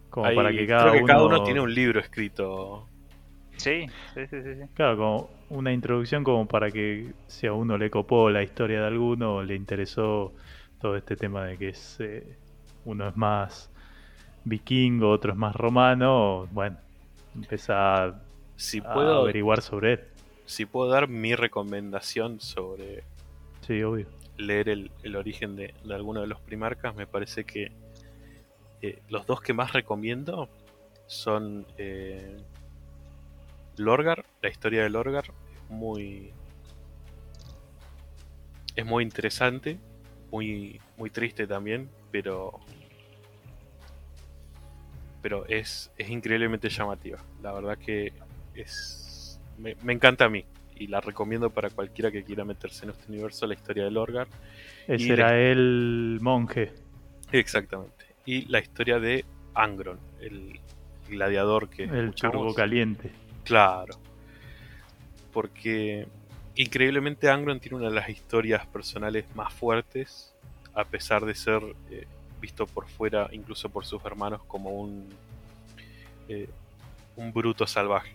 Como 0.09 0.27
Ahí 0.27 0.35
para 0.37 0.53
que 0.53 0.65
creo 0.65 0.79
cada 0.79 0.91
que 0.93 0.97
uno. 0.99 1.07
cada 1.07 1.25
uno 1.25 1.43
tiene 1.43 1.59
un 1.59 1.75
libro 1.75 1.99
escrito. 1.99 2.87
Sí, 3.57 3.85
sí, 4.13 4.27
sí, 4.27 4.41
sí. 4.43 4.55
sí. 4.55 4.69
Claro, 4.75 4.95
como 4.95 5.36
una 5.49 5.71
introducción 5.73 6.23
como 6.23 6.47
para 6.47 6.71
que 6.71 7.13
si 7.27 7.47
a 7.47 7.53
uno 7.53 7.77
le 7.77 7.89
copó 7.89 8.29
la 8.29 8.43
historia 8.43 8.81
de 8.81 8.87
alguno 8.87 9.35
o 9.37 9.43
le 9.43 9.55
interesó 9.55 10.33
todo 10.81 10.95
este 10.97 11.15
tema 11.15 11.45
de 11.45 11.57
que 11.57 11.69
es 11.69 11.97
eh, 11.99 12.37
uno 12.85 13.07
es 13.07 13.15
más 13.17 13.69
vikingo, 14.43 15.09
otro 15.09 15.31
es 15.33 15.37
más 15.37 15.55
romano, 15.55 16.47
bueno, 16.51 16.77
empieza 17.35 18.05
a, 18.05 18.21
Si 18.55 18.81
a 18.81 18.83
puedo, 18.93 19.15
averiguar 19.15 19.61
sobre 19.61 19.93
él. 19.93 19.99
si 20.45 20.65
puedo 20.65 20.89
dar 20.89 21.07
mi 21.07 21.35
recomendación 21.35 22.39
sobre 22.39 23.03
Sí, 23.61 23.83
obvio. 23.83 24.07
leer 24.37 24.69
el, 24.69 24.91
el 25.03 25.15
origen 25.15 25.55
de, 25.55 25.73
de 25.83 25.95
alguno 25.95 26.21
de 26.21 26.27
los 26.27 26.39
primarcas, 26.41 26.95
me 26.95 27.07
parece 27.07 27.43
que 27.45 27.71
eh, 28.81 29.01
los 29.09 29.25
dos 29.25 29.41
que 29.41 29.53
más 29.53 29.73
recomiendo 29.73 30.49
son 31.07 31.65
eh, 31.77 32.37
Lorgar, 33.77 34.25
la 34.41 34.49
historia 34.49 34.83
de 34.83 34.89
Lorgar 34.89 35.25
es 35.25 35.69
muy 35.69 36.31
es 38.75 38.85
muy 38.85 39.03
interesante, 39.03 39.77
muy 40.31 40.79
muy 40.97 41.09
triste 41.09 41.47
también, 41.47 41.89
pero 42.11 42.59
pero 45.21 45.45
es, 45.47 45.91
es 45.97 46.09
increíblemente 46.09 46.69
llamativa. 46.69 47.19
La 47.41 47.51
verdad 47.51 47.77
que 47.77 48.13
es 48.55 49.39
me, 49.57 49.75
me 49.83 49.93
encanta 49.93 50.25
a 50.25 50.29
mí 50.29 50.45
y 50.79 50.87
la 50.87 51.01
recomiendo 51.01 51.49
para 51.49 51.69
cualquiera 51.69 52.11
que 52.11 52.23
quiera 52.23 52.45
meterse 52.45 52.85
en 52.85 52.91
este 52.91 53.11
universo, 53.11 53.47
la 53.47 53.53
historia 53.55 53.83
de 53.83 53.91
Lorgar. 53.91 54.27
Ese 54.87 55.07
Y 55.07 55.11
era 55.11 55.37
el 55.39 56.19
monje. 56.21 56.71
Exactamente. 57.31 58.05
Y 58.25 58.45
la 58.45 58.59
historia 58.59 58.99
de 58.99 59.25
Angron, 59.53 59.99
el 60.21 60.59
gladiador 61.09 61.69
que 61.69 61.83
El 61.83 62.13
turbo 62.13 62.53
caliente. 62.53 63.11
Claro. 63.47 63.95
Porque 65.31 66.05
increíblemente 66.55 67.29
Angron 67.29 67.59
tiene 67.59 67.77
una 67.77 67.87
de 67.87 67.95
las 67.95 68.09
historias 68.09 68.65
personales 68.67 69.25
más 69.35 69.53
fuertes, 69.53 70.33
a 70.73 70.83
pesar 70.83 71.25
de 71.25 71.33
ser 71.33 71.61
eh, 71.89 72.05
visto 72.41 72.67
por 72.67 72.87
fuera, 72.87 73.29
incluso 73.31 73.69
por 73.69 73.85
sus 73.85 74.03
hermanos, 74.03 74.41
como 74.47 74.71
un, 74.71 75.07
eh, 76.27 76.49
un 77.15 77.31
bruto 77.31 77.65
salvaje. 77.65 78.11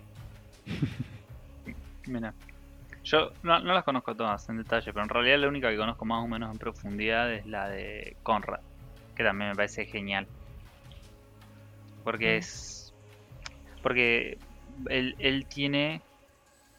Mira. 2.05 2.33
Yo 3.03 3.31
no, 3.41 3.59
no 3.59 3.73
las 3.73 3.83
conozco 3.83 4.15
todas 4.15 4.47
en 4.47 4.57
detalle, 4.57 4.93
pero 4.93 5.03
en 5.03 5.09
realidad 5.09 5.39
la 5.39 5.49
única 5.49 5.69
que 5.69 5.75
conozco 5.75 6.05
más 6.05 6.23
o 6.23 6.27
menos 6.27 6.51
en 6.51 6.57
profundidad 6.57 7.33
es 7.33 7.45
la 7.45 7.67
de 7.67 8.15
Conrad, 8.23 8.61
que 9.15 9.23
también 9.23 9.49
me 9.49 9.55
parece 9.55 9.85
genial. 9.85 10.25
Porque 12.03 12.35
Mm. 12.35 12.39
es. 12.39 12.93
Porque 13.81 14.37
él, 14.89 15.15
él 15.19 15.47
tiene 15.49 16.05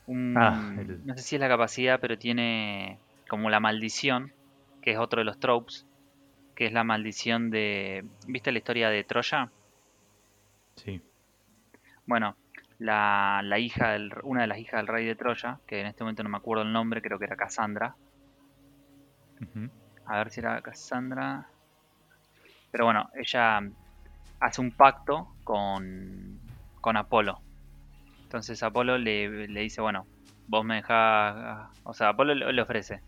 un. 0.07 0.35
Ah, 0.35 0.73
el- 0.77 1.05
No 1.05 1.16
sé 1.16 1.23
si 1.25 1.37
es 1.37 1.41
la 1.41 1.49
capacidad, 1.49 2.01
pero 2.01 2.19
tiene 2.19 3.03
como 3.29 3.51
la 3.51 3.61
maldición, 3.61 4.35
que 4.83 4.93
es 4.93 4.99
otro 4.99 5.21
de 5.21 5.25
los 5.27 5.39
tropes, 5.41 5.87
que 6.57 6.66
es 6.66 6.73
la 6.75 6.85
maldición 6.85 7.51
de... 7.51 8.05
¿Viste 8.27 8.53
la 8.53 8.59
historia 8.59 8.91
de 8.91 9.05
Troya? 9.05 9.53
Sí. 10.77 11.03
Bueno, 12.07 12.39
la, 12.79 13.43
la 13.45 13.59
hija 13.59 13.91
del, 13.93 14.11
una 14.23 14.41
de 14.43 14.47
las 14.47 14.59
hijas 14.59 14.79
del 14.79 14.87
rey 14.89 15.05
de 15.07 15.16
Troya, 15.16 15.61
que 15.66 15.81
en 15.81 15.87
este 15.87 16.03
momento 16.03 16.23
no 16.23 16.31
me 16.31 16.39
acuerdo 16.39 16.62
el 16.65 16.73
nombre, 16.73 17.03
creo 17.03 17.19
que 17.19 17.27
era 17.27 17.37
Cassandra. 17.37 17.99
A 20.07 20.16
ver 20.19 20.31
si 20.31 20.41
era 20.41 20.62
Cassandra. 20.62 21.31
Pero 22.71 22.85
bueno, 22.87 23.09
ella 23.15 23.61
hace 24.41 24.62
un 24.62 24.73
pacto 24.77 25.37
con, 25.45 26.41
con 26.81 26.97
Apolo. 26.99 27.44
Entonces 28.24 28.62
Apolo 28.62 28.98
le, 28.98 29.48
le 29.48 29.60
dice, 29.60 29.80
bueno, 29.80 30.06
vos 30.48 30.64
me 30.64 30.76
dejás... 30.76 31.68
O 31.84 31.94
sea, 31.94 32.10
Apolo 32.10 32.34
le, 32.34 32.52
le 32.52 32.62
ofrece 32.62 33.01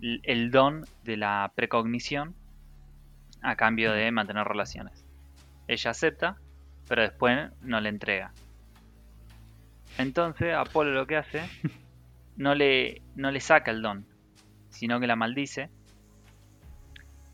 el, 0.00 0.20
el 0.24 0.50
don 0.50 0.84
de 1.04 1.16
la 1.16 1.50
precognición 1.54 2.34
a 3.42 3.56
cambio 3.56 3.92
de 3.92 4.10
mantener 4.10 4.46
relaciones. 4.46 5.04
Ella 5.68 5.90
acepta, 5.90 6.36
pero 6.88 7.02
después 7.02 7.50
no 7.62 7.80
le 7.80 7.88
entrega. 7.88 8.32
Entonces 9.98 10.54
Apolo 10.54 10.92
lo 10.92 11.06
que 11.06 11.16
hace, 11.16 11.42
no 12.36 12.54
le, 12.54 13.02
no 13.14 13.30
le 13.30 13.40
saca 13.40 13.70
el 13.70 13.82
don, 13.82 14.06
sino 14.70 15.00
que 15.00 15.06
la 15.06 15.16
maldice. 15.16 15.70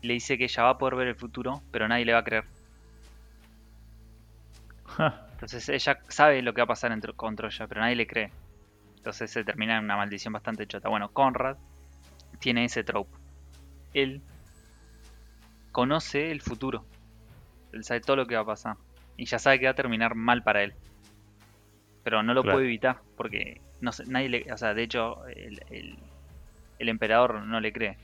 Le 0.01 0.13
dice 0.13 0.37
que 0.37 0.45
ella 0.45 0.63
va 0.63 0.69
a 0.71 0.77
poder 0.77 0.95
ver 0.95 1.07
el 1.07 1.15
futuro, 1.15 1.61
pero 1.71 1.87
nadie 1.87 2.05
le 2.05 2.13
va 2.13 2.19
a 2.19 2.23
creer. 2.23 2.45
Entonces 5.43 5.67
ella 5.67 5.99
sabe 6.07 6.41
lo 6.41 6.53
que 6.53 6.61
va 6.61 6.63
a 6.63 6.67
pasar 6.67 6.93
entre, 6.93 7.11
con 7.11 7.35
Troya, 7.35 7.67
pero 7.67 7.81
nadie 7.81 7.97
le 7.97 8.07
cree. 8.07 8.31
Entonces 8.95 9.29
se 9.29 9.43
termina 9.43 9.77
en 9.77 9.83
una 9.83 9.97
maldición 9.97 10.31
bastante 10.31 10.65
chota. 10.67 10.87
Bueno, 10.87 11.09
Conrad 11.11 11.57
tiene 12.39 12.63
ese 12.63 12.85
trope. 12.85 13.11
Él 13.93 14.21
conoce 15.73 16.31
el 16.31 16.41
futuro. 16.41 16.85
Él 17.73 17.83
sabe 17.83 17.99
todo 17.99 18.15
lo 18.15 18.25
que 18.25 18.35
va 18.35 18.41
a 18.41 18.45
pasar. 18.45 18.77
Y 19.17 19.25
ya 19.25 19.37
sabe 19.37 19.59
que 19.59 19.65
va 19.65 19.71
a 19.71 19.75
terminar 19.75 20.15
mal 20.15 20.43
para 20.43 20.63
él. 20.63 20.73
Pero 22.05 22.23
no 22.23 22.33
lo 22.33 22.43
Claro. 22.43 22.55
puede 22.57 22.67
evitar 22.67 23.01
porque 23.17 23.59
no 23.81 23.91
sé, 23.91 24.05
nadie 24.07 24.29
le, 24.29 24.53
o 24.53 24.57
sea, 24.57 24.73
de 24.73 24.83
hecho 24.83 25.25
el, 25.27 25.59
el- 25.71 25.99
el 26.79 26.89
emperador 26.89 27.41
no 27.45 27.59
le 27.59 27.73
cree. 27.73 27.97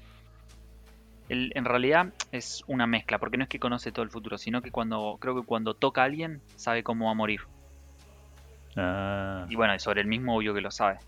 Él, 1.30 1.53
en 1.56 1.64
realidad 1.64 2.14
es 2.31 2.61
una 2.68 2.85
mezcla, 2.88 3.19
porque 3.19 3.38
no 3.38 3.43
es 3.43 3.49
que 3.49 3.60
conoce 3.60 3.93
todo 3.93 4.03
el 4.03 4.11
futuro, 4.11 4.38
sino 4.38 4.61
que 4.61 4.72
cuando 4.72 5.18
creo 5.22 5.35
que 5.35 5.45
cuando 5.45 5.76
toca 5.76 6.01
a 6.01 6.06
alguien 6.06 6.43
sabe 6.56 6.84
cómo 6.84 7.06
va 7.06 7.11
a 7.11 7.15
morir. 7.15 7.39
ah, 8.77 9.49
Y 9.49 9.56
bueno, 9.56 9.76
y 9.76 9.80
sobre 9.80 9.99
el 10.01 10.07
mismo 10.07 10.38
obvio 10.38 10.53
que 10.53 10.61
lo 10.61 10.72
sabe. 10.72 11.01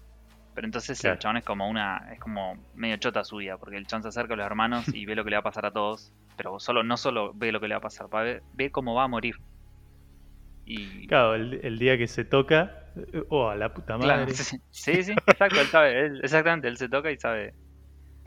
Pero 0.54 0.68
entonces 0.68 1.04
Claro. 1.04 1.18
el 1.18 1.20
chabón 1.20 1.38
es 1.38 1.46
como 1.46 1.70
una. 1.70 2.00
es 2.14 2.20
como 2.20 2.56
medio 2.74 2.98
chota 2.98 3.24
su 3.26 3.38
vida, 3.38 3.58
porque 3.60 3.78
el 3.78 3.88
chabón 3.88 4.04
se 4.04 4.10
acerca 4.10 4.34
a 4.36 4.38
los 4.38 4.46
hermanos 4.48 4.94
y 4.94 5.06
ve 5.06 5.16
lo 5.16 5.24
que 5.26 5.32
le 5.32 5.38
va 5.38 5.42
a 5.42 5.44
pasar 5.44 5.66
a 5.68 5.74
todos. 5.74 6.14
Pero 6.38 6.60
solo, 6.60 6.84
no 6.84 6.98
solo 6.98 7.34
ve 7.36 7.52
lo 7.54 7.60
que 7.62 7.68
le 7.70 7.76
va 7.76 7.80
a 7.80 7.82
pasar, 7.82 8.08
ver- 8.12 8.44
ve 8.52 8.72
cómo 8.72 8.96
va 8.96 9.06
a 9.06 9.08
morir. 9.10 9.36
Y. 10.66 11.08
Claro, 11.08 11.36
el, 11.36 11.60
el 11.64 11.78
día 11.80 11.98
que 11.98 12.08
se 12.08 12.26
toca, 12.26 12.92
eh, 12.96 13.24
oh, 13.30 13.50
a 13.50 13.56
la 13.56 13.74
puta 13.74 13.98
Claro, 14.00 14.26
madre. 14.26 14.34
sí, 14.34 14.58
sí, 14.72 15.04
sí, 15.04 15.22
exacto, 15.28 15.62
él 15.62 15.70
sabe, 15.70 16.06
él- 16.06 16.22
exactamente, 16.24 16.68
él 16.68 16.78
se 16.78 16.90
toca 16.90 17.12
y 17.12 17.18
sabe. 17.18 17.50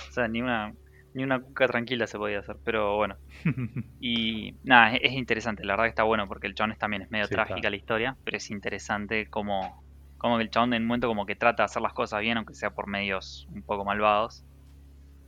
O 0.09 0.13
sea, 0.13 0.29
ni 0.29 0.43
una, 0.43 0.75
ni 1.15 1.25
una 1.25 1.41
cuca 1.43 1.69
tranquila 1.69 2.07
se 2.09 2.19
podía 2.19 2.41
hacer, 2.41 2.59
pero 2.65 2.97
bueno. 2.97 3.19
Y 3.99 4.59
nada, 4.63 4.95
es, 4.97 5.01
es 5.05 5.13
interesante, 5.15 5.65
la 5.65 5.75
verdad 5.75 5.85
que 5.87 5.91
está 5.91 6.03
bueno 6.05 6.29
porque 6.29 6.47
el 6.49 6.55
chabón 6.55 6.73
es, 6.73 6.79
también 6.79 7.03
es 7.03 7.11
medio 7.11 7.29
Sí, 7.29 7.35
trágica 7.35 7.71
está. 7.71 7.71
la 7.71 7.77
historia, 7.77 8.19
pero 8.25 8.37
es 8.39 8.51
interesante 8.51 9.29
como, 9.29 9.85
como 10.19 10.41
el 10.41 10.51
chabón 10.51 10.75
en 10.75 10.83
un 10.83 10.89
momento 10.89 11.09
como 11.09 11.27
que 11.27 11.37
trata 11.37 11.63
de 11.65 11.67
hacer 11.67 11.83
las 11.83 11.95
cosas 11.95 12.21
bien, 12.21 12.37
aunque 12.39 12.55
sea 12.55 12.71
por 12.73 12.89
medios 12.89 13.47
un 13.49 13.63
poco 13.65 13.85
malvados. 13.85 14.45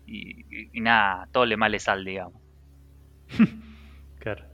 Y, 0.06 0.40
y- 0.48 0.70
y 0.72 0.80
nada, 0.82 1.28
todo 1.32 1.46
le 1.46 1.56
mal 1.58 1.72
le 1.72 1.80
sal, 1.80 2.04
digamos. 2.04 2.42
Claro. 4.18 4.44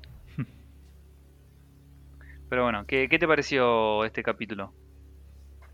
Pero 2.49 2.63
bueno, 2.65 2.85
¿qué, 2.87 3.09
qué 3.09 3.19
te 3.19 3.27
pareció 3.27 4.05
este 4.05 4.23
capítulo? 4.23 4.75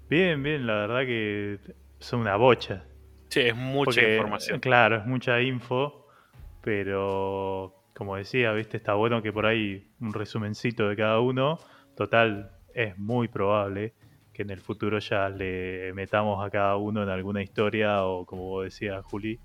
Bien, 0.09 0.43
bien, 0.43 0.67
la 0.67 0.75
verdad 0.87 1.07
que 1.07 1.59
son 2.01 2.21
una 2.21 2.37
bocha. 2.37 2.88
Sí, 3.31 3.41
es 3.41 3.57
mucha 3.57 3.85
Porque, 3.85 4.03
información. 4.03 4.61
Claro, 4.61 4.97
es 4.97 5.07
mucha 5.07 5.41
info, 5.43 6.07
pero 6.61 7.75
como 7.95 8.17
decía, 8.17 8.53
viste, 8.53 8.77
está 8.77 8.95
bueno 8.95 9.23
que 9.23 9.33
por 9.33 9.47
ahí 9.47 9.93
un 10.01 10.13
resumencito 10.15 10.89
de 10.89 10.97
cada 10.97 11.21
uno. 11.21 11.59
Total, 11.97 12.53
es 12.75 12.97
muy 12.99 13.29
probable 13.29 13.95
que 14.33 14.43
en 14.43 14.51
el 14.51 14.61
futuro 14.61 14.99
ya 15.01 15.29
le 15.29 15.93
metamos 15.95 16.45
a 16.45 16.51
cada 16.51 16.77
uno 16.77 17.03
en 17.03 17.09
alguna 17.09 17.43
historia 17.43 18.05
o 18.05 18.25
como 18.27 18.45
vos 18.45 18.65
decías, 18.65 19.05
Juli, 19.05 19.41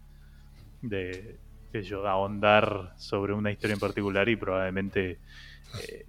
de 0.82 1.40
sé 1.72 1.84
yo, 1.84 2.08
ahondar 2.08 2.94
sobre 2.98 3.34
una 3.34 3.52
historia 3.52 3.74
en 3.76 3.80
particular 3.80 4.30
y 4.30 4.36
probablemente 4.36 5.20
eh, 5.74 6.06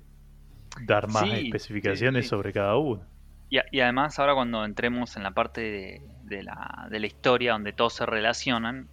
dar 0.77 1.09
más 1.09 1.31
Sí, 1.31 1.39
especificaciones 1.39 2.25
sí, 2.25 2.29
sí. 2.29 2.29
sobre 2.29 2.53
cada 2.53 2.77
uno. 2.77 3.07
Y 3.49 3.81
además 3.81 4.19
ahora 4.19 4.35
cuando 4.35 4.65
entremos 4.65 5.17
en 5.17 5.23
la 5.23 5.31
parte 5.33 5.61
de, 5.61 6.03
de 6.27 6.43
la, 6.43 6.87
de 6.91 7.01
la 7.01 7.07
historia 7.07 7.53
donde 7.53 7.73
todos 7.73 7.95
se 7.95 8.07
relacionan, 8.07 8.89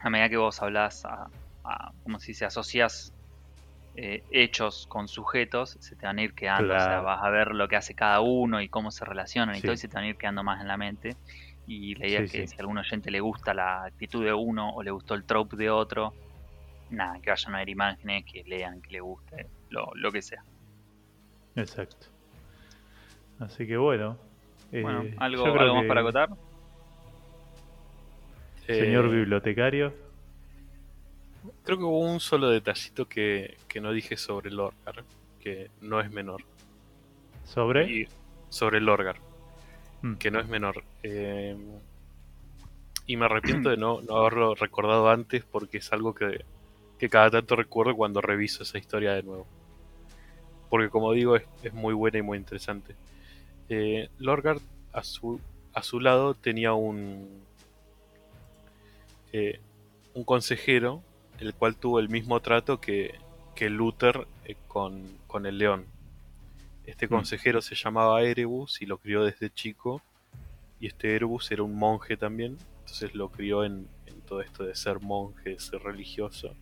a 0.00 0.10
medida 0.10 0.28
que 0.28 0.36
vos 0.36 0.62
hablas, 0.62 1.04
a, 1.04 1.26
a- 1.64 1.92
como 2.02 2.18
si 2.18 2.34
se 2.34 2.44
asocias 2.44 3.12
eh, 3.94 4.22
hechos 4.30 4.86
con 4.88 5.08
sujetos, 5.08 5.76
se 5.80 5.96
te 5.96 6.06
van 6.06 6.18
a 6.18 6.22
ir 6.22 6.32
quedando, 6.34 6.74
o 6.74 6.78
sea, 6.80 7.00
vas 7.00 7.22
a 7.22 7.30
ver 7.30 7.48
lo 7.48 7.66
que 7.68 7.76
hace 7.76 7.94
cada 7.94 8.20
uno 8.20 8.60
y 8.60 8.68
cómo 8.68 8.90
se 8.92 9.04
relacionan 9.04 9.56
y 9.56 9.58
Sí. 9.60 9.66
todo, 9.66 9.72
y 9.74 9.76
se 9.78 9.88
te 9.88 9.96
van 9.96 10.04
a 10.04 10.08
ir 10.08 10.16
quedando 10.16 10.44
más 10.44 10.60
en 10.60 10.68
la 10.68 10.76
mente. 10.76 11.16
Y 11.66 11.94
la 11.96 12.06
idea 12.06 12.20
Sí, 12.20 12.24
es 12.26 12.32
que 12.32 12.38
sí. 12.42 12.46
si 12.48 12.54
a 12.56 12.60
algún 12.60 12.78
oyente 12.78 13.10
le 13.10 13.20
gusta 13.20 13.52
la 13.54 13.84
actitud 13.84 14.24
de 14.24 14.32
uno 14.32 14.70
o 14.70 14.82
le 14.82 14.90
gustó 14.90 15.14
el 15.14 15.24
trope 15.24 15.56
de 15.56 15.68
otro, 15.68 16.14
nada, 16.90 17.18
que 17.20 17.30
vayan 17.30 17.54
a 17.54 17.58
ver 17.58 17.68
imágenes, 17.68 18.24
que 18.30 18.42
lean, 18.46 18.80
que 18.80 18.92
le 18.92 19.00
guste, 19.00 19.46
lo, 19.70 19.90
lo 19.96 20.12
que 20.12 20.22
sea. 20.22 20.42
Exacto. 21.56 22.06
Así 23.40 23.66
que 23.66 23.76
bueno. 23.76 24.16
Bueno, 24.70 25.02
eh, 25.02 25.16
¿algo, 25.18 25.44
algo 25.58 25.74
más 25.74 25.84
para 25.86 26.00
acotar? 26.00 26.28
Señor 28.68 29.06
Eh, 29.06 29.08
bibliotecario. 29.08 29.92
Creo 31.64 31.78
que 31.78 31.84
hubo 31.84 32.00
un 32.00 32.20
solo 32.20 32.48
detallito 32.50 33.08
que, 33.08 33.56
que 33.66 33.80
no 33.80 33.92
dije 33.92 34.16
sobre 34.16 34.50
el 34.50 34.60
Orgar, 34.60 35.04
que 35.40 35.70
no 35.80 36.00
es 36.00 36.10
menor. 36.10 36.42
Sobre. 37.44 37.90
Y 37.90 38.08
sobre 38.50 38.78
el 38.78 38.88
Orgar, 38.88 39.16
Mm. 40.02 40.14
que 40.14 40.30
no 40.30 40.38
es 40.40 40.48
menor. 40.48 40.84
Eh, 41.02 41.56
y 43.06 43.16
me 43.16 43.24
arrepiento 43.24 43.70
de 43.70 43.76
no, 43.78 44.00
no 44.02 44.16
haberlo 44.16 44.54
recordado 44.54 45.08
antes 45.08 45.44
porque 45.44 45.78
es 45.78 45.92
algo 45.92 46.14
que, 46.14 46.44
que 46.98 47.08
cada 47.08 47.30
tanto 47.30 47.56
recuerdo 47.56 47.96
cuando 47.96 48.20
reviso 48.20 48.62
esa 48.62 48.78
historia 48.78 49.14
de 49.14 49.22
nuevo. 49.22 49.46
Porque 50.68 50.90
como 50.90 51.12
digo, 51.12 51.36
es, 51.36 51.44
es 51.62 51.72
muy 51.72 51.94
buena 51.94 52.18
y 52.18 52.22
muy 52.22 52.36
interesante. 52.38 52.94
Eh, 53.70 54.08
Lorgard 54.18 54.60
a 54.92 55.02
su, 55.02 55.40
a 55.72 55.82
su 55.82 56.00
lado 56.00 56.34
tenía 56.34 56.74
un, 56.74 57.42
eh, 59.32 59.60
un 60.14 60.24
consejero, 60.24 61.02
el 61.40 61.54
cual 61.54 61.76
tuvo 61.76 61.98
el 62.00 62.08
mismo 62.08 62.40
trato 62.40 62.80
que, 62.80 63.14
que 63.54 63.70
Luther 63.70 64.26
eh, 64.44 64.56
con, 64.66 65.02
con 65.26 65.46
el 65.46 65.58
león. 65.58 65.86
Este 66.86 67.06
Mm. 67.06 67.10
consejero 67.10 67.60
se 67.62 67.74
llamaba 67.74 68.22
Erebus 68.22 68.80
y 68.82 68.86
lo 68.86 68.98
crió 68.98 69.24
desde 69.24 69.50
chico. 69.50 70.02
Y 70.80 70.86
este 70.86 71.14
Erebus 71.14 71.50
era 71.50 71.62
un 71.62 71.76
monje 71.76 72.16
también. 72.16 72.56
Entonces 72.80 73.14
lo 73.14 73.28
crió 73.30 73.64
en, 73.64 73.86
en 74.06 74.20
todo 74.22 74.40
esto 74.40 74.64
de 74.64 74.74
ser 74.74 75.00
monje, 75.00 75.50
de 75.50 75.60
ser 75.60 75.82
religioso. 75.82 76.54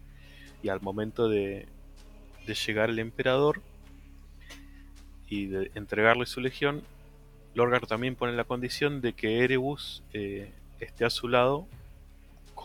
Y 0.62 0.68
al 0.68 0.80
momento 0.80 1.28
de, 1.28 1.68
de 2.46 2.54
llegar 2.54 2.90
el 2.90 2.98
emperador 2.98 3.62
y 5.28 5.46
de 5.46 5.70
entregarle 5.74 6.26
su 6.26 6.40
legión, 6.40 6.82
Lorgar 7.54 7.86
también 7.86 8.16
pone 8.16 8.32
la 8.34 8.44
condición 8.44 9.00
de 9.00 9.12
que 9.14 9.42
Erebus 9.44 10.02
eh, 10.12 10.52
esté 10.80 11.04
a 11.04 11.10
su 11.10 11.28
lado 11.28 11.66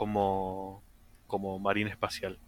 como, 0.02 0.82
como 1.28 1.60
marina 1.60 1.92
espacial. 1.92 2.40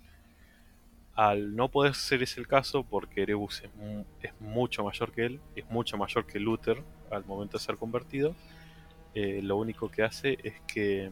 Al 1.13 1.55
no 1.55 1.69
poder 1.69 1.93
ser 1.93 2.23
ese 2.23 2.39
el 2.39 2.47
caso, 2.47 2.81
porque 2.81 3.21
Erebus 3.21 3.61
es, 3.61 3.69
es 4.23 4.33
mucho 4.41 4.83
mayor 4.83 5.11
que 5.11 5.25
él, 5.27 5.39
es 5.55 5.69
mucho 5.69 5.95
mayor 5.95 6.25
que 6.25 6.39
Luther 6.39 6.81
al 7.11 7.23
momento 7.25 7.59
de 7.59 7.63
ser 7.63 7.77
convertido, 7.77 8.33
eh, 9.13 9.39
lo 9.43 9.57
único 9.57 9.87
que 9.91 10.01
hace 10.01 10.39
es 10.41 10.59
que 10.61 11.11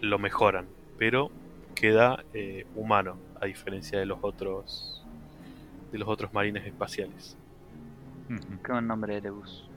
lo 0.00 0.18
mejoran, 0.18 0.66
pero 0.98 1.30
queda 1.76 2.24
eh, 2.32 2.66
humano, 2.74 3.16
a 3.40 3.46
diferencia 3.46 4.00
de 4.00 4.06
los 4.06 4.18
otros 4.22 5.06
de 5.92 5.98
los 5.98 6.08
otros 6.08 6.34
marines 6.34 6.66
espaciales. 6.66 7.36
Qué 8.64 8.72
buen 8.72 8.88
nombre 8.88 9.20
de 9.20 9.30
bus. 9.30 9.70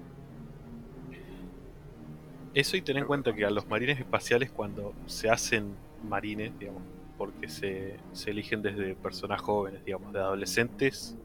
Eso 2.54 2.78
y 2.78 2.82
tener 2.82 3.04
en 3.04 3.08
cuenta 3.08 3.34
que 3.34 3.46
a 3.46 3.50
los 3.50 3.68
marines 3.68 4.00
espaciales 4.00 4.52
cuando 4.52 4.94
se 5.06 5.30
hacen 5.30 5.76
marines, 6.08 6.58
digamos, 6.60 6.82
porque 7.18 7.50
se, 7.50 7.98
se 8.14 8.32
eligen 8.32 8.62
desde 8.62 8.96
personas 8.96 9.42
jóvenes, 9.42 9.84
digamos, 9.86 10.14
de 10.14 10.20
adolescentes 10.20 11.16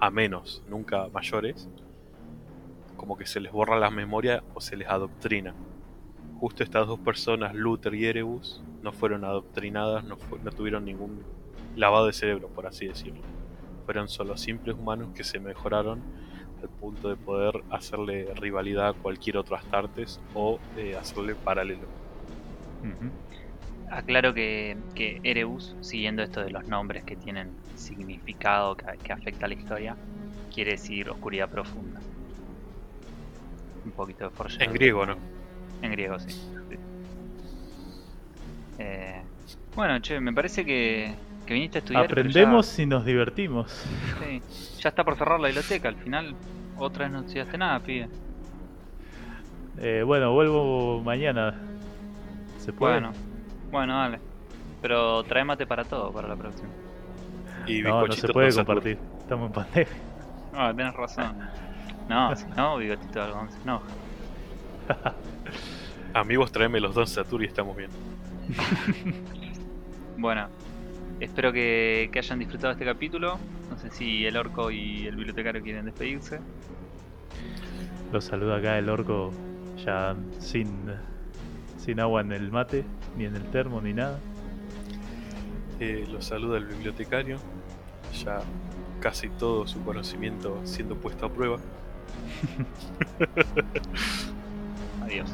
a 0.00 0.10
menos, 0.10 0.62
nunca 0.68 1.08
mayores, 1.12 1.68
como 2.96 3.16
que 3.16 3.26
se 3.26 3.40
les 3.40 3.52
borra 3.52 3.78
la 3.78 3.90
memoria 3.90 4.42
o 4.54 4.60
se 4.60 4.76
les 4.76 4.88
adoctrina. 4.88 5.54
Justo 6.38 6.62
estas 6.62 6.86
dos 6.86 6.98
personas, 6.98 7.54
Luther 7.54 7.94
y 7.94 8.06
Erebus, 8.06 8.62
no 8.82 8.92
fueron 8.92 9.24
adoctrinadas, 9.24 10.04
no, 10.04 10.18
no 10.42 10.50
tuvieron 10.50 10.84
ningún 10.84 11.22
lavado 11.76 12.06
de 12.06 12.12
cerebro, 12.12 12.48
por 12.48 12.66
así 12.66 12.86
decirlo. 12.86 13.22
Fueron 13.84 14.08
solo 14.08 14.36
simples 14.36 14.76
humanos 14.76 15.08
que 15.14 15.24
se 15.24 15.38
mejoraron 15.38 16.02
al 16.62 16.68
punto 16.70 17.08
de 17.08 17.16
poder 17.16 17.52
hacerle 17.70 18.32
rivalidad 18.36 18.88
a 18.88 18.92
cualquier 18.92 19.36
otro 19.36 19.56
Astartes 19.56 20.20
o 20.34 20.58
eh, 20.76 20.96
hacerle 20.96 21.34
paralelo. 21.34 21.86
Ujú. 22.82 23.10
Aclaro 23.90 24.32
que, 24.32 24.76
que 24.94 25.20
Erebus, 25.22 25.74
siguiendo 25.80 26.22
esto 26.22 26.42
de 26.42 26.50
los 26.50 26.66
nombres 26.66 27.04
que 27.04 27.16
tienen 27.16 27.50
significado 27.76 28.76
que, 28.76 28.84
que 28.98 29.12
afecta 29.12 29.46
a 29.46 29.48
la 29.48 29.54
historia, 29.54 29.96
quiere 30.54 30.72
decir 30.72 31.10
oscuridad 31.10 31.48
profunda. 31.50 32.00
Un 33.84 33.90
poquito 33.92 34.24
de 34.24 34.30
foreshadowing. 34.30 34.70
En 34.70 34.74
griego, 34.74 35.06
¿no? 35.06 35.16
En 35.82 35.90
griego, 35.90 36.18
sí. 36.18 36.30
sí. 36.30 36.76
Eh, 38.78 39.20
bueno, 39.74 40.00
che, 40.00 40.20
me 40.20 40.32
parece 40.32 40.64
que, 40.64 41.14
que 41.46 41.54
viniste 41.54 41.78
a 41.78 41.80
estudiar. 41.80 42.04
Aprendemos 42.04 42.78
y 42.78 42.86
nos 42.86 43.04
divertimos. 43.04 43.84
Ya, 44.20 44.26
sí, 44.26 44.42
ya 44.80 44.88
está 44.88 45.04
por 45.04 45.16
cerrar 45.16 45.40
la 45.40 45.48
biblioteca. 45.48 45.88
Al 45.88 45.96
final, 45.96 46.34
otra 46.76 47.04
vez 47.04 47.12
no 47.12 47.20
estudiaste 47.20 47.58
nada, 47.58 47.80
pibe. 47.80 48.08
Eh, 49.78 50.02
bueno, 50.04 50.32
vuelvo 50.32 51.00
mañana. 51.02 51.54
¿Se 52.58 52.72
puede? 52.72 52.94
Bueno, 52.94 53.12
bueno, 53.70 53.98
dale. 53.98 54.18
Pero 54.80 55.22
trae 55.24 55.44
mate 55.44 55.66
para 55.66 55.84
todo 55.84 56.12
para 56.12 56.28
la 56.28 56.36
próxima. 56.36 56.68
Y 57.66 57.82
no, 57.82 58.06
no 58.06 58.12
se 58.12 58.28
puede 58.28 58.52
compartir. 58.54 58.98
Estamos 59.20 59.48
en 59.48 59.52
pandemia. 59.52 59.92
No, 60.52 60.74
tenés 60.74 60.94
razón. 60.94 61.38
No, 62.08 62.36
si 62.36 62.46
no, 62.56 62.76
bigotito 62.76 63.18
de 63.18 63.24
algodón 63.24 63.50
se 63.50 63.62
enoja. 63.62 63.86
Amigos, 66.14 66.52
tráeme 66.52 66.80
los 66.80 66.94
dos 66.94 67.10
Satur 67.10 67.42
y 67.42 67.46
estamos 67.46 67.76
bien. 67.76 67.90
Bueno, 70.18 70.48
Espero 71.22 71.52
que, 71.52 72.10
hayan 72.12 72.40
disfrutado 72.40 72.72
este 72.72 72.84
capítulo. 72.84 73.38
No 73.70 73.78
sé 73.78 73.92
si 73.92 74.26
el 74.26 74.36
orco 74.36 74.72
y 74.72 75.06
el 75.06 75.14
bibliotecario 75.14 75.62
quieren 75.62 75.84
despedirse. 75.84 76.40
Los 78.12 78.24
saluda 78.24 78.56
acá 78.56 78.76
el 78.76 78.88
orco 78.88 79.30
ya 79.84 80.16
sin, 80.40 80.68
sin 81.78 82.00
agua 82.00 82.22
en 82.22 82.32
el 82.32 82.50
mate, 82.50 82.84
ni 83.16 83.24
en 83.24 83.36
el 83.36 83.44
termo, 83.52 83.80
ni 83.80 83.92
nada. 83.92 84.18
Eh, 85.78 86.08
los 86.10 86.24
saluda 86.24 86.58
el 86.58 86.66
bibliotecario, 86.66 87.36
ya 88.24 88.40
casi 88.98 89.28
todo 89.28 89.64
su 89.68 89.80
conocimiento 89.84 90.60
siendo 90.64 90.96
puesto 90.96 91.26
a 91.26 91.32
prueba. 91.32 91.58
Adiós. 95.04 95.30